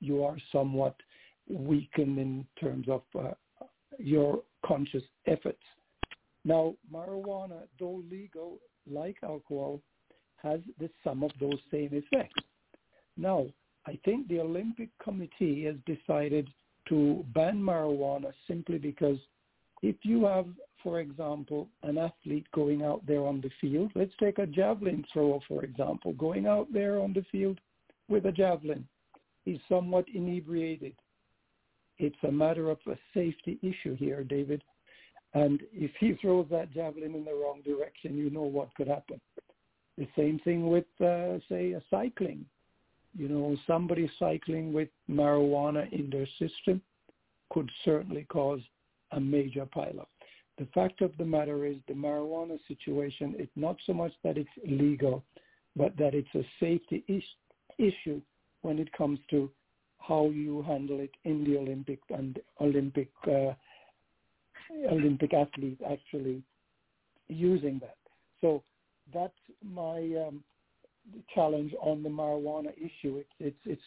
you 0.00 0.24
are 0.24 0.36
somewhat 0.50 0.94
weakened 1.48 2.18
in 2.18 2.46
terms 2.60 2.86
of 2.88 3.02
uh, 3.18 3.30
your 3.98 4.42
conscious 4.66 5.02
efforts. 5.26 5.62
Now, 6.44 6.74
marijuana, 6.92 7.62
though 7.78 8.02
legal, 8.10 8.58
like 8.90 9.16
alcohol, 9.22 9.80
has 10.42 10.60
the, 10.78 10.88
some 11.04 11.22
of 11.22 11.30
those 11.38 11.58
same 11.70 11.90
effects. 11.92 12.42
Now, 13.16 13.46
I 13.86 13.98
think 14.04 14.28
the 14.28 14.40
Olympic 14.40 14.88
Committee 15.02 15.64
has 15.64 15.76
decided 15.86 16.48
to 16.88 17.24
ban 17.34 17.60
marijuana 17.60 18.32
simply 18.46 18.78
because 18.78 19.18
if 19.82 19.96
you 20.02 20.24
have, 20.26 20.46
for 20.82 21.00
example, 21.00 21.68
an 21.82 21.98
athlete 21.98 22.46
going 22.54 22.82
out 22.82 23.06
there 23.06 23.26
on 23.26 23.40
the 23.40 23.50
field, 23.60 23.92
let's 23.94 24.12
take 24.20 24.38
a 24.38 24.46
javelin 24.46 25.04
thrower, 25.12 25.38
for 25.48 25.64
example, 25.64 26.12
going 26.14 26.46
out 26.46 26.72
there 26.72 27.00
on 27.00 27.12
the 27.12 27.24
field 27.30 27.58
with 28.08 28.26
a 28.26 28.32
javelin, 28.32 28.86
he's 29.44 29.60
somewhat 29.68 30.04
inebriated. 30.12 30.94
It's 31.98 32.16
a 32.26 32.32
matter 32.32 32.70
of 32.70 32.78
a 32.86 32.96
safety 33.14 33.58
issue 33.62 33.94
here, 33.96 34.24
David. 34.24 34.62
And 35.34 35.62
if 35.72 35.92
he 36.00 36.14
throws 36.20 36.46
that 36.50 36.72
javelin 36.72 37.14
in 37.14 37.24
the 37.24 37.34
wrong 37.34 37.60
direction, 37.64 38.16
you 38.16 38.30
know 38.30 38.42
what 38.42 38.74
could 38.74 38.88
happen. 38.88 39.20
The 39.96 40.08
same 40.16 40.40
thing 40.40 40.68
with, 40.68 40.86
uh, 41.00 41.38
say, 41.48 41.72
a 41.72 41.82
cycling. 41.90 42.44
You 43.16 43.28
know, 43.28 43.56
somebody 43.66 44.10
cycling 44.18 44.72
with 44.72 44.88
marijuana 45.08 45.92
in 45.92 46.10
their 46.10 46.26
system 46.38 46.80
could 47.50 47.70
certainly 47.84 48.24
cause 48.24 48.60
a 49.12 49.20
major 49.20 49.66
pileup. 49.66 50.06
The 50.58 50.66
fact 50.74 51.00
of 51.00 51.16
the 51.16 51.24
matter 51.24 51.64
is 51.64 51.76
the 51.88 51.94
marijuana 51.94 52.58
situation, 52.68 53.34
it's 53.38 53.50
not 53.56 53.76
so 53.86 53.92
much 53.92 54.12
that 54.24 54.36
it's 54.36 54.48
illegal, 54.64 55.24
but 55.76 55.96
that 55.96 56.14
it's 56.14 56.34
a 56.34 56.44
safety 56.60 57.04
is- 57.08 57.22
issue 57.78 58.20
when 58.62 58.78
it 58.78 58.92
comes 58.92 59.18
to 59.30 59.50
how 59.98 60.26
you 60.30 60.62
handle 60.62 61.00
it 61.00 61.12
in 61.24 61.44
the 61.44 61.56
Olympic 61.56 62.00
and 62.10 62.38
Olympic 62.60 63.08
uh, 63.26 63.54
Olympic 64.90 65.34
athlete 65.34 65.80
actually 65.90 66.42
using 67.28 67.78
that. 67.80 67.96
So 68.40 68.62
that's 69.12 69.32
my 69.62 69.98
um, 70.26 70.42
challenge 71.34 71.72
on 71.80 72.02
the 72.02 72.08
marijuana 72.08 72.72
issue. 72.76 73.16
It's, 73.18 73.30
it's, 73.38 73.56
it's 73.64 73.82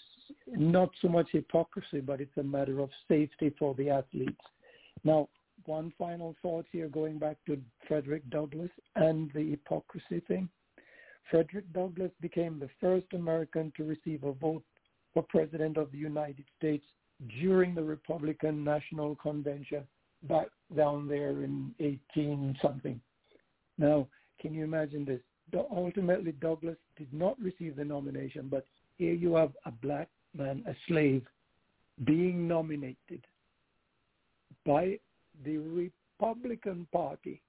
not 0.48 0.90
so 1.02 1.08
much 1.08 1.28
hypocrisy, 1.32 2.00
but 2.00 2.22
it's 2.22 2.38
a 2.38 2.44
matter 2.44 2.80
of 2.80 2.90
safety 3.08 3.54
for 3.58 3.74
the 3.76 3.90
athletes. 3.90 4.42
Now, 5.04 5.30
one 5.66 5.94
final 5.98 6.36
thought 6.42 6.66
here, 6.72 6.90
going 6.90 7.20
back 7.20 7.38
to 7.48 7.58
Frederick 7.88 8.30
Douglass 8.30 8.72
and 8.96 9.32
the 9.34 9.52
hypocrisy 9.52 10.22
thing. 10.28 10.50
Frederick 11.32 11.72
Douglass 11.74 12.12
became 12.22 12.60
the 12.60 12.70
first 12.82 13.08
American 13.14 13.72
to 13.78 13.86
receive 13.86 14.24
a 14.24 14.34
vote 14.34 14.64
for 15.14 15.24
President 15.24 15.78
of 15.78 15.92
the 15.92 15.98
United 15.98 16.46
States 16.58 16.86
during 17.40 17.74
the 17.74 17.84
Republican 17.84 18.64
National 18.64 19.16
Convention 19.16 19.84
back 20.24 20.48
down 20.76 21.08
there 21.08 21.44
in 21.44 21.74
18 21.80 22.58
something. 22.62 23.00
Now, 23.78 24.08
can 24.40 24.54
you 24.54 24.64
imagine 24.64 25.06
this? 25.06 25.22
Ultimately, 25.72 26.32
Douglass 26.34 26.78
did 26.98 27.14
not 27.14 27.40
receive 27.40 27.76
the 27.76 27.86
nomination, 27.86 28.48
but 28.50 28.66
here 28.98 29.14
you 29.14 29.36
have 29.36 29.52
a 29.66 29.72
black 29.72 30.10
man, 30.36 30.64
a 30.68 30.74
slave, 30.88 31.24
being 32.06 32.48
nominated 32.48 33.26
by 34.66 34.98
the 35.46 35.58
Republican 35.58 36.88
Party, 36.92 37.42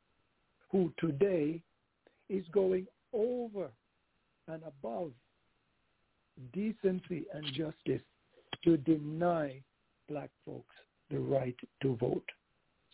who 0.70 0.92
today 0.98 1.62
is 2.28 2.44
going 2.52 2.86
over 3.12 3.68
and 4.48 4.62
above 4.66 5.12
decency 6.52 7.24
and 7.32 7.46
justice 7.54 8.02
to 8.64 8.76
deny 8.78 9.62
black 10.08 10.30
folks 10.44 10.74
the 11.10 11.18
right 11.18 11.56
to 11.80 11.96
vote. 11.96 12.28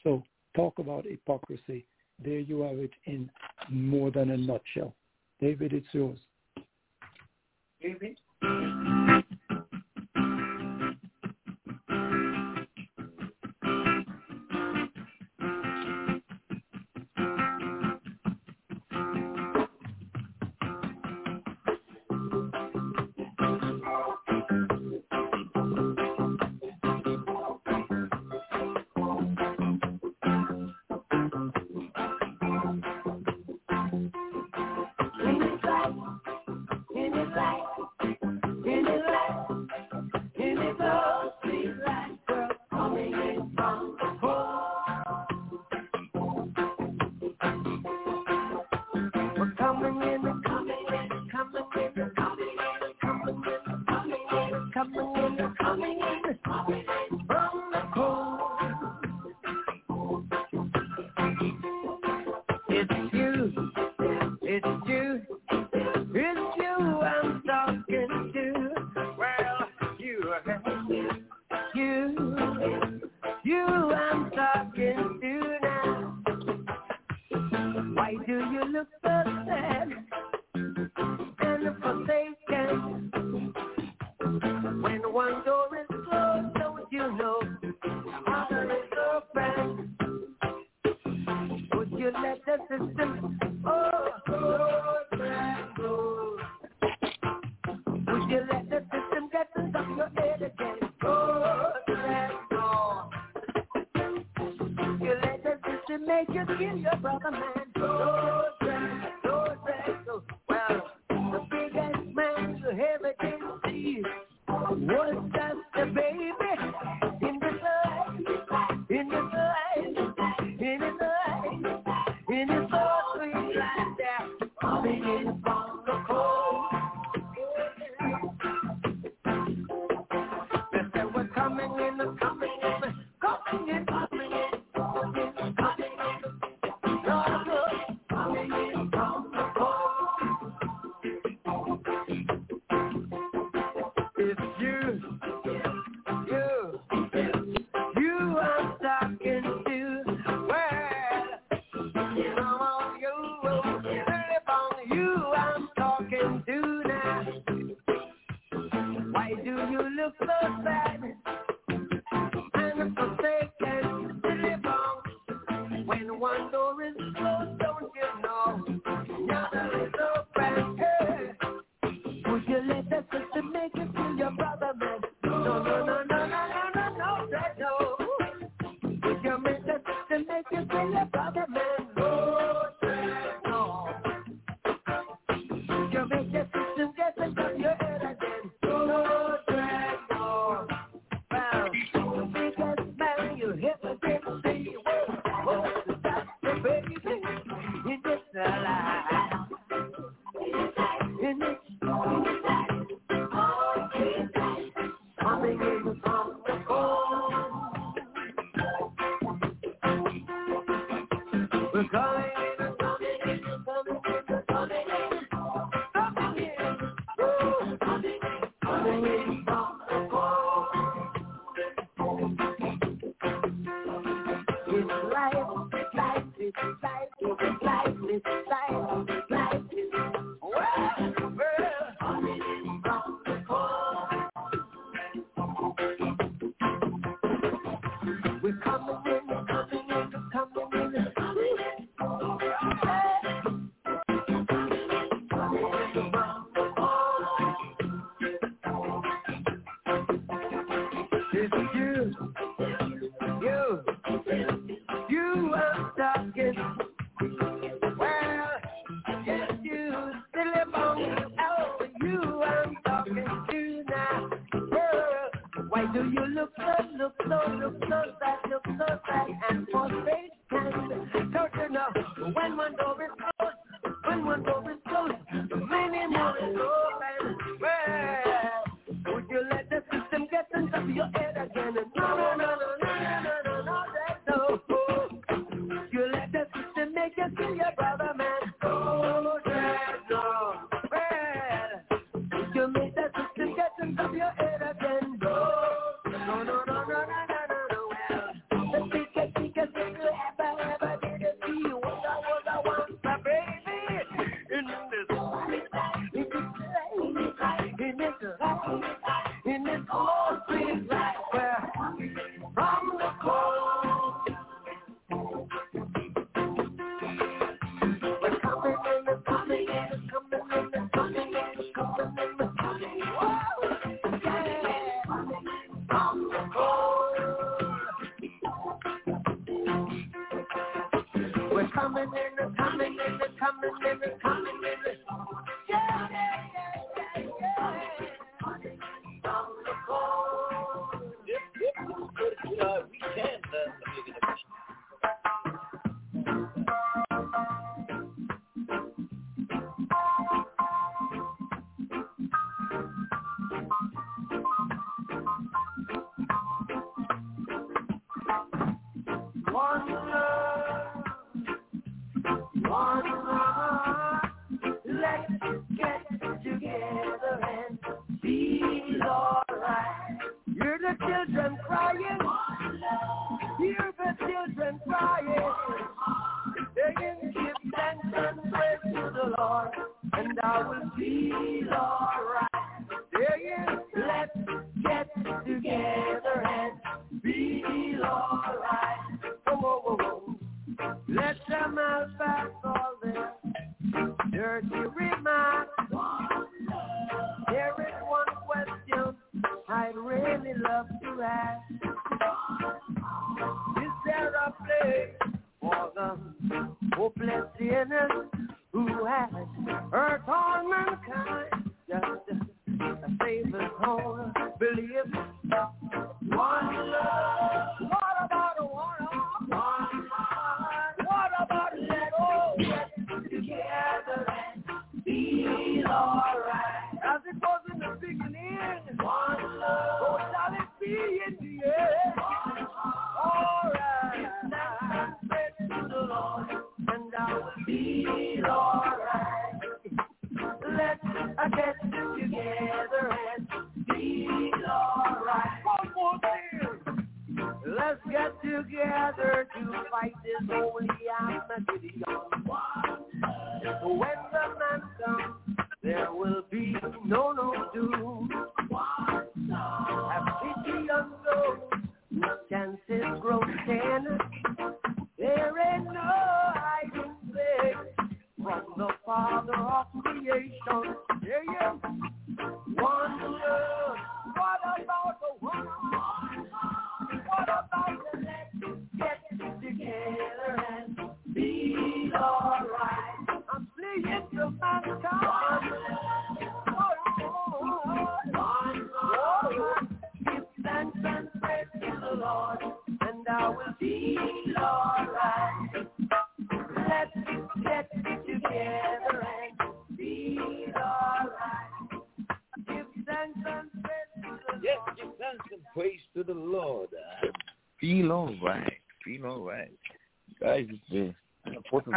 So 0.03 0.23
talk 0.55 0.79
about 0.79 1.05
hypocrisy. 1.05 1.85
There 2.23 2.41
you 2.41 2.63
have 2.63 2.79
it 2.79 2.93
in 3.05 3.31
more 3.69 4.11
than 4.11 4.31
a 4.31 4.37
nutshell. 4.37 4.95
David, 5.41 5.73
it's 5.73 5.87
yours. 5.93 6.19
David? 7.81 8.17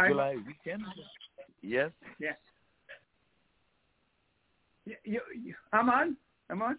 July 0.08 0.36
weekend. 0.46 0.82
Yes. 1.62 1.90
Yeah. 2.18 2.32
You, 4.86 4.96
you, 5.04 5.20
you, 5.42 5.54
I'm 5.72 5.88
on. 5.88 6.16
I'm 6.50 6.62
on. 6.62 6.78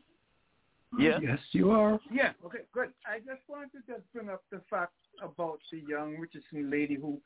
Yes. 0.99 1.19
Yes, 1.23 1.39
you 1.51 1.71
are. 1.71 1.99
Yeah. 2.11 2.31
Okay. 2.45 2.59
Good. 2.71 2.89
I 3.05 3.17
just 3.19 3.41
wanted 3.47 3.71
to 3.71 3.79
just 3.87 4.03
bring 4.13 4.29
up 4.29 4.43
the 4.51 4.61
fact 4.69 4.93
about 5.21 5.59
the 5.71 5.81
young 5.87 6.17
Richardson 6.17 6.69
lady 6.69 6.95
who 6.95 7.19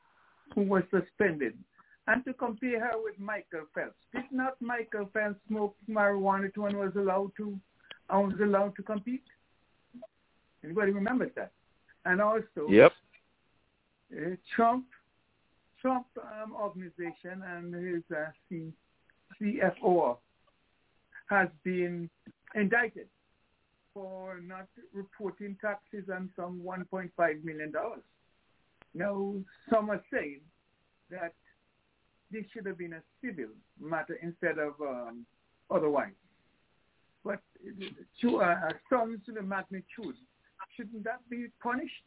who 0.56 0.62
was 0.62 0.84
suspended, 0.90 1.56
and 2.08 2.26
to 2.26 2.34
compare 2.34 2.80
her 2.80 2.94
with 3.04 3.20
Michael 3.20 3.68
Phelps. 3.76 4.00
Did 4.14 4.24
not 4.32 4.60
Michael 4.60 5.08
Phelps 5.14 5.40
smoke 5.48 5.76
marijuana 5.88 6.52
too 6.54 6.66
and 6.66 6.78
was 6.78 6.94
allowed 6.96 7.32
to, 7.38 7.60
and 8.10 8.28
was 8.32 8.40
allowed 8.42 8.76
to 8.78 8.84
compete? 8.84 9.24
Anybody 10.64 10.92
remember 10.92 11.30
that? 11.36 11.52
And 12.06 12.22
also, 12.22 12.68
yep. 12.70 12.94
Uh, 14.12 14.36
Trump 14.56 14.86
Trump 15.82 16.06
um, 16.18 16.54
organization 16.54 17.44
and 17.46 17.74
his 17.74 18.04
uh, 18.12 18.30
C- 18.50 18.74
CFO 19.42 20.18
has 21.30 21.48
been 21.64 22.10
indicted 22.56 23.08
for 23.94 24.40
not 24.42 24.68
reporting 24.94 25.58
taxes 25.62 26.06
on 26.14 26.30
some 26.36 26.62
$1.5 26.66 27.44
million. 27.44 27.74
Now, 28.94 29.34
some 29.70 29.90
are 29.90 30.04
saying 30.12 30.42
that 31.12 31.34
this 32.32 32.44
should 32.54 32.66
have 32.66 32.78
been 32.78 32.94
a 32.94 33.02
civil 33.24 33.50
matter 33.80 34.18
instead 34.22 34.58
of 34.60 34.74
um, 34.82 35.26
otherwise. 35.72 36.14
But 37.24 37.40
uh, 37.66 37.86
to, 38.22 38.42
uh, 38.42 38.70
certain 38.90 39.22
magnitude, 39.48 40.16
shouldn't 40.76 41.04
that 41.04 41.22
be 41.30 41.48
punished? 41.62 42.04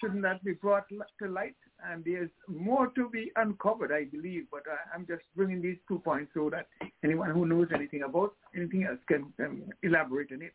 Shouldn't 0.00 0.22
that 0.22 0.44
be 0.44 0.52
brought 0.52 0.86
to 0.90 1.28
light? 1.28 1.56
And 1.84 2.04
there's 2.04 2.30
more 2.48 2.88
to 2.88 3.08
be 3.08 3.32
uncovered, 3.36 3.92
I 3.92 4.04
believe. 4.04 4.46
But 4.50 4.62
I, 4.70 4.94
I'm 4.94 5.06
just 5.06 5.22
bringing 5.34 5.62
these 5.62 5.78
two 5.88 5.98
points 6.00 6.32
so 6.34 6.50
that 6.50 6.68
anyone 7.02 7.30
who 7.30 7.46
knows 7.46 7.68
anything 7.74 8.02
about 8.02 8.34
anything 8.54 8.84
else 8.84 8.98
can 9.06 9.32
um, 9.40 9.64
elaborate 9.82 10.32
on 10.32 10.42
it. 10.42 10.52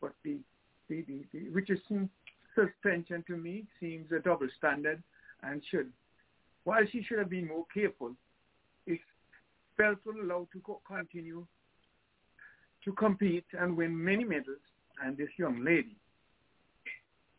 But 0.00 0.12
the 0.24 0.38
the, 0.88 1.02
the, 1.02 1.24
the 1.32 1.48
Richardson 1.48 2.10
suspension 2.54 3.24
to 3.26 3.36
me 3.36 3.64
seems 3.80 4.10
a 4.12 4.20
double 4.20 4.48
standard 4.58 5.02
and 5.42 5.62
should, 5.70 5.90
while 6.64 6.82
she 6.90 7.02
should 7.02 7.18
have 7.18 7.30
been 7.30 7.48
more 7.48 7.64
careful, 7.72 8.12
if 8.86 9.00
Phelps 9.76 10.04
will 10.04 10.22
allow 10.22 10.46
to 10.52 10.60
co- 10.60 10.80
continue 10.86 11.46
to 12.84 12.92
compete 12.92 13.46
and 13.58 13.76
win 13.76 14.04
many 14.04 14.24
medals, 14.24 14.58
and 15.02 15.16
this 15.16 15.30
young 15.38 15.64
lady, 15.64 15.96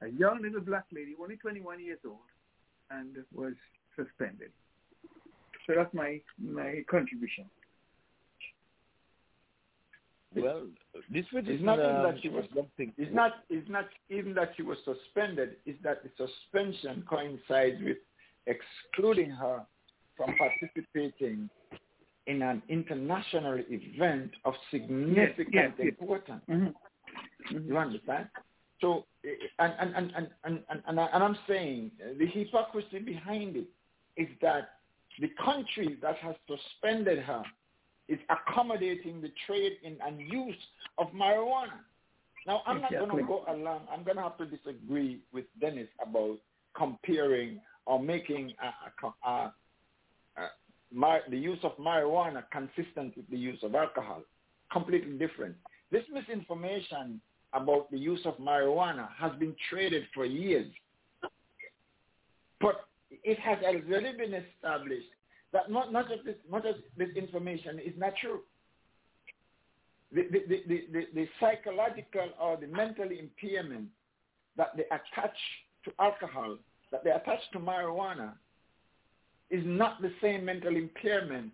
a 0.01 0.07
young 0.07 0.41
little 0.41 0.61
black 0.61 0.85
lady, 0.91 1.15
only 1.22 1.38
21 1.38 1.83
years 1.83 1.99
old, 2.06 2.17
and 2.91 3.17
was 3.33 3.53
suspended. 3.95 4.51
So 5.65 5.74
that's 5.75 5.93
my 5.93 6.22
my 6.40 6.83
contribution. 6.90 7.45
Well, 10.35 10.67
this 11.11 11.25
was 11.33 11.45
It's 11.48 11.64
not 11.64 11.80
even 11.80 12.03
that 12.03 12.15
she 12.22 12.30
was 12.30 12.43
something. 12.53 12.93
It's 12.98 13.14
not. 13.14 13.32
It's 13.49 13.69
not 13.69 13.85
even 14.09 14.33
that 14.33 14.51
she 14.57 14.64
was 14.64 14.77
suspended. 14.83 15.56
It's 15.65 15.82
that 15.83 16.03
the 16.03 16.09
suspension 16.17 17.03
coincides 17.09 17.82
with 17.82 17.98
excluding 18.48 19.32
her 19.32 19.65
from 20.17 20.35
participating 20.38 21.49
in 22.27 22.41
an 22.41 22.61
international 22.69 23.61
event 23.69 24.32
of 24.45 24.53
significant 24.72 25.48
yes, 25.53 25.72
yes. 25.77 25.88
importance. 25.88 26.41
Mm-hmm. 26.49 27.67
You 27.67 27.77
understand? 27.77 28.27
So, 28.81 29.05
eh, 29.23 29.29
and 29.59 29.73
and 29.79 29.95
and 29.95 30.11
and 30.15 30.29
and, 30.43 30.59
and, 30.69 30.81
and, 30.87 30.99
I, 30.99 31.05
and 31.13 31.23
I'm 31.23 31.37
saying 31.47 31.91
uh, 32.01 32.13
the 32.19 32.25
hypocrisy 32.27 32.99
behind 32.99 33.55
it 33.55 33.67
is 34.17 34.27
that 34.41 34.69
the 35.19 35.29
country 35.43 35.97
that 36.01 36.17
has 36.17 36.35
suspended 36.47 37.19
her 37.19 37.43
is 38.07 38.19
accommodating 38.29 39.21
the 39.21 39.31
trade 39.47 39.73
in 39.83 39.97
and 40.05 40.19
use 40.19 40.55
of 40.97 41.07
marijuana. 41.07 41.79
Now, 42.45 42.61
I'm 42.67 42.81
not 42.81 42.91
Exactly. 42.91 43.09
going 43.09 43.23
to 43.23 43.27
go 43.27 43.45
along. 43.47 43.87
I'm 43.91 44.03
going 44.03 44.17
to 44.17 44.23
have 44.23 44.37
to 44.37 44.45
disagree 44.45 45.19
with 45.33 45.45
Dennis 45.59 45.87
about 46.05 46.37
comparing 46.77 47.59
or 47.85 47.99
making 47.99 48.53
a, 48.61 49.07
a, 49.07 49.29
a, 49.29 49.53
a, 50.37 50.49
mar, 50.93 51.21
the 51.29 51.37
use 51.37 51.57
of 51.63 51.75
marijuana 51.77 52.43
consistent 52.51 53.17
with 53.17 53.27
the 53.29 53.37
use 53.37 53.59
of 53.63 53.73
alcohol. 53.73 54.21
Completely 54.71 55.17
different. 55.17 55.55
This 55.91 56.03
misinformation 56.11 57.19
about 57.56 57.90
the 57.90 57.98
use 57.98 58.22
of 58.25 58.38
marijuana 58.38 59.08
has 59.17 59.32
been 59.40 59.56
traded 59.69 60.03
for 60.14 60.25
years. 60.25 60.72
But 62.59 62.85
it 63.09 63.40
has 63.40 63.58
already 63.64 64.17
been 64.17 64.34
established 64.34 65.08
that 65.53 65.72
not, 65.72 65.93
not 65.93 66.09
just 66.09 66.25
this, 66.25 66.35
not 66.51 66.64
just 66.64 66.80
this 66.98 67.09
information 67.16 67.80
is 67.80 67.93
not 67.98 68.14
true. 68.22 68.42
The, 70.11 70.24
the, 70.32 70.40
the, 70.48 70.84
the, 70.92 71.08
the 71.14 71.27
psychological 71.40 72.30
or 72.40 72.58
the 72.58 72.67
mental 72.67 73.09
impairment 73.09 73.88
that 74.58 74.75
they 74.77 74.84
attach 74.85 75.35
to 75.85 75.92
alcohol, 76.00 76.58
that 76.92 77.03
they 77.03 77.11
attach 77.11 77.40
to 77.53 77.59
marijuana, 77.59 78.34
is 79.50 79.64
not 79.66 80.01
the 80.01 80.11
same 80.22 80.45
mental 80.45 80.75
impairment. 80.75 81.51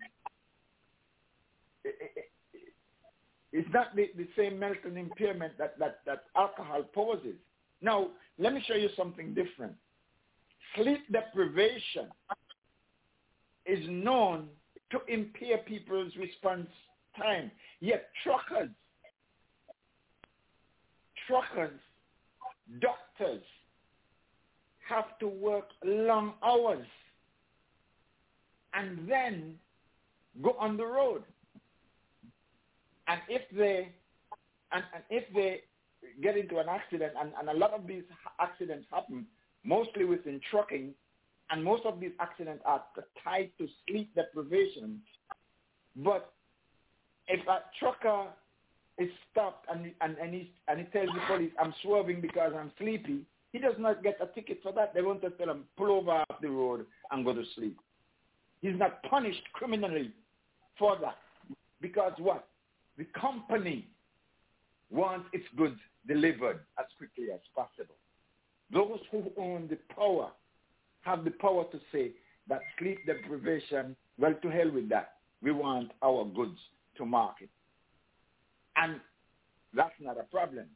It's 3.52 3.68
not 3.72 3.94
the, 3.94 4.10
the 4.16 4.26
same 4.36 4.58
mental 4.58 4.96
impairment 4.96 5.58
that, 5.58 5.78
that, 5.78 6.00
that 6.06 6.24
alcohol 6.36 6.84
poses. 6.94 7.36
Now, 7.82 8.08
let 8.38 8.54
me 8.54 8.62
show 8.66 8.74
you 8.74 8.88
something 8.96 9.34
different. 9.34 9.74
Sleep 10.76 11.00
deprivation 11.10 12.08
is 13.66 13.84
known 13.88 14.48
to 14.90 15.00
impair 15.12 15.58
people's 15.58 16.12
response 16.16 16.68
time. 17.16 17.50
Yet 17.80 18.08
truckers, 18.22 18.70
truckers, 21.26 21.78
doctors 22.80 23.42
have 24.88 25.18
to 25.20 25.28
work 25.28 25.68
long 25.84 26.34
hours 26.42 26.86
and 28.74 29.08
then 29.08 29.54
go 30.42 30.56
on 30.58 30.76
the 30.76 30.86
road. 30.86 31.22
And 33.12 33.20
if 33.28 33.42
they 33.54 33.92
and, 34.72 34.82
and 34.94 35.04
if 35.10 35.24
they 35.34 35.60
get 36.22 36.36
into 36.36 36.58
an 36.58 36.66
accident, 36.68 37.12
and, 37.20 37.32
and 37.38 37.50
a 37.50 37.58
lot 37.58 37.72
of 37.74 37.86
these 37.86 38.04
accidents 38.40 38.86
happen 38.90 39.26
mostly 39.64 40.04
within 40.04 40.40
trucking, 40.50 40.94
and 41.50 41.62
most 41.62 41.84
of 41.84 42.00
these 42.00 42.12
accidents 42.18 42.62
are 42.64 42.82
tied 43.22 43.50
to 43.58 43.68
sleep 43.86 44.14
deprivation. 44.14 45.00
But 45.96 46.32
if 47.28 47.46
a 47.46 47.58
trucker 47.78 48.28
is 48.96 49.10
stopped 49.30 49.66
and 49.70 49.92
and 50.00 50.16
and 50.16 50.32
he 50.32 50.50
and 50.68 50.80
he 50.80 50.86
tells 50.86 51.08
the 51.08 51.20
police, 51.26 51.52
"I'm 51.60 51.74
swerving 51.82 52.22
because 52.22 52.52
I'm 52.58 52.72
sleepy," 52.78 53.26
he 53.52 53.58
does 53.58 53.74
not 53.78 54.02
get 54.02 54.16
a 54.22 54.26
ticket 54.34 54.60
for 54.62 54.72
that. 54.72 54.94
They 54.94 55.02
won't 55.02 55.20
just 55.20 55.36
tell 55.36 55.50
him 55.50 55.64
pull 55.76 55.92
over 55.92 56.12
off 56.12 56.40
the 56.40 56.48
road 56.48 56.86
and 57.10 57.26
go 57.26 57.34
to 57.34 57.44
sleep. 57.56 57.78
He's 58.62 58.78
not 58.78 59.02
punished 59.02 59.42
criminally 59.52 60.12
for 60.78 60.96
that 61.02 61.18
because 61.82 62.12
what? 62.16 62.48
The 62.98 63.04
company 63.18 63.88
wants 64.90 65.26
its 65.32 65.46
goods 65.56 65.78
delivered 66.06 66.60
as 66.78 66.86
quickly 66.98 67.32
as 67.32 67.40
possible. 67.54 67.94
Those 68.72 69.00
who 69.10 69.30
own 69.38 69.68
the 69.68 69.78
power 69.94 70.30
have 71.02 71.24
the 71.24 71.30
power 71.30 71.64
to 71.72 71.80
say 71.90 72.12
that 72.48 72.60
sleep 72.78 72.98
deprivation, 73.06 73.96
well, 74.18 74.34
to 74.42 74.48
hell 74.50 74.70
with 74.70 74.88
that. 74.90 75.14
We 75.42 75.52
want 75.52 75.92
our 76.02 76.24
goods 76.24 76.58
to 76.96 77.06
market. 77.06 77.48
And 78.76 79.00
that's 79.74 79.94
not 80.00 80.18
a 80.18 80.24
problem. 80.24 80.66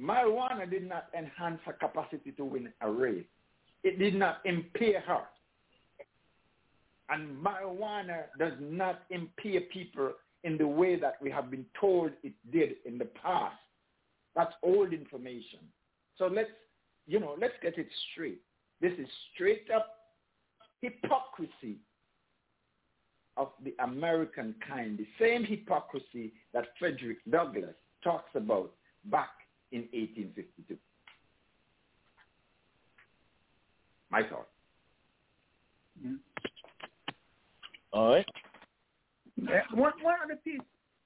Marijuana 0.00 0.68
did 0.68 0.88
not 0.88 1.06
enhance 1.16 1.60
her 1.64 1.72
capacity 1.72 2.32
to 2.32 2.44
win 2.44 2.72
a 2.80 2.90
race. 2.90 3.24
It 3.84 3.98
did 3.98 4.14
not 4.14 4.38
impair 4.44 5.00
her. 5.00 5.22
And 7.10 7.36
marijuana 7.44 8.24
does 8.38 8.54
not 8.60 9.02
impair 9.10 9.60
people 9.72 10.12
in 10.44 10.58
the 10.58 10.66
way 10.66 10.96
that 10.96 11.14
we 11.20 11.30
have 11.30 11.50
been 11.50 11.64
told 11.80 12.12
it 12.22 12.34
did 12.52 12.74
in 12.84 12.98
the 12.98 13.06
past. 13.06 13.56
That's 14.36 14.52
old 14.62 14.92
information. 14.92 15.60
So 16.16 16.26
let's, 16.26 16.50
you 17.06 17.18
know, 17.18 17.34
let's 17.40 17.54
get 17.62 17.78
it 17.78 17.88
straight. 18.12 18.40
This 18.80 18.92
is 18.98 19.08
straight 19.34 19.66
up 19.74 19.86
hypocrisy 20.80 21.78
of 23.36 23.48
the 23.64 23.74
American 23.82 24.54
kind, 24.66 24.98
the 24.98 25.06
same 25.18 25.44
hypocrisy 25.44 26.32
that 26.52 26.66
Frederick 26.78 27.18
Douglass 27.28 27.74
talks 28.02 28.30
about 28.34 28.70
back 29.06 29.30
in 29.72 29.80
1852. 29.92 30.76
My 34.10 34.22
thought. 34.22 34.48
Mm-hmm. 35.98 36.14
All 37.92 38.08
right. 38.10 38.26
One, 39.36 39.92
one 40.02 40.16
other 40.24 40.38
piece, 40.44 40.60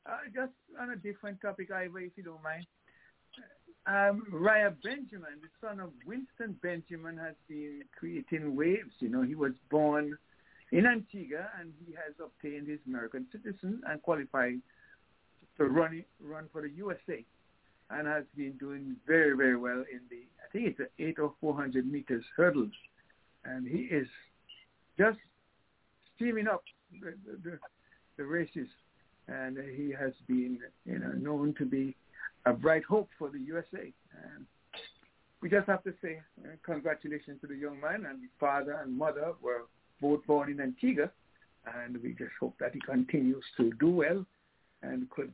uh, 0.06 0.18
just 0.34 0.52
on 0.80 0.90
a 0.90 0.96
different 0.96 1.40
topic, 1.40 1.70
Ivor, 1.70 2.00
if 2.00 2.12
you 2.16 2.22
don't 2.22 2.42
mind. 2.42 2.66
Um, 3.86 4.24
Rai 4.30 4.68
Benjamin, 4.84 5.40
the 5.40 5.48
son 5.66 5.80
of 5.80 5.90
Winston 6.06 6.56
Benjamin, 6.62 7.16
has 7.16 7.34
been 7.48 7.82
creating 7.98 8.54
waves. 8.54 8.92
You 8.98 9.08
know, 9.08 9.22
he 9.22 9.34
was 9.34 9.52
born 9.70 10.16
in 10.72 10.86
Antigua 10.86 11.48
and 11.58 11.72
he 11.86 11.94
has 11.94 12.14
obtained 12.22 12.68
his 12.68 12.80
American 12.86 13.26
citizen 13.32 13.80
and 13.88 14.02
qualified 14.02 14.60
to 15.56 15.64
run 15.64 16.04
run 16.22 16.44
for 16.52 16.62
the 16.62 16.70
USA, 16.70 17.24
and 17.90 18.06
has 18.06 18.24
been 18.36 18.52
doing 18.58 18.94
very 19.06 19.36
very 19.36 19.56
well 19.56 19.84
in 19.90 20.00
the 20.10 20.22
I 20.44 20.52
think 20.52 20.68
it's 20.68 20.78
the 20.78 21.04
eight 21.04 21.18
or 21.18 21.32
four 21.40 21.54
hundred 21.54 21.90
meters 21.90 22.24
hurdles, 22.36 22.72
and 23.44 23.66
he 23.66 23.84
is 23.84 24.06
just 24.98 25.18
steaming 26.16 26.46
up 26.46 26.62
the, 27.00 27.14
the, 27.42 27.58
the 28.18 28.24
races, 28.24 28.68
and 29.28 29.56
he 29.76 29.94
has 29.98 30.12
been 30.26 30.58
you 30.84 30.98
know 30.98 31.12
known 31.12 31.54
to 31.58 31.64
be 31.64 31.96
a 32.44 32.52
bright 32.52 32.84
hope 32.84 33.08
for 33.18 33.30
the 33.30 33.38
USA. 33.38 33.92
And 34.24 34.44
we 35.40 35.48
just 35.48 35.66
have 35.68 35.82
to 35.84 35.94
say 36.02 36.20
uh, 36.44 36.48
congratulations 36.64 37.40
to 37.40 37.46
the 37.46 37.54
young 37.56 37.80
man 37.80 38.06
and 38.06 38.20
his 38.20 38.30
father 38.38 38.80
and 38.82 38.96
mother 38.96 39.32
were 39.40 39.62
both 40.00 40.26
born 40.26 40.50
in 40.50 40.60
Antigua, 40.60 41.10
and 41.84 41.96
we 42.02 42.10
just 42.10 42.32
hope 42.38 42.54
that 42.60 42.74
he 42.74 42.80
continues 42.80 43.44
to 43.56 43.72
do 43.80 43.90
well 43.90 44.26
and 44.82 45.08
could 45.10 45.32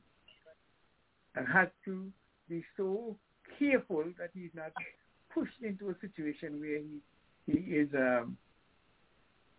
and 1.36 1.48
has 1.48 1.68
to 1.84 2.06
be 2.48 2.64
so 2.76 3.16
careful 3.58 4.04
that 4.18 4.30
he's 4.34 4.50
not 4.54 4.72
pushed 5.32 5.60
into 5.62 5.90
a 5.90 5.94
situation 6.00 6.60
where 6.60 6.78
he 6.78 7.00
he 7.46 7.58
is 7.74 7.88
um, 7.94 8.36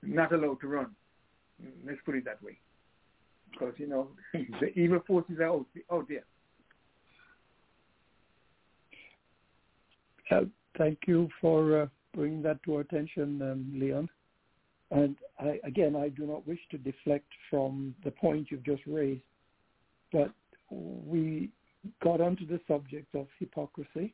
not 0.02 0.34
allowed 0.34 0.60
to 0.62 0.68
run. 0.68 0.88
Let's 1.86 2.00
put 2.06 2.16
it 2.16 2.26
that 2.26 2.42
way, 2.42 2.58
because 3.58 3.74
you 3.78 3.88
know 3.88 4.10
the 4.34 4.68
evil 4.76 5.00
forces 5.08 5.40
are 5.40 5.46
out, 5.46 5.66
Oh 5.90 6.02
dear. 6.02 6.24
Uh, 10.32 10.42
thank 10.78 11.00
you 11.08 11.30
for 11.40 11.84
uh, 11.84 11.88
bringing 12.14 12.42
that 12.42 12.62
to 12.64 12.76
our 12.76 12.82
attention, 12.82 13.42
um, 13.42 13.72
Leon. 13.76 14.10
And 14.92 15.16
I, 15.40 15.60
again, 15.64 15.96
I 15.96 16.10
do 16.10 16.26
not 16.26 16.48
wish 16.48 16.60
to 16.72 16.78
deflect 16.78 17.28
from 17.50 17.94
the 18.04 18.12
point 18.12 18.48
you've 18.50 18.66
just 18.66 18.82
raised, 18.88 19.22
but 20.12 20.32
we 20.72 21.50
got 22.04 22.22
onto 22.22 22.48
the 22.48 22.60
subject 22.68 23.14
of 23.16 23.28
hypocrisy. 23.40 24.14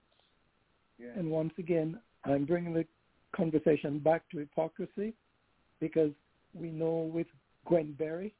Yeah. 0.99 1.11
And 1.15 1.29
once 1.29 1.53
again, 1.57 1.99
I'm 2.25 2.45
bringing 2.45 2.73
the 2.73 2.85
conversation 3.35 3.99
back 3.99 4.23
to 4.31 4.39
hypocrisy 4.39 5.13
because 5.79 6.11
we 6.53 6.69
know 6.69 7.09
with 7.13 7.27
Gwen 7.65 7.93
Berry 7.93 8.33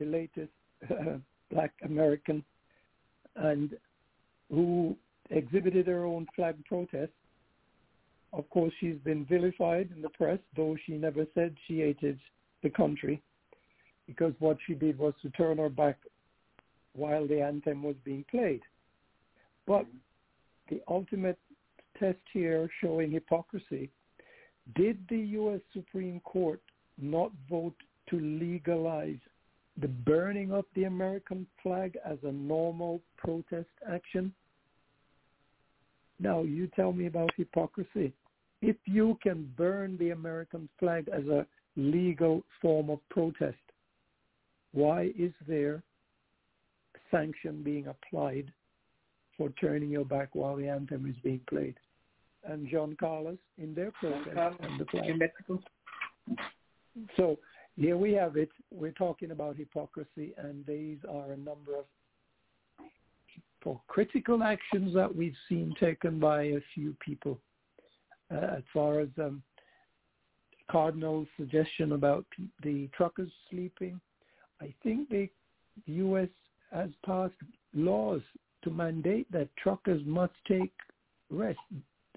the 0.00 0.06
latest 0.06 0.50
uh, 0.90 1.18
black 1.52 1.72
American, 1.84 2.42
and 3.36 3.76
who 4.50 4.96
exhibited 5.30 5.86
her 5.86 6.04
own 6.04 6.26
flag 6.34 6.56
protest. 6.64 7.12
Of 8.32 8.48
course, 8.50 8.72
she's 8.80 8.98
been 9.04 9.24
vilified 9.24 9.90
in 9.94 10.02
the 10.02 10.08
press, 10.08 10.38
though 10.56 10.76
she 10.86 10.92
never 10.92 11.26
said 11.34 11.54
she 11.66 11.80
hated 11.80 12.18
the 12.62 12.70
country, 12.70 13.22
because 14.06 14.32
what 14.38 14.56
she 14.66 14.74
did 14.74 14.98
was 14.98 15.14
to 15.22 15.30
turn 15.30 15.58
her 15.58 15.68
back 15.68 15.98
while 16.94 17.26
the 17.26 17.40
anthem 17.40 17.82
was 17.82 17.96
being 18.04 18.24
played. 18.30 18.62
But 19.66 19.86
the 20.68 20.80
ultimate 20.88 21.38
test 21.98 22.18
here 22.32 22.68
showing 22.80 23.10
hypocrisy, 23.10 23.90
did 24.74 24.98
the 25.08 25.18
U.S. 25.18 25.60
Supreme 25.72 26.20
Court 26.20 26.60
not 26.98 27.30
vote 27.48 27.74
to 28.08 28.18
legalize 28.20 29.18
the 29.80 29.88
burning 29.88 30.52
of 30.52 30.64
the 30.74 30.84
American 30.84 31.46
flag 31.62 31.96
as 32.04 32.18
a 32.22 32.32
normal 32.32 33.00
protest 33.16 33.68
action? 33.90 34.32
Now, 36.18 36.42
you 36.42 36.68
tell 36.76 36.92
me 36.92 37.06
about 37.06 37.30
hypocrisy. 37.36 38.12
If 38.60 38.76
you 38.84 39.18
can 39.22 39.50
burn 39.56 39.96
the 39.96 40.10
American 40.10 40.68
flag 40.78 41.08
as 41.08 41.26
a 41.26 41.46
legal 41.76 42.42
form 42.60 42.90
of 42.90 42.98
protest, 43.08 43.56
why 44.72 45.12
is 45.18 45.32
there 45.48 45.82
sanction 47.10 47.62
being 47.62 47.86
applied 47.86 48.52
for 49.36 49.48
turning 49.60 49.88
your 49.88 50.04
back 50.04 50.34
while 50.34 50.56
the 50.56 50.68
anthem 50.68 51.08
is 51.08 51.16
being 51.24 51.40
played? 51.48 51.76
And 52.44 52.68
John 52.70 52.96
Carlos 53.00 53.38
in 53.56 53.74
their 53.74 53.92
protest 53.92 54.60
and 54.60 54.78
the 54.78 54.84
flag. 54.86 55.08
In 55.08 55.18
Mexico. 55.18 55.60
So 57.16 57.38
here 57.80 57.96
we 57.96 58.12
have 58.12 58.36
it. 58.36 58.50
We're 58.70 58.92
talking 58.92 59.30
about 59.30 59.56
hypocrisy, 59.56 60.34
and 60.36 60.66
these 60.66 60.98
are 61.08 61.32
a 61.32 61.36
number 61.36 61.78
of 61.78 61.86
critical 63.88 64.42
actions 64.42 64.94
that 64.94 65.14
we've 65.14 65.36
seen 65.48 65.74
taken 65.80 66.20
by 66.20 66.42
a 66.42 66.60
few 66.74 66.94
people. 67.00 67.38
Uh, 68.30 68.56
as 68.58 68.62
far 68.72 69.00
as 69.00 69.08
um, 69.18 69.42
Cardinal's 70.70 71.26
suggestion 71.38 71.92
about 71.92 72.26
the 72.62 72.88
truckers 72.94 73.30
sleeping, 73.50 73.98
I 74.60 74.74
think 74.82 75.08
the 75.08 75.30
U.S. 75.86 76.28
has 76.72 76.90
passed 77.04 77.32
laws 77.74 78.20
to 78.62 78.70
mandate 78.70 79.30
that 79.32 79.48
truckers 79.56 80.02
must 80.04 80.34
take 80.46 80.72
rest 81.30 81.58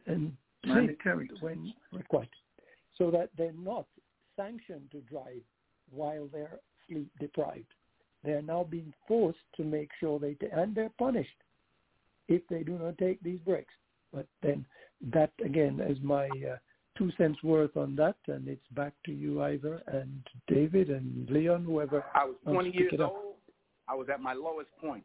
and 0.08 0.34
sleep 0.66 1.00
when 1.40 1.74
required, 1.94 2.28
so 2.98 3.10
that 3.12 3.30
they're 3.38 3.54
not 3.54 3.86
sanctioned 4.36 4.92
to 4.92 5.00
drive 5.02 5.42
while 5.94 6.28
they're 6.32 6.60
sleep 6.88 7.10
deprived. 7.20 7.66
They're 8.24 8.42
now 8.42 8.66
being 8.70 8.94
forced 9.08 9.40
to 9.58 9.64
make 9.64 9.90
sure 10.00 10.20
they 10.20 10.36
ta- 10.36 10.56
and 10.62 10.74
they're 10.74 10.92
punished 10.98 11.30
if 12.28 12.42
they 12.50 12.64
do 12.64 12.78
not 12.78 12.98
take 12.98 13.22
these 13.22 13.40
breaks. 13.40 13.74
But 14.14 14.28
then 14.42 14.66
that 15.14 15.32
again 15.44 15.80
is 15.80 15.98
my 16.02 16.28
uh, 16.28 16.58
two 16.98 17.12
cents 17.18 17.42
worth 17.44 17.76
on 17.76 17.96
that, 17.96 18.16
and 18.28 18.48
it's 18.48 18.68
back 18.72 18.94
to 19.06 19.12
you, 19.12 19.42
Ivor 19.42 19.82
and 19.88 20.22
David 20.48 20.90
and 20.90 21.30
Leon, 21.30 21.64
whoever. 21.66 22.06
I 22.14 22.26
was 22.26 22.36
20 22.46 22.70
years 22.72 22.94
old. 23.00 23.36
I 23.88 23.96
was 23.96 24.08
at 24.12 24.22
my 24.22 24.34
lowest 24.34 24.70
point. 24.80 25.04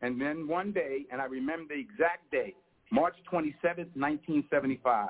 And 0.00 0.20
then 0.20 0.46
one 0.46 0.72
day, 0.72 1.06
and 1.10 1.20
I 1.20 1.24
remember 1.24 1.74
the 1.74 1.80
exact 1.80 2.30
day, 2.30 2.54
March 2.92 3.16
27th, 3.30 3.94
1975, 3.96 5.08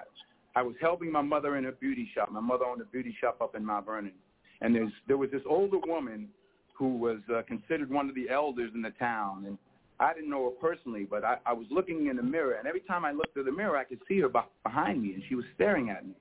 I 0.57 0.63
was 0.63 0.75
helping 0.81 1.13
my 1.13 1.23
mother 1.23 1.57
in 1.57 1.65
her 1.65 1.73
beauty 1.73 2.09
shop. 2.15 2.33
My 2.33 2.41
mother 2.41 2.65
owned 2.65 2.81
a 2.81 2.87
beauty 2.87 3.15
shop 3.21 3.41
up 3.41 3.55
in 3.55 3.65
Mount 3.65 3.87
Vernon. 3.87 4.13
And 4.61 4.75
there's, 4.75 4.93
there 5.07 5.17
was 5.17 5.31
this 5.31 5.43
older 5.49 5.79
woman 5.79 6.29
who 6.75 6.97
was 6.97 7.19
uh, 7.35 7.43
considered 7.47 7.91
one 7.91 8.09
of 8.09 8.15
the 8.15 8.29
elders 8.31 8.71
in 8.75 8.83
the 8.83 8.91
town. 8.91 9.45
And 9.47 9.59
I 10.01 10.15
didn't 10.15 10.31
know 10.31 10.45
her 10.45 10.69
personally, 10.69 11.07
but 11.09 11.25
I, 11.25 11.39
I 11.47 11.53
was 11.53 11.67
looking 11.71 12.07
in 12.07 12.17
the 12.17 12.23
mirror. 12.23 12.55
And 12.55 12.67
every 12.69 12.81
time 12.81 13.05
I 13.05 13.13
looked 13.13 13.37
at 13.37 13.45
the 13.45 13.53
mirror, 13.53 13.77
I 13.77 13.85
could 13.85 14.01
see 14.09 14.21
her 14.21 14.29
behind 14.29 15.03
me, 15.03 15.15
and 15.15 15.23
she 15.29 15.35
was 15.35 15.45
staring 15.55 15.91
at 15.91 16.07
me. 16.07 16.15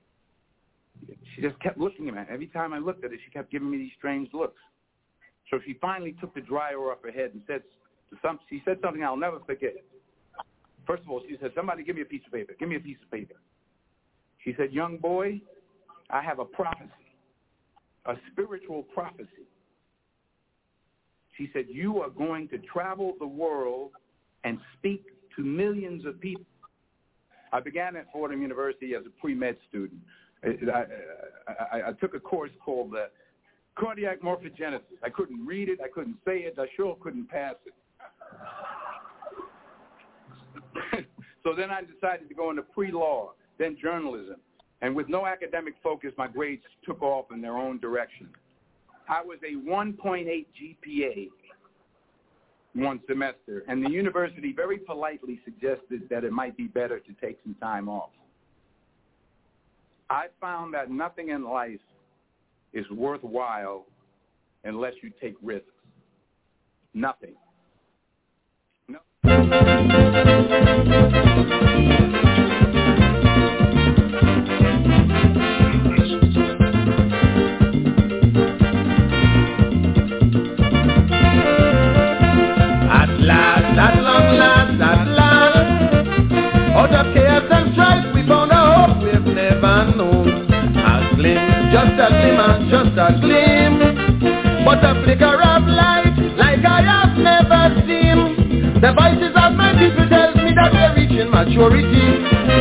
She 1.34 1.42
just 1.42 1.58
kept 1.60 1.78
looking 1.78 2.08
at 2.08 2.14
me. 2.14 2.20
Every 2.28 2.48
time 2.48 2.72
I 2.72 2.78
looked 2.78 3.04
at 3.04 3.12
her, 3.12 3.16
she 3.24 3.30
kept 3.30 3.52
giving 3.52 3.70
me 3.70 3.78
these 3.78 3.92
strange 3.96 4.28
looks. 4.32 4.60
So 5.50 5.60
she 5.64 5.74
finally 5.80 6.14
took 6.20 6.34
the 6.34 6.40
dryer 6.40 6.76
off 6.90 6.98
her 7.04 7.12
head 7.12 7.30
and 7.32 7.42
said 7.46 7.62
some. 8.20 8.38
She 8.50 8.60
said 8.64 8.78
something 8.82 9.02
I'll 9.02 9.16
never 9.16 9.38
forget. 9.46 9.74
First 10.86 11.04
of 11.04 11.10
all, 11.10 11.22
she 11.28 11.36
said, 11.40 11.52
"Somebody 11.54 11.84
give 11.84 11.96
me 11.96 12.02
a 12.02 12.06
piece 12.06 12.22
of 12.26 12.32
paper. 12.32 12.54
Give 12.58 12.68
me 12.68 12.76
a 12.76 12.80
piece 12.80 12.98
of 13.02 13.10
paper." 13.10 13.36
She 14.44 14.54
said, 14.56 14.72
"Young 14.72 14.96
boy, 14.98 15.40
I 16.10 16.20
have 16.20 16.38
a 16.38 16.44
prophecy, 16.44 16.90
a 18.08 18.16
spiritual 18.32 18.82
prophecy." 18.82 19.46
She 21.36 21.50
said, 21.52 21.66
"You 21.68 22.00
are 22.02 22.10
going 22.10 22.48
to 22.48 22.58
travel 22.58 23.14
the 23.18 23.26
world 23.26 23.92
and 24.44 24.58
speak 24.78 25.04
to 25.36 25.42
millions 25.42 26.04
of 26.04 26.20
people." 26.20 26.44
I 27.52 27.60
began 27.60 27.96
at 27.96 28.10
Fordham 28.12 28.42
University 28.42 28.94
as 28.94 29.06
a 29.06 29.10
pre-med 29.20 29.56
student. 29.68 30.00
I, 30.44 30.84
I, 31.72 31.88
I, 31.88 31.92
took 32.00 32.14
a 32.14 32.20
course 32.20 32.50
called 32.64 32.92
the 32.92 33.08
cardiac 33.76 34.20
morphogenesis. 34.20 34.98
I 35.02 35.10
couldn't 35.10 35.44
read 35.44 35.68
it. 35.68 35.80
I 35.82 35.88
couldn't 35.88 36.16
say 36.24 36.38
it. 36.40 36.54
I 36.58 36.66
sure 36.76 36.96
couldn't 37.00 37.28
pass 37.28 37.54
it. 37.66 37.74
so 41.42 41.54
then 41.56 41.70
I 41.70 41.80
decided 41.82 42.28
to 42.28 42.34
go 42.34 42.50
into 42.50 42.62
pre-law, 42.62 43.32
then 43.58 43.76
journalism. 43.80 44.36
And 44.80 44.94
with 44.94 45.08
no 45.08 45.26
academic 45.26 45.74
focus, 45.82 46.12
my 46.16 46.28
grades 46.28 46.62
took 46.84 47.02
off 47.02 47.26
in 47.32 47.40
their 47.40 47.56
own 47.56 47.78
direction. 47.78 48.28
I 49.08 49.22
was 49.22 49.38
a 49.42 49.54
1.8 49.68 50.26
GPA 50.26 51.28
one 52.74 53.00
semester, 53.08 53.64
and 53.66 53.84
the 53.84 53.90
university 53.90 54.52
very 54.52 54.78
politely 54.78 55.40
suggested 55.44 56.08
that 56.10 56.22
it 56.24 56.32
might 56.32 56.56
be 56.56 56.68
better 56.68 57.00
to 57.00 57.12
take 57.20 57.38
some 57.42 57.56
time 57.60 57.88
off. 57.88 58.10
I 60.10 60.26
found 60.40 60.72
that 60.74 60.90
nothing 60.90 61.30
in 61.30 61.44
life 61.44 61.80
is 62.72 62.88
worthwhile 62.90 63.84
unless 64.64 64.94
you 65.02 65.10
take 65.20 65.34
risks. 65.42 65.66
Nothing. 66.94 67.34
No. 68.88 68.98
Just 91.70 92.00
a 92.00 92.08
and 92.08 92.70
just 92.72 92.96
a 92.96 93.08
gleam. 93.20 93.72
But 94.64 94.84
a 94.84 95.00
flicker 95.04 95.36
of 95.36 95.62
light, 95.68 96.16
like 96.36 96.64
I 96.64 96.80
have 96.80 97.14
never 97.16 97.76
seen. 97.84 98.80
The 98.80 98.92
voices 98.96 99.34
of 99.36 99.52
my 99.52 99.76
people 99.76 100.08
tells 100.08 100.36
me 100.36 100.54
that 100.56 100.72
we're 100.72 100.94
reaching 100.96 101.30
maturity. 101.30 102.08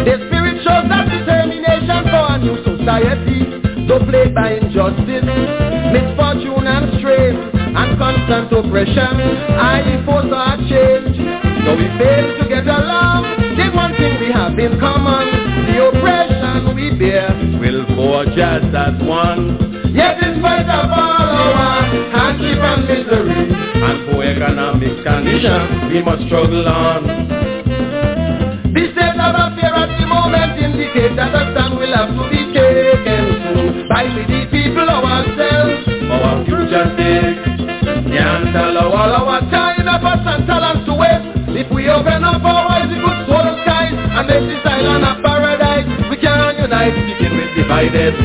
The 0.03 0.27
spirit 0.27 0.59
shows 0.65 0.89
that 0.91 1.07
determination 1.07 1.99
for 2.11 2.23
a 2.31 2.35
new 2.41 2.57
society. 2.63 3.47
Though 3.87 4.03
plagued 4.03 4.35
by 4.35 4.59
injustice, 4.59 5.23
misfortune 5.95 6.67
and 6.67 6.99
strain, 6.99 7.35
and 7.55 7.97
constant 7.97 8.51
oppression, 8.51 9.15
I 9.55 10.03
foresaw 10.03 10.35
our 10.35 10.59
change. 10.67 11.15
Though 11.63 11.79
we 11.79 11.87
fail 11.95 12.27
to 12.39 12.43
get 12.49 12.67
along, 12.67 13.55
the 13.55 13.71
one 13.71 13.95
thing 13.95 14.19
we 14.19 14.31
have 14.33 14.59
in 14.59 14.79
common, 14.79 15.71
the 15.71 15.87
oppression 15.87 16.75
we 16.75 16.91
bear, 16.99 17.31
forge 18.17 18.39
us 18.39 18.63
as 18.73 18.97
one. 19.03 19.93
Yet 19.93 20.17
in 20.23 20.39
spite 20.39 20.65
of 20.65 20.89
all 20.89 21.29
our 21.53 21.85
hardship 22.09 22.57
and 22.57 22.81
misery, 22.89 23.45
and 23.53 24.09
poor 24.09 24.23
economic 24.23 25.05
conditions, 25.05 25.93
we 25.93 26.01
must 26.01 26.25
struggle 26.25 26.67
on. 26.67 27.05
The 28.73 28.83
state 28.93 29.19
of 29.21 29.33
affairs 29.37 29.73
at 29.77 29.99
the 29.99 30.05
moment 30.07 30.57
indicates 30.57 31.15
that 31.15 31.29
a 31.29 31.53
stand 31.53 31.77
will 31.77 31.93
have 31.93 32.09
to 32.09 32.25
be 32.33 32.41
taken 32.57 33.23
soon 33.53 33.87
by 33.87 34.03
we 34.09 34.25
the 34.25 34.41
people 34.49 34.89
ourselves, 34.89 35.85
our 36.09 36.45
future 36.45 36.89
sake. 36.97 37.56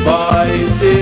Bye. 0.05 1.02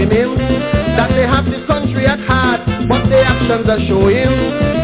him 0.00 0.36
That 0.96 1.10
they 1.12 1.26
have 1.26 1.44
this 1.44 1.64
country 1.66 2.06
at 2.06 2.20
heart. 2.20 2.64
But 2.88 3.08
their 3.08 3.24
actions 3.24 3.68
are 3.68 3.82
showing 3.84 4.32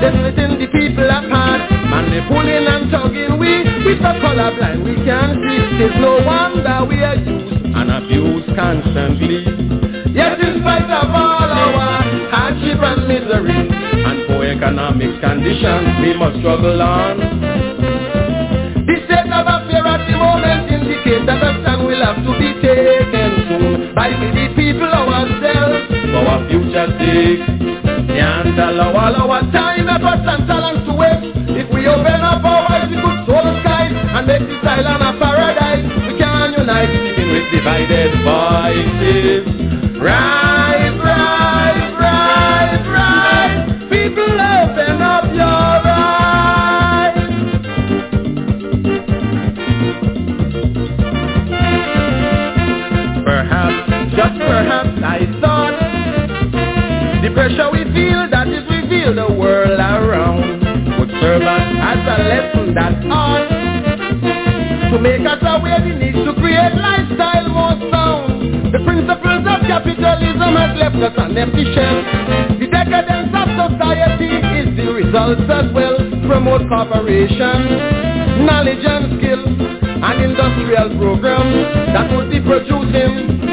They're 0.00 0.12
splitting 0.12 0.58
the 0.60 0.68
people 0.68 1.08
apart 1.08 1.64
Man, 1.88 2.10
they 2.12 2.20
pulling 2.28 2.66
and 2.68 2.90
tugging 2.92 3.38
We, 3.38 3.64
we 3.84 3.96
so 4.02 4.12
colorblind 4.20 4.84
we 4.84 4.94
can't 5.04 5.40
see. 5.40 5.58
There's 5.78 5.96
no 6.00 6.20
wonder 6.24 6.84
we 6.84 7.02
are 7.02 7.16
used 7.16 7.64
and 7.68 7.90
abused 7.90 8.50
constantly. 8.56 9.44
Yet 10.12 10.40
in 10.40 10.60
spite 10.60 10.90
of 10.90 11.10
all 11.10 11.48
our 11.48 12.02
hardship 12.30 12.78
and 12.82 13.06
misery 13.06 13.68
And 14.04 14.26
poor 14.26 14.44
economic 14.44 15.20
conditions 15.20 15.88
We 16.02 16.14
must 16.14 16.38
struggle 16.40 16.82
on. 16.82 17.37
professionals 75.28 75.48
that 75.48 75.74
will 75.74 75.98
promote 76.26 76.68
cooperation, 76.68 78.46
knowledge 78.46 78.84
and 78.84 79.18
skill, 79.18 79.44
and 79.44 80.24
industrial 80.24 80.96
programs 80.96 81.56
that 81.92 82.08
would 82.16 82.30
be 82.30 82.40
producing. 82.40 83.44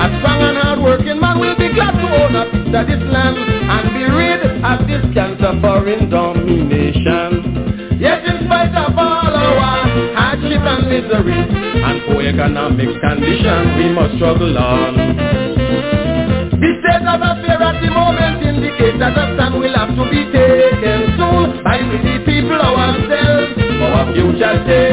A 0.00 0.06
strong 0.18 0.40
and 0.42 0.56
hardworking 0.58 1.20
man 1.20 1.38
will 1.38 1.56
be 1.56 1.68
glad 1.74 1.92
to 1.92 2.08
own 2.24 2.34
up 2.34 2.50
to 2.50 2.80
this 2.88 3.02
land 3.12 3.36
and 3.36 3.86
be 3.94 4.04
rid 4.10 4.40
of 4.64 4.86
this 4.88 5.04
cancer 5.14 5.60
foreign 5.60 6.08
domination. 6.10 8.00
Yet 8.00 8.24
in 8.24 8.46
spite 8.46 8.74
of 8.74 8.96
all 8.96 9.28
our 9.28 9.86
hardship 10.16 10.62
and 10.64 10.88
misery 10.88 11.36
and 11.36 12.00
poor 12.08 12.22
economic 12.22 12.88
conditions, 13.00 13.76
we 13.76 13.92
must 13.92 14.16
struggle 14.16 14.56
on. 14.56 14.96
The 16.60 16.70
state 16.80 17.06
of 17.06 17.20
affairs 17.20 17.60
at 17.60 17.76
the 17.84 17.90
moment 17.92 18.42
indicates 18.42 18.98
that 18.98 19.16
a 19.16 19.36
stand 19.36 19.60
will 19.60 19.74
have 19.76 19.94
to 19.96 20.04
be 20.10 20.24
taken 20.32 20.39
we 21.90 21.98
the 21.98 22.24
people 22.24 22.60
ourselves, 22.60 23.58
our 23.82 24.14
future 24.14 24.64
days. 24.64 24.89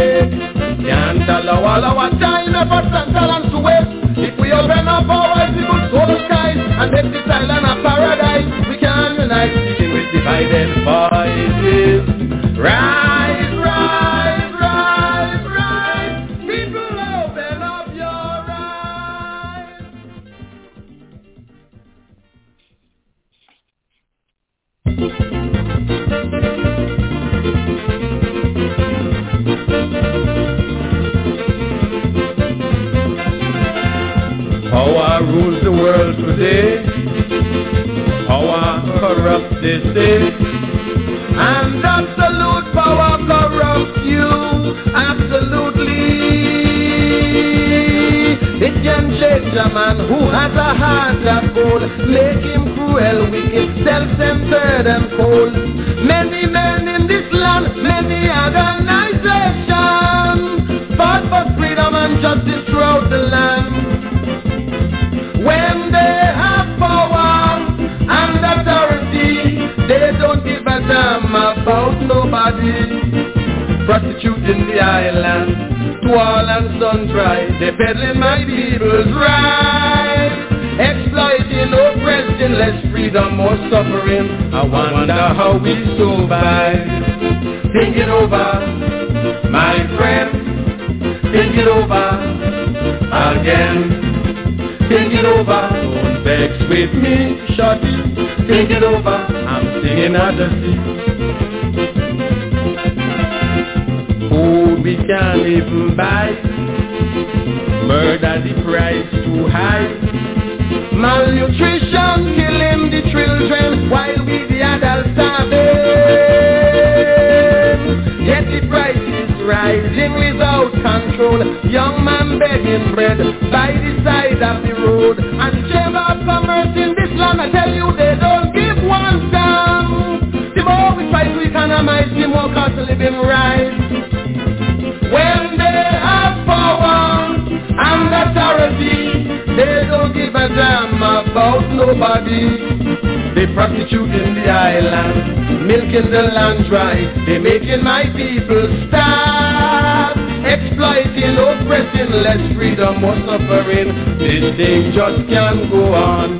Prostituting 143.87 144.35
the 144.35 144.49
island, 144.49 145.65
milking 145.65 146.11
the 146.11 146.21
land 146.35 146.67
dry. 146.67 146.95
They 147.25 147.37
making 147.39 147.83
my 147.85 148.03
people 148.03 148.67
starve. 148.87 150.17
Exploiting, 150.43 151.37
oppressing, 151.39 152.11
less 152.11 152.53
freedom, 152.55 152.99
more 152.99 153.15
suffering. 153.23 153.87
This 154.19 154.57
thing 154.57 154.91
just 154.91 155.29
can't 155.29 155.71
go 155.71 155.93
on. 155.93 156.39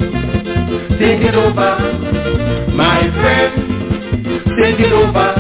Take 0.99 1.23
it 1.23 1.35
over, 1.35 1.71
my 2.75 3.07
friend. 3.15 3.53
Take 4.59 4.79
it 4.83 4.91
over, 4.91 5.31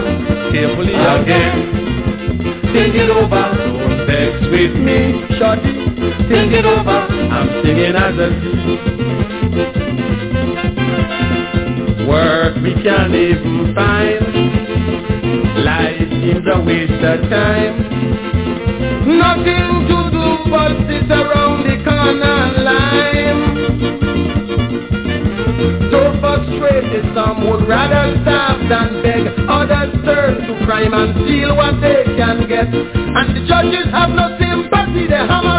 carefully 0.55 0.95
again. 0.95 2.71
Take 2.71 2.95
it 2.95 3.09
over, 3.09 3.51
don't 3.51 4.07
vex 4.07 4.47
with 4.47 4.75
me, 4.79 5.27
shorty. 5.37 5.75
Take 6.31 6.55
it 6.55 6.65
over, 6.65 7.03
I'm 7.35 7.63
singing 7.63 7.95
as 7.95 8.15
a 8.15 9.16
We 12.55 12.73
can't 12.81 13.13
even 13.13 13.75
find. 13.75 14.23
Life 15.65 15.99
seems 15.99 16.47
a 16.47 16.61
waste 16.63 17.03
of 17.03 17.29
time. 17.29 17.75
Nothing 19.19 19.87
to 19.89 19.97
do 20.15 20.25
but 20.49 20.71
sit 20.87 21.11
around 21.11 21.67
the 21.67 21.75
corner 21.83 22.63
line. 22.63 23.41
So 25.91 25.99
frustrated, 26.21 27.13
some 27.13 27.49
would 27.49 27.67
rather 27.67 28.15
starve 28.23 28.69
than 28.69 29.03
beg. 29.03 29.27
Others 29.49 30.05
turn 30.05 30.47
to 30.47 30.65
crime 30.65 30.93
and 30.93 31.13
steal 31.25 31.53
what 31.53 31.81
they 31.81 32.05
can 32.15 32.47
get. 32.47 32.67
And 32.73 33.35
the 33.35 33.45
judges 33.45 33.91
have 33.91 34.11
no 34.11 34.37
sympathy, 34.39 35.07
they're 35.07 35.27
hammering 35.27 35.56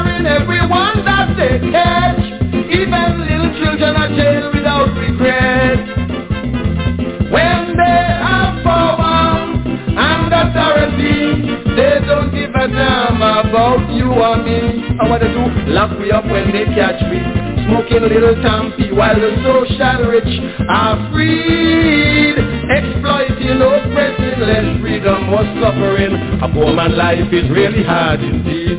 or 14.21 14.43
me. 14.43 14.83
What 15.09 15.21
they 15.21 15.31
do, 15.31 15.45
lock 15.71 15.99
me 15.99 16.11
up 16.11 16.25
when 16.27 16.51
they 16.53 16.65
catch 16.75 17.01
me. 17.11 17.23
Smoking 17.67 18.03
little 18.03 18.35
tampy 18.43 18.93
while 18.93 19.15
the 19.15 19.31
social 19.45 20.11
rich 20.11 20.33
are 20.69 20.97
freed. 21.13 22.37
Exploiting, 22.69 23.61
oppressing, 23.63 24.41
less 24.41 24.81
freedom, 24.81 25.27
more 25.27 25.47
suffering. 25.61 26.15
A 26.43 26.49
poor 26.53 26.73
man's 26.75 26.97
life 26.97 27.33
is 27.33 27.49
really 27.51 27.85
hard 27.85 28.21
indeed. 28.21 28.79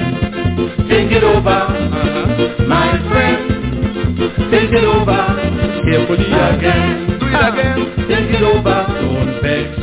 Think 0.89 1.11
it 1.11 1.23
over, 1.23 1.49
uh-huh. 1.49 2.65
my 2.67 2.97
friend. 3.09 3.49
Think 4.51 4.73
it 4.73 4.83
over, 4.83 5.21
carefully 5.85 6.25
again. 6.25 7.19
Do 7.19 7.25
it 7.27 7.45
again. 7.47 8.07
Think 8.07 8.33
it 8.35 8.43
over, 8.43 8.85
don't 8.89 9.41
vex 9.41 9.78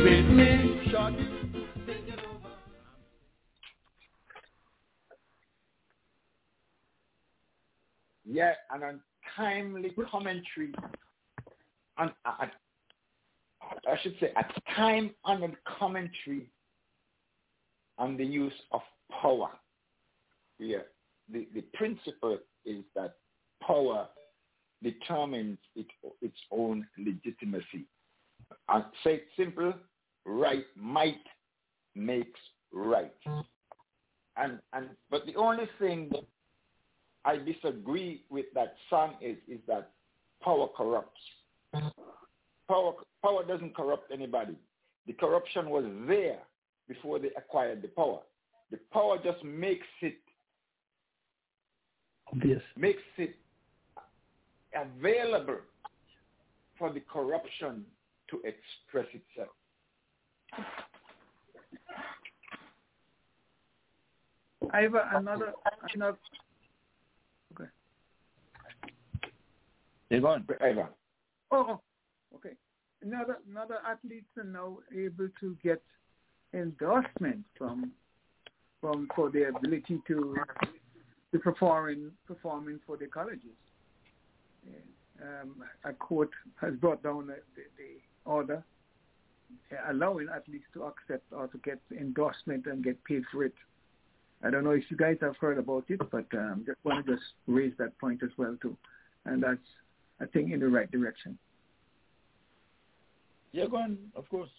Yeah, 8.29 8.53
an 8.71 9.01
untimely 9.37 9.95
commentary 10.11 10.73
on 11.97 12.11
I 12.25 13.97
should 14.01 14.15
say 14.19 14.31
a 14.35 14.73
time 14.75 15.11
honored 15.23 15.55
commentary 15.79 16.49
on 17.97 18.17
the 18.17 18.25
use 18.25 18.53
of 18.71 18.81
power. 19.21 19.49
Yeah. 20.59 20.79
The 21.31 21.47
the 21.53 21.61
principle 21.73 22.37
is 22.65 22.83
that 22.95 23.15
power 23.65 24.07
determines 24.83 25.57
it, 25.75 25.87
its 26.21 26.37
own 26.51 26.85
legitimacy. 26.97 27.85
And 28.69 28.85
say 29.03 29.15
it 29.15 29.27
simple, 29.35 29.73
right 30.25 30.65
might 30.75 31.25
makes 31.95 32.39
right. 32.71 33.11
And 34.35 34.59
and 34.73 34.89
but 35.09 35.25
the 35.25 35.35
only 35.35 35.67
thing 35.79 36.11
I 37.27 37.35
disagree 37.37 38.23
with 38.29 38.45
that 38.55 38.75
song 38.89 39.15
is 39.21 39.35
is 39.49 39.59
that 39.67 39.91
power 40.41 40.67
corrupts. 40.75 41.19
Power 42.69 42.93
power 43.21 43.45
doesn't 43.45 43.75
corrupt 43.75 44.11
anybody. 44.13 44.55
The 45.07 45.13
corruption 45.13 45.69
was 45.69 45.83
there 46.07 46.39
before 46.87 47.19
they 47.19 47.29
acquired 47.37 47.81
the 47.81 47.89
power. 47.89 48.19
The 48.71 48.79
power 48.93 49.17
just 49.21 49.43
makes 49.43 49.85
it 50.01 50.17
Obvious. 52.31 52.63
makes 52.77 53.03
it 53.17 53.35
available 54.73 55.59
for 56.79 56.93
the 56.93 57.01
corruption 57.01 57.85
to 58.29 58.37
express 58.37 59.07
itself. 59.13 59.49
I 64.73 64.81
have 64.81 64.95
another 65.15 65.53
another 65.93 66.17
You're 70.09 70.21
going. 70.21 70.45
Oh, 71.51 71.65
oh, 71.69 71.81
okay. 72.35 72.55
Another 73.01 73.37
another 73.49 73.77
athletes 73.85 74.25
are 74.37 74.43
now 74.43 74.79
able 74.95 75.29
to 75.39 75.57
get 75.63 75.81
endorsement 76.53 77.43
from 77.57 77.91
from 78.81 79.07
for 79.15 79.29
their 79.29 79.49
ability 79.49 80.01
to 80.07 80.35
to 81.31 81.39
perform 81.39 81.89
in 81.89 82.11
performing 82.25 82.79
for 82.85 82.97
the 82.97 83.07
colleges. 83.07 83.55
Um, 85.21 85.63
a 85.83 85.93
court 85.93 86.29
has 86.61 86.75
brought 86.75 87.01
down 87.01 87.27
the, 87.27 87.37
the, 87.55 87.63
the 87.77 88.29
order 88.29 88.63
allowing 89.89 90.27
athletes 90.33 90.65
to 90.73 90.83
accept 90.83 91.23
or 91.31 91.47
to 91.47 91.57
get 91.59 91.79
endorsement 91.91 92.65
and 92.65 92.83
get 92.83 93.03
paid 93.03 93.23
for 93.31 93.43
it. 93.43 93.53
I 94.43 94.49
don't 94.51 94.63
know 94.63 94.71
if 94.71 94.83
you 94.89 94.97
guys 94.97 95.17
have 95.21 95.35
heard 95.37 95.57
about 95.57 95.85
it, 95.89 95.99
but 96.11 96.25
um, 96.33 96.63
just 96.65 96.77
want 96.83 97.05
to 97.05 97.13
just 97.13 97.25
raise 97.47 97.73
that 97.79 97.97
point 97.97 98.21
as 98.23 98.29
well 98.37 98.55
too, 98.61 98.77
and 99.25 99.41
that's 99.41 99.57
I 100.19 100.25
think 100.25 100.51
in 100.51 100.59
the 100.59 100.67
right 100.67 100.89
direction. 100.91 101.37
Yeah, 103.51 103.65
go 103.69 103.77
on, 103.77 103.97
of 104.15 104.27
course. 104.29 104.49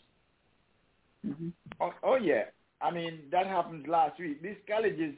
Mm-hmm. 1.26 1.48
Oh, 1.80 1.92
oh 2.02 2.16
yeah. 2.16 2.44
I 2.80 2.90
mean 2.92 3.22
that 3.32 3.46
happened 3.46 3.88
last 3.88 4.18
week. 4.20 4.42
These 4.42 4.56
colleges 4.68 5.14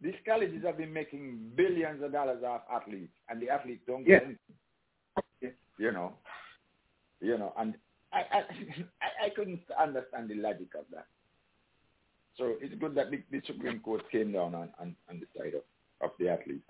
these 0.00 0.14
colleges 0.26 0.64
have 0.64 0.76
been 0.78 0.92
making 0.92 1.52
billions 1.54 2.02
of 2.02 2.10
dollars 2.12 2.42
off 2.44 2.62
athletes 2.72 3.12
and 3.28 3.40
the 3.40 3.48
athletes 3.48 3.82
don't 3.86 4.04
get 4.04 4.22
Yeah. 4.22 4.28
anything. 5.40 5.56
You 5.78 5.92
know. 5.92 6.14
You 7.20 7.38
know, 7.38 7.52
and 7.56 7.74
I 8.12 8.18
I 8.18 8.38
I- 9.02 9.26
I 9.26 9.30
couldn't 9.30 9.60
understand 9.78 10.28
the 10.28 10.34
logic 10.34 10.74
of 10.76 10.84
that. 10.92 11.06
So 12.36 12.54
it's 12.60 12.74
good 12.80 12.94
that 12.96 13.10
the, 13.10 13.22
the 13.30 13.40
Supreme 13.46 13.78
Court 13.80 14.02
came 14.10 14.32
down 14.32 14.54
on, 14.54 14.70
on, 14.80 14.96
on 15.08 15.20
the 15.20 15.26
side 15.38 15.54
of, 15.54 15.62
of 16.00 16.10
the 16.18 16.28
athletes. 16.30 16.64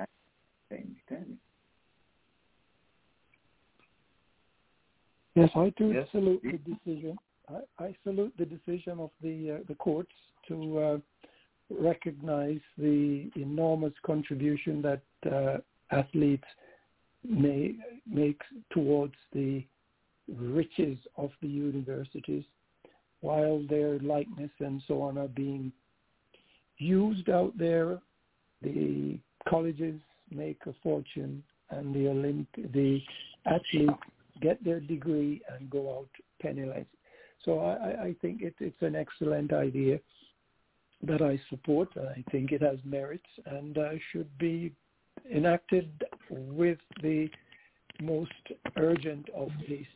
Yes, 5.34 5.50
I 5.54 5.72
do 5.76 5.92
Yes. 5.92 6.08
salute 6.10 6.42
the 6.42 6.58
decision. 6.58 7.18
I, 7.48 7.84
I 7.86 7.96
salute 8.04 8.34
the 8.38 8.44
decision 8.44 8.98
of 9.00 9.10
the 9.22 9.52
uh, 9.52 9.58
the 9.66 9.74
courts 9.74 10.12
to 10.48 10.78
uh, 10.78 10.98
recognize 11.70 12.60
the 12.76 13.30
enormous 13.36 13.94
contribution 14.04 14.82
that 14.82 15.02
uh, 15.30 15.58
athletes 15.90 16.44
may 17.24 17.74
make 18.06 18.40
towards 18.70 19.14
the 19.32 19.64
riches 20.28 20.98
of 21.16 21.30
the 21.40 21.48
universities, 21.48 22.44
while 23.20 23.62
their 23.68 23.98
likeness 24.00 24.50
and 24.60 24.82
so 24.86 25.02
on 25.02 25.18
are 25.18 25.28
being 25.28 25.72
used 26.78 27.30
out 27.30 27.56
there. 27.56 27.98
The 28.62 29.18
colleges 29.48 30.00
make 30.30 30.60
a 30.66 30.74
fortune, 30.82 31.42
and 31.70 31.94
the 31.94 32.00
Olymp- 32.00 32.72
the 32.72 33.00
athletes 33.46 34.02
get 34.42 34.62
their 34.64 34.80
degree 34.80 35.40
and 35.52 35.70
go 35.70 35.98
out 35.98 36.08
penniless. 36.40 36.86
So 37.44 37.58
I, 37.60 38.04
I- 38.08 38.16
think 38.20 38.42
it, 38.42 38.54
it's 38.60 38.82
an 38.82 38.94
excellent 38.94 39.52
idea 39.52 39.98
that 41.04 41.22
I 41.22 41.40
support. 41.50 41.88
I 41.96 42.22
think 42.30 42.52
it 42.52 42.62
has 42.62 42.78
merits 42.84 43.32
and 43.46 43.76
uh, 43.78 43.90
should 44.12 44.30
be 44.38 44.72
enacted 45.34 45.90
with 46.30 46.78
the 47.02 47.28
most 48.00 48.32
urgent 48.76 49.28
of 49.34 49.48
haste 49.66 49.88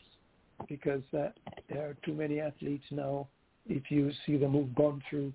because 0.68 1.02
uh, 1.16 1.28
there 1.68 1.88
are 1.88 1.96
too 2.04 2.14
many 2.14 2.40
athletes 2.40 2.84
now. 2.90 3.28
If 3.66 3.90
you 3.90 4.10
see 4.24 4.36
them 4.36 4.52
who've 4.52 4.74
gone 4.74 5.02
through 5.08 5.32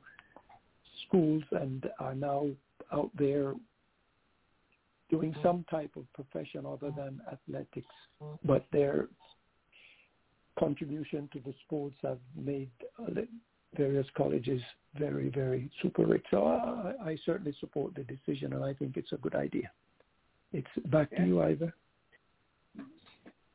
schools 1.07 1.43
and 1.51 1.85
are 1.99 2.15
now 2.15 2.47
out 2.91 3.11
there 3.17 3.53
doing 5.11 5.35
some 5.43 5.65
type 5.69 5.91
of 5.97 6.11
profession 6.13 6.65
other 6.65 6.91
than 6.95 7.21
athletics, 7.31 7.93
but 8.45 8.65
their 8.71 9.09
contribution 10.57 11.29
to 11.33 11.39
the 11.45 11.53
sports 11.65 11.95
have 12.01 12.19
made 12.35 12.69
uh, 12.99 13.21
various 13.75 14.07
colleges 14.15 14.61
very, 14.97 15.29
very 15.29 15.69
super 15.81 16.05
rich. 16.05 16.25
So 16.31 16.45
I, 16.45 17.09
I 17.11 17.17
certainly 17.25 17.55
support 17.59 17.93
the 17.95 18.03
decision, 18.03 18.53
and 18.53 18.63
I 18.63 18.73
think 18.73 18.97
it's 18.97 19.11
a 19.11 19.17
good 19.17 19.35
idea. 19.35 19.69
It's 20.53 20.67
back 20.87 21.09
to 21.15 21.23
you, 21.25 21.41
Ivor. 21.41 21.73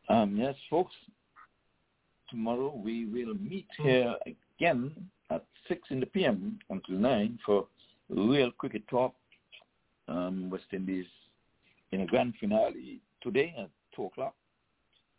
Um, 0.08 0.36
yes, 0.36 0.54
folks. 0.70 0.94
Tomorrow 2.30 2.80
we 2.84 3.06
will 3.06 3.34
meet 3.34 3.66
here 3.82 4.14
again 4.26 4.92
at 5.30 5.44
six 5.68 5.82
in 5.90 6.00
the 6.00 6.06
PM 6.06 6.58
until 6.70 6.96
nine 6.96 7.38
for 7.44 7.66
real 8.08 8.50
cricket 8.52 8.86
talk. 8.88 9.14
Um, 10.08 10.50
West 10.50 10.66
Indies 10.72 11.06
in 11.92 12.00
a 12.02 12.06
grand 12.06 12.34
finale 12.40 13.00
today 13.22 13.54
at 13.58 13.70
two 13.94 14.04
o'clock. 14.04 14.34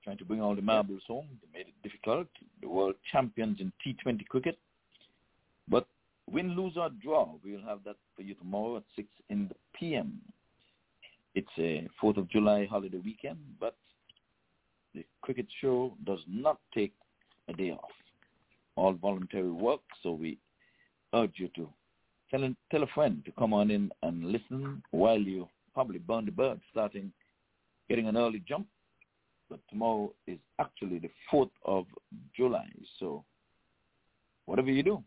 Trying 0.03 0.17
to 0.19 0.25
bring 0.25 0.41
all 0.41 0.55
the 0.55 0.61
marbles 0.61 1.01
home. 1.07 1.27
They 1.41 1.59
made 1.59 1.67
it 1.67 1.83
difficult. 1.83 2.27
The 2.61 2.69
world 2.69 2.95
champions 3.11 3.59
in 3.59 3.71
T20 3.85 4.25
cricket. 4.27 4.57
But 5.67 5.85
win, 6.29 6.55
lose 6.55 6.73
or 6.77 6.89
draw, 7.03 7.33
we'll 7.43 7.61
have 7.61 7.79
that 7.85 7.97
for 8.15 8.21
you 8.21 8.35
tomorrow 8.35 8.77
at 8.77 8.83
6 8.95 9.07
in 9.29 9.49
the 9.49 9.55
PM. 9.77 10.21
It's 11.35 11.47
a 11.57 11.87
4th 12.01 12.17
of 12.17 12.29
July 12.29 12.65
holiday 12.69 12.99
weekend, 13.03 13.37
but 13.59 13.75
the 14.95 15.05
cricket 15.21 15.45
show 15.61 15.93
does 16.05 16.19
not 16.27 16.57
take 16.73 16.93
a 17.47 17.53
day 17.53 17.71
off. 17.71 17.91
All 18.75 18.93
voluntary 18.93 19.51
work, 19.51 19.81
so 20.01 20.13
we 20.13 20.37
urge 21.13 21.33
you 21.35 21.49
to 21.55 21.67
tell, 22.31 22.47
tell 22.71 22.83
a 22.83 22.87
friend 22.87 23.23
to 23.25 23.31
come 23.33 23.53
on 23.53 23.71
in 23.71 23.91
and 24.03 24.31
listen 24.31 24.81
while 24.91 25.19
you 25.19 25.47
probably 25.77 25.99
burn 25.99 26.25
the 26.25 26.31
bird, 26.31 26.59
starting 26.71 27.11
getting 27.87 28.07
an 28.07 28.17
early 28.17 28.41
jump. 28.47 28.65
But 29.47 29.59
tomorrow 29.69 30.11
is 30.25 30.39
actually 30.59 30.97
the 30.97 31.11
4th 31.31 31.51
of 31.65 31.85
July, 32.35 32.67
so 32.99 33.23
whatever 34.47 34.71
you 34.71 34.81
do, 34.81 35.03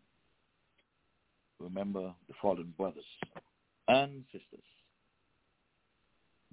remember 1.59 2.13
the 2.29 2.33
fallen 2.41 2.73
brothers 2.77 3.03
and 3.89 4.23
sisters. 4.31 4.63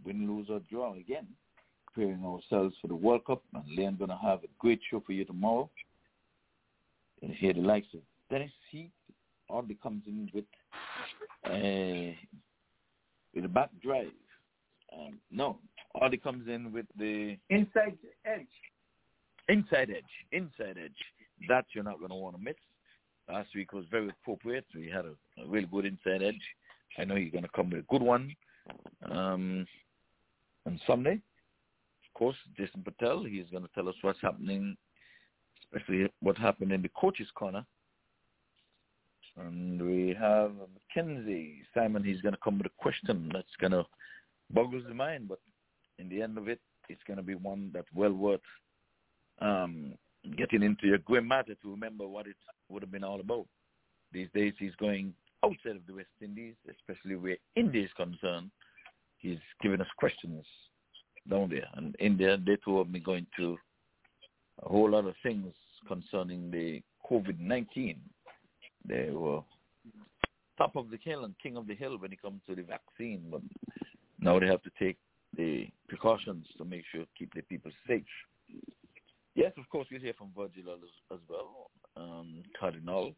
Win, 0.05 0.27
lose, 0.27 0.49
or 0.51 0.61
draw 0.69 0.95
again. 0.95 1.29
Preparing 1.87 2.25
ourselves 2.25 2.75
for 2.83 2.89
the 2.89 2.97
World 2.97 3.25
Cup, 3.25 3.43
and 3.55 3.63
Leon 3.77 3.99
going 3.99 4.11
to 4.11 4.19
have 4.21 4.43
a 4.43 4.49
great 4.59 4.81
show 4.91 5.01
for 5.07 5.13
you 5.13 5.25
tomorrow. 5.25 5.71
And 7.23 7.31
hear 7.31 7.53
the 7.53 7.61
likes 7.61 7.87
of 7.95 8.01
Dennis 8.31 8.51
Heath. 8.73 8.91
Audley 9.49 9.79
comes 9.81 10.03
in 10.09 10.29
with 10.35 10.45
uh, 11.47 12.15
with 13.39 13.45
a 13.45 13.55
back 13.55 13.71
drive. 13.81 14.09
Um, 14.93 15.21
no, 15.31 15.59
Audley 15.95 16.19
comes 16.19 16.49
in 16.49 16.73
with 16.73 16.87
the 16.99 17.37
inside 17.51 17.97
edge. 18.25 18.47
Inside 19.49 19.91
edge, 19.91 20.03
inside 20.33 20.77
edge. 20.83 20.99
That 21.49 21.67
you're 21.73 21.85
not 21.85 21.99
going 21.99 22.11
to 22.11 22.17
want 22.17 22.37
to 22.37 22.43
miss. 22.43 22.57
Last 23.29 23.51
week 23.55 23.73
was 23.73 23.85
very 23.93 24.09
appropriate. 24.09 24.65
We 24.75 24.91
had 24.91 25.05
a, 25.05 25.15
a 25.41 25.47
really 25.47 25.69
good 25.71 25.85
inside 25.85 26.23
edge. 26.23 26.41
I 26.99 27.05
know 27.05 27.15
you're 27.15 27.31
going 27.31 27.45
to 27.45 27.51
come 27.55 27.71
with 27.71 27.81
a 27.81 27.87
good 27.89 28.03
one 28.03 28.35
um, 29.09 29.65
on 30.67 30.81
Sunday. 30.85 31.13
Of 31.13 32.15
course, 32.15 32.37
Jason 32.57 32.83
Patel, 32.83 33.23
he's 33.23 33.47
going 33.53 33.63
to 33.63 33.71
tell 33.73 33.89
us 33.89 33.95
what's 34.01 34.21
happening, 34.21 34.77
especially 35.63 36.11
what 36.21 36.37
happened 36.37 36.73
in 36.73 36.83
the 36.83 36.91
coaches' 37.01 37.29
corner. 37.37 37.65
And 39.39 39.81
we 39.81 40.17
have 40.19 40.53
Mackenzie. 40.75 41.63
Simon, 41.75 42.03
he's 42.03 42.21
going 42.21 42.35
to 42.35 42.41
come 42.43 42.59
with 42.59 42.67
a 42.67 42.83
question 42.83 43.31
that's 43.33 43.47
going 43.61 43.73
to 43.73 43.85
boggles 44.51 44.85
the 44.89 44.95
mind, 44.95 45.29
but 45.29 45.39
in 45.99 46.09
the 46.09 46.23
end 46.23 46.39
of 46.39 46.49
it, 46.49 46.61
it's 46.89 47.03
going 47.07 47.19
to 47.19 47.23
be 47.23 47.35
one 47.35 47.71
that's 47.73 47.89
well 47.95 48.13
worth 48.13 48.41
um, 49.41 49.95
getting 50.37 50.63
into 50.63 50.87
your 50.87 50.99
grim 50.99 51.29
matter 51.29 51.55
to 51.55 51.71
remember 51.71 52.07
what 52.07 52.27
it 52.27 52.37
would 52.69 52.83
have 52.83 52.91
been 52.91 53.05
all 53.05 53.21
about. 53.21 53.47
These 54.13 54.29
days 54.35 54.55
he's 54.59 54.75
going 54.77 55.13
outside 55.45 55.77
of 55.77 55.87
the 55.87 55.95
West 55.95 56.09
Indies, 56.21 56.55
especially 56.69 57.17
where 57.17 57.37
India 57.57 57.85
is 57.85 57.91
concerned. 57.97 58.51
He's 59.19 59.39
giving 59.63 59.81
us 59.81 59.87
questions 59.97 60.45
down 61.29 61.51
there. 61.51 61.69
And 61.75 61.95
India, 61.99 62.39
they 62.45 62.57
too 62.65 62.79
have 62.79 62.93
been 62.93 63.03
going 63.03 63.27
to 63.37 63.57
a 64.63 64.69
whole 64.69 64.91
lot 64.91 65.07
of 65.07 65.15
things 65.23 65.53
concerning 65.87 66.51
the 66.51 66.83
COVID-19. 67.11 67.97
They 68.87 69.11
were 69.11 69.43
top 70.57 70.77
of 70.77 70.91
the 70.91 70.99
hill 71.03 71.25
and 71.25 71.35
king 71.39 71.57
of 71.57 71.67
the 71.67 71.75
hill 71.75 71.97
when 71.99 72.13
it 72.13 72.21
comes 72.21 72.41
to 72.49 72.55
the 72.55 72.63
vaccine, 72.63 73.25
but 73.31 73.41
now 74.21 74.39
they 74.39 74.47
have 74.47 74.63
to 74.63 74.71
take 74.79 74.97
the 75.37 75.69
precautions 75.89 76.47
to 76.59 76.65
make 76.65 76.83
sure 76.93 77.05
keep 77.17 77.33
the 77.35 77.43
people 77.43 77.71
safe. 77.87 78.03
Yes, 79.35 79.53
of 79.57 79.69
course, 79.71 79.87
we'll 79.91 80.01
hear 80.01 80.15
from 80.15 80.33
Virgil 80.37 80.73
as, 80.73 80.81
as 81.13 81.21
well, 81.29 81.71
um, 81.97 82.43
Cardinal. 82.59 83.15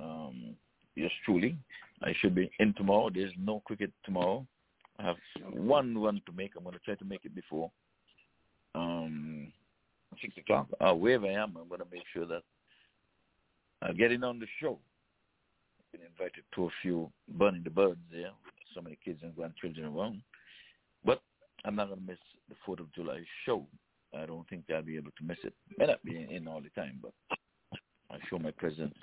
Um, 0.00 0.54
yes, 0.96 1.10
truly. 1.24 1.58
I 2.02 2.14
should 2.20 2.34
be 2.34 2.50
in 2.58 2.72
tomorrow. 2.74 3.10
There's 3.12 3.32
no 3.38 3.60
cricket 3.66 3.92
tomorrow. 4.04 4.46
I 4.98 5.02
have 5.02 5.16
one 5.52 5.98
run 5.98 6.22
to 6.24 6.32
make. 6.32 6.52
I'm 6.56 6.62
going 6.62 6.74
to 6.74 6.80
try 6.80 6.94
to 6.94 7.04
make 7.04 7.24
it 7.24 7.34
before 7.34 7.70
um, 8.74 9.52
6 10.20 10.34
o'clock. 10.38 10.68
Uh, 10.80 10.94
wherever 10.94 11.26
I 11.26 11.32
am, 11.32 11.56
I'm 11.60 11.68
going 11.68 11.80
to 11.80 11.86
make 11.92 12.04
sure 12.12 12.26
that 12.26 12.42
I 13.82 13.92
get 13.92 14.12
in 14.12 14.24
on 14.24 14.38
the 14.38 14.46
show. 14.60 14.78
I've 15.80 15.92
been 16.00 16.06
invited 16.06 16.44
to 16.54 16.66
a 16.66 16.70
few 16.82 17.10
burning 17.28 17.62
the 17.64 17.70
birds 17.70 18.00
there 18.12 18.30
with 18.44 18.54
so 18.74 18.80
many 18.82 18.98
kids 19.04 19.20
and 19.22 19.34
grandchildren 19.34 19.86
around. 19.86 20.22
But 21.04 21.22
I'm 21.64 21.76
not 21.76 21.88
going 21.88 22.00
to 22.00 22.06
miss 22.06 22.18
the 22.48 22.54
4th 22.66 22.80
of 22.80 22.92
July 22.94 23.22
show. 23.46 23.66
I 24.16 24.26
don't 24.26 24.48
think 24.48 24.64
I'll 24.74 24.82
be 24.82 24.96
able 24.96 25.12
to 25.18 25.24
miss 25.24 25.38
it. 25.44 25.54
May 25.78 25.86
not 25.86 26.04
be 26.04 26.16
in 26.30 26.46
all 26.48 26.60
the 26.60 26.70
time, 26.70 26.98
but 27.00 27.12
I 28.10 28.18
show 28.28 28.38
my 28.38 28.50
presence 28.50 28.94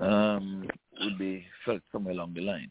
um, 0.00 0.68
will 1.00 1.16
be 1.18 1.46
felt 1.64 1.80
somewhere 1.92 2.14
along 2.14 2.34
the 2.34 2.40
line. 2.40 2.70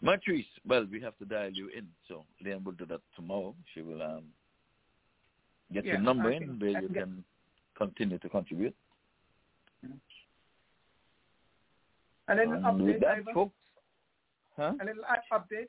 Matrice, 0.00 0.46
well, 0.66 0.86
we 0.90 1.00
have 1.00 1.16
to 1.18 1.24
dial 1.24 1.50
you 1.52 1.68
in, 1.76 1.86
so 2.08 2.24
Leanne 2.44 2.64
will 2.64 2.72
do 2.72 2.86
that 2.86 3.00
tomorrow. 3.16 3.54
She 3.74 3.82
will 3.82 4.02
um, 4.02 4.24
get 5.72 5.84
Yeah, 5.84 5.92
your 5.94 6.00
number 6.02 6.32
I 6.32 6.36
in 6.36 6.58
where 6.60 6.70
you 6.70 6.88
can 6.88 6.94
get- 6.94 7.02
can 7.04 7.24
continue 7.76 8.18
to 8.18 8.28
contribute. 8.28 8.74
A 12.32 12.34
little 12.34 12.54
Um, 12.66 12.78
update, 12.80 13.00
that, 13.00 13.34
folks. 13.34 13.54
Huh? 14.56 14.74
A 14.80 14.84
little 14.84 15.04
update. 15.32 15.68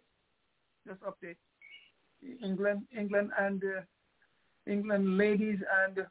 Just 0.88 1.02
update. 1.02 1.36
England, 2.42 2.88
England, 2.98 3.32
and 3.38 3.62
uh, 3.64 3.82
England 4.66 5.18
ladies 5.18 5.60
and 5.84 6.06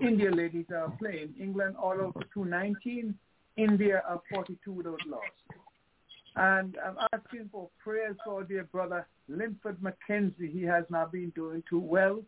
India 0.00 0.30
ladies 0.30 0.66
are 0.74 0.90
playing. 0.98 1.34
England 1.38 1.76
all 1.76 1.96
to 1.96 2.12
219. 2.32 3.14
India 3.56 4.02
are 4.08 4.20
42 4.32 4.72
without 4.72 4.98
loss. 5.06 5.22
And 6.36 6.76
I'm 6.84 6.96
asking 7.12 7.50
for 7.52 7.68
prayers 7.82 8.16
for 8.24 8.42
dear 8.42 8.64
brother 8.64 9.06
Linford 9.28 9.76
McKenzie. 9.80 10.50
He 10.50 10.62
has 10.62 10.84
not 10.88 11.12
been 11.12 11.30
doing 11.36 11.62
too 11.68 11.78
well, 11.78 12.22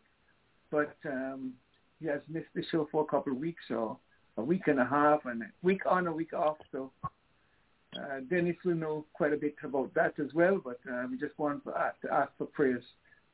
but 0.71 0.95
um, 1.07 1.55
he 2.01 2.07
has 2.07 2.21
missed 2.29 2.53
the 2.55 2.63
show 2.71 2.87
for 2.93 3.03
a 3.03 3.07
couple 3.07 3.33
of 3.33 3.39
weeks 3.39 3.65
or 3.71 3.97
a 4.37 4.43
week 4.43 4.67
and 4.67 4.79
a 4.79 4.85
half, 4.85 5.25
and 5.25 5.43
a 5.43 5.47
week 5.63 5.83
on, 5.87 6.07
a 6.07 6.13
week 6.13 6.35
off. 6.35 6.59
So 6.71 6.93
uh, 7.97 8.21
Dennis 8.29 8.57
will 8.65 8.75
know 8.75 9.07
quite 9.13 9.33
a 9.33 9.37
bit 9.37 9.55
about 9.63 9.93
that 9.95 10.15
as 10.19 10.33
well, 10.35 10.61
but 10.63 10.79
uh, 10.91 11.05
we 11.11 11.19
just 11.19 11.39
want 11.39 11.65
to 11.65 11.73
ask, 11.75 12.01
to 12.03 12.13
ask 12.13 12.31
for 12.39 12.47
prayers 12.47 12.83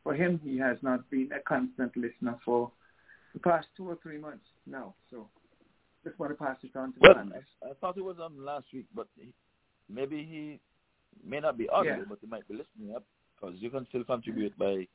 for 0.03 0.15
him. 0.15 0.41
He 0.43 0.59
has 0.59 0.77
not 0.83 1.09
been 1.11 1.31
a 1.33 1.41
constant 1.41 1.97
listener 1.97 2.39
for 2.45 2.71
the 3.35 3.41
past 3.41 3.69
two 3.77 3.89
or 3.89 3.99
three 4.03 4.19
months 4.19 4.45
now. 4.67 4.95
So 5.11 5.29
just 6.05 6.19
want 6.19 6.33
to 6.33 6.45
pass 6.45 6.57
it 6.63 6.77
on 6.77 6.93
to 6.95 6.99
Well, 7.01 7.15
family. 7.15 7.39
I, 7.65 7.71
I 7.71 7.73
thought 7.81 7.97
it 7.97 8.05
was 8.05 8.17
on 8.21 8.45
last 8.45 8.67
week, 8.73 8.87
but 8.95 9.09
he, 9.17 9.33
maybe 9.89 10.19
he 10.19 10.61
may 11.27 11.41
not 11.41 11.57
be 11.59 11.69
audible, 11.69 11.99
Yeah. 11.99 12.05
but 12.09 12.19
he 12.21 12.27
might 12.27 12.47
be 12.49 12.55
listening 12.55 12.95
up 12.97 13.05
because 13.35 13.57
you 13.59 13.71
can 13.71 13.87
still 13.89 14.05
contribute 14.05 14.57
by 14.59 14.87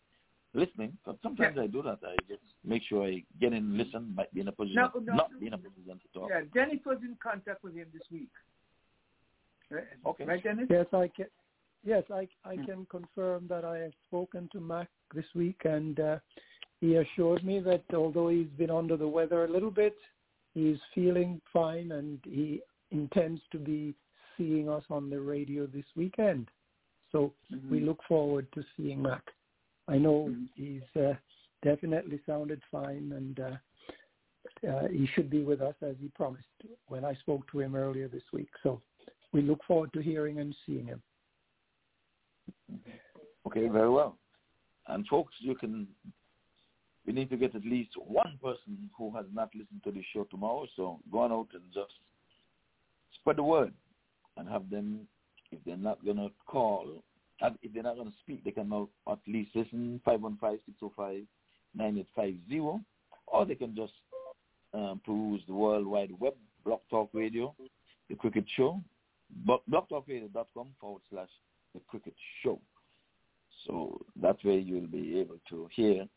listening. 0.54 0.98
But 1.06 1.18
sometimes 1.22 1.58
I 1.58 1.68
do 1.68 1.82
that. 1.84 2.00
I 2.04 2.16
just 2.28 2.42
make 2.64 2.84
sure 2.84 3.06
I 3.06 3.24
get 3.40 3.54
in, 3.54 3.54
and 3.54 3.78
listen, 3.78 4.14
might 4.16 4.34
be 4.34 4.42
in 4.42 4.48
a 4.48 4.52
position, 4.52 4.76
No, 4.76 4.92
no, 5.00 5.14
not 5.14 5.40
be 5.40 5.48
in 5.48 5.54
a 5.54 5.58
position 5.58 6.00
to 6.02 6.20
talk. 6.20 6.30
Yeah, 6.30 6.42
Dennis 6.54 6.80
was 6.86 6.98
in 7.02 7.18
contact 7.22 7.64
with 7.64 7.76
him 7.76 7.88
this 7.94 8.04
week. 8.12 8.30
Right, 9.70 9.84
Okay. 10.06 10.26
right 10.26 10.44
Dennis? 10.44 10.68
Yes, 10.70 10.86
I 10.94 11.08
can. 11.08 11.28
Yes, 11.84 12.04
I 12.12 12.28
I 12.44 12.58
can 12.58 12.86
confirm 12.90 13.48
that 13.48 13.64
I 13.64 13.78
have 13.80 13.94
spoken 14.08 14.50
to 14.52 14.60
Mac 14.60 14.90
this 15.14 15.26
week, 15.36 15.62
and 15.66 16.00
uh, 16.00 16.20
he 16.82 16.96
assured 16.96 17.44
me 17.44 17.60
that 17.62 17.84
although 17.94 18.30
he's 18.30 18.50
been 18.58 18.70
under 18.72 18.98
the 18.98 19.08
weather 19.08 19.46
a 19.46 19.50
little 19.50 19.72
bit, 19.72 19.96
he's 20.54 20.78
feeling 20.94 21.42
fine, 21.52 21.92
and 21.92 22.20
he 22.24 22.62
intends 22.92 23.42
to 23.52 23.58
be 23.58 23.94
seeing 24.38 24.70
us 24.70 24.84
on 24.90 25.10
the 25.10 25.20
radio 25.20 25.66
this 25.66 25.86
weekend. 25.96 26.50
So 27.12 27.34
we 27.70 27.80
look 27.80 28.00
forward 28.08 28.48
to 28.54 28.64
seeing 28.76 29.02
Mac. 29.02 29.24
I 29.88 29.98
know 29.98 30.34
he's 30.56 30.82
uh, 30.96 31.14
definitely 31.64 32.20
sounded 32.26 32.62
fine, 32.70 33.14
and 33.16 33.40
uh, 33.40 34.68
uh, 34.70 34.88
he 34.90 35.08
should 35.14 35.30
be 35.30 35.44
with 35.44 35.62
us 35.62 35.76
as 35.82 35.96
he 36.00 36.10
promised 36.10 36.46
when 36.88 37.06
I 37.06 37.14
spoke 37.16 37.50
to 37.52 37.60
him 37.62 37.76
earlier 37.76 38.08
this 38.08 38.24
week. 38.34 38.50
So 38.64 38.82
we 39.34 39.42
look 39.42 39.60
forward 39.68 39.92
to 39.94 40.02
hearing 40.02 40.40
and 40.40 40.56
seeing 40.66 40.86
him. 40.86 41.02
Okay, 43.46 43.68
very 43.68 43.90
well. 43.90 44.18
And 44.88 45.06
folks, 45.08 45.34
you 45.40 45.56
can. 45.56 45.88
We 47.06 47.14
need 47.14 47.30
to 47.30 47.38
get 47.38 47.56
at 47.56 47.64
least 47.64 47.92
one 47.96 48.38
person 48.44 48.90
who 48.98 49.16
has 49.16 49.26
not 49.34 49.50
listened 49.56 49.82
to 49.86 49.92
the 49.92 50.04
show 50.14 50.26
tomorrow. 50.26 50.68
So 50.76 51.00
go 51.10 51.20
on 51.20 51.32
out 51.32 51.48
and 51.54 51.64
just 51.74 51.94
spread 53.16 53.38
the 53.38 53.44
word, 53.44 53.74
and 54.36 54.48
have 54.50 54.70
them. 54.70 55.08
If 55.52 55.60
they're 55.66 55.78
not 55.78 56.06
gonna 56.06 56.30
call, 56.46 57.02
if 57.40 57.74
they're 57.74 57.84
not 57.84 57.96
gonna 57.96 58.12
speak, 58.22 58.44
they 58.44 58.52
can 58.52 58.88
at 59.10 59.20
least 59.28 59.52
listen. 59.56 60.02
Five 60.04 60.22
one 60.22 60.38
five 60.42 60.60
six 60.66 60.78
zero 60.80 60.92
five 60.96 61.24
9850, 61.76 62.84
or 63.28 63.46
they 63.46 63.56
can 63.56 63.76
just 63.76 63.94
um, 64.74 65.02
peruse 65.06 65.42
the 65.48 65.54
World 65.54 65.86
Wide 65.86 66.12
Web, 66.20 66.34
Blog 66.66 66.80
Talk 66.90 67.10
Radio, 67.14 67.56
The 68.10 68.16
Cricket 68.16 68.46
Show, 68.56 68.82
blogtalkradio.com 69.46 70.68
forward 70.80 71.02
slash 71.10 71.30
The 71.74 71.82
Cricket 71.88 72.16
Show. 72.44 72.60
So 73.66 74.06
that 74.22 74.38
way 74.44 74.60
you'll 74.60 74.88
be 74.88 75.20
able 75.20 75.40
to 75.50 75.68
hear 75.76 76.08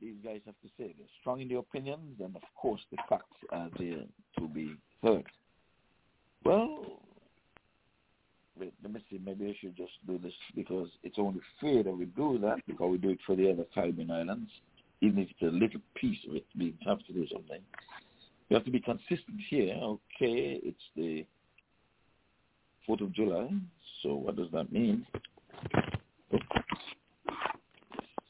these 0.00 0.16
guys 0.22 0.40
have 0.46 0.54
to 0.62 0.68
say. 0.78 0.94
They're 0.96 1.06
strong 1.20 1.40
in 1.40 1.48
their 1.48 1.58
opinions, 1.58 2.20
and 2.20 2.36
of 2.36 2.42
course 2.54 2.80
the 2.90 2.98
facts 3.08 3.36
are 3.50 3.70
there 3.78 4.04
to 4.38 4.48
be 4.48 4.76
heard. 5.02 5.24
Well, 6.44 7.00
wait, 8.58 8.74
let 8.82 8.92
me 8.92 9.02
see. 9.10 9.20
Maybe 9.24 9.46
I 9.46 9.56
should 9.60 9.76
just 9.76 9.92
do 10.06 10.18
this 10.18 10.34
because 10.54 10.88
it's 11.02 11.18
only 11.18 11.40
fair 11.60 11.82
that 11.82 11.96
we 11.96 12.04
do 12.04 12.38
that 12.42 12.58
because 12.66 12.90
we 12.90 12.98
do 12.98 13.10
it 13.10 13.18
for 13.26 13.34
the 13.34 13.50
other 13.50 13.64
Caribbean 13.74 14.10
islands. 14.10 14.50
Even 15.00 15.20
if 15.20 15.30
it's 15.30 15.42
a 15.42 15.46
little 15.46 15.80
piece 15.94 16.18
of 16.28 16.36
it, 16.36 16.46
we 16.58 16.74
have 16.86 16.98
to 17.06 17.12
do 17.12 17.26
something. 17.32 17.60
We 18.48 18.54
have 18.54 18.64
to 18.64 18.70
be 18.70 18.80
consistent 18.80 19.40
here. 19.48 19.74
Okay, 19.74 20.60
it's 20.62 20.78
the 20.96 21.24
4th 22.88 23.02
of 23.02 23.12
July. 23.12 23.48
So 24.02 24.14
what 24.14 24.36
does 24.36 24.50
that 24.52 24.72
mean? 24.72 25.06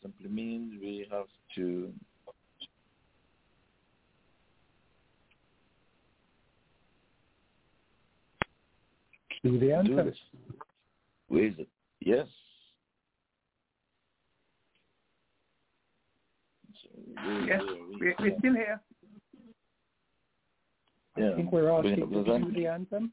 simply 0.03 0.29
means 0.29 0.75
we 0.81 1.07
have 1.11 1.27
to 1.55 1.91
do 9.43 9.59
the 9.59 9.73
answer. 9.73 10.15
Where 11.29 11.47
is 11.47 11.55
it? 11.59 11.69
Yes. 12.01 12.27
Yes, 17.47 17.63
we're, 17.99 18.15
we're 18.19 18.39
still 18.39 18.55
here. 18.55 18.81
Yeah. 21.17 21.31
I 21.33 21.37
think 21.37 21.53
we're 21.53 21.71
asking 21.71 21.97
to 21.97 22.07
do 22.07 22.53
the 22.53 22.67
anthem. 22.67 23.13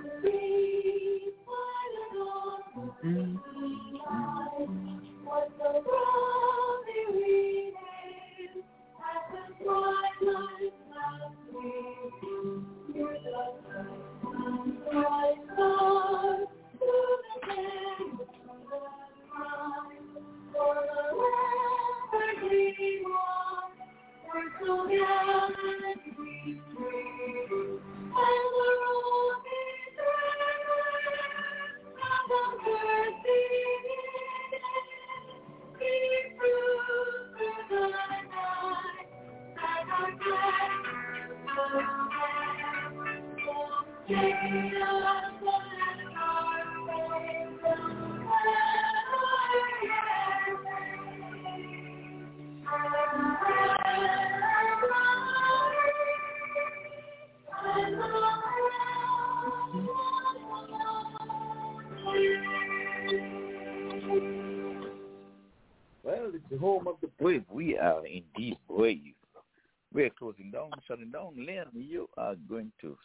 are 72.31 72.35
going 72.49 72.71
to 72.81 72.97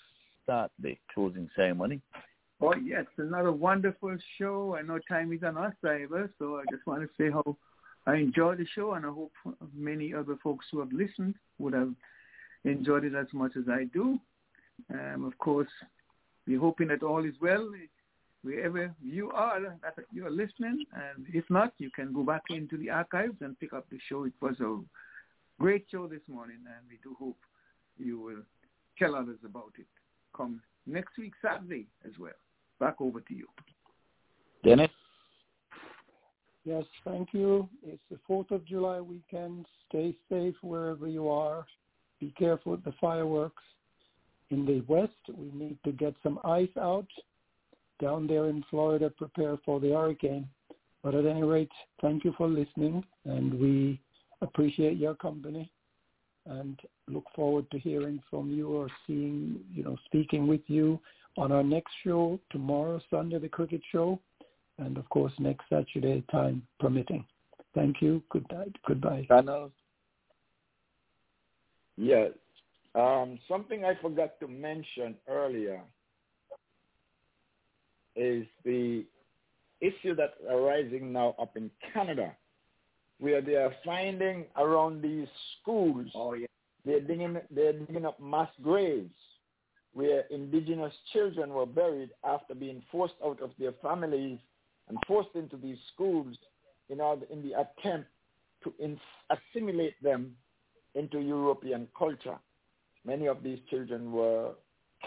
start 0.42 0.70
the 0.80 0.96
closing 1.12 1.48
ceremony. 1.56 2.00
Oh, 2.60 2.74
yes, 2.74 3.04
another 3.18 3.52
wonderful 3.52 4.16
show. 4.38 4.76
I 4.78 4.82
know 4.82 4.98
time 5.08 5.32
is 5.32 5.42
on 5.42 5.58
our 5.58 5.76
side, 5.82 6.08
so 6.38 6.56
I 6.56 6.64
just 6.70 6.86
want 6.86 7.02
to 7.02 7.08
say 7.18 7.30
how 7.30 7.56
I 8.06 8.14
enjoyed 8.14 8.58
the 8.58 8.66
show, 8.74 8.94
and 8.94 9.04
I 9.04 9.10
hope 9.10 9.32
many 9.74 10.14
other 10.14 10.36
folks 10.42 10.66
who 10.70 10.78
have 10.80 10.92
listened 10.92 11.34
would 11.58 11.74
have 11.74 11.92
enjoyed 12.64 13.04
it 13.04 13.14
as 13.14 13.26
much 13.32 13.52
as 13.56 13.64
I 13.68 13.84
do. 13.92 14.18
Um, 14.92 15.24
of 15.24 15.36
course, 15.38 15.68
we're 16.46 16.60
hoping 16.60 16.88
that 16.88 17.02
all 17.02 17.24
is 17.24 17.34
well 17.42 17.68
wherever 18.42 18.94
you 19.02 19.30
are 19.32 19.60
that 19.82 20.04
you're 20.12 20.30
listening. 20.30 20.84
And 20.94 21.26
if 21.34 21.44
not, 21.50 21.74
you 21.78 21.90
can 21.90 22.12
go 22.12 22.22
back 22.22 22.42
into 22.48 22.76
the 22.76 22.90
archives 22.90 23.36
and 23.40 23.58
pick 23.58 23.72
up 23.72 23.86
the 23.90 23.98
show. 24.08 24.24
It 24.24 24.34
was 24.40 24.58
a 24.60 24.78
great 25.60 25.86
show 25.90 26.06
this 26.06 26.22
morning, 26.28 26.58
and 26.64 26.86
we 26.88 26.98
do 27.02 27.16
hope 27.18 27.38
you 27.98 28.20
will 28.20 28.42
tell 28.98 29.14
others 29.14 29.38
about 29.44 29.72
it. 29.78 29.86
Come 30.36 30.60
next 30.86 31.16
week, 31.18 31.32
Saturday, 31.42 31.86
as 32.04 32.12
well. 32.18 32.32
Back 32.80 32.96
over 33.00 33.20
to 33.20 33.34
you. 33.34 33.46
Dennis? 34.64 34.90
Yes, 36.64 36.84
thank 37.04 37.28
you. 37.32 37.68
It's 37.84 38.02
the 38.10 38.18
4th 38.28 38.50
of 38.50 38.64
July 38.66 39.00
weekend. 39.00 39.66
Stay 39.88 40.14
safe 40.28 40.54
wherever 40.62 41.06
you 41.06 41.28
are. 41.28 41.64
Be 42.20 42.34
careful 42.36 42.72
with 42.72 42.84
the 42.84 42.94
fireworks. 43.00 43.62
In 44.50 44.66
the 44.66 44.80
west, 44.92 45.12
we 45.36 45.50
need 45.52 45.78
to 45.84 45.92
get 45.92 46.14
some 46.22 46.40
ice 46.44 46.68
out. 46.80 47.06
Down 48.00 48.26
there 48.26 48.46
in 48.46 48.64
Florida, 48.68 49.10
prepare 49.10 49.56
for 49.64 49.80
the 49.80 49.90
hurricane. 49.90 50.48
But 51.02 51.14
at 51.14 51.24
any 51.24 51.42
rate, 51.44 51.70
thank 52.02 52.24
you 52.24 52.34
for 52.36 52.48
listening, 52.48 53.04
and 53.24 53.54
we 53.54 54.00
appreciate 54.42 54.96
your 54.96 55.14
company 55.14 55.70
and 56.46 56.78
look 57.08 57.24
forward 57.34 57.70
to 57.70 57.78
hearing 57.78 58.22
from 58.30 58.50
you 58.50 58.68
or 58.68 58.88
seeing, 59.06 59.60
you 59.72 59.82
know, 59.82 59.96
speaking 60.06 60.46
with 60.46 60.62
you 60.66 61.00
on 61.36 61.52
our 61.52 61.62
next 61.62 61.92
show 62.04 62.40
tomorrow, 62.50 63.00
Sunday, 63.10 63.38
the 63.38 63.48
cricket 63.48 63.82
show, 63.92 64.20
and 64.78 64.96
of 64.96 65.08
course 65.08 65.32
next 65.38 65.64
Saturday, 65.68 66.22
time 66.30 66.62
permitting. 66.80 67.24
Thank 67.74 68.00
you. 68.00 68.22
Good 68.30 68.46
night. 68.50 68.74
Goodbye. 68.86 69.26
Donald? 69.28 69.72
Yes. 71.96 72.30
Um, 72.94 73.38
something 73.46 73.84
I 73.84 73.94
forgot 74.00 74.40
to 74.40 74.48
mention 74.48 75.14
earlier 75.28 75.82
is 78.14 78.46
the 78.64 79.04
issue 79.82 80.14
that's 80.14 80.32
arising 80.48 81.12
now 81.12 81.34
up 81.38 81.56
in 81.56 81.70
Canada, 81.92 82.32
where 83.18 83.40
they 83.40 83.54
are 83.54 83.74
finding 83.84 84.44
around 84.56 85.02
these 85.02 85.28
schools, 85.60 86.06
oh, 86.14 86.34
yeah. 86.34 86.46
they're, 86.84 87.00
digging, 87.00 87.38
they're 87.50 87.72
digging 87.72 88.04
up 88.04 88.20
mass 88.20 88.50
graves 88.62 89.10
where 89.94 90.24
indigenous 90.30 90.92
children 91.12 91.50
were 91.50 91.64
buried 91.64 92.10
after 92.22 92.54
being 92.54 92.82
forced 92.92 93.14
out 93.24 93.40
of 93.40 93.50
their 93.58 93.72
families 93.82 94.38
and 94.88 94.98
forced 95.06 95.34
into 95.34 95.56
these 95.56 95.78
schools 95.94 96.36
in 96.90 97.00
order 97.00 97.24
in 97.30 97.42
the 97.42 97.52
attempt 97.54 98.08
to 98.62 98.72
in, 98.78 99.00
assimilate 99.30 100.00
them 100.02 100.36
into 100.94 101.18
European 101.20 101.88
culture. 101.98 102.36
Many 103.06 103.26
of 103.26 103.42
these 103.42 103.58
children 103.70 104.12
were 104.12 104.50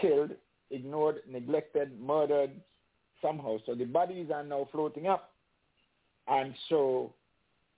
killed, 0.00 0.30
ignored, 0.70 1.20
neglected, 1.28 2.00
murdered 2.00 2.50
somehow. 3.22 3.58
So 3.66 3.74
the 3.74 3.84
bodies 3.84 4.28
are 4.34 4.44
now 4.44 4.68
floating 4.72 5.06
up. 5.06 5.30
And 6.26 6.54
so 6.68 7.12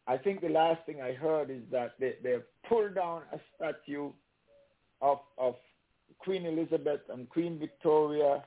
I 0.07 0.17
think 0.17 0.41
the 0.41 0.49
last 0.49 0.85
thing 0.85 1.01
I 1.01 1.13
heard 1.13 1.51
is 1.51 1.63
that 1.71 1.93
they, 2.01 2.15
they 2.23 2.37
pulled 2.69 2.95
down 2.97 3.23
a 3.33 3.39
statue 3.57 4.11
of, 5.01 5.19
of 5.39 5.55
Queen 6.19 6.47
Elizabeth 6.47 7.01
and 7.09 7.29
Queen 7.29 7.59
Victoria 7.59 8.45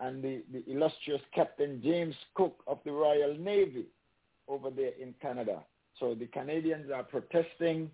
and 0.00 0.22
the, 0.22 0.42
the 0.52 0.62
illustrious 0.70 1.22
Captain 1.34 1.80
James 1.82 2.14
Cook 2.34 2.62
of 2.66 2.78
the 2.84 2.92
Royal 2.92 3.36
Navy 3.38 3.86
over 4.48 4.70
there 4.70 4.92
in 5.00 5.14
Canada. 5.22 5.62
So 5.98 6.14
the 6.14 6.26
Canadians 6.26 6.90
are 6.94 7.02
protesting 7.02 7.90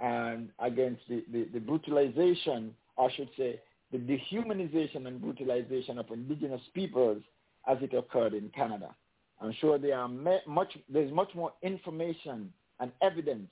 and 0.00 0.50
against 0.58 1.02
the, 1.08 1.24
the, 1.32 1.48
the 1.52 1.60
brutalization, 1.60 2.74
I 2.98 3.08
should 3.16 3.30
say, 3.36 3.60
the 3.92 3.98
dehumanization 3.98 5.06
and 5.06 5.20
brutalization 5.20 5.98
of 5.98 6.06
indigenous 6.10 6.62
peoples 6.74 7.22
as 7.68 7.78
it 7.80 7.94
occurred 7.94 8.34
in 8.34 8.48
Canada. 8.50 8.94
I'm 9.40 9.54
sure 9.60 9.78
there 9.78 9.98
are 9.98 10.08
much, 10.08 10.76
there's 10.88 11.12
much 11.12 11.34
more 11.34 11.52
information 11.62 12.52
and 12.78 12.92
evidence 13.00 13.50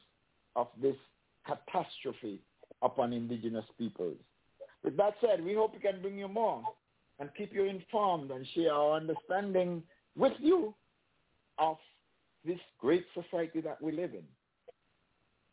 of 0.55 0.69
this 0.81 0.97
catastrophe 1.47 2.41
upon 2.83 3.13
indigenous 3.13 3.65
peoples. 3.79 4.17
With 4.85 4.97
that 4.97 5.15
said, 5.21 5.43
we 5.43 5.55
hope 5.55 5.73
we 5.73 5.81
can 5.81 6.01
bring 6.03 6.19
you 6.19 6.29
more 6.29 6.63
and 7.19 7.31
keep 7.37 7.53
you 7.53 7.65
informed 7.65 8.31
and 8.31 8.47
share 8.55 8.73
our 8.73 8.97
understanding 8.97 9.83
with 10.17 10.35
you 10.39 10.75
of 11.59 11.77
this 12.45 12.59
great 12.79 13.05
society 13.15 13.61
that 13.61 13.81
we 13.83 13.93
live 13.93 14.13
in. 14.15 14.25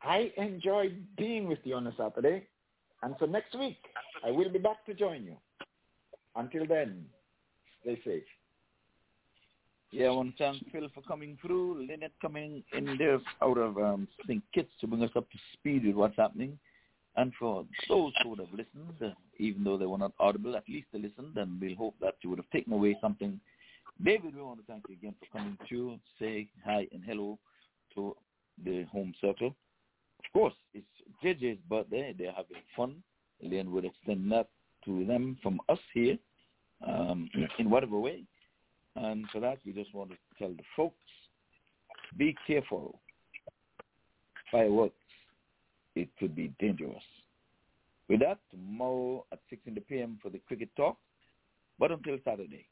I 0.04 0.32
enjoyed 0.38 1.04
being 1.18 1.48
with 1.48 1.60
you 1.64 1.76
on 1.76 1.88
a 1.88 1.96
Saturday, 1.98 2.48
and 3.02 3.16
so 3.20 3.26
next 3.26 3.58
week 3.58 3.80
I 4.24 4.32
will 4.32 4.50
be 4.50 4.60
back 4.60 4.86
to 4.86 4.94
join 4.94 5.24
you. 5.24 5.38
Until 6.36 6.68
then, 6.68 7.06
stay 7.82 8.00
safe. 8.06 8.24
Yeah, 9.92 10.08
I 10.08 10.12
want 10.12 10.38
to 10.38 10.44
thank 10.44 10.72
Phil 10.72 10.90
for 10.94 11.02
coming 11.02 11.38
through, 11.42 11.88
Lynette 11.88 12.12
coming 12.22 12.64
in 12.74 12.98
there 12.98 13.20
out 13.42 13.58
of 13.58 13.78
um, 13.78 14.08
St. 14.24 14.44
Kitts 14.54 14.72
to 14.82 14.88
bring 14.88 15.04
us 15.04 15.12
up 15.16 15.30
to 15.32 15.38
speed 15.54 15.86
with 15.86 15.96
what's 15.96 16.18
happening. 16.18 16.58
And 17.16 17.32
for 17.40 17.66
those 17.88 18.12
who 18.22 18.30
would 18.30 18.40
have 18.40 18.52
listened, 18.52 18.96
uh, 19.02 19.12
even 19.38 19.64
though 19.64 19.78
they 19.78 19.86
were 19.86 19.98
not 19.98 20.12
audible, 20.20 20.58
at 20.58 20.68
least 20.68 20.88
they 20.92 21.00
listened, 21.00 21.38
and 21.38 21.62
we'll 21.62 21.76
hope 21.76 21.96
that 22.02 22.16
you 22.22 22.30
would 22.30 22.40
have 22.40 22.50
taken 22.50 22.74
away 22.74 22.98
something. 23.00 23.40
David, 24.04 24.36
we 24.36 24.42
want 24.42 24.60
to 24.60 24.66
thank 24.66 24.84
you 24.90 24.96
again 24.96 25.16
for 25.20 25.38
coming 25.38 25.58
through, 25.68 25.98
say 26.20 26.50
hi 26.66 26.88
and 26.92 27.02
hello 27.06 27.40
to 27.94 28.16
the 28.66 28.84
home 28.92 29.14
circle. 29.22 29.56
Of 30.26 30.34
course, 30.34 30.54
it's 30.74 30.86
JJ's 31.24 31.60
birthday. 31.70 32.14
They're 32.18 32.34
having 32.34 32.58
fun. 32.76 33.02
Elaine 33.42 33.72
would 33.72 33.86
extend 33.86 34.30
that 34.34 34.50
to 34.84 35.06
them 35.06 35.38
from 35.42 35.62
us 35.70 35.80
here 35.94 36.18
um, 36.86 37.30
in 37.60 37.70
whatever 37.70 37.98
way. 37.98 38.24
And 38.95 39.25
for 39.32 39.40
that, 39.41 39.57
we 39.65 39.74
just 39.74 39.93
want 39.93 40.11
to 40.11 40.17
tell 40.38 40.49
the 40.49 40.64
folks, 40.75 40.95
be 42.17 42.35
careful. 42.48 42.99
Fireworks 44.51 44.95
it 45.95 46.09
could 46.19 46.35
be 46.35 46.51
dangerous. 46.59 47.03
With 48.09 48.19
that, 48.19 48.38
tomorrow 48.51 49.25
at 49.32 49.40
6 49.49 49.61
in 49.65 49.75
the 49.75 49.82
p.m. 49.82 50.19
for 50.22 50.30
the 50.30 50.40
cricket 50.48 50.69
talk, 50.75 50.98
but 51.80 51.91
until 51.91 52.17
Saturday. 52.24 52.67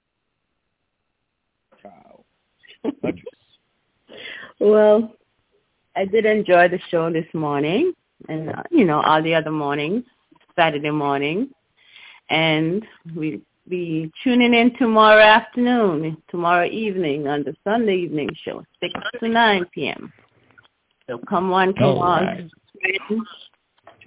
Ciao. 1.81 2.23
well, 4.59 5.11
I 5.95 6.05
did 6.05 6.25
enjoy 6.25 6.67
the 6.67 6.79
show 6.91 7.11
this 7.11 7.25
morning 7.33 7.93
and, 8.29 8.49
uh, 8.49 8.63
you 8.69 8.85
know, 8.85 9.01
all 9.01 9.23
the 9.23 9.33
other 9.33 9.51
mornings, 9.51 10.03
Saturday 10.55 10.91
morning. 10.91 11.49
And 12.29 12.85
we 13.15 13.41
be 13.67 14.11
tuning 14.23 14.53
in 14.53 14.75
tomorrow 14.77 15.23
afternoon, 15.23 16.17
tomorrow 16.29 16.67
evening 16.67 17.27
on 17.27 17.43
the 17.43 17.55
Sunday 17.63 17.95
evening 17.97 18.29
show, 18.43 18.63
6 18.81 18.93
to 19.19 19.29
9 19.29 19.65
p.m. 19.73 20.11
So 21.07 21.19
come 21.29 21.51
on, 21.51 21.73
come 21.73 21.97
on. 21.97 22.51
Right 22.83 23.21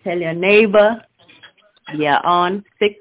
tell 0.06 0.18
your 0.18 0.34
neighbor. 0.34 1.02
We 1.98 2.06
are 2.06 2.24
on 2.24 2.64
6 2.78 2.94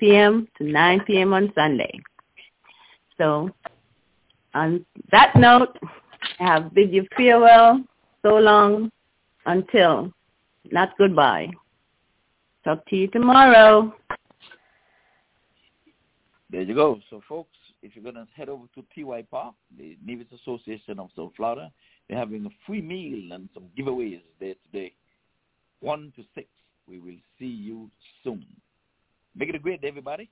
p.m. 0.00 0.48
to 0.58 0.64
9 0.64 1.00
p.m. 1.06 1.32
on 1.32 1.52
Sunday. 1.54 2.00
So 3.16 3.50
on 4.54 4.84
that 5.12 5.36
note, 5.36 5.78
I 6.40 6.44
have 6.44 6.74
bid 6.74 6.92
you 6.92 7.06
farewell 7.16 7.80
so 8.22 8.36
long 8.38 8.90
until, 9.46 10.12
not 10.72 10.90
goodbye. 10.98 11.50
Talk 12.64 12.84
to 12.86 12.96
you 12.96 13.06
tomorrow. 13.08 13.94
There 16.50 16.62
you 16.62 16.74
go. 16.74 16.98
So 17.10 17.20
folks, 17.28 17.56
if 17.82 17.94
you're 17.94 18.02
going 18.02 18.14
to 18.14 18.26
head 18.34 18.48
over 18.48 18.64
to 18.74 18.84
TY 18.94 19.26
Park, 19.30 19.54
the 19.76 19.96
Nevis 20.04 20.26
Association 20.40 20.98
of 20.98 21.10
South 21.14 21.32
Florida, 21.36 21.70
they're 22.08 22.18
having 22.18 22.46
a 22.46 22.50
free 22.66 22.80
meal 22.80 23.32
and 23.32 23.48
some 23.52 23.64
giveaways 23.78 24.22
there 24.40 24.54
today. 24.70 24.94
1 25.80 26.12
to 26.16 26.24
6. 26.34 26.46
We 26.88 26.98
will 26.98 27.18
see 27.38 27.46
you 27.46 27.90
soon. 28.24 28.46
Make 29.36 29.50
it 29.50 29.54
a 29.54 29.58
great 29.58 29.82
day, 29.82 29.88
everybody. 29.88 30.30